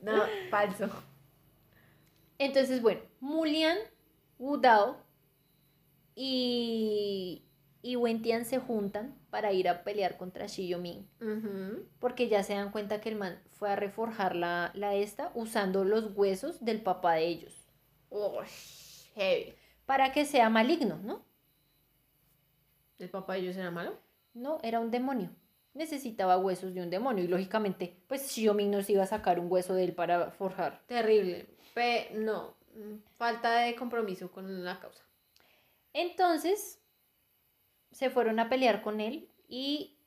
no, 0.00 0.22
falso. 0.50 0.90
Entonces, 2.38 2.80
bueno, 2.80 3.00
Mulian, 3.20 3.76
Wudao 4.38 4.96
y, 6.14 7.44
y 7.82 7.96
Wentian 7.96 8.44
se 8.44 8.58
juntan 8.58 9.18
para 9.30 9.52
ir 9.52 9.68
a 9.68 9.84
pelear 9.84 10.16
contra 10.16 10.46
Shiyomin. 10.46 11.08
Ujú. 11.20 11.88
Porque 11.98 12.28
ya 12.28 12.42
se 12.42 12.54
dan 12.54 12.70
cuenta 12.70 13.00
que 13.00 13.08
el 13.08 13.16
man 13.16 13.40
fue 13.50 13.70
a 13.70 13.76
reforjar 13.76 14.36
la, 14.36 14.70
la 14.74 14.94
esta 14.94 15.32
usando 15.34 15.84
los 15.84 16.16
huesos 16.16 16.64
del 16.64 16.80
papá 16.80 17.14
de 17.14 17.26
ellos. 17.26 17.68
Uy, 18.10 18.46
heavy. 19.14 19.54
Para 19.84 20.12
que 20.12 20.24
sea 20.24 20.48
maligno, 20.48 20.98
¿no? 21.02 21.24
¿El 22.98 23.10
papá 23.10 23.34
de 23.34 23.40
ellos 23.40 23.56
era 23.56 23.70
malo? 23.70 23.98
No, 24.34 24.58
era 24.62 24.80
un 24.80 24.90
demonio. 24.90 25.30
Necesitaba 25.74 26.38
huesos 26.38 26.74
de 26.74 26.82
un 26.82 26.90
demonio. 26.90 27.24
Y 27.24 27.28
lógicamente, 27.28 28.02
pues 28.06 28.28
Shiyomin 28.30 28.70
nos 28.70 28.90
iba 28.90 29.04
a 29.04 29.06
sacar 29.06 29.38
un 29.38 29.50
hueso 29.50 29.74
de 29.74 29.84
él 29.84 29.94
para 29.94 30.30
forjar. 30.30 30.82
Terrible. 30.86 31.46
No, 32.14 32.56
falta 33.16 33.60
de 33.60 33.76
compromiso 33.76 34.30
con 34.30 34.64
la 34.64 34.80
causa. 34.80 35.04
Entonces, 35.92 36.80
se 37.92 38.10
fueron 38.10 38.40
a 38.40 38.48
pelear 38.48 38.82
con 38.82 39.00
él 39.00 39.30
y 39.48 39.98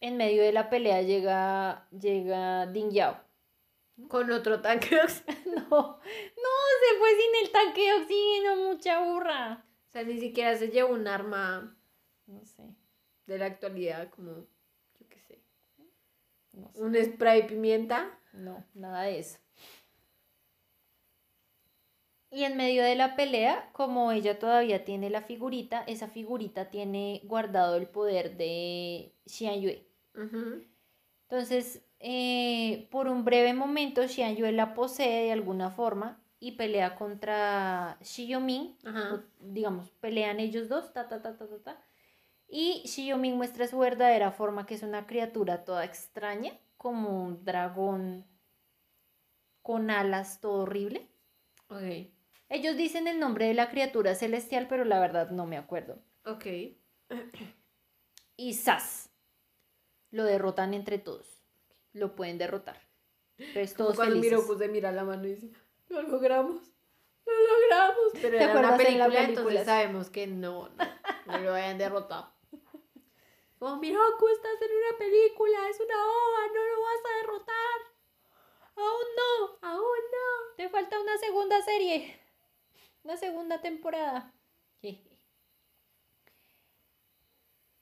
en 0.00 0.16
medio 0.16 0.42
de 0.42 0.52
la 0.52 0.70
pelea 0.70 1.02
llega, 1.02 1.88
llega 1.90 2.66
Ding 2.66 2.90
Yao. 2.90 3.18
Con 4.08 4.30
otro 4.30 4.60
tanque 4.60 4.94
de 4.94 5.02
oxígeno. 5.02 5.40
No, 5.70 6.00
no, 6.00 6.50
se 6.80 6.98
fue 6.98 7.08
sin 7.10 7.44
el 7.44 7.52
tanque 7.52 7.84
de 7.84 8.02
oxígeno, 8.02 8.56
mucha 8.56 9.00
burra. 9.00 9.64
O 9.88 9.92
sea, 9.92 10.02
ni 10.04 10.18
siquiera 10.18 10.56
se 10.56 10.68
llevó 10.68 10.94
un 10.94 11.06
arma 11.06 11.76
No 12.26 12.44
sé, 12.44 12.62
de 13.26 13.38
la 13.38 13.46
actualidad 13.46 14.10
como, 14.10 14.46
yo 14.98 15.08
qué 15.08 15.20
sé, 15.20 15.42
no 16.52 16.72
sé. 16.72 16.80
un 16.80 16.96
spray 16.96 17.46
pimienta. 17.46 18.18
No, 18.32 18.64
nada 18.74 19.02
de 19.02 19.18
eso. 19.18 19.38
Y 22.30 22.44
en 22.44 22.56
medio 22.56 22.84
de 22.84 22.94
la 22.94 23.16
pelea, 23.16 23.68
como 23.72 24.12
ella 24.12 24.38
todavía 24.38 24.84
tiene 24.84 25.10
la 25.10 25.22
figurita, 25.22 25.82
esa 25.82 26.06
figurita 26.06 26.70
tiene 26.70 27.22
guardado 27.24 27.76
el 27.76 27.88
poder 27.88 28.36
de 28.36 29.12
Xian 29.26 29.60
Yue. 29.60 29.86
Entonces, 31.28 31.82
eh, 31.98 32.88
por 32.90 33.08
un 33.08 33.24
breve 33.24 33.52
momento, 33.52 34.06
Xian 34.06 34.36
Yue 34.36 34.52
la 34.52 34.74
posee 34.74 35.24
de 35.24 35.32
alguna 35.32 35.70
forma 35.70 36.22
y 36.38 36.52
pelea 36.52 36.94
contra. 36.94 37.98
Ajá. 38.84 39.14
o, 39.14 39.22
digamos, 39.40 39.90
pelean 39.90 40.40
ellos 40.40 40.68
dos, 40.68 40.92
ta, 40.92 41.08
ta, 41.08 41.20
ta, 41.22 41.36
ta, 41.36 41.48
ta, 41.48 41.58
ta. 41.62 41.84
Y 42.48 42.82
Shiyomin 42.84 43.36
muestra 43.36 43.68
su 43.68 43.78
verdadera 43.78 44.32
forma, 44.32 44.66
que 44.66 44.74
es 44.74 44.82
una 44.82 45.06
criatura 45.06 45.64
toda 45.64 45.84
extraña, 45.84 46.52
como 46.76 47.22
un 47.22 47.44
dragón 47.44 48.26
con 49.62 49.90
alas, 49.90 50.40
todo 50.40 50.62
horrible. 50.62 51.08
Ok. 51.68 52.10
Ellos 52.50 52.76
dicen 52.76 53.06
el 53.08 53.18
nombre 53.20 53.46
de 53.46 53.54
la 53.54 53.70
criatura 53.70 54.14
celestial, 54.14 54.66
pero 54.68 54.84
la 54.84 55.00
verdad 55.00 55.30
no 55.30 55.46
me 55.46 55.56
acuerdo. 55.56 56.02
Ok. 56.26 56.46
Y 58.36 58.54
¡zas! 58.54 59.10
Lo 60.10 60.24
derrotan 60.24 60.74
entre 60.74 60.98
todos. 60.98 61.44
Lo 61.92 62.14
pueden 62.16 62.38
derrotar. 62.38 62.80
Entonces 63.38 63.74
todos 63.74 63.96
cuando 63.96 64.16
felices. 64.16 64.32
Miroku 64.38 64.58
se 64.58 64.68
mira 64.68 64.92
la 64.92 65.04
mano 65.04 65.24
y 65.26 65.34
dice, 65.34 65.50
lo 65.88 66.02
logramos, 66.02 66.60
lo 67.24 67.32
logramos. 67.32 68.12
Pero 68.20 68.36
¿Te 68.38 68.44
era 68.44 68.52
una 68.58 68.62
en 68.62 68.68
la 68.70 68.76
película, 68.76 69.04
película? 69.06 69.22
entonces 69.24 69.64
sabemos 69.64 70.10
que 70.10 70.26
no, 70.26 70.68
no, 70.68 70.84
no 71.26 71.38
lo 71.38 71.54
hayan 71.54 71.78
derrotado. 71.78 72.32
Como 73.58 73.76
Miroku, 73.76 74.28
estás 74.28 74.60
en 74.62 74.76
una 74.76 74.98
película, 74.98 75.68
es 75.68 75.80
una 75.80 75.94
ova, 76.04 76.46
no 76.48 76.64
lo 76.64 76.82
vas 76.82 77.00
a 77.04 77.16
derrotar. 77.20 77.80
Aún 78.76 79.06
no, 79.16 79.68
Aún 79.68 79.82
no. 79.82 80.54
te 80.56 80.68
falta 80.68 80.98
una 81.00 81.16
segunda 81.18 81.60
serie. 81.62 82.18
Una 83.02 83.16
segunda 83.16 83.60
temporada. 83.60 84.32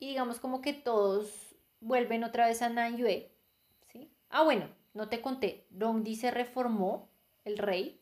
Y 0.01 0.09
digamos 0.09 0.39
como 0.39 0.61
que 0.61 0.73
todos 0.73 1.57
vuelven 1.81 2.25
otra 2.25 2.47
vez 2.47 2.63
a 2.63 2.69
Nanyue. 2.69 3.33
¿sí? 3.93 4.13
Ah, 4.31 4.45
bueno, 4.45 4.69
no 4.95 5.09
te 5.09 5.21
conté. 5.21 5.67
Rongdi 5.71 6.15
se 6.15 6.31
reformó, 6.31 7.11
el 7.45 7.59
rey, 7.59 8.01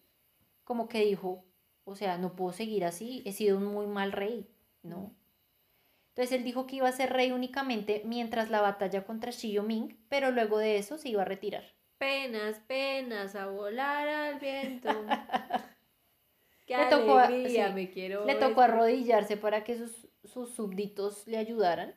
como 0.64 0.88
que 0.88 1.05
dijo, 1.05 1.44
o 1.84 1.94
sea, 1.94 2.18
no 2.18 2.34
puedo 2.34 2.52
seguir 2.52 2.84
así, 2.84 3.22
he 3.24 3.32
sido 3.32 3.56
un 3.56 3.66
muy 3.66 3.86
mal 3.86 4.12
rey, 4.12 4.47
¿no? 4.82 5.14
Entonces 6.09 6.38
él 6.38 6.44
dijo 6.44 6.66
que 6.66 6.76
iba 6.76 6.88
a 6.88 6.93
ser 6.93 7.12
rey 7.12 7.30
únicamente 7.30 8.02
mientras 8.05 8.51
la 8.51 8.60
batalla 8.60 9.05
contra 9.05 9.30
Shiyoming, 9.30 9.98
pero 10.09 10.30
luego 10.30 10.59
de 10.59 10.78
eso 10.78 10.98
se 10.98 11.10
iba 11.10 11.22
a 11.22 11.26
retirar. 11.26 11.64
Penas, 11.98 12.59
penas, 12.66 13.36
a 13.36 13.47
volar 13.47 14.09
al 14.09 14.38
viento. 14.38 14.88
Qué 16.66 16.76
Le 16.76 16.86
tocó 16.86 17.16
a- 17.18 17.26
alegría, 17.26 17.68
sí, 17.68 17.74
me 17.74 17.90
quiero. 17.90 18.24
Le 18.26 18.34
tocó 18.34 18.60
arrodillarse 18.60 19.36
para 19.36 19.62
que 19.64 19.78
sus, 19.78 20.09
sus 20.24 20.51
súbditos 20.55 21.26
le 21.26 21.36
ayudaran, 21.38 21.94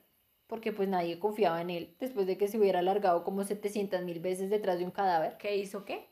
porque 0.48 0.72
pues 0.72 0.88
nadie 0.88 1.18
confiaba 1.20 1.60
en 1.62 1.70
él 1.72 1.96
después 2.00 2.28
de 2.28 2.38
que 2.38 2.48
se 2.48 2.58
hubiera 2.60 2.80
alargado 2.80 3.24
como 3.24 3.44
700 3.44 4.02
mil 4.04 4.20
veces 4.20 4.50
detrás 4.50 4.78
de 4.78 4.86
un 4.86 4.91
cadáver. 4.91 5.38
¿Qué 5.38 5.58
hizo 5.58 5.86
qué? 5.86 6.08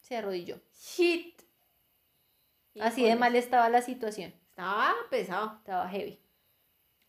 Se 0.00 0.16
arrodilló. 0.16 0.60
Shit. 0.78 1.40
Así 2.80 3.02
de 3.02 3.16
mal 3.16 3.34
estaba 3.34 3.68
la 3.70 3.80
situación. 3.80 4.34
Estaba 4.50 4.92
pesado. 5.10 5.56
Estaba 5.56 5.88
heavy. 5.88 6.20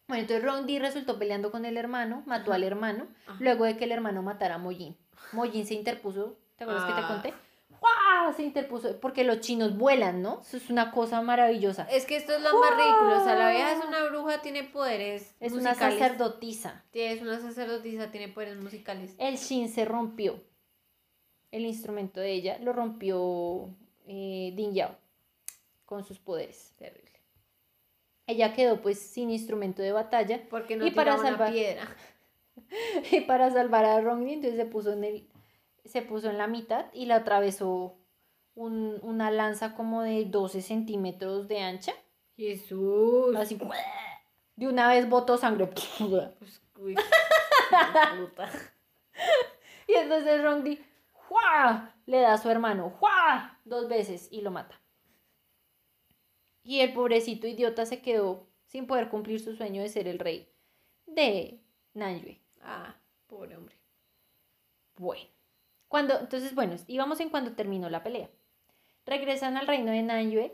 Bueno, 0.07 0.21
entonces 0.21 0.45
Rondi 0.45 0.79
resultó 0.79 1.19
peleando 1.19 1.51
con 1.51 1.65
el 1.65 1.75
hermano, 1.75 2.23
mató 2.25 2.51
Ajá. 2.51 2.55
al 2.55 2.63
hermano, 2.63 3.07
Ajá. 3.27 3.37
luego 3.41 3.65
de 3.65 3.75
que 3.75 3.83
el 3.83 3.91
hermano 3.91 4.23
matara 4.23 4.55
a 4.55 4.57
Mollín. 4.57 4.95
Mollín 5.33 5.65
se 5.65 5.73
interpuso, 5.73 6.37
¿te 6.55 6.63
acuerdas 6.63 6.85
que 6.85 6.93
te 6.93 6.99
Ah. 7.01 7.07
conté? 7.09 7.33
¡Guau! 8.23 8.33
Se 8.33 8.43
interpuso, 8.43 8.99
porque 8.99 9.23
los 9.23 9.39
chinos 9.41 9.77
vuelan, 9.77 10.21
¿no? 10.21 10.41
Eso 10.41 10.57
es 10.57 10.69
una 10.69 10.91
cosa 10.91 11.21
maravillosa. 11.21 11.83
Es 11.91 12.05
que 12.05 12.15
esto 12.17 12.33
es 12.35 12.41
lo 12.41 12.57
más 12.59 12.71
ridículo. 12.75 13.21
O 13.21 13.23
sea, 13.23 13.35
la 13.35 13.49
vieja 13.51 13.73
es 13.73 13.83
una 13.85 14.03
bruja, 14.05 14.41
tiene 14.41 14.63
poderes. 14.63 15.35
Es 15.39 15.53
una 15.53 15.69
musicales. 15.71 15.99
sacerdotisa. 15.99 16.83
Sí, 16.93 17.01
Es 17.01 17.21
una 17.21 17.39
sacerdotisa, 17.39 18.11
tiene 18.11 18.29
poderes 18.29 18.57
musicales. 18.57 19.15
El 19.17 19.37
shin 19.37 19.69
se 19.69 19.85
rompió. 19.85 20.41
El 21.51 21.65
instrumento 21.65 22.19
de 22.19 22.31
ella 22.33 22.57
lo 22.59 22.73
rompió 22.73 23.69
eh, 24.05 24.51
Din 24.55 24.73
Yao 24.73 24.95
con 25.85 26.03
sus 26.03 26.19
poderes. 26.19 26.73
Terrible. 26.77 27.11
Ella 28.27 28.53
quedó 28.53 28.81
pues 28.81 28.99
sin 28.99 29.29
instrumento 29.29 29.81
de 29.81 29.93
batalla 29.93 30.41
Porque 30.49 30.75
no 30.75 30.85
Y 30.85 30.91
para 30.91 31.15
una 31.15 31.29
salvar- 31.29 31.51
piedra. 31.53 31.87
y 33.11 33.21
para 33.21 33.49
salvar 33.51 33.85
a 33.85 34.01
Rongdi 34.01 34.33
entonces 34.33 34.59
se 34.59 34.65
puso 34.65 34.91
en 34.93 35.03
el 35.05 35.29
se 35.85 36.01
puso 36.01 36.29
en 36.29 36.37
la 36.37 36.47
mitad 36.47 36.87
y 36.91 37.05
la 37.05 37.15
atravesó 37.17 37.96
un- 38.57 38.99
una 39.03 39.29
lanza 39.31 39.75
como 39.75 40.01
de 40.01 40.25
12 40.25 40.61
centímetros 40.61 41.47
de 41.47 41.61
ancha 41.61 41.93
Jesús. 42.35 43.35
así 43.35 43.57
de 44.55 44.67
una 44.67 44.89
vez 44.89 45.07
botó 45.07 45.37
sangre 45.37 45.67
Pues, 45.67 46.61
uy, 46.79 46.95
puta. 48.19 48.49
y 49.87 49.93
entonces 49.93 50.41
Rongdi 50.43 50.79
¡juá! 51.13 51.93
le 52.07 52.19
da 52.21 52.33
a 52.33 52.37
su 52.37 52.49
hermano 52.49 52.89
¡juá! 52.89 53.59
dos 53.65 53.87
veces 53.87 54.27
y 54.31 54.41
lo 54.41 54.49
mata 54.51 54.79
y 56.63 56.79
el 56.81 56.93
pobrecito 56.93 57.47
idiota 57.47 57.85
se 57.85 58.01
quedó 58.01 58.47
sin 58.65 58.87
poder 58.87 59.09
cumplir 59.09 59.39
su 59.39 59.55
sueño 59.55 59.81
de 59.83 59.89
ser 59.89 60.07
el 60.07 60.19
rey 60.19 60.51
de 61.05 61.61
Nanyue 61.93 62.41
Ah, 62.61 62.95
pobre 63.27 63.55
hombre. 63.55 63.75
Bueno, 64.97 65.23
cuando, 65.87 66.19
entonces, 66.19 66.53
bueno, 66.55 66.75
íbamos 66.87 67.19
en 67.21 67.29
cuando 67.29 67.53
terminó 67.53 67.89
la 67.89 68.03
pelea. 68.03 68.29
Regresan 69.07 69.57
al 69.57 69.65
reino 69.65 69.91
de 69.91 70.03
Nanyue 70.03 70.53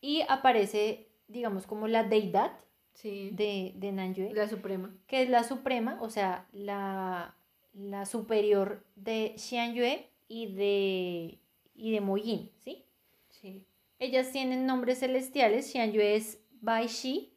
y 0.00 0.22
aparece, 0.28 1.06
digamos, 1.28 1.66
como 1.66 1.86
la 1.86 2.02
deidad 2.02 2.50
Sí. 2.94 3.30
de, 3.32 3.74
de 3.76 3.92
Nanyue, 3.92 4.32
La 4.34 4.48
suprema. 4.48 4.92
que 5.06 5.22
es 5.22 5.28
la 5.28 5.44
suprema, 5.44 5.98
o 6.00 6.10
sea, 6.10 6.48
la, 6.52 7.36
la 7.72 8.04
superior 8.06 8.82
de 8.96 9.34
Xianyue 9.36 10.08
y 10.26 10.52
de, 10.52 11.38
y 11.76 11.92
de 11.92 12.00
Moyin, 12.00 12.50
¿sí? 12.58 12.84
Sí. 13.28 13.64
Ellas 14.00 14.32
tienen 14.32 14.66
nombres 14.66 14.98
celestiales, 14.98 15.70
Xianyue 15.70 16.16
es 16.16 16.40
Bai 16.60 16.88
Shi 16.88 17.32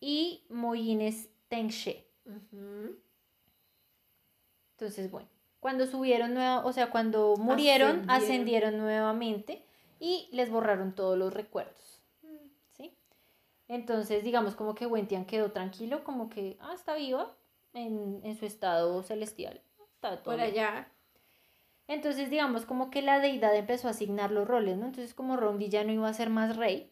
y 0.00 0.44
Moyin 0.48 1.00
es 1.00 1.28
Teng 1.48 1.68
She. 1.68 2.04
Entonces, 4.72 5.10
bueno, 5.10 5.28
cuando 5.62 5.86
subieron, 5.86 6.34
nueva, 6.34 6.66
o 6.66 6.72
sea, 6.72 6.90
cuando 6.90 7.36
murieron, 7.36 8.10
Ascendieron. 8.10 8.10
ascendieron, 8.10 8.78
nuevamente 8.78 9.64
y 10.00 10.28
les 10.32 10.50
borraron 10.50 10.92
todos 10.92 11.16
los 11.16 11.32
recuerdos. 11.32 12.02
¿Sí? 12.76 12.92
Entonces, 13.68 14.24
digamos 14.24 14.56
como 14.56 14.74
que 14.74 14.86
Wentian 14.86 15.24
quedó 15.24 15.52
tranquilo, 15.52 16.02
como 16.02 16.28
que, 16.28 16.56
ah, 16.60 16.72
está 16.74 16.96
viva 16.96 17.32
en, 17.74 18.20
en 18.24 18.36
su 18.36 18.44
estado 18.44 19.04
celestial. 19.04 19.60
Está 19.94 20.16
todo 20.16 20.34
Por 20.34 20.36
bien. 20.38 20.48
allá. 20.48 20.88
Entonces, 21.86 22.28
digamos 22.28 22.66
como 22.66 22.90
que 22.90 23.00
la 23.00 23.20
deidad 23.20 23.54
empezó 23.54 23.86
a 23.86 23.92
asignar 23.92 24.32
los 24.32 24.48
roles, 24.48 24.76
¿no? 24.78 24.86
Entonces, 24.86 25.14
como 25.14 25.36
Rondi 25.36 25.68
ya 25.68 25.84
no 25.84 25.92
iba 25.92 26.08
a 26.08 26.14
ser 26.14 26.28
más 26.28 26.56
rey, 26.56 26.90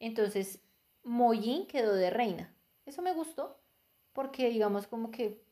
entonces 0.00 0.60
Moyin 1.04 1.66
quedó 1.66 1.92
de 1.94 2.08
reina. 2.08 2.54
Eso 2.86 3.02
me 3.02 3.12
gustó, 3.12 3.60
porque 4.14 4.48
digamos 4.48 4.86
como 4.86 5.10
que, 5.10 5.42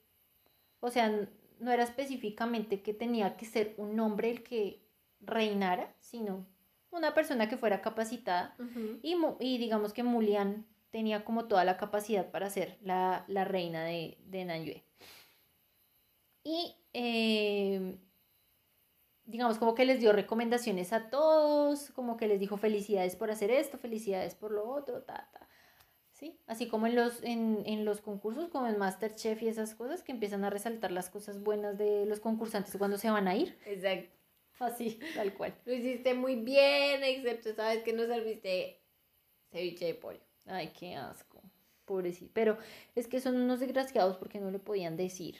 o 0.81 0.91
sea, 0.91 1.29
no 1.61 1.71
era 1.71 1.85
específicamente 1.85 2.83
que 2.83 2.95
tenía 2.95 3.37
que 3.37 3.47
ser 3.47 3.75
un 3.77 3.99
hombre 4.01 4.31
el 4.31 4.43
que 4.43 4.83
reinara, 5.21 5.95
sino 5.99 6.47
una 6.91 7.15
persona 7.15 7.49
que 7.49 7.57
fuera 7.57 7.81
capacitada. 7.81 8.57
Y, 9.03 9.59
digamos 9.59 9.93
que 9.93 10.03
Mulian 10.03 10.67
tenía 10.91 11.25
como 11.25 11.47
toda 11.47 11.65
la 11.65 11.77
capacidad 11.77 12.31
para 12.31 12.51
ser 12.51 12.79
la, 12.83 13.25
la 13.29 13.45
reina 13.45 13.85
de, 13.85 14.19
de 14.27 14.45
Nanyue. 14.45 14.85
Y 16.43 16.75
eh, 16.95 17.99
digamos 19.25 19.59
como 19.59 19.75
que 19.75 19.85
les 19.85 20.01
dio 20.01 20.13
recomendaciones 20.13 20.93
a 20.93 21.11
todos, 21.11 21.91
como 21.91 22.17
que 22.17 22.27
les 22.27 22.41
dijo 22.41 22.57
felicidades 22.57 23.15
por 23.15 23.31
hacer 23.31 23.51
esto, 23.51 23.79
felicidades 23.79 24.35
por 24.35 24.51
lo 24.51 24.69
otro, 24.69 25.03
ta, 25.03 25.29
ta. 25.33 25.49
¿Sí? 26.21 26.39
Así 26.47 26.69
como 26.69 26.87
en 26.87 26.97
los, 26.97 27.23
en, 27.23 27.63
en 27.65 27.87
los 27.87 28.03
concursos, 28.03 28.51
como 28.51 28.67
en 28.67 28.77
Masterchef 28.77 29.43
y 29.43 29.49
esas 29.49 29.75
cosas, 29.75 30.03
que 30.03 30.13
empiezan 30.13 30.45
a 30.45 30.51
resaltar 30.51 30.93
las 30.93 31.09
cosas 31.09 31.43
buenas 31.43 31.79
de 31.79 32.05
los 32.05 32.21
concursantes 32.21 32.77
cuando 32.77 32.99
se 32.99 33.09
van 33.09 33.27
a 33.27 33.35
ir. 33.35 33.59
Exacto. 33.65 34.15
Así, 34.59 35.01
tal 35.15 35.33
cual. 35.33 35.55
Lo 35.65 35.73
hiciste 35.73 36.13
muy 36.13 36.37
bien, 36.37 37.03
excepto 37.03 37.55
sabes 37.55 37.83
que 37.83 37.95
no 37.95 38.05
serviste 38.05 38.83
ceviche 39.51 39.87
de 39.87 39.95
pollo. 39.95 40.21
Ay, 40.45 40.69
qué 40.79 40.95
asco. 40.95 41.41
Pobrecito. 41.87 42.31
Pero 42.35 42.59
es 42.95 43.09
que 43.09 43.21
son 43.21 43.37
unos 43.37 43.61
desgraciados 43.61 44.19
porque 44.19 44.39
no 44.41 44.51
le 44.51 44.59
podían 44.59 44.99
decir. 44.99 45.39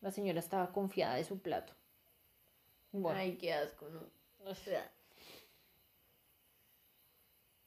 La 0.00 0.10
señora 0.10 0.40
estaba 0.40 0.72
confiada 0.72 1.14
de 1.14 1.22
su 1.22 1.38
plato. 1.38 1.72
Bueno, 2.90 3.20
Ay, 3.20 3.36
qué 3.36 3.52
asco, 3.52 3.88
¿no? 3.88 4.02
O 4.50 4.54
sea, 4.56 4.90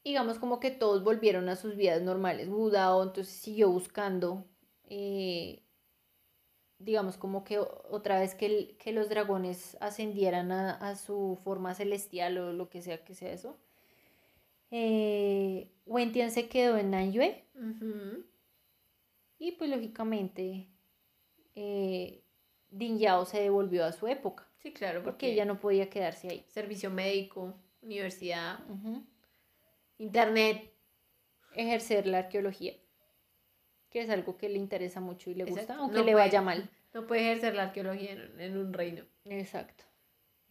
digamos 0.04 0.40
como 0.40 0.60
que 0.60 0.72
todos 0.72 1.04
volvieron 1.04 1.50
a 1.50 1.56
sus 1.56 1.76
vidas 1.76 2.02
normales. 2.02 2.50
Budao 2.50 3.04
entonces 3.04 3.34
siguió 3.34 3.70
buscando, 3.70 4.46
eh, 4.90 5.64
digamos 6.80 7.18
como 7.18 7.44
que 7.44 7.60
otra 7.60 8.20
vez 8.20 8.36
que, 8.36 8.46
el- 8.48 8.78
que 8.78 8.92
los 8.92 9.10
dragones 9.10 9.78
ascendieran 9.80 10.52
a, 10.52 10.72
a 10.76 10.96
su 10.96 11.40
forma 11.44 11.74
celestial 11.74 12.38
o 12.38 12.54
lo 12.54 12.70
que 12.70 12.82
sea 12.82 13.04
que 13.04 13.14
sea 13.16 13.32
eso. 13.32 13.58
Eh, 14.72 15.72
Wentian 15.86 16.32
se 16.32 16.48
quedó 16.50 16.78
en 16.78 16.92
Nanyue. 16.92 17.46
Y 19.38 19.52
pues 19.54 19.70
lógicamente 19.70 20.68
eh, 21.56 22.24
Din 22.70 22.98
Yao 22.98 23.26
se 23.26 23.42
devolvió 23.42 23.86
a 23.86 23.92
su 23.92 24.08
época. 24.08 24.48
Sí, 24.58 24.74
claro, 24.74 25.00
porque 25.04 25.12
porque 25.12 25.32
ella 25.34 25.46
no 25.46 25.60
podía 25.60 25.90
quedarse 25.90 26.30
ahí. 26.30 26.46
servicio 26.48 26.90
médico, 26.90 27.54
universidad. 27.82 28.60
Internet. 29.98 30.72
Ejercer 31.56 32.08
la 32.08 32.18
arqueología, 32.20 32.74
que 33.92 34.02
es 34.02 34.10
algo 34.10 34.38
que 34.38 34.50
le 34.50 34.58
interesa 34.58 35.00
mucho 35.00 35.30
y 35.30 35.36
le 35.36 35.46
gusta, 35.46 35.76
aunque 35.76 35.98
No 36.00 36.04
le 36.04 36.12
puede- 36.14 36.26
vaya 36.26 36.42
mal. 36.42 36.70
No 36.94 37.06
puede 37.08 37.22
ejercer 37.22 37.54
la 37.56 37.64
arqueología 37.64 38.12
en, 38.14 38.40
en 38.40 38.58
un 38.58 38.74
reino. 38.74 39.04
Exacto. 39.26 39.84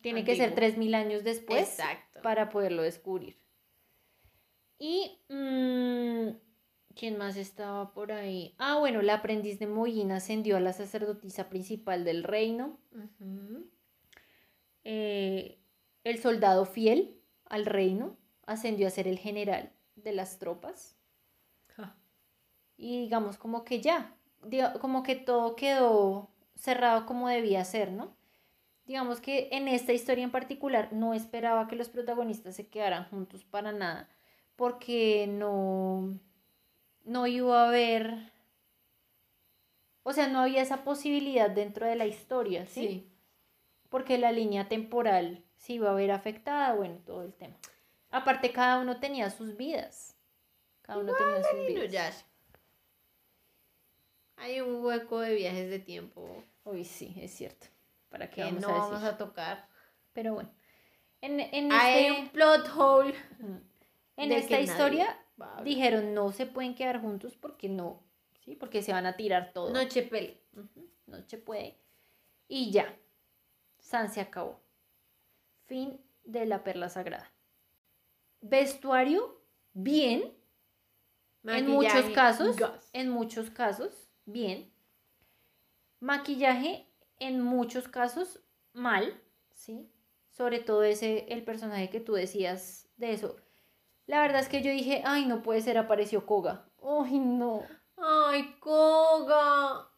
Tiene 0.01 0.24
que 0.24 0.35
ser 0.36 0.51
Antiguo. 0.51 0.69
3.000 0.70 0.94
años 0.97 1.24
después 1.24 1.69
Exacto. 1.69 2.20
para 2.23 2.51
poderlo 2.51 2.82
descubrir. 2.82 3.36
Y, 4.78 5.20
mm, 5.28 6.31
¿quién 6.97 7.16
más 7.19 7.36
estaba 7.36 7.93
por 7.93 8.10
ahí? 8.12 8.55
Ah, 8.59 8.78
bueno, 8.78 9.02
la 9.02 9.14
aprendiz 9.14 9.59
de 9.60 9.69
Moyin 9.69 10.10
ascendió 10.12 10.56
a 10.56 10.60
la 10.60 10.73
sacerdotisa 10.73 11.48
principal 11.48 12.05
del 12.05 12.24
reino. 12.24 12.81
Eh, 14.85 15.59
el 16.05 16.19
soldado 16.19 16.64
fiel 16.64 17.20
al 17.44 17.66
reino 17.66 18.16
ascendió 18.47 18.86
a 18.86 18.90
ser 18.90 19.09
el 19.09 19.19
general 19.19 19.73
de 19.97 20.12
las 20.12 20.39
tropas. 20.39 20.97
Y 22.77 23.02
digamos 23.02 23.39
como 23.39 23.62
que 23.64 23.81
ya, 23.81 24.16
como 24.81 25.05
que 25.05 25.14
todo 25.14 25.55
quedó 25.55 26.31
cerrado 26.56 27.06
como 27.06 27.28
debía 27.28 27.64
ser, 27.64 27.93
¿no? 27.93 28.16
Digamos 28.86 29.20
que 29.20 29.48
en 29.52 29.69
esta 29.69 29.93
historia 29.93 30.24
en 30.24 30.32
particular 30.32 30.93
no 30.93 31.14
esperaba 31.14 31.69
que 31.69 31.77
los 31.77 31.89
protagonistas 31.89 32.56
se 32.56 32.66
quedaran 32.66 33.09
juntos 33.09 33.44
para 33.44 33.70
nada, 33.70 34.09
porque 34.56 35.28
no, 35.28 36.19
no 37.05 37.27
iba 37.28 37.62
a 37.62 37.69
haber, 37.69 38.32
o 40.02 40.12
sea, 40.12 40.27
no 40.28 40.40
había 40.40 40.62
esa 40.62 40.82
posibilidad 40.82 41.51
dentro 41.51 41.86
de 41.86 41.94
la 41.94 42.06
historia, 42.06 42.66
¿sí? 42.66 42.86
Sí. 42.86 43.09
Porque 43.89 44.19
la 44.19 44.32
línea 44.32 44.69
temporal 44.69 45.44
se 45.56 45.74
iba 45.74 45.90
a 45.90 45.94
ver 45.94 46.10
afectada, 46.10 46.74
bueno, 46.74 46.97
todo 47.06 47.23
el 47.23 47.32
tema. 47.35 47.56
Aparte, 48.12 48.52
cada 48.52 48.78
uno 48.78 49.01
tenía 49.01 49.28
sus 49.30 49.56
vidas. 49.56 50.14
Cada 50.82 50.98
uno 51.01 51.12
tenía 51.14 51.43
sus 51.43 51.52
vidas. 51.66 51.70
Inuyasha. 51.70 52.26
Hay 54.36 54.60
un 54.60 54.84
hueco 54.84 55.20
de 55.20 55.34
viajes 55.34 55.70
de 55.70 55.78
tiempo 55.78 56.44
Uy, 56.64 56.84
sí, 56.84 57.14
es 57.20 57.32
cierto. 57.32 57.66
¿Para 58.09 58.28
qué 58.28 58.36
que 58.36 58.44
vamos 58.44 58.60
no 58.62 58.68
a 58.68 58.72
vamos 58.78 59.02
a 59.02 59.16
tocar. 59.16 59.68
Pero 60.12 60.34
bueno. 60.34 60.51
En, 61.20 61.40
en, 61.40 61.72
Hay 61.72 62.06
este- 62.06 62.20
un 62.20 62.28
plot 62.28 62.68
hole. 62.76 63.14
en 64.16 64.32
esta 64.32 64.60
historia 64.60 65.18
dijeron 65.64 66.14
no 66.14 66.30
se 66.32 66.47
pueden 66.47 66.74
quedar 66.74 67.01
juntos 67.01 67.36
porque 67.36 67.68
no, 67.68 68.02
¿sí? 68.44 68.55
Porque 68.55 68.82
se 68.82 68.93
van 68.93 69.06
a 69.06 69.16
tirar 69.16 69.52
todo. 69.52 69.70
Noche 69.70 70.02
pele. 70.02 70.40
Ujú, 70.55 70.89
no 71.06 71.22
se 71.26 71.39
puede. 71.39 71.78
Y 72.48 72.70
ya. 72.70 72.94
San 73.78 74.12
se 74.12 74.20
acabó. 74.20 74.60
Fin 75.66 76.01
de 76.24 76.47
la 76.47 76.62
perla 76.62 76.89
sagrada. 76.89 77.31
Vestuario, 78.43 79.40
bien. 79.73 80.35
en 81.44 81.69
muchos 81.69 82.05
casos, 82.10 82.56
en 82.93 83.09
muchos 83.09 83.51
casos, 83.51 84.09
bien. 84.27 84.70
Maquillaje, 86.01 86.89
en 87.19 87.40
muchos 87.40 87.89
casos, 87.89 88.40
mal, 88.73 89.20
¿sí? 89.52 89.89
Sobre 90.31 90.59
todo 90.59 90.82
ese, 90.82 91.27
el 91.28 91.44
personaje 91.44 91.89
que 91.89 92.01
tú 92.01 92.14
decías 92.14 92.89
de 92.97 93.12
eso. 93.12 93.36
La 94.06 94.20
verdad 94.20 94.40
es 94.40 94.48
que 94.48 94.62
yo 94.62 94.70
dije, 94.70 95.02
ay, 95.05 95.27
no 95.27 95.43
puede 95.43 95.60
ser, 95.60 95.78
apareció 95.78 96.27
Koga. 96.27 96.64
Ay, 96.82 97.19
no. 97.19 97.62
Ay, 97.97 98.56
Koga. 98.59 99.89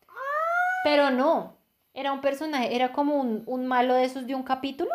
Pero 0.84 1.10
no, 1.10 1.56
era 1.94 2.12
un 2.12 2.20
personaje, 2.20 2.76
era 2.76 2.92
como 2.92 3.16
un, 3.18 3.42
un 3.46 3.66
malo 3.66 3.94
de 3.94 4.04
esos 4.04 4.26
de 4.26 4.34
un 4.34 4.42
capítulo 4.42 4.90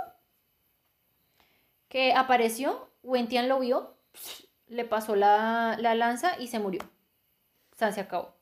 que 1.88 2.14
apareció, 2.14 2.89
Wentian 3.04 3.48
lo 3.50 3.60
vio, 3.60 3.96
le 4.68 4.86
pasó 4.86 5.16
la, 5.16 5.78
la 5.80 5.96
lanza 5.96 6.40
y 6.40 6.48
se 6.48 6.60
murió. 6.60 6.82
O 7.74 7.76
sea, 7.78 7.92
se 7.92 8.02
acabó. 8.02 8.36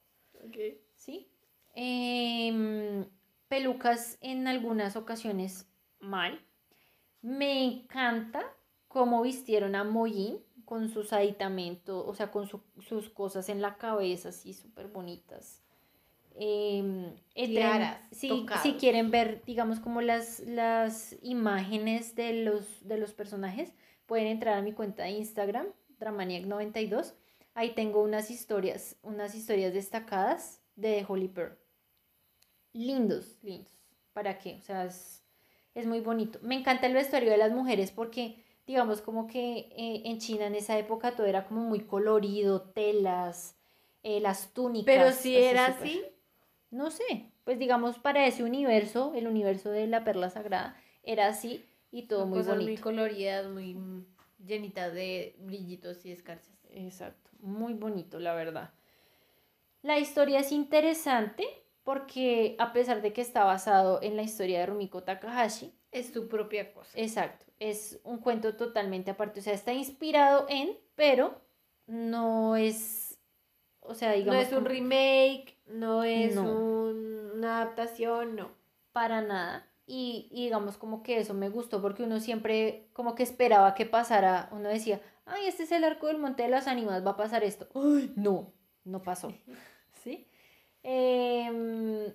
¿Sí? 0.95 1.29
Em, 1.75 3.05
pelucas 3.47 4.17
en 4.21 4.47
algunas 4.47 4.95
ocasiones 4.95 5.67
mal. 5.99 6.43
Me 7.21 7.63
encanta 7.63 8.43
cómo 8.87 9.21
vistieron 9.21 9.75
a 9.75 9.83
Moyin 9.83 10.39
con 10.65 10.89
sus 10.89 11.13
aditamentos, 11.13 12.03
o 12.07 12.13
sea, 12.13 12.31
con 12.31 12.47
su- 12.47 12.63
sus 12.81 13.09
cosas 13.09 13.47
en 13.49 13.61
la 13.61 13.77
cabeza, 13.77 14.29
así 14.29 14.53
súper 14.53 14.87
bonitas. 14.87 15.61
Em, 16.39 17.15
tren- 17.47 17.55
Tiaras, 17.55 18.07
si, 18.11 18.29
si 18.61 18.73
quieren 18.73 19.09
ver, 19.09 19.43
digamos, 19.45 19.79
como 19.79 20.01
las, 20.01 20.39
las 20.41 21.15
imágenes 21.23 22.15
de 22.15 22.43
los, 22.43 22.87
de 22.87 22.97
los 22.97 23.13
personajes, 23.13 23.73
pueden 24.07 24.27
entrar 24.27 24.57
a 24.57 24.61
mi 24.63 24.71
cuenta 24.71 25.03
de 25.03 25.11
Instagram, 25.11 25.67
Dramaniac92. 25.99 27.13
Ahí 27.53 27.71
tengo 27.75 28.01
unas 28.01 28.31
historias, 28.31 28.95
unas 29.03 29.35
historias 29.35 29.73
destacadas 29.73 30.61
de 30.75 31.05
Holy 31.07 31.27
Pearl. 31.27 31.57
Lindos, 32.73 33.37
lindos. 33.43 33.71
¿Para 34.13 34.39
qué? 34.39 34.55
O 34.55 34.61
sea, 34.61 34.85
es, 34.85 35.23
es 35.75 35.85
muy 35.85 35.99
bonito. 35.99 36.39
Me 36.41 36.55
encanta 36.55 36.87
el 36.87 36.93
vestuario 36.93 37.29
de 37.29 37.37
las 37.37 37.51
mujeres 37.51 37.91
porque, 37.91 38.43
digamos, 38.65 39.01
como 39.01 39.27
que 39.27 39.69
eh, 39.75 40.01
en 40.05 40.19
China 40.19 40.47
en 40.47 40.55
esa 40.55 40.77
época 40.77 41.11
todo 41.11 41.27
era 41.27 41.45
como 41.45 41.61
muy 41.61 41.81
colorido, 41.81 42.61
telas, 42.61 43.55
eh, 44.03 44.19
las 44.19 44.53
túnicas. 44.53 44.85
Pero 44.85 45.11
si 45.11 45.35
era 45.35 45.67
así. 45.67 46.03
No 46.69 46.91
sé, 46.91 47.31
pues 47.45 47.59
digamos 47.59 47.97
para 47.97 48.27
ese 48.27 48.43
universo, 48.43 49.13
el 49.15 49.25
universo 49.27 49.71
de 49.71 49.87
la 49.87 50.03
perla 50.03 50.29
sagrada, 50.29 50.75
era 51.01 51.27
así 51.27 51.65
y 51.91 52.07
todo 52.07 52.21
Son 52.21 52.29
muy 52.29 52.39
cosas 52.39 52.53
bonito. 52.55 52.71
muy 52.71 52.77
coloridas, 52.81 53.47
muy 53.47 53.77
llenitas 54.45 54.93
de 54.93 55.35
brillitos 55.39 56.05
y 56.05 56.11
escarchas. 56.11 56.53
Exacto, 56.71 57.29
muy 57.39 57.73
bonito, 57.73 58.19
la 58.19 58.33
verdad. 58.33 58.71
La 59.81 59.99
historia 59.99 60.39
es 60.39 60.51
interesante 60.51 61.45
porque 61.83 62.55
a 62.59 62.73
pesar 62.73 63.01
de 63.01 63.13
que 63.13 63.21
está 63.21 63.43
basado 63.45 64.01
en 64.01 64.15
la 64.17 64.23
historia 64.23 64.59
de 64.59 64.65
Rumiko 64.65 65.03
Takahashi, 65.03 65.73
Es 65.91 66.07
su 66.11 66.27
propia 66.27 66.73
cosa. 66.73 66.91
exacto, 66.99 67.45
es 67.59 67.99
un 68.03 68.17
cuento 68.19 68.55
totalmente 68.55 69.11
aparte, 69.11 69.39
o 69.39 69.43
sea, 69.43 69.53
está 69.53 69.71
inspirado 69.73 70.45
en, 70.49 70.77
pero 70.95 71.39
no 71.87 72.57
es, 72.57 73.17
o 73.79 73.93
sea, 73.95 74.11
digamos, 74.11 74.35
no 74.35 74.41
es 74.41 74.51
un 74.53 74.65
remake, 74.65 75.55
no 75.67 76.03
es 76.03 76.35
No. 76.35 76.43
un- 76.43 77.31
una 77.35 77.61
adaptación, 77.61 78.35
no. 78.35 78.51
para 78.91 79.21
nada. 79.21 79.65
Y, 79.89 80.27
y 80.31 80.43
digamos 80.43 80.77
como 80.77 81.01
que 81.01 81.17
eso 81.17 81.33
me 81.33 81.49
gustó 81.49 81.81
porque 81.81 82.03
uno 82.03 82.19
siempre 82.19 82.89
como 82.93 83.15
que 83.15 83.23
esperaba 83.23 83.73
que 83.73 83.85
pasara, 83.85 84.49
uno 84.51 84.67
decía, 84.67 85.01
ay, 85.25 85.47
este 85.47 85.63
es 85.63 85.71
el 85.71 85.83
arco 85.83 86.07
del 86.07 86.17
Monte 86.17 86.43
de 86.43 86.49
las 86.49 86.67
Ánimas, 86.67 87.05
va 87.05 87.11
a 87.11 87.17
pasar 87.17 87.43
esto. 87.43 87.67
Ay, 87.73 88.11
no, 88.15 88.53
no 88.83 89.01
pasó. 89.01 89.33
¿Sí? 90.03 90.27
Em, 90.83 92.13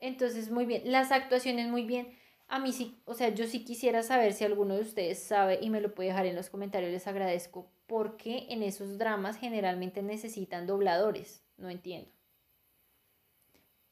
entonces, 0.00 0.50
muy 0.50 0.66
bien. 0.66 0.82
Las 0.84 1.12
actuaciones 1.12 1.68
muy 1.68 1.84
bien. 1.84 2.16
A 2.48 2.58
mí 2.58 2.72
sí, 2.72 3.00
o 3.04 3.14
sea, 3.14 3.28
yo 3.28 3.46
sí 3.46 3.64
quisiera 3.64 4.02
saber 4.02 4.32
si 4.32 4.44
alguno 4.44 4.74
de 4.74 4.80
ustedes 4.80 5.22
sabe 5.22 5.58
y 5.60 5.68
me 5.68 5.82
lo 5.82 5.94
puede 5.94 6.08
dejar 6.08 6.26
en 6.26 6.36
los 6.36 6.48
comentarios, 6.48 6.90
les 6.90 7.06
agradezco, 7.06 7.70
porque 7.86 8.46
en 8.48 8.62
esos 8.62 8.96
dramas 8.96 9.36
generalmente 9.36 10.02
necesitan 10.02 10.66
dobladores, 10.66 11.44
no 11.58 11.68
entiendo. 11.68 12.10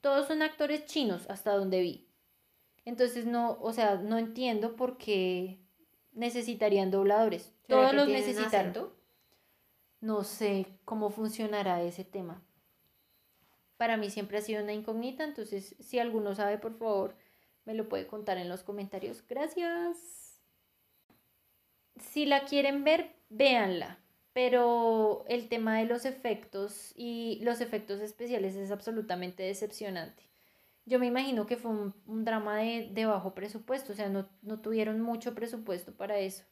Todos 0.00 0.26
son 0.26 0.40
actores 0.40 0.86
chinos, 0.86 1.26
hasta 1.28 1.54
donde 1.54 1.80
vi. 1.82 2.05
Entonces 2.86 3.26
no, 3.26 3.58
o 3.60 3.72
sea, 3.72 3.96
no 3.96 4.16
entiendo 4.16 4.76
por 4.76 4.96
qué 4.96 5.58
necesitarían 6.12 6.90
dobladores. 6.90 7.52
¿Será 7.66 7.90
Todos 7.90 8.08
los 8.08 8.38
acento? 8.38 8.96
No 10.00 10.22
sé 10.24 10.66
cómo 10.84 11.10
funcionará 11.10 11.82
ese 11.82 12.04
tema. 12.04 12.42
Para 13.76 13.96
mí 13.96 14.08
siempre 14.08 14.38
ha 14.38 14.40
sido 14.40 14.62
una 14.62 14.72
incógnita, 14.72 15.24
entonces 15.24 15.74
si 15.80 15.98
alguno 15.98 16.34
sabe, 16.34 16.58
por 16.58 16.78
favor, 16.78 17.16
me 17.64 17.74
lo 17.74 17.88
puede 17.88 18.06
contar 18.06 18.38
en 18.38 18.48
los 18.48 18.62
comentarios. 18.62 19.26
Gracias. 19.28 20.40
Si 21.98 22.24
la 22.24 22.44
quieren 22.44 22.84
ver, 22.84 23.16
véanla. 23.28 23.98
Pero 24.32 25.24
el 25.28 25.48
tema 25.48 25.78
de 25.78 25.86
los 25.86 26.04
efectos 26.04 26.92
y 26.94 27.40
los 27.42 27.60
efectos 27.60 28.00
especiales 28.00 28.54
es 28.54 28.70
absolutamente 28.70 29.42
decepcionante. 29.42 30.25
Yo 30.86 30.98
me 30.98 31.06
imagino 31.06 31.46
que 31.46 31.56
fue 31.56 31.70
un, 31.70 31.94
un 32.06 32.24
drama 32.24 32.56
de, 32.58 32.88
de 32.92 33.06
bajo 33.06 33.34
presupuesto, 33.34 33.92
o 33.92 33.96
sea, 33.96 34.08
no, 34.08 34.28
no 34.42 34.60
tuvieron 34.60 35.00
mucho 35.02 35.34
presupuesto 35.34 35.94
para 35.96 36.18
eso. 36.18 36.44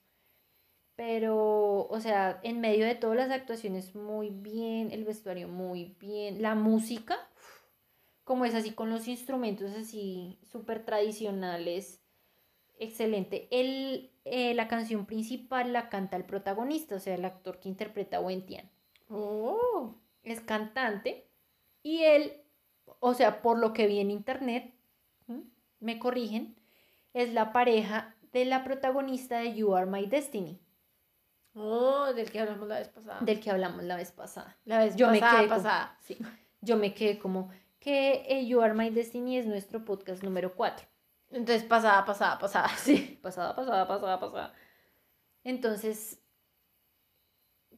Pero, 0.96 1.86
o 1.88 2.00
sea, 2.00 2.40
en 2.44 2.60
medio 2.60 2.86
de 2.86 2.94
todas 2.94 3.16
las 3.16 3.30
actuaciones 3.30 3.94
muy 3.96 4.30
bien, 4.30 4.92
el 4.92 5.04
vestuario 5.04 5.48
muy 5.48 5.96
bien, 5.98 6.40
la 6.40 6.54
música, 6.54 7.18
como 8.24 8.44
es 8.44 8.54
así 8.54 8.72
con 8.72 8.90
los 8.90 9.08
instrumentos 9.08 9.72
así 9.72 10.38
súper 10.42 10.84
tradicionales, 10.84 12.02
excelente. 12.78 13.48
El, 13.50 14.12
eh, 14.24 14.54
la 14.54 14.68
canción 14.68 15.06
principal 15.06 15.72
la 15.72 15.88
canta 15.90 16.16
el 16.16 16.24
protagonista, 16.26 16.96
o 16.96 17.00
sea, 17.00 17.14
el 17.14 17.24
actor 17.24 17.60
que 17.60 17.68
interpreta 17.68 18.18
a 18.18 18.20
Wentian. 18.20 18.70
Oh, 19.08 19.96
Es 20.22 20.40
cantante 20.40 21.28
y 21.82 22.04
él, 22.04 22.43
o 23.06 23.14
sea, 23.14 23.42
por 23.42 23.58
lo 23.58 23.72
que 23.72 23.86
vi 23.86 24.00
en 24.00 24.10
internet, 24.10 24.72
¿m? 25.28 25.42
me 25.80 25.98
corrigen, 25.98 26.56
es 27.12 27.32
la 27.32 27.52
pareja 27.52 28.14
de 28.32 28.44
la 28.46 28.64
protagonista 28.64 29.38
de 29.38 29.54
You 29.54 29.74
Are 29.74 29.86
My 29.86 30.06
Destiny, 30.06 30.58
Oh, 31.56 32.12
del 32.14 32.30
que 32.32 32.40
hablamos 32.40 32.66
la 32.66 32.78
vez 32.78 32.88
pasada. 32.88 33.18
del 33.20 33.38
que 33.40 33.50
hablamos 33.50 33.84
la 33.84 33.96
vez 33.96 34.10
pasada. 34.10 34.56
la 34.64 34.78
vez 34.78 34.96
Yo 34.96 35.08
me 35.10 35.20
pasada, 35.20 35.38
quedé 35.38 35.48
como- 35.48 35.62
pasada. 35.62 35.98
Sí, 36.00 36.18
yo 36.62 36.76
me 36.76 36.94
quedé 36.94 37.18
como 37.18 37.50
que 37.78 38.24
eh, 38.28 38.46
You 38.46 38.60
Are 38.62 38.74
My 38.74 38.90
Destiny 38.90 39.36
es 39.38 39.46
nuestro 39.46 39.84
podcast 39.84 40.22
número 40.24 40.54
4. 40.54 40.86
Entonces, 41.30 41.62
pasada, 41.64 42.04
pasada, 42.04 42.38
pasada. 42.38 42.68
Sí. 42.78 43.18
Pasada, 43.22 43.54
pasada, 43.54 43.86
pasada, 43.86 44.18
pasada. 44.18 44.54
Entonces, 45.44 46.20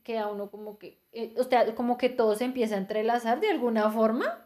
queda 0.02 0.28
uno 0.28 0.50
como 0.50 0.78
que, 0.78 1.02
eh, 1.12 1.34
o 1.38 1.44
sea, 1.44 1.74
como 1.74 1.98
que 1.98 2.08
todo 2.08 2.34
se 2.36 2.44
empieza 2.44 2.76
a 2.76 2.78
entrelazar 2.78 3.40
de 3.40 3.50
alguna 3.50 3.90
forma. 3.90 4.45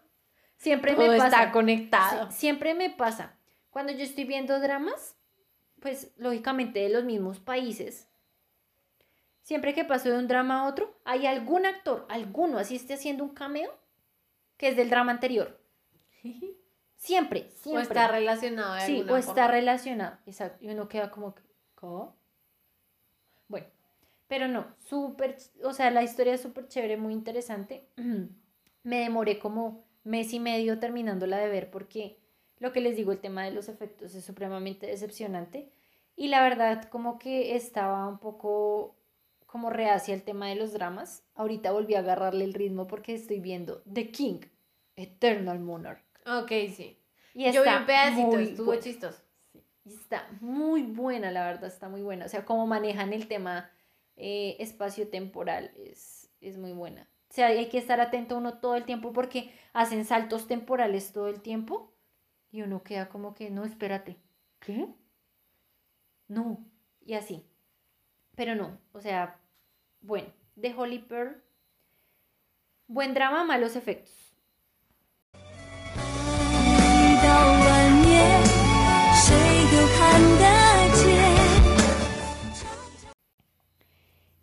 Siempre 0.61 0.95
Todo 0.95 1.09
me 1.11 1.17
pasa. 1.17 1.41
está 1.41 1.53
conectado. 1.53 2.31
Sí, 2.31 2.37
siempre 2.39 2.75
me 2.75 2.91
pasa. 2.91 3.35
Cuando 3.71 3.93
yo 3.93 4.05
estoy 4.05 4.25
viendo 4.25 4.61
dramas, 4.61 5.17
pues 5.81 6.13
lógicamente 6.19 6.81
de 6.81 6.91
los 6.91 7.03
mismos 7.05 7.41
países, 7.41 8.09
siempre 9.43 9.73
que 9.73 9.87
paso 9.87 10.11
de 10.11 10.19
un 10.19 10.29
drama 10.29 10.61
a 10.61 10.67
otro, 10.69 11.01
hay 11.07 11.27
algún 11.27 11.65
actor, 11.65 12.05
alguno, 12.11 12.59
así 12.59 12.77
esté 12.77 12.93
haciendo 12.93 13.25
un 13.25 13.31
cameo, 13.31 13.73
que 14.59 14.69
es 14.69 14.77
del 14.77 14.91
drama 14.91 15.13
anterior. 15.13 15.59
Siempre, 16.97 17.49
O 17.49 17.57
siempre. 17.63 17.83
está 17.85 18.09
relacionado 18.09 18.75
de 18.75 18.81
Sí, 18.83 18.97
alguna 18.99 19.13
o 19.15 19.17
está 19.17 19.33
forma. 19.33 19.49
relacionado. 19.53 20.19
Exacto. 20.27 20.63
Y 20.63 20.69
uno 20.69 20.87
queda 20.87 21.11
como 21.11 21.35
¿cómo? 21.75 22.15
Bueno, 23.49 23.67
pero 24.29 24.49
no, 24.49 24.67
súper, 24.77 25.39
o 25.65 25.73
sea, 25.73 25.91
la 25.91 26.03
historia 26.03 26.35
es 26.35 26.43
súper 26.43 26.69
chévere, 26.69 26.99
muy 26.99 27.15
interesante. 27.15 27.89
Me 28.83 28.99
demoré 28.99 29.39
como 29.39 29.87
mes 30.05 30.33
y 30.33 30.41
medio 30.41 30.79
terminándola 30.79 31.39
de 31.39 31.49
ver 31.49 31.71
porque 31.71 32.19
lo 32.59 32.73
que 32.73 32.81
les 32.81 32.97
digo, 32.97 33.13
el 33.13 33.21
tema 33.21 33.45
de 33.45 33.51
los 33.53 33.69
efectos 33.69 34.15
es 34.15 34.25
supremamente 34.25 34.87
decepcionante. 34.87 35.71
Y 36.15 36.29
la 36.29 36.43
verdad, 36.43 36.85
como 36.91 37.19
que 37.19 37.57
estaba 37.57 38.07
un 38.07 38.19
poco 38.19 38.97
como 39.47 39.71
reacia 39.71 40.15
el 40.15 40.23
tema 40.23 40.49
de 40.49 40.55
los 40.57 40.73
dramas. 40.73 41.25
Ahorita 41.35 41.73
volví 41.73 41.95
a 41.95 42.01
agarrarle 42.01 42.45
el 42.45 42.55
ritmo 42.55 42.87
porque 42.87 43.15
estoy 43.15 43.41
viendo 43.41 43.83
The 43.93 44.11
King, 44.11 44.41
Eternal 44.95 45.59
Monarch. 45.59 46.05
Ok, 46.27 46.51
sí. 46.75 46.99
Y 47.35 47.45
Yo 47.51 47.63
vi 47.63 47.69
está 47.69 47.81
un 47.81 47.87
pedacito, 47.87 48.39
estuvo 48.39 48.67
buena. 48.67 48.83
chistoso. 48.83 49.23
Y 49.85 49.95
Está 49.95 50.29
muy 50.41 50.83
buena, 50.83 51.31
la 51.31 51.47
verdad, 51.47 51.65
está 51.65 51.89
muy 51.89 52.03
buena. 52.03 52.27
O 52.27 52.29
sea, 52.29 52.45
cómo 52.45 52.67
manejan 52.67 53.13
el 53.13 53.27
tema 53.27 53.71
eh, 54.17 54.57
espacio-temporal 54.59 55.73
es, 55.77 56.31
es 56.41 56.59
muy 56.59 56.73
buena. 56.73 57.09
O 57.31 57.33
sea, 57.33 57.47
hay 57.47 57.69
que 57.69 57.79
estar 57.79 58.01
atento 58.01 58.37
uno 58.37 58.59
todo 58.59 58.75
el 58.75 58.85
tiempo 58.85 59.13
porque 59.13 59.55
hacen 59.73 60.05
saltos 60.05 60.49
temporales 60.49 61.13
todo 61.13 61.29
el 61.29 61.41
tiempo 61.41 61.93
y 62.51 62.63
uno 62.63 62.83
queda 62.83 63.09
como 63.09 63.35
que, 63.35 63.51
no, 63.51 63.65
espérate, 63.65 64.17
¿qué? 64.59 64.89
No, 66.27 66.65
y 67.07 67.15
así. 67.15 67.45
Pero 68.35 68.57
no, 68.57 68.79
o 68.93 69.01
sea, 69.01 69.39
bueno, 70.01 70.29
de 70.57 70.75
Holy 70.75 70.99
Pearl, 70.99 71.41
buen 72.89 73.15
drama, 73.15 73.45
malos 73.45 73.77
efectos. 73.77 74.30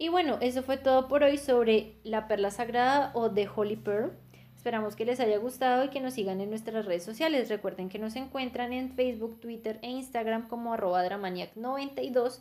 Y 0.08 0.10
bueno, 0.10 0.38
eso 0.40 0.64
fue 0.64 0.78
todo 0.78 1.10
por 1.10 1.24
hoy 1.24 1.38
sobre 1.38 1.98
la 2.06 2.30
perla 2.30 2.50
sagrada 2.50 3.12
o 3.14 3.30
The 3.30 3.50
Holy 3.54 3.76
Pearl. 3.76 4.14
Esperamos 4.56 4.96
que 4.96 5.04
les 5.04 5.20
haya 5.20 5.38
gustado 5.38 5.84
y 5.84 5.90
que 5.90 6.00
nos 6.00 6.14
sigan 6.14 6.40
en 6.40 6.50
nuestras 6.50 6.86
redes 6.86 7.04
sociales. 7.04 7.50
Recuerden 7.50 7.90
que 7.90 8.00
nos 8.00 8.16
encuentran 8.16 8.72
en 8.72 8.94
Facebook, 8.94 9.38
Twitter 9.42 9.80
e 9.82 9.90
Instagram 9.90 10.48
como 10.48 10.72
arroba 10.72 11.06
dramaniac92. 11.06 12.40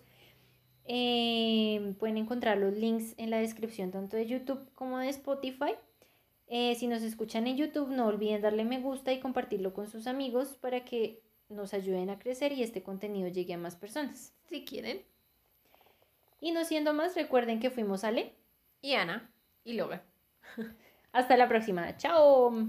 Eh, 0.84 1.94
pueden 1.98 2.18
encontrar 2.18 2.56
los 2.58 2.72
links 2.72 3.14
en 3.16 3.30
la 3.30 3.38
descripción 3.38 3.90
tanto 3.90 4.16
de 4.16 4.26
YouTube 4.26 4.72
como 4.76 4.98
de 4.98 5.08
Spotify. 5.08 5.74
Eh, 6.46 6.76
si 6.76 6.86
nos 6.86 7.02
escuchan 7.02 7.48
en 7.48 7.56
YouTube, 7.56 7.88
no 7.88 8.06
olviden 8.06 8.42
darle 8.42 8.64
me 8.64 8.78
gusta 8.78 9.12
y 9.12 9.18
compartirlo 9.18 9.74
con 9.74 9.88
sus 9.88 10.06
amigos 10.06 10.56
para 10.60 10.84
que 10.84 11.20
nos 11.48 11.74
ayuden 11.74 12.10
a 12.10 12.20
crecer 12.20 12.52
y 12.52 12.62
este 12.62 12.84
contenido 12.84 13.28
llegue 13.28 13.54
a 13.54 13.58
más 13.58 13.74
personas. 13.74 14.32
Si 14.48 14.64
quieren. 14.64 15.15
Y 16.40 16.52
no 16.52 16.64
siendo 16.64 16.92
más, 16.92 17.14
recuerden 17.14 17.60
que 17.60 17.70
fuimos 17.70 18.04
Ale. 18.04 18.34
Y 18.80 18.94
Ana. 18.94 19.30
Y 19.64 19.74
Logan. 19.74 20.02
Hasta 21.12 21.36
la 21.36 21.48
próxima. 21.48 21.96
Chao. 21.96 22.68